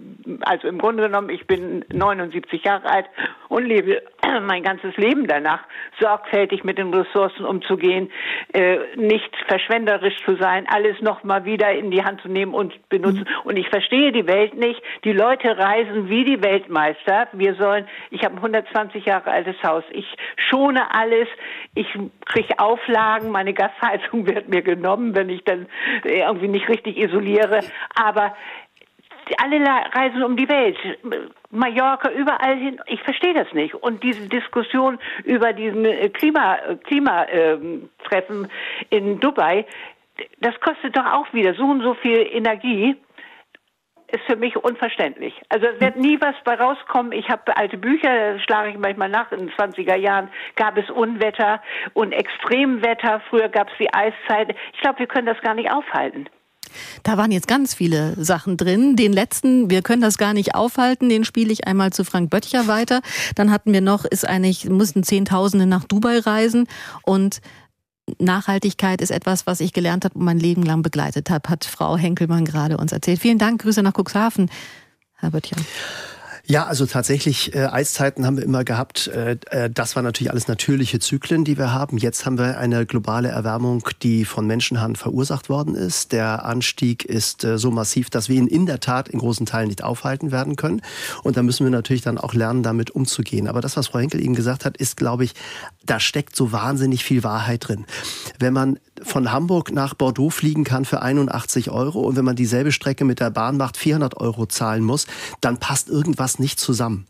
Also 0.42 0.68
im 0.68 0.78
Grunde 0.78 1.04
genommen, 1.04 1.30
ich 1.30 1.46
bin 1.48 1.84
79 1.92 2.64
Jahre 2.64 2.90
alt 2.90 3.06
und 3.50 3.66
lebe 3.66 4.02
mein 4.42 4.64
ganzes 4.64 4.96
Leben 4.98 5.28
danach, 5.28 5.64
sorgfältig 6.00 6.64
mit 6.64 6.78
den 6.78 6.94
Ressourcen 6.94 7.46
umzugehen, 7.46 8.12
äh, 8.54 8.78
nicht 8.96 9.36
verschwenderisch 9.48 10.16
zu 10.26 10.36
sein, 10.38 10.66
alles 10.70 11.02
nochmal 11.02 11.46
wieder 11.46 11.72
in 11.72 11.92
die 11.92 12.04
Hand 12.04 12.22
zu 12.22 12.30
nehmen 12.30 12.54
und 12.54 12.88
benutzen. 12.90 13.26
Mhm. 13.28 13.50
Und 13.50 13.58
ich 13.58 13.68
verstehe 13.70 14.12
die 14.12 14.28
Welt 14.28 14.56
nicht. 14.56 14.82
Die 15.04 15.14
Leute 15.14 15.58
reisen 15.58 16.10
wie 16.10 16.24
die 16.24 16.42
Weltmeister. 16.42 17.28
Wir 17.34 17.56
sollen, 17.56 17.86
ich 18.12 18.24
habe 18.24 18.36
ein 18.36 18.38
120 18.38 19.06
Jahre 19.06 19.32
altes 19.32 19.62
Haus. 19.64 19.84
Ich 19.92 20.08
schone 20.38 20.94
alles. 20.94 21.28
Ich 21.74 21.88
kriege 22.26 22.60
Auflagen. 22.60 23.30
Meine 23.30 23.54
Gasheizung 23.54 24.28
wird 24.28 24.48
mir 24.48 24.62
genommen, 24.62 25.16
wenn 25.16 25.30
ich 25.30 25.44
dann 25.44 25.68
irgendwie 26.04 26.48
nicht 26.48 26.70
richtig 26.70 26.98
isoliert 26.98 27.26
gratuliere, 27.26 27.60
aber 29.26 29.44
alle 29.44 29.60
reisen 29.94 30.24
um 30.24 30.38
die 30.38 30.48
Welt, 30.50 30.78
Mallorca, 31.50 32.12
überall 32.12 32.58
hin. 32.58 32.80
Ich 32.88 33.02
verstehe 33.04 33.34
das 33.34 33.52
nicht. 33.54 33.74
Und 33.76 34.04
diese 34.04 34.28
Diskussion 34.28 35.00
über 35.24 35.54
diesen 35.54 35.86
äh, 35.86 36.10
Klima, 36.10 36.58
Klimatreffen 36.84 38.48
in 38.90 39.20
Dubai, 39.20 39.66
das 40.40 40.60
kostet 40.62 40.96
doch 40.96 41.06
auch 41.06 41.34
wieder 41.34 41.54
so 41.56 41.64
und 41.64 41.82
so 41.82 41.94
viel 41.96 42.28
Energie. 42.32 42.96
Ist 44.08 44.24
für 44.28 44.36
mich 44.36 44.56
unverständlich. 44.56 45.34
Also 45.50 45.66
es 45.66 45.82
wird 45.82 45.98
nie 45.98 46.22
was 46.22 46.36
bei 46.44 46.54
rauskommen. 46.54 47.12
Ich 47.12 47.28
habe 47.28 47.58
alte 47.58 47.76
Bücher, 47.76 48.38
schlage 48.40 48.70
ich 48.70 48.78
manchmal 48.78 49.10
nach. 49.10 49.32
In 49.32 49.40
den 49.40 49.50
20er 49.50 49.96
Jahren 49.96 50.30
gab 50.56 50.78
es 50.78 50.88
Unwetter 50.92 51.60
und 51.94 52.12
Extremwetter. 52.12 53.22
Früher 53.30 53.50
gab 53.50 53.72
es 53.72 53.78
die 53.80 53.92
Eiszeit. 53.92 54.56
Ich 54.74 54.82
glaube, 54.82 55.00
wir 55.00 55.08
können 55.08 55.26
das 55.26 55.42
gar 55.42 55.56
nicht 55.56 55.72
aufhalten. 55.72 56.30
Da 57.04 57.18
waren 57.18 57.32
jetzt 57.32 57.48
ganz 57.48 57.74
viele 57.74 58.16
Sachen 58.24 58.58
drin. 58.58 58.96
Den 58.96 59.14
letzten, 59.14 59.70
wir 59.70 59.82
können 59.82 60.02
das 60.02 60.18
gar 60.18 60.34
nicht 60.34 60.56
aufhalten, 60.56 61.10
den 61.10 61.26
spiele 61.26 61.52
ich 61.52 61.68
einmal 61.68 61.92
zu 61.92 62.04
Frank 62.04 62.30
Böttcher 62.30 62.68
weiter. 62.68 63.02
Dann 63.36 63.52
hatten 63.52 63.74
wir 63.74 63.82
noch, 63.82 64.06
ist 64.06 64.28
eigentlich, 64.28 64.70
mussten 64.70 65.04
Zehntausende 65.04 65.66
nach 65.66 65.84
Dubai 65.86 66.20
reisen 66.20 66.68
und 67.04 67.42
Nachhaltigkeit 68.20 69.02
ist 69.02 69.10
etwas, 69.10 69.48
was 69.48 69.60
ich 69.60 69.74
gelernt 69.74 70.06
habe 70.06 70.16
und 70.16 70.26
mein 70.26 70.40
Leben 70.40 70.64
lang 70.64 70.84
begleitet 70.84 71.30
habe, 71.30 71.50
hat 71.50 71.66
Frau 71.66 71.98
Henkelmann 71.98 72.46
gerade 72.46 72.78
uns 72.78 72.92
erzählt. 72.92 73.20
Vielen 73.20 73.40
Dank, 73.40 73.62
Grüße 73.62 73.82
nach 73.82 73.94
Cuxhaven, 73.94 74.50
Herr 75.16 75.32
Böttcher. 75.32 75.58
Ja, 76.48 76.66
also 76.66 76.86
tatsächlich, 76.86 77.56
äh, 77.56 77.66
Eiszeiten 77.66 78.26
haben 78.26 78.38
wir 78.38 78.44
immer 78.44 78.64
gehabt. 78.64 79.08
Äh, 79.08 79.38
äh, 79.50 79.70
das 79.70 79.96
waren 79.96 80.04
natürlich 80.04 80.30
alles 80.30 80.48
natürliche 80.48 81.00
Zyklen, 81.00 81.44
die 81.44 81.58
wir 81.58 81.74
haben. 81.74 81.98
Jetzt 81.98 82.26
haben 82.26 82.38
wir 82.38 82.60
eine 82.60 82.86
globale 82.86 83.30
Erwärmung, 83.30 83.88
die 84.04 84.26
von 84.26 84.46
Menschenhand 84.46 85.00
verursacht 85.00 85.50
worden 85.50 85.74
ist. 85.74 86.12
Der 86.12 86.46
Anstieg 86.46 87.04
ist 87.04 87.44
äh, 87.44 87.58
so 87.58 87.72
massiv, 87.72 88.12
dass 88.12 88.30
wir 88.30 88.36
ihn 88.36 88.46
in 88.46 88.68
der 88.68 88.80
Tat 88.80 89.10
in 89.10 89.18
großen 89.18 89.48
Teilen 89.48 89.70
nicht 89.70 89.84
aufhalten 89.84 90.32
werden 90.32 90.56
können. 90.56 90.84
Und 91.24 91.36
da 91.36 91.42
müssen 91.42 91.66
wir 91.66 91.72
natürlich 91.72 92.04
dann 92.04 92.20
auch 92.20 92.36
lernen, 92.36 92.62
damit 92.62 92.92
umzugehen. 92.92 93.48
Aber 93.48 93.62
das, 93.62 93.76
was 93.76 93.88
Frau 93.88 94.00
Henkel 94.00 94.22
eben 94.22 94.36
gesagt 94.36 94.66
hat, 94.66 94.78
ist, 94.78 94.98
glaube 94.98 95.24
ich, 95.24 95.34
da 95.84 96.00
steckt 96.00 96.36
so 96.36 96.52
wahnsinnig 96.52 97.04
viel 97.04 97.24
Wahrheit 97.24 97.68
drin. 97.68 97.86
Wenn 98.38 98.54
man 98.54 98.80
von 99.04 99.32
Hamburg 99.32 99.72
nach 99.72 99.94
Bordeaux 99.94 100.30
fliegen 100.30 100.64
kann 100.64 100.86
für 100.86 101.02
81 101.02 101.70
Euro 101.70 102.02
und 102.02 102.16
wenn 102.16 102.26
man 102.26 102.36
dieselbe 102.36 102.72
Strecke 102.72 103.06
mit 103.06 103.20
der 103.20 103.30
Bahn 103.30 103.58
macht, 103.58 103.78
400 103.78 104.18
Euro 104.18 104.46
zahlen 104.46 104.84
muss, 104.84 105.08
dann 105.42 105.58
passt 105.58 105.90
irgendwas 105.90 106.40
nicht 106.40 106.60
zusammen. 106.60 107.06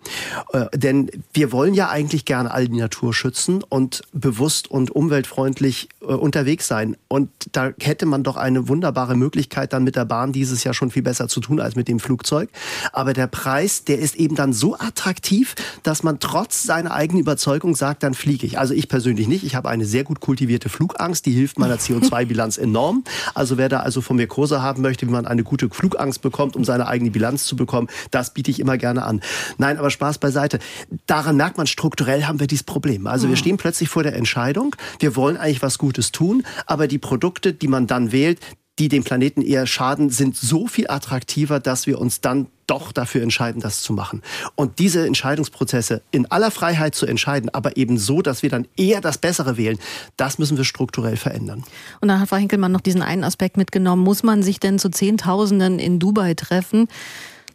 Äh, 0.53 0.65
denn 0.75 1.09
wir 1.33 1.51
wollen 1.51 1.73
ja 1.73 1.89
eigentlich 1.89 2.25
gerne 2.25 2.51
all 2.51 2.67
die 2.67 2.77
Natur 2.77 3.13
schützen 3.13 3.63
und 3.63 4.01
bewusst 4.13 4.69
und 4.69 4.91
umweltfreundlich 4.91 5.89
äh, 6.01 6.05
unterwegs 6.05 6.67
sein. 6.67 6.97
Und 7.07 7.29
da 7.51 7.71
hätte 7.79 8.05
man 8.05 8.23
doch 8.23 8.37
eine 8.37 8.67
wunderbare 8.67 9.15
Möglichkeit, 9.15 9.73
dann 9.73 9.83
mit 9.83 9.95
der 9.95 10.05
Bahn 10.05 10.33
dieses 10.33 10.63
Jahr 10.63 10.73
schon 10.73 10.91
viel 10.91 11.03
besser 11.03 11.27
zu 11.27 11.39
tun 11.39 11.59
als 11.59 11.75
mit 11.75 11.87
dem 11.87 11.99
Flugzeug. 11.99 12.49
Aber 12.93 13.13
der 13.13 13.27
Preis, 13.27 13.83
der 13.83 13.99
ist 13.99 14.15
eben 14.15 14.35
dann 14.35 14.53
so 14.53 14.75
attraktiv, 14.75 15.55
dass 15.83 16.03
man 16.03 16.19
trotz 16.19 16.63
seiner 16.63 16.91
eigenen 16.91 17.21
Überzeugung 17.21 17.75
sagt, 17.75 18.03
dann 18.03 18.13
fliege 18.13 18.45
ich. 18.45 18.57
Also 18.57 18.73
ich 18.73 18.89
persönlich 18.89 19.27
nicht. 19.27 19.43
Ich 19.43 19.55
habe 19.55 19.69
eine 19.69 19.85
sehr 19.85 20.03
gut 20.03 20.19
kultivierte 20.19 20.69
Flugangst, 20.69 21.25
die 21.25 21.31
hilft 21.31 21.59
meiner 21.59 21.74
CO2-Bilanz 21.77 22.57
enorm. 22.57 23.03
Also 23.33 23.57
wer 23.57 23.69
da 23.69 23.79
also 23.79 24.01
von 24.01 24.15
mir 24.15 24.27
Kurse 24.27 24.61
haben 24.61 24.81
möchte, 24.81 25.07
wie 25.07 25.11
man 25.11 25.25
eine 25.25 25.43
gute 25.43 25.69
Flugangst 25.69 26.21
bekommt, 26.21 26.55
um 26.55 26.63
seine 26.63 26.87
eigene 26.87 27.11
Bilanz 27.11 27.45
zu 27.45 27.55
bekommen, 27.55 27.87
das 28.11 28.33
biete 28.33 28.51
ich 28.51 28.59
immer 28.59 28.77
gerne 28.77 29.03
an. 29.03 29.21
Nein, 29.57 29.77
aber 29.77 29.89
Spaß 29.89 30.17
beiseite. 30.17 30.59
Daran 31.05 31.37
merkt 31.37 31.57
man, 31.57 31.67
strukturell 31.67 32.25
haben 32.25 32.39
wir 32.39 32.47
dieses 32.47 32.63
Problem. 32.63 33.07
Also 33.07 33.27
wir 33.27 33.31
mhm. 33.31 33.39
stehen 33.39 33.57
plötzlich 33.57 33.89
vor 33.89 34.03
der 34.03 34.15
Entscheidung, 34.15 34.75
wir 34.99 35.15
wollen 35.15 35.37
eigentlich 35.37 35.61
was 35.61 35.77
Gutes 35.77 36.11
tun, 36.11 36.43
aber 36.65 36.87
die 36.87 36.97
Produkte, 36.97 37.53
die 37.53 37.67
man 37.67 37.87
dann 37.87 38.11
wählt, 38.11 38.39
die 38.79 38.89
dem 38.89 39.03
Planeten 39.03 39.41
eher 39.41 39.67
schaden, 39.67 40.09
sind 40.09 40.35
so 40.35 40.67
viel 40.67 40.89
attraktiver, 40.89 41.59
dass 41.59 41.87
wir 41.87 41.99
uns 41.99 42.21
dann 42.21 42.47
doch 42.67 42.91
dafür 42.91 43.21
entscheiden, 43.21 43.61
das 43.61 43.81
zu 43.81 43.93
machen. 43.93 44.21
Und 44.55 44.79
diese 44.79 45.05
Entscheidungsprozesse 45.05 46.01
in 46.11 46.29
aller 46.31 46.51
Freiheit 46.51 46.95
zu 46.95 47.05
entscheiden, 47.05 47.49
aber 47.53 47.77
eben 47.77 47.97
so, 47.97 48.21
dass 48.21 48.43
wir 48.43 48.49
dann 48.49 48.67
eher 48.75 49.01
das 49.01 49.17
Bessere 49.17 49.55
wählen, 49.57 49.77
das 50.17 50.39
müssen 50.39 50.57
wir 50.57 50.63
strukturell 50.65 51.15
verändern. 51.15 51.63
Und 52.01 52.07
dann 52.07 52.19
hat 52.19 52.29
Frau 52.29 52.37
Hinkelmann 52.37 52.71
noch 52.71 52.81
diesen 52.81 53.01
einen 53.01 53.23
Aspekt 53.23 53.57
mitgenommen. 53.57 54.03
Muss 54.03 54.23
man 54.23 54.43
sich 54.43 54.59
denn 54.59 54.79
zu 54.79 54.89
Zehntausenden 54.89 55.79
in 55.79 55.99
Dubai 55.99 56.33
treffen? 56.33 56.87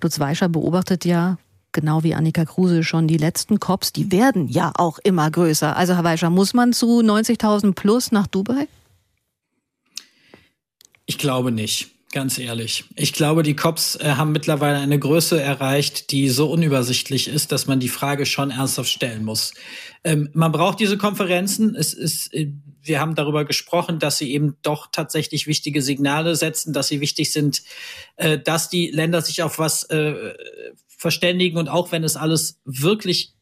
Lutz 0.01 0.19
Weischer 0.21 0.49
beobachtet 0.49 1.05
ja, 1.05 1.37
genau 1.73 2.03
wie 2.03 2.15
Annika 2.15 2.45
Kruse 2.45 2.85
schon, 2.85 3.09
die 3.09 3.17
letzten 3.17 3.61
Cops, 3.61 3.93
die 3.93 4.11
werden 4.13 4.49
ja 4.49 4.73
auch 4.77 4.99
immer 5.03 5.31
größer. 5.31 5.77
Also 5.77 5.95
Herr 5.95 6.05
Weischer, 6.05 6.31
muss 6.31 6.55
man 6.55 6.73
zu 6.73 7.01
90.000 7.01 7.75
plus 7.75 8.13
nach 8.13 8.27
Dubai? 8.27 8.69
Ich 11.11 11.19
glaube 11.19 11.51
nicht. 11.51 11.89
Ganz 12.13 12.39
ehrlich. 12.39 12.85
Ich 12.95 13.13
glaube, 13.13 13.43
die 13.43 13.57
Cops 13.57 13.97
äh, 13.97 14.11
haben 14.11 14.31
mittlerweile 14.31 14.79
eine 14.79 14.97
Größe 14.97 15.41
erreicht, 15.43 16.13
die 16.13 16.29
so 16.29 16.49
unübersichtlich 16.49 17.27
ist, 17.27 17.51
dass 17.51 17.67
man 17.67 17.81
die 17.81 17.89
Frage 17.89 18.27
schon 18.27 18.53
ernsthaft 18.53 18.91
stellen 18.91 19.25
muss. 19.25 19.53
Ähm, 20.05 20.31
man 20.35 20.53
braucht 20.53 20.79
diese 20.79 20.99
Konferenzen. 20.99 21.75
Es 21.75 21.95
ist, 21.95 22.33
äh, 22.33 22.53
wir 22.81 23.01
haben 23.01 23.17
darüber 23.17 23.45
gesprochen, 23.45 23.99
dass 23.99 24.19
sie 24.19 24.33
eben 24.33 24.57
doch 24.63 24.87
tatsächlich 24.93 25.49
wichtige 25.49 25.83
Signale 25.83 26.37
setzen, 26.37 26.73
dass 26.73 26.87
sie 26.87 27.01
wichtig 27.01 27.33
sind, 27.33 27.65
äh, 28.15 28.39
dass 28.39 28.69
die 28.69 28.93
Länder 28.93 29.21
sich 29.21 29.43
auf 29.43 29.59
was 29.59 29.83
äh, 29.91 30.15
verständigen 30.87 31.59
und 31.59 31.69
auch 31.69 31.91
wenn 31.91 32.05
es 32.05 32.15
alles 32.15 32.61
wirklich 32.65 33.35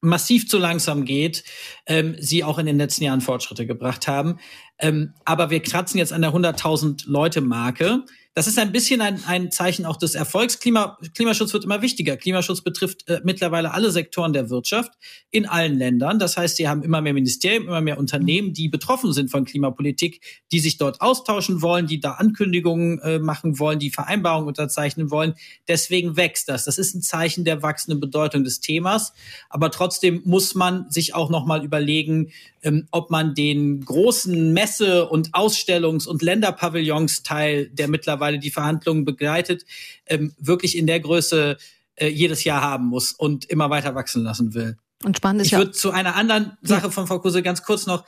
massiv 0.00 0.48
zu 0.48 0.58
langsam 0.58 1.04
geht, 1.04 1.44
ähm, 1.86 2.16
sie 2.18 2.44
auch 2.44 2.58
in 2.58 2.66
den 2.66 2.78
letzten 2.78 3.04
Jahren 3.04 3.20
Fortschritte 3.20 3.66
gebracht 3.66 4.08
haben. 4.08 4.38
Ähm, 4.78 5.14
aber 5.24 5.50
wir 5.50 5.60
kratzen 5.60 5.98
jetzt 5.98 6.12
an 6.12 6.22
der 6.22 6.32
100.000 6.32 7.04
Leute 7.06 7.40
Marke. 7.40 8.04
Das 8.36 8.46
ist 8.46 8.58
ein 8.58 8.70
bisschen 8.70 9.00
ein, 9.00 9.24
ein 9.24 9.50
Zeichen 9.50 9.86
auch 9.86 9.96
des 9.96 10.14
Erfolgs. 10.14 10.60
Klima, 10.60 10.98
Klimaschutz 11.14 11.54
wird 11.54 11.64
immer 11.64 11.80
wichtiger. 11.80 12.18
Klimaschutz 12.18 12.60
betrifft 12.60 13.08
äh, 13.08 13.22
mittlerweile 13.24 13.72
alle 13.72 13.90
Sektoren 13.90 14.34
der 14.34 14.50
Wirtschaft 14.50 14.92
in 15.30 15.46
allen 15.46 15.78
Ländern. 15.78 16.18
Das 16.18 16.36
heißt, 16.36 16.56
sie 16.56 16.68
haben 16.68 16.82
immer 16.82 17.00
mehr 17.00 17.14
Ministerien, 17.14 17.62
immer 17.62 17.80
mehr 17.80 17.96
Unternehmen, 17.96 18.52
die 18.52 18.68
betroffen 18.68 19.14
sind 19.14 19.30
von 19.30 19.46
Klimapolitik, 19.46 20.20
die 20.52 20.58
sich 20.58 20.76
dort 20.76 21.00
austauschen 21.00 21.62
wollen, 21.62 21.86
die 21.86 21.98
da 21.98 22.12
Ankündigungen 22.12 22.98
äh, 22.98 23.18
machen 23.18 23.58
wollen, 23.58 23.78
die 23.78 23.88
Vereinbarungen 23.88 24.48
unterzeichnen 24.48 25.10
wollen. 25.10 25.32
Deswegen 25.66 26.18
wächst 26.18 26.50
das. 26.50 26.66
Das 26.66 26.76
ist 26.76 26.94
ein 26.94 27.00
Zeichen 27.00 27.46
der 27.46 27.62
wachsenden 27.62 28.00
Bedeutung 28.00 28.44
des 28.44 28.60
Themas. 28.60 29.14
Aber 29.48 29.70
trotzdem 29.70 30.20
muss 30.26 30.54
man 30.54 30.90
sich 30.90 31.14
auch 31.14 31.30
noch 31.30 31.46
mal 31.46 31.64
überlegen, 31.64 32.32
ähm, 32.62 32.86
ob 32.90 33.10
man 33.10 33.34
den 33.34 33.82
großen 33.84 34.52
Messe- 34.52 35.08
und 35.08 35.32
Ausstellungs- 35.34 36.06
und 36.06 36.20
Länderpavillons-Teil, 36.20 37.70
der 37.70 37.88
mittlerweile 37.88 38.25
die 38.32 38.50
Verhandlungen 38.50 39.04
begleitet, 39.04 39.64
ähm, 40.06 40.34
wirklich 40.38 40.76
in 40.76 40.86
der 40.86 41.00
Größe 41.00 41.56
äh, 41.96 42.08
jedes 42.08 42.44
Jahr 42.44 42.62
haben 42.62 42.86
muss 42.86 43.12
und 43.12 43.44
immer 43.46 43.70
weiter 43.70 43.94
wachsen 43.94 44.22
lassen 44.22 44.54
will. 44.54 44.76
Und 45.04 45.16
spannend 45.16 45.42
ist 45.42 45.52
ich 45.52 45.58
würde 45.58 45.72
zu 45.72 45.90
einer 45.90 46.16
anderen 46.16 46.56
Sache 46.62 46.90
von 46.90 47.06
Frau 47.06 47.18
Kuse 47.18 47.42
ganz 47.42 47.62
kurz 47.62 47.86
noch, 47.86 48.04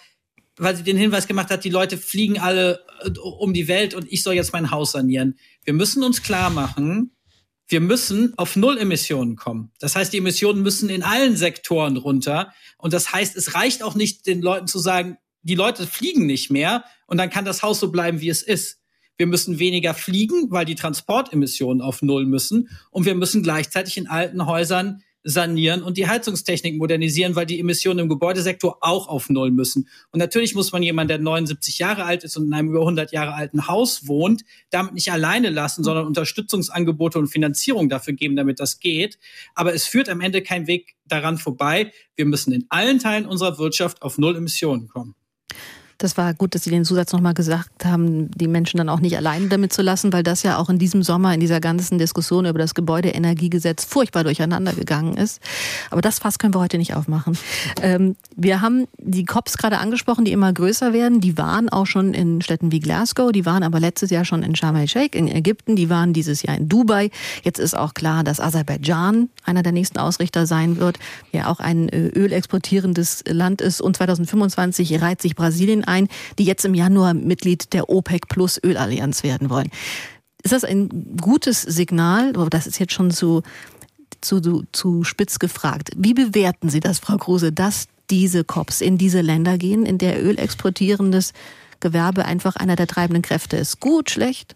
weil 0.56 0.76
sie 0.76 0.82
den 0.82 0.96
Hinweis 0.96 1.26
gemacht 1.26 1.50
hat, 1.50 1.64
die 1.64 1.70
Leute 1.70 1.96
fliegen 1.96 2.38
alle 2.38 2.84
äh, 3.02 3.10
um 3.18 3.54
die 3.54 3.68
Welt 3.68 3.94
und 3.94 4.10
ich 4.10 4.22
soll 4.22 4.34
jetzt 4.34 4.52
mein 4.52 4.70
Haus 4.70 4.92
sanieren. 4.92 5.38
Wir 5.64 5.74
müssen 5.74 6.02
uns 6.02 6.22
klar 6.22 6.50
machen, 6.50 7.12
wir 7.68 7.80
müssen 7.80 8.32
auf 8.38 8.56
Null 8.56 8.78
Emissionen 8.78 9.36
kommen. 9.36 9.70
Das 9.78 9.94
heißt, 9.94 10.12
die 10.12 10.18
Emissionen 10.18 10.62
müssen 10.62 10.88
in 10.88 11.02
allen 11.02 11.36
Sektoren 11.36 11.98
runter. 11.98 12.52
Und 12.78 12.94
das 12.94 13.12
heißt, 13.12 13.36
es 13.36 13.54
reicht 13.54 13.82
auch 13.82 13.94
nicht, 13.94 14.26
den 14.26 14.40
Leuten 14.40 14.66
zu 14.66 14.78
sagen, 14.78 15.18
die 15.42 15.54
Leute 15.54 15.86
fliegen 15.86 16.26
nicht 16.26 16.50
mehr 16.50 16.84
und 17.06 17.18
dann 17.18 17.30
kann 17.30 17.44
das 17.44 17.62
Haus 17.62 17.78
so 17.78 17.90
bleiben, 17.92 18.20
wie 18.20 18.30
es 18.30 18.42
ist. 18.42 18.77
Wir 19.18 19.26
müssen 19.26 19.58
weniger 19.58 19.92
fliegen, 19.92 20.46
weil 20.50 20.64
die 20.64 20.76
Transportemissionen 20.76 21.82
auf 21.82 22.00
Null 22.02 22.24
müssen. 22.24 22.70
Und 22.90 23.04
wir 23.04 23.14
müssen 23.14 23.42
gleichzeitig 23.42 23.98
in 23.98 24.06
alten 24.06 24.46
Häusern 24.46 25.02
sanieren 25.24 25.82
und 25.82 25.96
die 25.96 26.06
Heizungstechnik 26.06 26.78
modernisieren, 26.78 27.34
weil 27.34 27.44
die 27.44 27.58
Emissionen 27.58 27.98
im 28.00 28.08
Gebäudesektor 28.08 28.78
auch 28.80 29.08
auf 29.08 29.28
Null 29.28 29.50
müssen. 29.50 29.88
Und 30.12 30.20
natürlich 30.20 30.54
muss 30.54 30.72
man 30.72 30.82
jemanden, 30.82 31.08
der 31.08 31.18
79 31.18 31.78
Jahre 31.78 32.04
alt 32.04 32.24
ist 32.24 32.36
und 32.36 32.46
in 32.46 32.54
einem 32.54 32.68
über 32.68 32.80
100 32.80 33.12
Jahre 33.12 33.34
alten 33.34 33.66
Haus 33.66 34.06
wohnt, 34.06 34.44
damit 34.70 34.94
nicht 34.94 35.10
alleine 35.10 35.50
lassen, 35.50 35.82
sondern 35.84 36.06
Unterstützungsangebote 36.06 37.18
und 37.18 37.26
Finanzierung 37.26 37.88
dafür 37.88 38.14
geben, 38.14 38.36
damit 38.36 38.60
das 38.60 38.78
geht. 38.78 39.18
Aber 39.54 39.74
es 39.74 39.86
führt 39.86 40.08
am 40.08 40.20
Ende 40.20 40.42
kein 40.42 40.66
Weg 40.66 40.94
daran 41.04 41.36
vorbei. 41.36 41.92
Wir 42.14 42.24
müssen 42.24 42.52
in 42.52 42.66
allen 42.68 42.98
Teilen 42.98 43.26
unserer 43.26 43.58
Wirtschaft 43.58 44.02
auf 44.02 44.18
Null 44.18 44.36
Emissionen 44.36 44.88
kommen. 44.88 45.14
Das 45.98 46.16
war 46.16 46.32
gut, 46.32 46.54
dass 46.54 46.62
Sie 46.62 46.70
den 46.70 46.84
Zusatz 46.84 47.12
nochmal 47.12 47.34
gesagt 47.34 47.84
haben, 47.84 48.30
die 48.30 48.46
Menschen 48.46 48.78
dann 48.78 48.88
auch 48.88 49.00
nicht 49.00 49.16
alleine 49.16 49.48
damit 49.48 49.72
zu 49.72 49.82
lassen, 49.82 50.12
weil 50.12 50.22
das 50.22 50.44
ja 50.44 50.56
auch 50.56 50.68
in 50.68 50.78
diesem 50.78 51.02
Sommer 51.02 51.34
in 51.34 51.40
dieser 51.40 51.58
ganzen 51.58 51.98
Diskussion 51.98 52.46
über 52.46 52.58
das 52.60 52.76
Gebäudeenergiegesetz 52.76 53.84
furchtbar 53.84 54.22
durcheinander 54.22 54.72
gegangen 54.74 55.16
ist. 55.16 55.40
Aber 55.90 56.00
das 56.00 56.20
Fass 56.20 56.38
können 56.38 56.54
wir 56.54 56.60
heute 56.60 56.78
nicht 56.78 56.94
aufmachen. 56.94 57.36
Ähm, 57.82 58.14
wir 58.36 58.60
haben 58.60 58.86
die 58.98 59.24
COPs 59.24 59.58
gerade 59.58 59.78
angesprochen, 59.78 60.24
die 60.24 60.30
immer 60.30 60.52
größer 60.52 60.92
werden. 60.92 61.20
Die 61.20 61.36
waren 61.36 61.68
auch 61.68 61.86
schon 61.86 62.14
in 62.14 62.42
Städten 62.42 62.70
wie 62.70 62.78
Glasgow, 62.78 63.32
die 63.32 63.44
waren 63.44 63.64
aber 63.64 63.80
letztes 63.80 64.10
Jahr 64.10 64.24
schon 64.24 64.44
in 64.44 64.54
Sharm 64.54 64.76
el-Sheikh 64.76 65.18
in 65.18 65.26
Ägypten, 65.26 65.74
die 65.74 65.90
waren 65.90 66.12
dieses 66.12 66.42
Jahr 66.42 66.56
in 66.56 66.68
Dubai. 66.68 67.10
Jetzt 67.42 67.58
ist 67.58 67.76
auch 67.76 67.92
klar, 67.94 68.22
dass 68.22 68.38
Aserbaidschan 68.38 69.30
einer 69.44 69.64
der 69.64 69.72
nächsten 69.72 69.98
Ausrichter 69.98 70.46
sein 70.46 70.78
wird, 70.78 71.00
ja 71.32 71.48
auch 71.48 71.58
ein 71.58 71.88
äh, 71.88 72.06
ölexportierendes 72.06 73.24
Land 73.26 73.60
ist. 73.60 73.80
Und 73.80 73.96
2025 73.96 75.00
reiht 75.02 75.20
sich 75.20 75.34
Brasilien 75.34 75.87
ein, 75.88 76.08
die 76.38 76.44
jetzt 76.44 76.64
im 76.64 76.74
Januar 76.74 77.14
Mitglied 77.14 77.72
der 77.72 77.88
OPEC 77.88 78.28
Plus 78.28 78.60
Ölallianz 78.62 79.22
werden 79.22 79.50
wollen. 79.50 79.70
Ist 80.42 80.52
das 80.52 80.64
ein 80.64 81.16
gutes 81.20 81.62
Signal? 81.62 82.32
Das 82.50 82.66
ist 82.66 82.78
jetzt 82.78 82.92
schon 82.92 83.10
zu, 83.10 83.42
zu, 84.20 84.64
zu, 84.72 85.04
spitz 85.04 85.38
gefragt. 85.38 85.90
Wie 85.96 86.14
bewerten 86.14 86.68
Sie 86.70 86.80
das, 86.80 86.98
Frau 86.98 87.16
Kruse, 87.16 87.52
dass 87.52 87.86
diese 88.10 88.44
COPs 88.44 88.80
in 88.80 88.98
diese 88.98 89.20
Länder 89.20 89.58
gehen, 89.58 89.84
in 89.84 89.98
der 89.98 90.22
Öl 90.24 90.38
exportierendes 90.38 91.32
Gewerbe 91.80 92.24
einfach 92.24 92.56
einer 92.56 92.76
der 92.76 92.86
treibenden 92.86 93.22
Kräfte 93.22 93.56
ist? 93.56 93.80
Gut, 93.80 94.10
schlecht? 94.10 94.54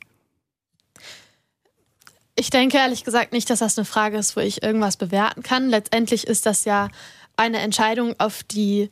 Ich 2.34 2.50
denke 2.50 2.78
ehrlich 2.78 3.04
gesagt 3.04 3.32
nicht, 3.32 3.50
dass 3.50 3.58
das 3.58 3.76
eine 3.76 3.84
Frage 3.84 4.16
ist, 4.16 4.36
wo 4.36 4.40
ich 4.40 4.62
irgendwas 4.62 4.96
bewerten 4.96 5.42
kann. 5.42 5.68
Letztendlich 5.68 6.26
ist 6.26 6.46
das 6.46 6.64
ja 6.64 6.88
eine 7.36 7.58
Entscheidung, 7.58 8.14
auf 8.18 8.42
die 8.42 8.90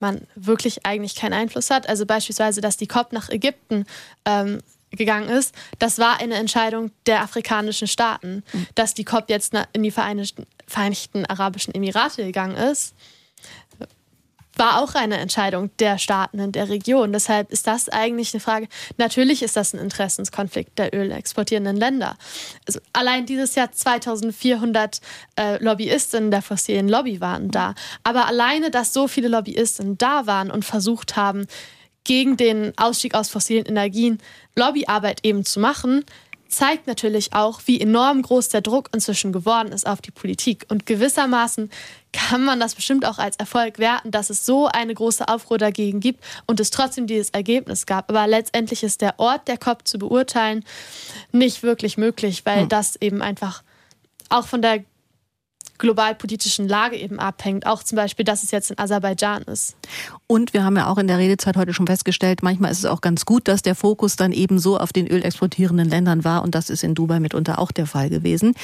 man 0.00 0.26
wirklich 0.34 0.84
eigentlich 0.84 1.14
keinen 1.14 1.32
Einfluss 1.32 1.70
hat. 1.70 1.88
Also 1.88 2.06
beispielsweise, 2.06 2.60
dass 2.60 2.76
die 2.76 2.86
COP 2.86 3.12
nach 3.12 3.28
Ägypten 3.28 3.86
ähm, 4.24 4.60
gegangen 4.90 5.28
ist, 5.28 5.54
das 5.78 5.98
war 5.98 6.20
eine 6.20 6.34
Entscheidung 6.34 6.90
der 7.06 7.22
afrikanischen 7.22 7.88
Staaten. 7.88 8.42
Mhm. 8.52 8.66
Dass 8.74 8.94
die 8.94 9.04
COP 9.04 9.28
jetzt 9.28 9.54
in 9.72 9.82
die 9.82 9.90
Vereinigten, 9.90 10.46
Vereinigten 10.66 11.24
Arabischen 11.26 11.74
Emirate 11.74 12.24
gegangen 12.24 12.56
ist, 12.56 12.94
war 14.56 14.82
auch 14.82 14.94
eine 14.94 15.18
Entscheidung 15.18 15.70
der 15.78 15.98
Staaten 15.98 16.38
in 16.38 16.52
der 16.52 16.68
Region. 16.68 17.12
Deshalb 17.12 17.50
ist 17.52 17.66
das 17.66 17.88
eigentlich 17.88 18.34
eine 18.34 18.40
Frage. 18.40 18.68
Natürlich 18.96 19.42
ist 19.42 19.56
das 19.56 19.74
ein 19.74 19.80
Interessenskonflikt 19.80 20.78
der 20.78 20.94
ölexportierenden 20.94 21.76
Länder. 21.76 22.16
Also 22.66 22.80
allein 22.92 23.26
dieses 23.26 23.54
Jahr 23.54 23.70
2400 23.70 25.00
äh, 25.38 25.62
Lobbyisten 25.62 26.30
der 26.30 26.42
fossilen 26.42 26.88
Lobby 26.88 27.20
waren 27.20 27.50
da. 27.50 27.74
Aber 28.02 28.26
alleine, 28.26 28.70
dass 28.70 28.92
so 28.92 29.08
viele 29.08 29.28
Lobbyisten 29.28 29.98
da 29.98 30.26
waren 30.26 30.50
und 30.50 30.64
versucht 30.64 31.16
haben, 31.16 31.46
gegen 32.06 32.36
den 32.36 32.72
Ausstieg 32.76 33.14
aus 33.14 33.28
fossilen 33.28 33.66
Energien 33.66 34.18
Lobbyarbeit 34.54 35.20
eben 35.24 35.44
zu 35.44 35.60
machen, 35.60 36.04
zeigt 36.48 36.86
natürlich 36.86 37.32
auch, 37.32 37.60
wie 37.66 37.80
enorm 37.80 38.22
groß 38.22 38.48
der 38.48 38.60
Druck 38.60 38.90
inzwischen 38.94 39.32
geworden 39.32 39.72
ist 39.72 39.86
auf 39.86 40.00
die 40.00 40.10
Politik. 40.10 40.66
Und 40.68 40.86
gewissermaßen 40.86 41.70
kann 42.12 42.44
man 42.44 42.60
das 42.60 42.74
bestimmt 42.74 43.04
auch 43.06 43.18
als 43.18 43.36
Erfolg 43.36 43.78
werten, 43.78 44.10
dass 44.10 44.30
es 44.30 44.46
so 44.46 44.66
eine 44.66 44.94
große 44.94 45.28
Aufruhr 45.28 45.58
dagegen 45.58 46.00
gibt 46.00 46.24
und 46.46 46.60
es 46.60 46.70
trotzdem 46.70 47.06
dieses 47.06 47.30
Ergebnis 47.30 47.86
gab. 47.86 48.10
Aber 48.10 48.26
letztendlich 48.26 48.82
ist 48.82 49.00
der 49.00 49.18
Ort 49.18 49.48
der 49.48 49.58
COP 49.58 49.86
zu 49.86 49.98
beurteilen 49.98 50.64
nicht 51.32 51.62
wirklich 51.62 51.98
möglich, 51.98 52.44
weil 52.44 52.62
hm. 52.62 52.68
das 52.68 52.96
eben 52.96 53.22
einfach 53.22 53.62
auch 54.28 54.46
von 54.46 54.62
der 54.62 54.84
globalpolitischen 55.78 56.68
Lage 56.68 56.96
eben 56.96 57.18
abhängt. 57.18 57.66
Auch 57.66 57.82
zum 57.82 57.96
Beispiel, 57.96 58.24
dass 58.24 58.42
es 58.42 58.50
jetzt 58.50 58.70
in 58.70 58.78
Aserbaidschan 58.78 59.42
ist. 59.42 59.76
Und 60.26 60.52
wir 60.54 60.64
haben 60.64 60.76
ja 60.76 60.88
auch 60.88 60.98
in 60.98 61.06
der 61.06 61.18
Redezeit 61.18 61.56
heute 61.56 61.72
schon 61.72 61.86
festgestellt, 61.86 62.42
manchmal 62.42 62.70
ist 62.70 62.78
es 62.78 62.84
auch 62.86 63.00
ganz 63.00 63.24
gut, 63.24 63.48
dass 63.48 63.62
der 63.62 63.74
Fokus 63.74 64.16
dann 64.16 64.32
eben 64.32 64.58
so 64.58 64.78
auf 64.78 64.92
den 64.92 65.06
ölexportierenden 65.06 65.88
Ländern 65.88 66.24
war. 66.24 66.42
Und 66.42 66.54
das 66.54 66.70
ist 66.70 66.82
in 66.82 66.94
Dubai 66.94 67.20
mitunter 67.20 67.58
auch 67.58 67.72
der 67.72 67.86
Fall 67.86 68.10
gewesen. 68.10 68.54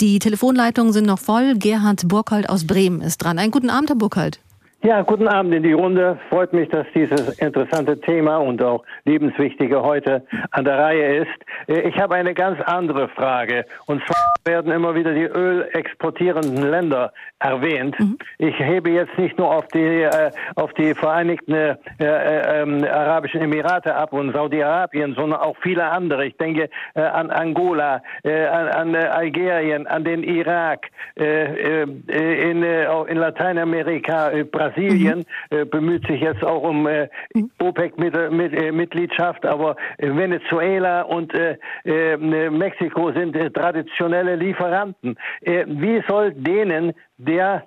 Die 0.00 0.18
Telefonleitungen 0.18 0.92
sind 0.92 1.06
noch 1.06 1.18
voll. 1.18 1.56
Gerhard 1.56 2.08
Burkhold 2.08 2.48
aus 2.48 2.66
Bremen 2.66 3.00
ist 3.00 3.18
dran. 3.18 3.38
Einen 3.38 3.50
guten 3.50 3.70
Abend, 3.70 3.90
Herr 3.90 3.96
Burkhold. 3.96 4.40
Ja, 4.80 5.02
guten 5.02 5.26
Abend 5.26 5.52
in 5.52 5.64
die 5.64 5.72
Runde. 5.72 6.20
Freut 6.28 6.52
mich, 6.52 6.68
dass 6.68 6.86
dieses 6.94 7.36
interessante 7.40 8.00
Thema 8.00 8.36
und 8.36 8.62
auch 8.62 8.84
lebenswichtige 9.04 9.82
heute 9.82 10.24
an 10.52 10.64
der 10.64 10.78
Reihe 10.78 11.16
ist. 11.22 11.66
Äh, 11.66 11.88
ich 11.88 11.98
habe 11.98 12.14
eine 12.14 12.32
ganz 12.32 12.60
andere 12.60 13.08
Frage. 13.08 13.64
Und 13.86 14.00
zwar 14.06 14.16
werden 14.44 14.70
immer 14.70 14.94
wieder 14.94 15.14
die 15.14 15.24
ölexportierenden 15.24 16.70
Länder 16.70 17.12
erwähnt. 17.40 17.98
Mhm. 17.98 18.18
Ich 18.38 18.58
hebe 18.58 18.90
jetzt 18.90 19.16
nicht 19.18 19.38
nur 19.38 19.54
auf 19.54 19.66
die, 19.68 20.02
äh, 20.02 20.30
auf 20.56 20.72
die 20.74 20.94
Vereinigten 20.94 21.52
äh, 21.52 21.76
äh, 21.98 22.62
ähm, 22.62 22.84
Arabischen 22.84 23.40
Emirate 23.40 23.94
ab 23.94 24.12
und 24.12 24.32
Saudi-Arabien, 24.32 25.14
sondern 25.14 25.40
auch 25.40 25.56
viele 25.62 25.84
andere. 25.84 26.26
Ich 26.26 26.36
denke 26.36 26.68
äh, 26.94 27.00
an 27.00 27.30
Angola, 27.30 28.02
äh, 28.24 28.46
an, 28.46 28.68
an 28.68 28.96
Algerien, 28.96 29.86
an 29.86 30.04
den 30.04 30.22
Irak, 30.22 30.86
in, 31.16 32.62
in 32.62 33.16
Lateinamerika, 33.16 34.30
Brasilien. 34.50 34.78
Brasilien 34.78 35.24
mhm. 35.50 35.56
äh, 35.56 35.64
bemüht 35.64 36.06
sich 36.06 36.20
jetzt 36.20 36.44
auch 36.44 36.62
um 36.62 36.86
äh, 36.86 37.08
mhm. 37.34 37.50
OPEC-Mitgliedschaft, 37.58 39.44
äh, 39.44 39.48
aber 39.48 39.76
äh, 39.98 40.08
Venezuela 40.08 41.02
und 41.02 41.34
äh, 41.34 41.56
äh, 41.84 42.16
Mexiko 42.16 43.12
sind 43.12 43.36
traditionelle 43.54 44.36
Lieferanten. 44.36 45.16
wie 45.42 46.02
soll 46.06 46.32
denen 46.32 46.92
der 47.18 47.66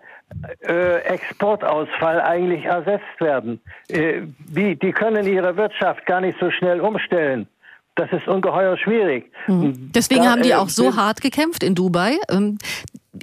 Exportausfall 0.61 2.21
eigentlich 2.21 2.65
ersetzt 2.65 3.19
werden? 3.19 3.59
wie, 3.87 4.75
die 4.75 4.91
können 4.91 5.27
ihre 5.27 5.55
Wirtschaft 5.57 6.05
gar 6.05 6.21
nicht 6.21 6.39
so 6.39 6.49
schnell 6.51 6.79
umstellen. 6.79 7.47
Das 7.95 8.11
ist 8.13 8.27
ungeheuer 8.27 8.77
schwierig. 8.77 9.31
Mhm. 9.47 9.91
Deswegen 9.93 10.23
da, 10.23 10.31
haben 10.31 10.41
die 10.43 10.55
auch 10.55 10.69
so 10.69 10.95
hart 10.95 11.21
gekämpft 11.21 11.61
in 11.61 11.75
Dubai. 11.75 12.17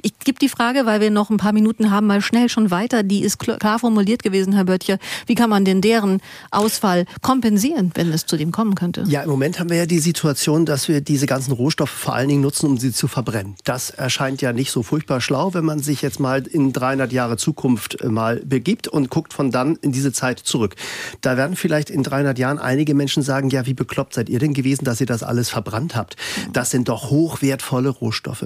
Ich 0.03 0.19
gebe 0.19 0.37
die 0.37 0.49
Frage, 0.49 0.85
weil 0.85 1.01
wir 1.01 1.09
noch 1.09 1.31
ein 1.31 1.37
paar 1.37 1.51
Minuten 1.51 1.89
haben, 1.89 2.05
mal 2.05 2.21
schnell 2.21 2.47
schon 2.47 2.69
weiter. 2.69 3.01
Die 3.01 3.23
ist 3.23 3.39
klar 3.39 3.79
formuliert 3.79 4.21
gewesen, 4.21 4.53
Herr 4.53 4.65
Böttcher. 4.65 4.99
Wie 5.25 5.33
kann 5.33 5.49
man 5.49 5.65
denn 5.65 5.81
deren 5.81 6.21
Ausfall 6.51 7.05
kompensieren, 7.23 7.91
wenn 7.95 8.11
es 8.11 8.27
zu 8.27 8.37
dem 8.37 8.51
kommen 8.51 8.75
könnte? 8.75 9.03
Ja, 9.07 9.23
im 9.23 9.29
Moment 9.31 9.59
haben 9.59 9.71
wir 9.71 9.77
ja 9.77 9.85
die 9.87 9.97
Situation, 9.97 10.67
dass 10.67 10.89
wir 10.89 11.01
diese 11.01 11.25
ganzen 11.25 11.53
Rohstoffe 11.53 11.89
vor 11.89 12.13
allen 12.13 12.29
Dingen 12.29 12.41
nutzen, 12.41 12.67
um 12.67 12.77
sie 12.77 12.91
zu 12.91 13.07
verbrennen. 13.07 13.55
Das 13.63 13.89
erscheint 13.89 14.43
ja 14.43 14.53
nicht 14.53 14.69
so 14.69 14.83
furchtbar 14.83 15.21
schlau, 15.21 15.55
wenn 15.55 15.65
man 15.65 15.79
sich 15.79 16.03
jetzt 16.03 16.19
mal 16.19 16.45
in 16.45 16.71
300 16.71 17.11
Jahre 17.11 17.37
Zukunft 17.37 17.99
äh, 17.99 18.09
mal 18.09 18.43
begibt 18.45 18.87
und 18.87 19.09
guckt 19.09 19.33
von 19.33 19.49
dann 19.49 19.75
in 19.77 19.91
diese 19.91 20.13
Zeit 20.13 20.37
zurück. 20.37 20.75
Da 21.21 21.35
werden 21.35 21.55
vielleicht 21.55 21.89
in 21.89 22.03
300 22.03 22.37
Jahren 22.37 22.59
einige 22.59 22.93
Menschen 22.93 23.23
sagen, 23.23 23.49
ja, 23.49 23.65
wie 23.65 23.73
bekloppt 23.73 24.13
seid 24.13 24.29
ihr 24.29 24.37
denn 24.37 24.53
gewesen, 24.53 24.85
dass 24.85 25.01
ihr 25.01 25.07
das 25.07 25.23
alles 25.23 25.49
verbrannt 25.49 25.95
habt? 25.95 26.15
Das 26.53 26.69
sind 26.69 26.89
doch 26.89 27.09
hochwertvolle 27.09 27.89
Rohstoffe. 27.89 28.45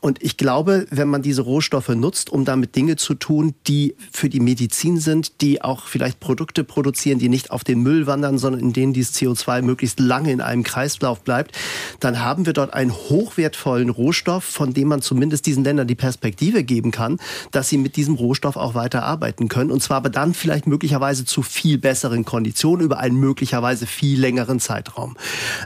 Und 0.00 0.22
ich 0.22 0.36
glaube, 0.36 0.75
wenn 0.90 1.08
man 1.08 1.22
diese 1.22 1.42
Rohstoffe 1.42 1.88
nutzt, 1.88 2.30
um 2.30 2.44
damit 2.44 2.76
Dinge 2.76 2.96
zu 2.96 3.14
tun, 3.14 3.54
die 3.66 3.94
für 4.12 4.28
die 4.28 4.40
Medizin 4.40 4.98
sind, 4.98 5.40
die 5.40 5.62
auch 5.62 5.86
vielleicht 5.86 6.20
Produkte 6.20 6.64
produzieren, 6.64 7.18
die 7.18 7.28
nicht 7.28 7.50
auf 7.50 7.64
den 7.64 7.82
Müll 7.82 8.06
wandern, 8.06 8.38
sondern 8.38 8.60
in 8.60 8.72
denen 8.72 8.92
dieses 8.92 9.14
CO2 9.14 9.62
möglichst 9.62 10.00
lange 10.00 10.32
in 10.32 10.40
einem 10.40 10.62
Kreislauf 10.62 11.22
bleibt, 11.22 11.56
dann 12.00 12.20
haben 12.20 12.46
wir 12.46 12.52
dort 12.52 12.74
einen 12.74 12.92
hochwertvollen 12.92 13.88
Rohstoff, 13.88 14.44
von 14.44 14.74
dem 14.74 14.88
man 14.88 15.02
zumindest 15.02 15.46
diesen 15.46 15.64
Ländern 15.64 15.86
die 15.86 15.94
Perspektive 15.94 16.64
geben 16.64 16.90
kann, 16.90 17.18
dass 17.50 17.68
sie 17.68 17.78
mit 17.78 17.96
diesem 17.96 18.16
Rohstoff 18.16 18.56
auch 18.56 18.74
weiter 18.74 19.04
arbeiten 19.04 19.48
können. 19.48 19.70
Und 19.70 19.82
zwar 19.82 19.98
aber 19.98 20.10
dann 20.10 20.34
vielleicht 20.34 20.66
möglicherweise 20.66 21.24
zu 21.24 21.42
viel 21.42 21.78
besseren 21.78 22.24
Konditionen 22.24 22.84
über 22.84 22.98
einen 22.98 23.16
möglicherweise 23.16 23.86
viel 23.86 24.20
längeren 24.20 24.60
Zeitraum. 24.60 25.16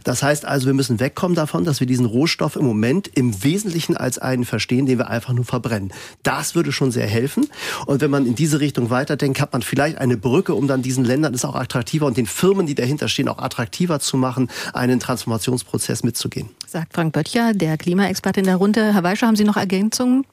Das 0.05 0.23
heißt 0.23 0.45
also, 0.45 0.66
wir 0.66 0.74
müssen 0.74 1.01
wegkommen 1.01 1.35
davon, 1.35 1.65
dass 1.65 1.81
wir 1.81 1.87
diesen 1.87 2.07
Rohstoff 2.07 2.57
im 2.57 2.65
Moment 2.65 3.09
im 3.09 3.43
Wesentlichen 3.43 3.97
als 3.97 4.19
einen 4.19 4.45
verstehen, 4.45 4.87
den 4.87 4.99
wir 5.01 5.10
einfach 5.10 5.32
nur 5.32 5.44
verbrennen. 5.44 5.93
Das 6.22 6.55
würde 6.55 6.70
schon 6.70 6.93
sehr 6.93 7.06
helfen. 7.06 7.48
Und 7.86 8.01
wenn 8.01 8.10
man 8.10 8.27
in 8.27 8.36
diese 8.36 8.60
Richtung 8.60 8.90
weiterdenkt, 8.90 9.40
hat 9.40 9.52
man 9.52 9.62
vielleicht 9.62 9.98
eine 9.98 10.16
Brücke, 10.16 10.55
um 10.55 10.68
dann 10.68 10.82
diesen 10.82 11.05
Ländern 11.05 11.35
es 11.35 11.44
auch 11.44 11.56
attraktiver 11.56 12.06
und 12.06 12.16
den 12.16 12.27
Firmen, 12.27 12.66
die 12.66 12.77
dahinter 12.77 13.09
stehen, 13.09 13.28
auch 13.28 13.39
attraktiver 13.39 13.98
zu 13.98 14.16
machen, 14.16 14.48
einen 14.72 15.01
Transformationsprozess 15.01 16.05
mitzugehen. 16.05 16.51
Sagt 16.66 16.94
Frank 16.94 17.12
Böttcher, 17.12 17.55
der 17.55 17.77
Klimaexperte 17.77 18.40
in 18.40 18.47
der 18.47 18.56
Runde. 18.56 18.94
Herr 18.94 19.02
Weischer, 19.02 19.27
haben 19.27 19.36
Sie 19.36 19.44
noch 19.44 19.56
Ergänzungen? 19.56 20.24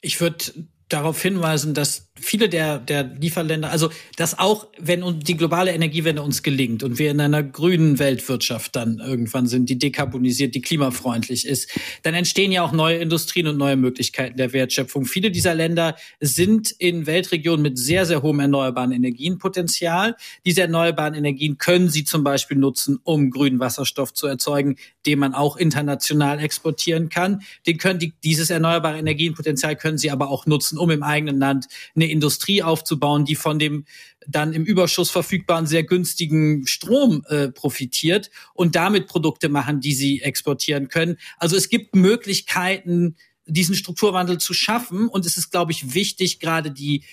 Ich 0.00 0.20
würde 0.20 0.44
darauf 0.88 1.20
hinweisen, 1.20 1.74
dass 1.74 2.07
viele 2.20 2.48
der, 2.48 2.78
der 2.78 3.04
Lieferländer, 3.04 3.70
also 3.70 3.90
dass 4.16 4.38
auch, 4.38 4.66
wenn 4.78 5.20
die 5.20 5.36
globale 5.36 5.72
Energiewende 5.72 6.22
uns 6.22 6.42
gelingt 6.42 6.82
und 6.82 6.98
wir 6.98 7.10
in 7.10 7.20
einer 7.20 7.42
grünen 7.42 7.98
Weltwirtschaft 7.98 8.76
dann 8.76 8.98
irgendwann 8.98 9.46
sind, 9.46 9.68
die 9.68 9.78
dekarbonisiert, 9.78 10.54
die 10.54 10.60
klimafreundlich 10.60 11.46
ist, 11.46 11.70
dann 12.02 12.14
entstehen 12.14 12.52
ja 12.52 12.62
auch 12.62 12.72
neue 12.72 12.98
Industrien 12.98 13.46
und 13.46 13.56
neue 13.56 13.76
Möglichkeiten 13.76 14.36
der 14.36 14.52
Wertschöpfung. 14.52 15.04
Viele 15.04 15.30
dieser 15.30 15.54
Länder 15.54 15.96
sind 16.20 16.70
in 16.70 17.06
Weltregionen 17.06 17.62
mit 17.62 17.78
sehr, 17.78 18.06
sehr 18.06 18.22
hohem 18.22 18.40
erneuerbaren 18.40 18.92
Energienpotenzial. 18.92 20.16
Diese 20.44 20.62
erneuerbaren 20.62 21.14
Energien 21.14 21.58
können 21.58 21.88
sie 21.88 22.04
zum 22.04 22.24
Beispiel 22.24 22.56
nutzen, 22.56 22.98
um 23.04 23.30
grünen 23.30 23.60
Wasserstoff 23.60 24.12
zu 24.12 24.26
erzeugen, 24.26 24.76
den 25.06 25.18
man 25.18 25.34
auch 25.34 25.56
international 25.56 26.40
exportieren 26.40 27.08
kann. 27.08 27.42
Den 27.66 27.78
können 27.78 27.98
die, 27.98 28.12
dieses 28.22 28.50
erneuerbare 28.50 28.98
Energienpotenzial 28.98 29.76
können 29.76 29.98
sie 29.98 30.10
aber 30.10 30.30
auch 30.30 30.46
nutzen, 30.46 30.78
um 30.78 30.90
im 30.90 31.02
eigenen 31.02 31.38
Land 31.38 31.66
eine 31.94 32.07
Industrie 32.10 32.62
aufzubauen, 32.62 33.24
die 33.24 33.36
von 33.36 33.58
dem 33.58 33.84
dann 34.26 34.52
im 34.52 34.64
Überschuss 34.64 35.10
verfügbaren 35.10 35.66
sehr 35.66 35.84
günstigen 35.84 36.66
Strom 36.66 37.24
äh, 37.28 37.48
profitiert 37.48 38.30
und 38.54 38.74
damit 38.74 39.06
Produkte 39.06 39.48
machen, 39.48 39.80
die 39.80 39.94
sie 39.94 40.20
exportieren 40.20 40.88
können. 40.88 41.16
Also 41.38 41.56
es 41.56 41.68
gibt 41.68 41.94
Möglichkeiten, 41.94 43.16
diesen 43.48 43.74
Strukturwandel 43.74 44.38
zu 44.38 44.52
schaffen. 44.52 45.08
Und 45.08 45.26
es 45.26 45.36
ist, 45.36 45.50
glaube 45.50 45.72
ich, 45.72 45.94
wichtig, 45.94 46.38
gerade 46.38 46.70
die 46.70 47.04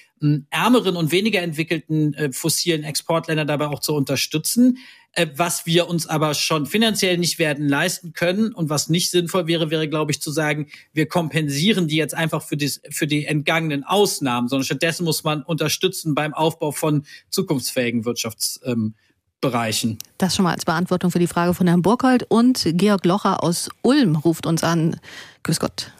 ärmeren 0.50 0.96
und 0.96 1.12
weniger 1.12 1.42
entwickelten 1.42 2.14
äh, 2.14 2.32
fossilen 2.32 2.84
Exportländer 2.84 3.46
dabei 3.46 3.68
auch 3.68 3.80
zu 3.80 3.94
unterstützen. 3.94 4.78
Äh, 5.16 5.28
was 5.36 5.66
wir 5.66 5.88
uns 5.88 6.08
aber 6.08 6.34
schon 6.34 6.66
finanziell 6.66 7.18
nicht 7.18 7.40
werden 7.40 7.68
leisten 7.70 8.12
können 8.12 8.54
und 8.54 8.70
was 8.70 8.90
nicht 8.90 9.12
sinnvoll 9.12 9.48
wäre, 9.48 9.72
wäre, 9.72 9.88
glaube 9.88 10.12
ich, 10.12 10.22
zu 10.22 10.30
sagen, 10.30 10.68
wir 10.92 11.08
kompensieren 11.08 11.88
die 11.88 11.96
jetzt 11.96 12.14
einfach 12.14 12.44
für, 12.44 12.58
die, 12.58 12.70
für 12.90 13.08
die 13.08 13.26
entgangenen 13.26 13.86
Ausnahmen, 13.86 14.50
sondern 14.50 14.66
stattdessen 14.66 15.06
muss 15.06 15.24
man 15.24 15.42
unterstützen 15.42 16.16
beim 16.16 16.34
Aufbau 16.34 16.74
von 16.74 17.06
zukunftsfähigen 17.30 18.04
Wirtschaftsbereichen. 18.04 19.92
Ähm, 19.92 19.98
das 20.18 20.36
schon 20.36 20.44
mal 20.44 20.54
als 20.54 20.66
Beantwortung 20.66 21.12
für 21.12 21.20
die 21.20 21.28
Frage 21.28 21.54
von 21.54 21.68
Herrn 21.68 21.82
Burkhold. 21.82 22.26
Und 22.28 22.68
Georg 22.74 23.06
Locher 23.06 23.42
aus 23.42 23.70
Ulm 23.84 24.18
ruft 24.18 24.46
uns 24.46 24.64
an. 24.64 25.00
Grüß 25.44 25.62
Gott. 25.62 25.92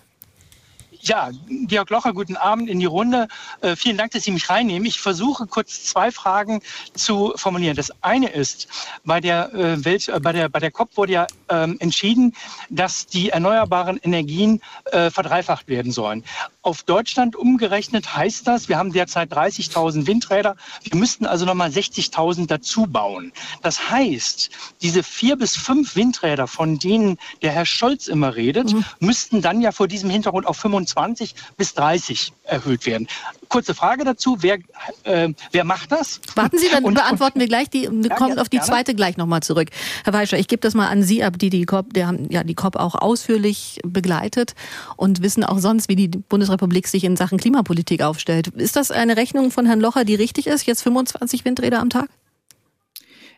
Ja, 1.06 1.30
Georg 1.68 1.92
Locher, 1.92 2.14
guten 2.14 2.36
Abend 2.36 2.68
in 2.68 2.80
die 2.80 2.88
Runde. 2.88 3.28
Äh, 3.62 3.76
vielen 3.76 3.96
Dank, 3.96 4.12
dass 4.12 4.24
Sie 4.24 4.32
mich 4.32 4.50
reinnehmen. 4.50 4.88
Ich 4.88 5.00
versuche 5.00 5.46
kurz 5.46 5.84
zwei 5.84 6.12
Fragen 6.12 6.62
zu 6.96 7.34
formulieren. 7.36 7.76
Das 7.76 7.92
eine 8.02 8.30
ist, 8.30 8.68
bei 9.04 9.22
der 9.22 9.54
äh, 9.54 9.86
Welt, 9.86 10.08
äh, 10.08 10.20
bei 10.20 10.32
der, 10.32 10.50
bei 10.50 10.60
der 10.60 10.72
COP 10.72 10.98
wurde 10.98 11.14
ja 11.14 11.28
ähm, 11.50 11.78
entschieden, 11.80 12.34
dass 12.72 13.06
die 13.06 13.30
erneuerbaren 13.30 14.00
Energien 14.02 14.62
äh, 14.86 15.12
verdreifacht 15.12 15.68
werden 15.68 15.92
sollen. 15.92 16.24
Auf 16.66 16.82
Deutschland 16.82 17.36
umgerechnet 17.36 18.16
heißt 18.16 18.48
das, 18.48 18.70
wir 18.70 18.80
haben 18.80 18.92
derzeit 18.92 19.32
30.000 19.32 20.08
Windräder. 20.08 20.56
Wir 20.82 20.98
müssten 20.98 21.28
also 21.28 21.46
nochmal 21.46 21.70
60.000 21.70 22.48
dazu 22.48 22.88
bauen. 22.88 23.32
Das 23.62 23.92
heißt, 23.92 24.50
diese 24.82 25.04
vier 25.04 25.36
bis 25.36 25.56
fünf 25.56 25.96
Windräder, 25.96 26.48
von 26.48 26.80
denen 26.80 27.20
der 27.44 27.52
Herr 27.52 27.68
Scholz 27.68 28.08
immer 28.08 28.36
redet, 28.36 28.74
mhm. 28.74 28.84
müssten 29.00 29.44
dann 29.44 29.62
ja 29.62 29.72
vor 29.72 29.88
diesem 29.88 30.10
Hintergrund 30.10 30.48
auf 30.48 30.58
25 30.58 31.36
bis 31.56 31.76
30 31.76 32.34
erhöht 32.42 32.88
werden. 32.88 33.08
Kurze 33.48 33.76
Frage 33.76 34.04
dazu, 34.04 34.38
wer, 34.40 34.58
äh, 35.04 35.34
wer 35.52 35.64
macht 35.66 35.92
das? 35.92 36.20
Warten 36.34 36.58
Sie, 36.58 36.70
dann 36.72 36.84
und, 36.84 36.96
beantworten 36.96 37.40
wir 37.40 37.48
gleich 37.48 37.70
die, 37.70 37.88
wir 37.92 38.10
ja, 38.10 38.16
kommen 38.16 38.40
auf 38.40 38.50
die 38.50 38.58
gerne. 38.58 38.72
zweite 38.72 38.96
gleich 38.96 39.18
nochmal 39.18 39.42
zurück. 39.42 39.70
Herr 40.04 40.14
Weischer, 40.14 40.40
ich 40.40 40.48
gebe 40.48 40.62
das 40.62 40.74
mal 40.74 40.88
an 40.88 41.04
Sie 41.04 41.24
ab, 41.24 41.38
die 41.38 41.52
die 41.52 41.66
COP, 41.66 41.94
der 41.94 42.08
haben 42.08 42.28
ja 42.32 42.44
die 42.44 42.56
COP 42.56 42.76
auch 42.76 42.96
ausführlich 42.96 43.80
begleitet 43.86 44.56
und 44.96 45.22
wissen 45.22 45.44
auch 45.44 45.60
sonst, 45.60 45.90
wie 45.90 45.96
die 45.96 46.08
Bundesrepublik 46.08 46.55
sich 46.88 47.04
in 47.04 47.16
Sachen 47.16 47.38
Klimapolitik 47.38 48.02
aufstellt. 48.02 48.48
Ist 48.50 48.76
das 48.76 48.92
eine 48.92 49.18
Rechnung 49.18 49.52
von 49.52 49.66
Herrn 49.66 49.80
Locher, 49.80 50.06
die 50.06 50.16
richtig 50.16 50.48
ist? 50.48 50.66
Jetzt 50.66 50.84
25 50.84 51.46
Windräder 51.46 51.80
am 51.80 51.90
Tag? 51.90 52.10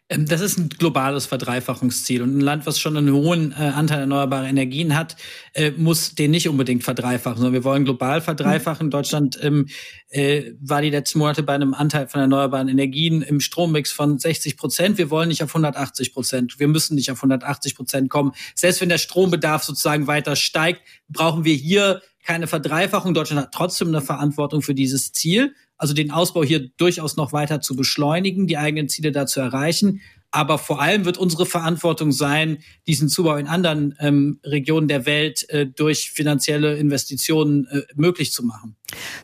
Ähm, 0.09 0.25
das 0.25 0.41
ist 0.41 0.57
ein 0.57 0.69
globales 0.69 1.25
Verdreifachungsziel. 1.25 2.21
Und 2.21 2.37
ein 2.37 2.41
Land, 2.41 2.65
was 2.65 2.79
schon 2.79 2.95
einen 2.95 3.11
hohen 3.11 3.51
äh, 3.51 3.55
Anteil 3.55 3.99
erneuerbarer 4.01 4.47
Energien 4.47 4.95
hat, 4.95 5.17
äh, 5.53 5.71
muss 5.71 6.15
den 6.15 6.31
nicht 6.31 6.47
unbedingt 6.47 6.83
verdreifachen, 6.83 7.37
sondern 7.37 7.53
wir 7.53 7.63
wollen 7.63 7.83
global 7.83 8.21
verdreifachen. 8.21 8.87
Mhm. 8.87 8.91
Deutschland 8.91 9.39
ähm, 9.41 9.67
äh, 10.09 10.51
war 10.61 10.81
die 10.81 10.89
letzten 10.89 11.19
Monate 11.19 11.43
bei 11.43 11.53
einem 11.53 11.73
Anteil 11.73 12.07
von 12.07 12.21
erneuerbaren 12.21 12.69
Energien 12.69 13.21
im 13.21 13.39
Strommix 13.41 13.91
von 13.91 14.17
60 14.17 14.55
Prozent. 14.55 14.97
Wir 14.97 15.09
wollen 15.09 15.27
nicht 15.27 15.43
auf 15.43 15.49
180 15.49 16.13
Prozent. 16.13 16.59
Wir 16.59 16.69
müssen 16.69 16.95
nicht 16.95 17.11
auf 17.11 17.17
180 17.17 17.75
Prozent 17.75 18.09
kommen. 18.09 18.31
Selbst 18.55 18.79
wenn 18.79 18.89
der 18.89 18.97
Strombedarf 18.97 19.63
sozusagen 19.63 20.07
weiter 20.07 20.35
steigt, 20.37 20.81
brauchen 21.09 21.43
wir 21.43 21.55
hier 21.55 22.01
keine 22.27 22.47
Verdreifachung. 22.47 23.13
Deutschland 23.13 23.41
hat 23.41 23.53
trotzdem 23.53 23.87
eine 23.87 24.01
Verantwortung 24.01 24.61
für 24.61 24.75
dieses 24.75 25.13
Ziel 25.13 25.53
also 25.77 25.93
den 25.93 26.11
Ausbau 26.11 26.43
hier 26.43 26.69
durchaus 26.77 27.17
noch 27.17 27.33
weiter 27.33 27.61
zu 27.61 27.75
beschleunigen, 27.75 28.47
die 28.47 28.57
eigenen 28.57 28.89
Ziele 28.89 29.11
da 29.11 29.25
zu 29.27 29.39
erreichen. 29.39 30.01
Aber 30.31 30.57
vor 30.57 30.81
allem 30.81 31.05
wird 31.05 31.17
unsere 31.17 31.45
Verantwortung 31.45 32.11
sein, 32.11 32.57
diesen 32.85 33.07
Zubau 33.07 33.37
in 33.37 33.47
anderen 33.47 33.95
ähm, 33.99 34.39
Regionen 34.43 34.87
der 34.87 35.05
Welt 35.05 35.49
äh, 35.49 35.65
durch 35.65 36.11
finanzielle 36.11 36.75
Investitionen 36.77 37.65
äh, 37.67 37.81
möglich 37.95 38.33
zu 38.33 38.43
machen. 38.43 38.75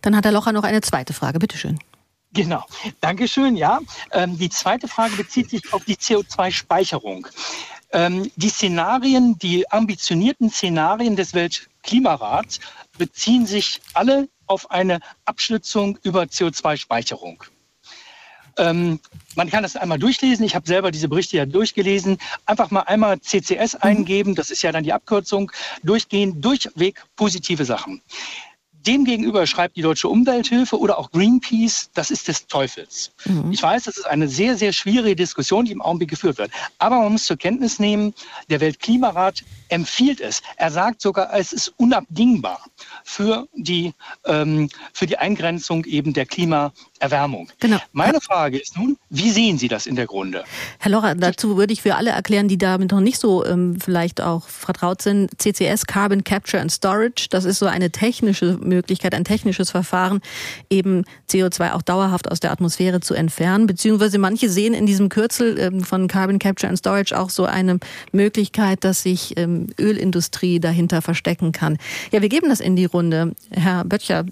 Dann 0.02 0.16
hat 0.16 0.26
Herr 0.26 0.32
Locher 0.32 0.54
noch 0.54 0.64
eine 0.64 0.82
zweite 0.82 1.14
Frage. 1.14 1.40
Bitte 1.40 1.58
schön. 1.58 1.78
Genau, 2.32 2.64
Dankeschön. 3.02 3.58
Ja, 3.58 3.80
ähm, 4.12 4.38
die 4.38 4.50
zweite 4.50 4.88
Frage 4.88 5.16
bezieht 5.18 5.50
sich 5.50 5.74
auf 5.74 5.84
die 5.86 5.96
CO2-Speicherung. 5.96 7.28
Ähm, 7.92 8.32
die 8.38 8.50
Szenarien, 8.50 9.38
die 9.38 9.70
ambitionierten 9.70 10.50
Szenarien 10.50 11.16
des 11.16 11.36
Weltklimarats 11.84 12.60
beziehen 12.98 13.46
sich 13.46 13.82
alle 13.94 14.30
auf 14.48 14.72
eine 14.72 15.00
Abschätzung 15.26 16.00
über 16.04 16.24
CO2-Speicherung. 16.24 17.44
Ähm, 18.58 19.00
man 19.36 19.50
kann 19.50 19.64
das 19.64 19.76
einmal 19.76 20.00
durchlesen. 20.00 20.46
Ich 20.46 20.56
habe 20.56 20.68
selber 20.68 20.92
diese 20.92 21.10
Berichte 21.10 21.38
ja 21.38 21.46
durchgelesen. 21.46 22.20
Einfach 22.46 22.72
mal 22.72 22.82
einmal 22.82 23.20
CCS 23.20 23.76
eingeben, 23.76 24.36
das 24.36 24.52
ist 24.52 24.62
ja 24.62 24.72
dann 24.72 24.84
die 24.84 24.94
Abkürzung, 24.94 25.52
durchgehen, 25.82 26.40
durchweg 26.40 27.04
positive 27.16 27.66
Sachen. 27.66 28.02
Demgegenüber 28.86 29.48
schreibt 29.48 29.78
die 29.78 29.82
Deutsche 29.82 30.10
Umwelthilfe 30.10 30.78
oder 30.80 30.98
auch 30.98 31.12
Greenpeace, 31.12 31.90
das 31.94 32.12
ist 32.12 32.28
des 32.28 32.48
Teufels. 32.48 33.12
Mhm. 33.26 33.52
Ich 33.52 33.64
weiß, 33.64 33.84
das 33.84 33.98
ist 33.98 34.06
eine 34.06 34.28
sehr, 34.28 34.58
sehr 34.58 34.74
schwierige 34.74 35.16
Diskussion, 35.16 35.66
die 35.66 35.72
im 35.72 35.82
Augenblick 35.82 36.10
geführt 36.10 36.38
wird. 36.38 36.52
Aber 36.80 37.00
man 37.00 37.14
muss 37.14 37.26
zur 37.26 37.38
Kenntnis 37.38 37.80
nehmen, 37.80 38.14
der 38.50 38.60
Weltklimarat 38.60 39.44
empfiehlt 39.70 40.22
es. 40.22 40.42
Er 40.58 40.72
sagt 40.72 41.02
sogar, 41.02 41.34
es 41.34 41.54
ist 41.54 41.74
unabdingbar 41.78 42.60
für 43.04 43.48
die, 43.54 43.94
ähm, 44.26 44.70
für 44.92 45.06
die 45.06 45.18
Eingrenzung 45.18 45.86
eben 45.86 46.14
der 46.14 46.26
Klimaerwärmung. 47.04 47.50
Genau. 47.60 47.78
Meine 47.92 48.22
Frage 48.22 48.58
ist 48.58 48.78
nun, 48.78 48.98
wie 49.10 49.30
sehen 49.32 49.58
Sie 49.58 49.68
das 49.68 49.86
in 49.86 49.96
der 49.96 50.06
Grunde? 50.06 50.44
Herr 50.80 50.92
Lorra, 50.92 51.14
dazu 51.16 51.58
würde 51.58 51.74
ich 51.74 51.82
für 51.82 51.96
alle 51.96 52.12
erklären, 52.12 52.48
die 52.48 52.58
damit 52.58 52.92
noch 52.92 53.00
nicht 53.00 53.20
so 53.20 53.46
ähm, 53.46 53.80
vielleicht 53.80 54.22
auch 54.22 54.48
vertraut 54.48 55.02
sind, 55.02 55.30
CCS, 55.42 55.86
Carbon 55.86 56.24
Capture 56.24 56.62
and 56.62 56.72
Storage, 56.72 57.28
das 57.30 57.46
ist 57.46 57.60
so 57.60 57.66
eine 57.66 57.92
technische 57.92 58.58
Möglichkeit, 58.62 59.14
ein 59.14 59.26
technisches 59.26 59.72
Verfahren, 59.72 60.22
eben 60.70 61.04
CO2 61.30 61.74
auch 61.74 61.82
dauerhaft 61.82 62.32
aus 62.32 62.40
der 62.40 62.52
Atmosphäre 62.52 63.02
zu 63.02 63.14
entfernen. 63.14 63.68
Beziehungsweise 63.68 64.18
manche 64.18 64.50
sehen 64.50 64.74
in 64.74 64.86
diesem 64.86 65.10
Kürzel 65.10 65.60
ähm, 65.60 65.84
von 65.84 66.08
Carbon 66.08 66.40
Capture 66.40 66.70
and 66.70 66.78
Storage 66.78 67.18
auch 67.18 67.30
so 67.30 67.46
eine 67.46 67.80
Möglichkeit, 68.12 68.84
dass 68.84 69.04
sich 69.04 69.38
ähm, 69.38 69.68
Ölindustrie 69.80 70.60
dahinter 70.60 71.02
verstecken 71.02 71.52
kann. 71.52 71.78
Ja, 72.12 72.22
wir 72.22 72.30
geben 72.30 72.50
das 72.50 72.60
in 72.60 72.76
die 72.76 72.86
Runde. 72.86 73.34
Herr 73.52 73.84
Böttcher, 73.84 74.26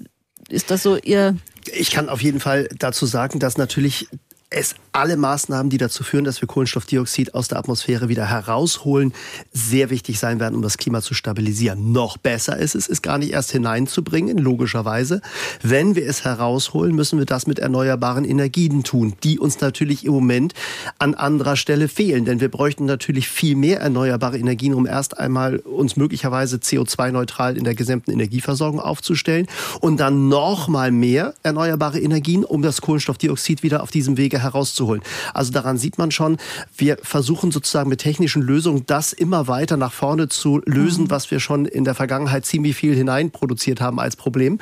ist 0.51 0.71
das 0.71 0.83
so 0.83 0.97
Ihr 0.97 1.35
ich 1.73 1.91
kann 1.91 2.09
auf 2.09 2.21
jeden 2.21 2.39
Fall 2.39 2.67
dazu 2.77 3.05
sagen, 3.05 3.39
dass 3.39 3.57
natürlich 3.57 4.07
es 4.51 4.75
alle 4.91 5.15
Maßnahmen, 5.15 5.69
die 5.69 5.77
dazu 5.77 6.03
führen, 6.03 6.25
dass 6.25 6.41
wir 6.41 6.47
Kohlenstoffdioxid 6.47 7.33
aus 7.33 7.47
der 7.47 7.57
Atmosphäre 7.57 8.09
wieder 8.09 8.25
herausholen, 8.25 9.13
sehr 9.53 9.89
wichtig 9.89 10.19
sein 10.19 10.41
werden, 10.41 10.55
um 10.55 10.61
das 10.61 10.77
Klima 10.77 11.01
zu 11.01 11.13
stabilisieren. 11.13 11.93
Noch 11.93 12.17
besser 12.17 12.57
ist 12.57 12.75
es, 12.75 12.89
es 12.89 13.01
gar 13.01 13.17
nicht 13.17 13.31
erst 13.31 13.51
hineinzubringen, 13.51 14.37
logischerweise. 14.37 15.21
Wenn 15.63 15.95
wir 15.95 16.05
es 16.05 16.25
herausholen, 16.25 16.93
müssen 16.93 17.17
wir 17.17 17.25
das 17.25 17.47
mit 17.47 17.59
erneuerbaren 17.59 18.25
Energien 18.25 18.83
tun, 18.83 19.13
die 19.23 19.39
uns 19.39 19.61
natürlich 19.61 20.03
im 20.03 20.11
Moment 20.11 20.53
an 20.99 21.13
anderer 21.13 21.55
Stelle 21.55 21.87
fehlen. 21.87 22.25
Denn 22.25 22.41
wir 22.41 22.51
bräuchten 22.51 22.83
natürlich 22.83 23.29
viel 23.29 23.55
mehr 23.55 23.79
erneuerbare 23.79 24.37
Energien, 24.37 24.73
um 24.73 24.85
erst 24.85 25.17
einmal 25.17 25.59
uns 25.59 25.95
möglicherweise 25.95 26.57
CO2-neutral 26.57 27.55
in 27.55 27.63
der 27.63 27.75
gesamten 27.75 28.11
Energieversorgung 28.11 28.81
aufzustellen 28.81 29.47
und 29.79 30.01
dann 30.01 30.27
noch 30.27 30.67
mal 30.67 30.91
mehr 30.91 31.33
erneuerbare 31.43 32.01
Energien, 32.01 32.43
um 32.43 32.61
das 32.61 32.81
Kohlenstoffdioxid 32.81 33.63
wieder 33.63 33.83
auf 33.83 33.91
diesem 33.91 34.17
Wege 34.17 34.40
herauszuholen. 34.41 35.01
Also 35.34 35.51
daran 35.51 35.77
sieht 35.77 35.97
man 35.97 36.11
schon, 36.11 36.38
wir 36.76 36.97
versuchen 37.01 37.51
sozusagen 37.51 37.89
mit 37.89 37.99
technischen 37.99 38.41
Lösungen 38.41 38.85
das 38.85 39.13
immer 39.13 39.47
weiter 39.47 39.77
nach 39.77 39.93
vorne 39.93 40.27
zu 40.30 40.61
lösen, 40.65 41.05
mhm. 41.05 41.09
was 41.11 41.31
wir 41.31 41.39
schon 41.39 41.65
in 41.65 41.84
der 41.84 41.95
Vergangenheit 41.95 42.45
ziemlich 42.45 42.76
viel 42.76 42.95
hineinproduziert 42.95 43.81
haben 43.81 43.99
als 43.99 44.15
Problem. 44.15 44.59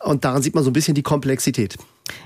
Und 0.00 0.24
daran 0.24 0.42
sieht 0.42 0.54
man 0.54 0.64
so 0.64 0.70
ein 0.70 0.74
bisschen 0.74 0.94
die 0.94 1.02
Komplexität. 1.02 1.76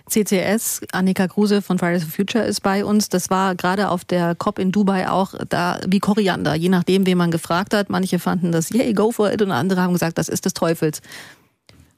CCS, 0.09 0.83
Annika 0.93 1.29
Kruse 1.29 1.63
von 1.63 1.79
Fridays 1.79 2.05
for 2.05 2.13
Future 2.13 2.45
ist 2.45 2.63
bei 2.63 2.85
uns. 2.85 3.09
Das 3.09 3.31
war 3.31 3.55
gerade 3.55 3.89
auf 3.91 4.05
der 4.05 4.35
COP 4.35 4.59
in 4.59 4.73
Dubai 4.73 5.09
auch 5.09 5.35
da 5.49 5.81
wie 5.87 5.99
Koriander, 5.99 6.55
je 6.55 6.69
nachdem, 6.69 7.07
wen 7.07 7.19
man 7.19 7.31
gefragt 7.31 7.75
hat. 7.75 7.91
Manche 7.91 8.19
fanden 8.19 8.53
das, 8.53 8.71
yay, 8.71 8.93
go 8.93 9.13
for 9.13 9.33
it 9.33 9.43
und 9.43 9.51
andere 9.51 9.83
haben 9.83 9.93
gesagt, 9.93 10.19
das 10.19 10.29
ist 10.29 10.45
des 10.45 10.55
Teufels. 10.55 11.01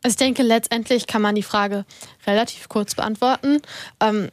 Ich 0.04 0.16
denke, 0.16 0.42
letztendlich 0.42 1.06
kann 1.06 1.22
man 1.22 1.34
die 1.34 1.42
Frage 1.42 1.84
relativ 2.26 2.68
kurz 2.68 2.94
beantworten. 2.94 3.60
Ähm, 4.00 4.28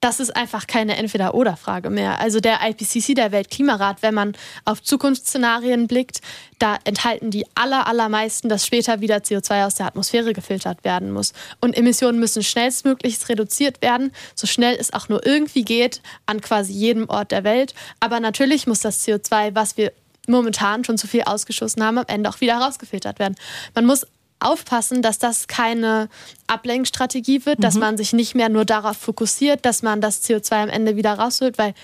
das 0.00 0.20
ist 0.20 0.36
einfach 0.36 0.66
keine 0.66 0.96
Entweder-Oder-Frage 0.96 1.90
mehr. 1.90 2.20
Also 2.20 2.40
der 2.40 2.58
IPCC, 2.62 3.14
der 3.14 3.32
Weltklimarat, 3.32 4.02
wenn 4.02 4.14
man 4.14 4.36
auf 4.64 4.82
Zukunftsszenarien 4.82 5.86
blickt, 5.86 6.20
da 6.58 6.78
enthalten 6.84 7.30
die 7.30 7.46
aller, 7.54 7.86
allermeisten, 7.86 8.48
dass 8.48 8.66
später 8.66 9.00
wieder 9.00 9.16
CO2 9.16 9.66
aus 9.66 9.74
der 9.76 9.86
Atmosphäre 9.86 10.32
gefiltert 10.32 10.84
werden 10.84 11.12
muss. 11.12 11.32
Und 11.60 11.76
Emissionen 11.76 12.18
müssen 12.18 12.42
schnellstmöglichst 12.42 13.28
reduziert 13.28 13.82
werden, 13.82 14.12
so 14.34 14.46
schnell 14.46 14.76
es 14.78 14.92
auch 14.92 15.08
nur 15.08 15.24
irgendwie 15.26 15.64
geht, 15.64 16.02
an 16.26 16.40
quasi 16.40 16.72
jedem 16.72 17.08
Ort 17.08 17.32
der 17.32 17.44
Welt. 17.44 17.74
Aber 17.98 18.20
natürlich 18.20 18.66
muss 18.66 18.80
das 18.80 19.06
CO2, 19.06 19.54
was 19.54 19.76
wir 19.76 19.92
momentan 20.28 20.84
schon 20.84 20.98
zu 20.98 21.06
viel 21.06 21.22
ausgeschossen 21.22 21.82
haben, 21.82 21.98
am 21.98 22.04
Ende 22.08 22.28
auch 22.28 22.40
wieder 22.40 22.56
rausgefiltert 22.56 23.18
werden. 23.18 23.36
Man 23.74 23.86
muss 23.86 24.06
aufpassen, 24.40 25.02
dass 25.02 25.18
das 25.18 25.48
keine 25.48 26.08
Ablenkstrategie 26.46 27.46
wird, 27.46 27.58
mhm. 27.58 27.62
dass 27.62 27.74
man 27.74 27.96
sich 27.96 28.12
nicht 28.12 28.34
mehr 28.34 28.48
nur 28.48 28.64
darauf 28.64 28.96
fokussiert, 28.96 29.64
dass 29.64 29.82
man 29.82 30.00
das 30.00 30.22
CO2 30.24 30.64
am 30.64 30.68
Ende 30.68 30.96
wieder 30.96 31.14
rausholt, 31.14 31.58
weil 31.58 31.74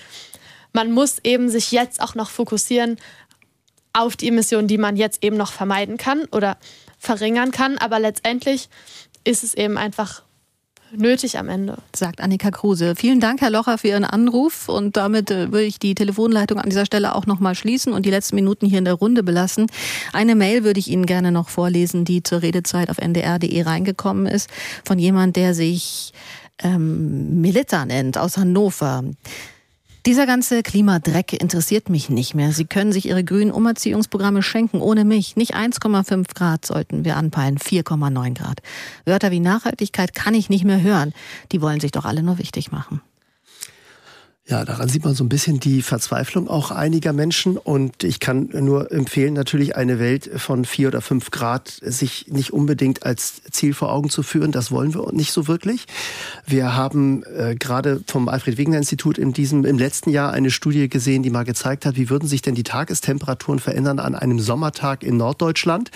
man 0.71 0.91
muss 0.91 1.17
eben 1.23 1.49
sich 1.49 1.71
jetzt 1.71 2.01
auch 2.01 2.15
noch 2.15 2.29
fokussieren 2.29 2.97
auf 3.93 4.15
die 4.15 4.27
Emissionen, 4.27 4.67
die 4.67 4.79
man 4.79 4.97
jetzt 4.97 5.23
eben 5.23 5.37
noch 5.37 5.51
vermeiden 5.51 5.97
kann 5.97 6.25
oder 6.25 6.57
verringern 6.97 7.51
kann. 7.51 7.77
Aber 7.77 7.99
letztendlich 7.99 8.69
ist 9.23 9.43
es 9.43 9.53
eben 9.53 9.77
einfach 9.77 10.23
nötig 10.95 11.37
am 11.37 11.49
Ende. 11.49 11.77
Sagt 11.95 12.21
Annika 12.21 12.51
Kruse. 12.51 12.95
Vielen 12.95 13.19
Dank, 13.19 13.41
Herr 13.41 13.49
Locher, 13.49 13.77
für 13.77 13.89
Ihren 13.89 14.03
Anruf. 14.03 14.69
Und 14.69 14.97
damit 14.97 15.31
äh, 15.31 15.51
würde 15.51 15.65
ich 15.65 15.79
die 15.79 15.95
Telefonleitung 15.95 16.59
an 16.59 16.69
dieser 16.69 16.85
Stelle 16.85 17.15
auch 17.15 17.25
nochmal 17.25 17.55
schließen 17.55 17.93
und 17.93 18.05
die 18.05 18.09
letzten 18.09 18.35
Minuten 18.35 18.65
hier 18.65 18.79
in 18.79 18.85
der 18.85 18.93
Runde 18.95 19.23
belassen. 19.23 19.67
Eine 20.11 20.35
Mail 20.35 20.63
würde 20.63 20.79
ich 20.79 20.89
Ihnen 20.89 21.05
gerne 21.05 21.31
noch 21.31 21.49
vorlesen, 21.49 22.05
die 22.05 22.23
zur 22.23 22.41
Redezeit 22.41 22.89
auf 22.89 22.97
ndr.de 22.97 23.61
reingekommen 23.61 24.25
ist, 24.25 24.49
von 24.85 24.99
jemand, 24.99 25.35
der 25.35 25.53
sich 25.53 26.13
ähm, 26.61 27.41
Melita 27.41 27.85
nennt, 27.85 28.17
aus 28.17 28.37
Hannover. 28.37 29.03
Dieser 30.05 30.25
ganze 30.25 30.63
Klimadreck 30.63 31.31
interessiert 31.31 31.87
mich 31.87 32.09
nicht 32.09 32.35
mehr. 32.35 32.51
Sie 32.51 32.65
können 32.65 32.91
sich 32.91 33.07
Ihre 33.07 33.23
grünen 33.23 33.51
Umerziehungsprogramme 33.51 34.41
schenken, 34.43 34.81
ohne 34.81 35.05
mich. 35.05 35.37
Nicht 35.37 35.55
1,5 35.55 36.35
Grad 36.35 36.65
sollten 36.65 37.05
wir 37.05 37.15
anpeilen, 37.15 37.57
4,9 37.57 38.33
Grad. 38.33 38.61
Wörter 39.05 39.31
wie 39.31 39.39
Nachhaltigkeit 39.39 40.13
kann 40.13 40.33
ich 40.33 40.49
nicht 40.49 40.65
mehr 40.65 40.81
hören. 40.81 41.13
Die 41.53 41.61
wollen 41.61 41.79
sich 41.79 41.93
doch 41.93 42.03
alle 42.03 42.21
nur 42.21 42.37
wichtig 42.37 42.69
machen. 42.69 43.01
Ja, 44.45 44.65
daran 44.65 44.89
sieht 44.89 45.05
man 45.05 45.15
so 45.15 45.23
ein 45.23 45.29
bisschen 45.29 45.61
die 45.61 45.81
Verzweiflung 45.81 46.49
auch 46.49 46.69
einiger 46.71 47.13
Menschen. 47.13 47.55
Und 47.55 48.03
ich 48.03 48.19
kann 48.19 48.49
nur 48.51 48.91
empfehlen, 48.91 49.33
natürlich 49.33 49.77
eine 49.77 49.99
Welt 49.99 50.29
von 50.35 50.65
vier 50.65 50.89
oder 50.89 50.99
fünf 50.99 51.31
Grad 51.31 51.69
sich 51.81 52.25
nicht 52.27 52.51
unbedingt 52.51 53.05
als 53.05 53.41
Ziel 53.51 53.73
vor 53.73 53.93
Augen 53.93 54.09
zu 54.09 54.21
führen. 54.21 54.51
Das 54.51 54.69
wollen 54.69 54.93
wir 54.93 55.13
nicht 55.13 55.31
so 55.31 55.47
wirklich. 55.47 55.85
Wir 56.45 56.75
haben 56.75 57.23
äh, 57.23 57.55
gerade 57.55 58.01
vom 58.05 58.27
Alfred 58.27 58.57
Wegener 58.57 58.77
Institut 58.77 59.17
in 59.17 59.31
diesem, 59.31 59.63
im 59.63 59.77
letzten 59.77 60.09
Jahr 60.09 60.33
eine 60.33 60.51
Studie 60.51 60.89
gesehen, 60.89 61.23
die 61.23 61.29
mal 61.29 61.45
gezeigt 61.45 61.85
hat, 61.85 61.95
wie 61.95 62.09
würden 62.09 62.27
sich 62.27 62.41
denn 62.41 62.53
die 62.53 62.63
Tagestemperaturen 62.63 63.59
verändern 63.59 63.99
an 63.99 64.13
einem 64.13 64.41
Sommertag 64.41 65.03
in 65.03 65.15
Norddeutschland, 65.15 65.89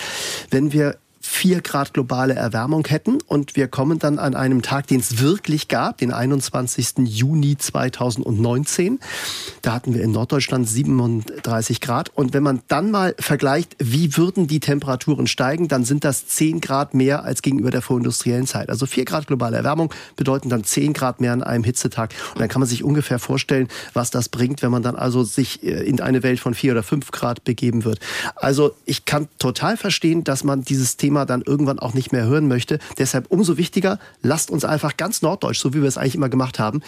wenn 0.51 0.71
wir 0.71 0.95
4 1.27 1.61
Grad 1.61 1.93
globale 1.93 2.33
Erwärmung 2.33 2.87
hätten. 2.87 3.19
Und 3.27 3.55
wir 3.55 3.67
kommen 3.67 3.99
dann 3.99 4.17
an 4.17 4.33
einem 4.33 4.61
Tag, 4.61 4.87
den 4.87 5.01
es 5.01 5.19
wirklich 5.19 5.67
gab, 5.67 5.97
den 5.97 6.11
21. 6.11 7.05
Juni 7.05 7.57
2019. 7.57 8.99
Da 9.61 9.73
hatten 9.73 9.93
wir 9.93 10.01
in 10.01 10.11
Norddeutschland 10.11 10.67
37 10.67 11.81
Grad. 11.81 12.09
Und 12.15 12.33
wenn 12.33 12.43
man 12.43 12.61
dann 12.69 12.91
mal 12.91 13.13
vergleicht, 13.19 13.75
wie 13.77 14.17
würden 14.17 14.47
die 14.47 14.59
Temperaturen 14.59 15.27
steigen, 15.27 15.67
dann 15.67 15.83
sind 15.83 16.03
das 16.05 16.27
10 16.27 16.61
Grad 16.61 16.93
mehr 16.93 17.23
als 17.23 17.41
gegenüber 17.41 17.71
der 17.71 17.81
vorindustriellen 17.81 18.47
Zeit. 18.47 18.69
Also 18.69 18.85
4 18.85 19.05
Grad 19.05 19.27
globale 19.27 19.57
Erwärmung 19.57 19.93
bedeuten 20.15 20.49
dann 20.49 20.63
10 20.63 20.93
Grad 20.93 21.21
mehr 21.21 21.33
an 21.33 21.43
einem 21.43 21.65
Hitzetag. 21.65 22.13
Und 22.33 22.41
dann 22.41 22.47
kann 22.47 22.61
man 22.61 22.69
sich 22.69 22.83
ungefähr 22.83 23.19
vorstellen, 23.19 23.67
was 23.93 24.11
das 24.11 24.29
bringt, 24.29 24.61
wenn 24.61 24.71
man 24.71 24.81
dann 24.81 24.95
also 24.95 25.23
sich 25.23 25.61
äh, 25.61 25.83
in 25.83 25.99
eine 26.01 26.23
Welt 26.23 26.39
von 26.39 26.53
4 26.53 26.71
oder 26.71 26.83
5 26.83 27.11
Grad 27.11 27.43
begeben 27.43 27.83
wird. 27.83 27.99
Also 28.35 28.71
ich 28.85 29.05
kann 29.05 29.27
total 29.39 29.77
verstehen, 29.77 30.23
dass 30.23 30.43
man 30.43 30.63
dieses 30.63 30.97
Thema 30.97 31.16
Thema 31.17 31.25
dann 31.25 31.41
irgendwann 31.41 31.79
auch 31.79 31.93
nicht 31.93 32.11
mehr 32.11 32.25
hören 32.25 32.47
möchte. 32.47 32.77
Deshalb 32.99 33.31
umso 33.31 33.57
wichtiger, 33.57 33.99
lasst 34.21 34.51
uns 34.51 34.63
einfach 34.63 34.97
ganz 34.97 35.21
norddeutsch, 35.23 35.59
so 35.59 35.73
wie 35.73 35.81
wir 35.81 35.87
es 35.87 35.97
eigentlich 35.97 36.15
immer 36.15 36.29
gemacht 36.29 36.59
haben, 36.59 36.81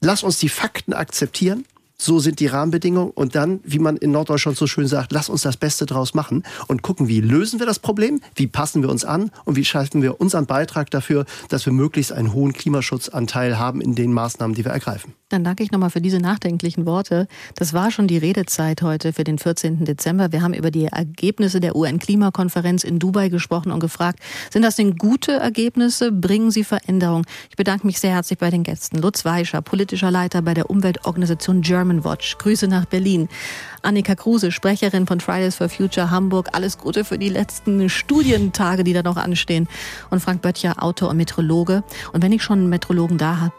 lasst 0.00 0.24
uns 0.24 0.38
die 0.38 0.48
Fakten 0.48 0.92
akzeptieren 0.92 1.64
so 2.00 2.20
sind 2.20 2.38
die 2.38 2.46
Rahmenbedingungen 2.46 3.10
und 3.10 3.34
dann, 3.34 3.60
wie 3.64 3.80
man 3.80 3.96
in 3.96 4.12
Norddeutschland 4.12 4.56
so 4.56 4.68
schön 4.68 4.86
sagt, 4.86 5.12
lass 5.12 5.28
uns 5.28 5.42
das 5.42 5.56
Beste 5.56 5.84
draus 5.84 6.14
machen 6.14 6.44
und 6.68 6.82
gucken, 6.82 7.08
wie 7.08 7.20
lösen 7.20 7.58
wir 7.58 7.66
das 7.66 7.80
Problem, 7.80 8.20
wie 8.36 8.46
passen 8.46 8.82
wir 8.82 8.88
uns 8.88 9.04
an 9.04 9.32
und 9.44 9.56
wie 9.56 9.64
schaffen 9.64 10.00
wir 10.00 10.20
unseren 10.20 10.46
Beitrag 10.46 10.90
dafür, 10.90 11.26
dass 11.48 11.66
wir 11.66 11.72
möglichst 11.72 12.12
einen 12.12 12.32
hohen 12.32 12.52
Klimaschutzanteil 12.52 13.58
haben 13.58 13.80
in 13.80 13.96
den 13.96 14.12
Maßnahmen, 14.12 14.54
die 14.54 14.64
wir 14.64 14.72
ergreifen. 14.72 15.12
Dann 15.28 15.44
danke 15.44 15.62
ich 15.62 15.72
nochmal 15.72 15.90
für 15.90 16.00
diese 16.00 16.20
nachdenklichen 16.20 16.86
Worte. 16.86 17.26
Das 17.54 17.74
war 17.74 17.90
schon 17.90 18.06
die 18.06 18.16
Redezeit 18.16 18.80
heute 18.80 19.12
für 19.12 19.24
den 19.24 19.38
14. 19.38 19.84
Dezember. 19.84 20.32
Wir 20.32 20.40
haben 20.40 20.54
über 20.54 20.70
die 20.70 20.86
Ergebnisse 20.86 21.60
der 21.60 21.76
UN-Klimakonferenz 21.76 22.82
in 22.82 22.98
Dubai 22.98 23.28
gesprochen 23.28 23.70
und 23.70 23.80
gefragt, 23.80 24.20
sind 24.50 24.62
das 24.62 24.76
denn 24.76 24.96
gute 24.96 25.32
Ergebnisse? 25.32 26.12
Bringen 26.12 26.50
sie 26.50 26.64
Veränderung? 26.64 27.26
Ich 27.50 27.56
bedanke 27.56 27.86
mich 27.86 28.00
sehr 28.00 28.12
herzlich 28.12 28.38
bei 28.38 28.48
den 28.48 28.62
Gästen. 28.62 28.98
Lutz 28.98 29.26
Weischer, 29.26 29.60
politischer 29.60 30.10
Leiter 30.10 30.40
bei 30.40 30.54
der 30.54 30.70
Umweltorganisation 30.70 31.60
German 31.60 31.87
Watch. 32.04 32.38
Grüße 32.38 32.68
nach 32.68 32.84
Berlin. 32.84 33.28
Annika 33.82 34.14
Kruse, 34.14 34.52
Sprecherin 34.52 35.06
von 35.06 35.20
Fridays 35.20 35.56
for 35.56 35.68
Future 35.68 36.10
Hamburg. 36.10 36.48
Alles 36.52 36.78
Gute 36.78 37.04
für 37.04 37.18
die 37.18 37.28
letzten 37.28 37.88
Studientage, 37.88 38.84
die 38.84 38.92
da 38.92 39.02
noch 39.02 39.16
anstehen. 39.16 39.68
Und 40.10 40.20
Frank 40.20 40.42
Böttcher, 40.42 40.82
Autor 40.82 41.10
und 41.10 41.16
Metrologe. 41.16 41.82
Und 42.12 42.22
wenn 42.22 42.32
ich 42.32 42.42
schon 42.42 42.58
einen 42.58 42.68
Metrologen 42.68 43.18
da 43.18 43.40
habe, 43.40 43.52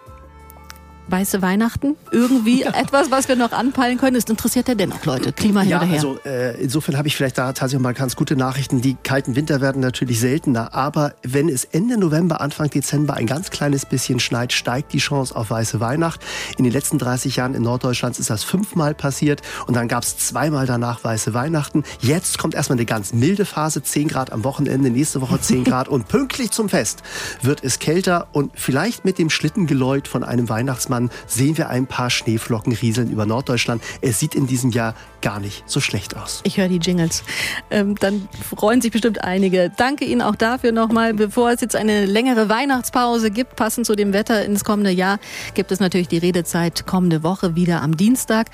weiße 1.09 1.41
Weihnachten? 1.41 1.95
Irgendwie 2.11 2.63
etwas, 2.63 3.11
was 3.11 3.27
wir 3.27 3.35
noch 3.35 3.51
anpeilen 3.51 3.97
können? 3.97 4.15
Es 4.15 4.25
interessiert 4.25 4.67
ja 4.67 4.75
dennoch 4.75 5.05
Leute. 5.05 5.33
Klima 5.33 5.63
ja, 5.63 5.81
her. 5.81 5.95
Also, 5.95 6.19
äh, 6.25 6.61
insofern 6.61 6.97
habe 6.97 7.07
ich 7.07 7.15
vielleicht 7.15 7.37
da 7.37 7.53
tatsächlich 7.53 7.81
mal 7.81 7.93
ganz 7.93 8.15
gute 8.15 8.35
Nachrichten. 8.35 8.81
Die 8.81 8.95
kalten 9.03 9.35
Winter 9.35 9.61
werden 9.61 9.81
natürlich 9.81 10.19
seltener, 10.19 10.73
aber 10.73 11.13
wenn 11.23 11.49
es 11.49 11.65
Ende 11.65 11.97
November, 11.97 12.41
Anfang 12.41 12.69
Dezember 12.69 13.15
ein 13.15 13.25
ganz 13.25 13.49
kleines 13.49 13.85
bisschen 13.85 14.19
schneit, 14.19 14.53
steigt 14.53 14.93
die 14.93 14.99
Chance 14.99 15.35
auf 15.35 15.49
weiße 15.49 15.79
Weihnacht. 15.79 16.21
In 16.57 16.63
den 16.63 16.73
letzten 16.73 16.97
30 16.97 17.35
Jahren 17.35 17.55
in 17.55 17.63
Norddeutschland 17.63 18.19
ist 18.19 18.29
das 18.29 18.43
fünfmal 18.43 18.93
passiert 18.93 19.41
und 19.67 19.75
dann 19.75 19.87
gab 19.87 20.03
es 20.03 20.17
zweimal 20.17 20.65
danach 20.65 21.03
weiße 21.03 21.33
Weihnachten. 21.33 21.83
Jetzt 22.01 22.37
kommt 22.37 22.55
erstmal 22.55 22.77
eine 22.77 22.85
ganz 22.85 23.13
milde 23.13 23.45
Phase, 23.45 23.81
10 23.81 24.07
Grad 24.09 24.31
am 24.31 24.43
Wochenende, 24.43 24.89
nächste 24.89 25.21
Woche 25.21 25.39
10 25.39 25.63
Grad 25.69 25.87
und 25.87 26.07
pünktlich 26.07 26.51
zum 26.51 26.69
Fest 26.69 27.03
wird 27.41 27.63
es 27.63 27.79
kälter 27.79 28.27
und 28.31 28.51
vielleicht 28.55 29.05
mit 29.05 29.17
dem 29.17 29.29
Schlittengeläut 29.29 30.07
von 30.07 30.23
einem 30.23 30.49
Weihnachtsmann 30.49 30.98
Jahren 30.99 31.09
sehen 31.25 31.57
wir 31.57 31.69
ein 31.69 31.87
paar 31.87 32.09
Schneeflocken 32.09 32.73
rieseln 32.73 33.09
über 33.09 33.25
Norddeutschland. 33.25 33.81
Es 34.01 34.19
sieht 34.19 34.35
in 34.35 34.47
diesem 34.47 34.71
Jahr 34.71 34.93
gar 35.21 35.39
nicht 35.39 35.63
so 35.65 35.79
schlecht 35.79 36.15
aus. 36.15 36.41
Ich 36.43 36.57
höre 36.57 36.69
die 36.69 36.77
Jingles. 36.77 37.23
Ähm, 37.69 37.95
dann 37.95 38.27
freuen 38.55 38.81
sich 38.81 38.91
bestimmt 38.91 39.23
einige. 39.23 39.71
Danke 39.75 40.05
Ihnen 40.05 40.21
auch 40.21 40.35
dafür 40.35 40.71
nochmal. 40.71 41.13
Bevor 41.13 41.51
es 41.51 41.61
jetzt 41.61 41.75
eine 41.75 42.05
längere 42.05 42.47
Weihnachtspause 42.49 43.31
gibt, 43.31 43.55
passend 43.55 43.85
zu 43.85 43.95
dem 43.95 44.13
Wetter 44.13 44.45
ins 44.45 44.63
kommende 44.63 44.91
Jahr, 44.91 45.19
gibt 45.55 45.71
es 45.71 45.79
natürlich 45.79 46.07
die 46.07 46.17
Redezeit 46.17 46.85
kommende 46.85 47.23
Woche 47.23 47.55
wieder 47.55 47.81
am 47.81 47.97
Dienstag. 47.97 48.47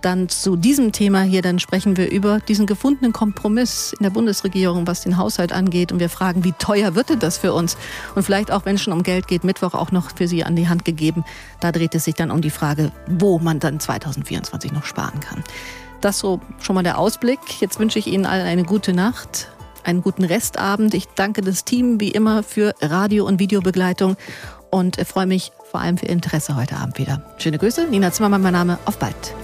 Dann 0.00 0.28
zu 0.28 0.56
diesem 0.56 0.92
Thema 0.92 1.22
hier, 1.22 1.42
dann 1.42 1.58
sprechen 1.58 1.96
wir 1.96 2.10
über 2.10 2.38
diesen 2.40 2.66
gefundenen 2.66 3.12
Kompromiss 3.12 3.92
in 3.98 4.04
der 4.04 4.10
Bundesregierung, 4.10 4.86
was 4.86 5.02
den 5.02 5.16
Haushalt 5.16 5.52
angeht. 5.52 5.90
Und 5.92 5.98
wir 5.98 6.08
fragen, 6.08 6.44
wie 6.44 6.52
teuer 6.52 6.94
wird 6.94 7.22
das 7.22 7.38
für 7.38 7.52
uns? 7.52 7.76
Und 8.14 8.22
vielleicht 8.22 8.52
auch, 8.52 8.64
wenn 8.64 8.76
es 8.76 8.82
schon 8.82 8.92
um 8.92 9.02
Geld 9.02 9.26
geht, 9.26 9.42
Mittwoch 9.42 9.74
auch 9.74 9.90
noch 9.90 10.16
für 10.16 10.28
Sie 10.28 10.44
an 10.44 10.54
die 10.54 10.68
Hand 10.68 10.84
gegeben. 10.84 11.24
Da 11.60 11.72
dreht 11.92 11.98
es 11.98 12.04
sich 12.04 12.14
dann 12.14 12.30
um 12.30 12.40
die 12.40 12.50
Frage, 12.50 12.90
wo 13.06 13.38
man 13.38 13.60
dann 13.60 13.78
2024 13.78 14.72
noch 14.72 14.84
sparen 14.84 15.20
kann. 15.20 15.44
Das 16.00 16.18
so 16.18 16.40
schon 16.60 16.74
mal 16.74 16.82
der 16.82 16.98
Ausblick. 16.98 17.60
Jetzt 17.60 17.78
wünsche 17.78 17.98
ich 17.98 18.06
Ihnen 18.06 18.24
allen 18.26 18.46
eine 18.46 18.64
gute 18.64 18.92
Nacht, 18.92 19.48
einen 19.84 20.02
guten 20.02 20.24
Restabend. 20.24 20.94
Ich 20.94 21.08
danke 21.14 21.42
das 21.42 21.64
Team 21.64 22.00
wie 22.00 22.10
immer 22.10 22.42
für 22.42 22.74
Radio- 22.80 23.26
und 23.26 23.38
Videobegleitung 23.38 24.16
und 24.70 24.96
freue 25.06 25.26
mich 25.26 25.52
vor 25.70 25.80
allem 25.80 25.98
für 25.98 26.06
Ihr 26.06 26.12
Interesse 26.12 26.56
heute 26.56 26.76
Abend 26.76 26.98
wieder. 26.98 27.22
Schöne 27.36 27.58
Grüße, 27.58 27.86
Nina 27.88 28.10
Zimmermann, 28.10 28.42
mein 28.42 28.54
Name. 28.54 28.78
Auf 28.86 28.98
bald. 28.98 29.34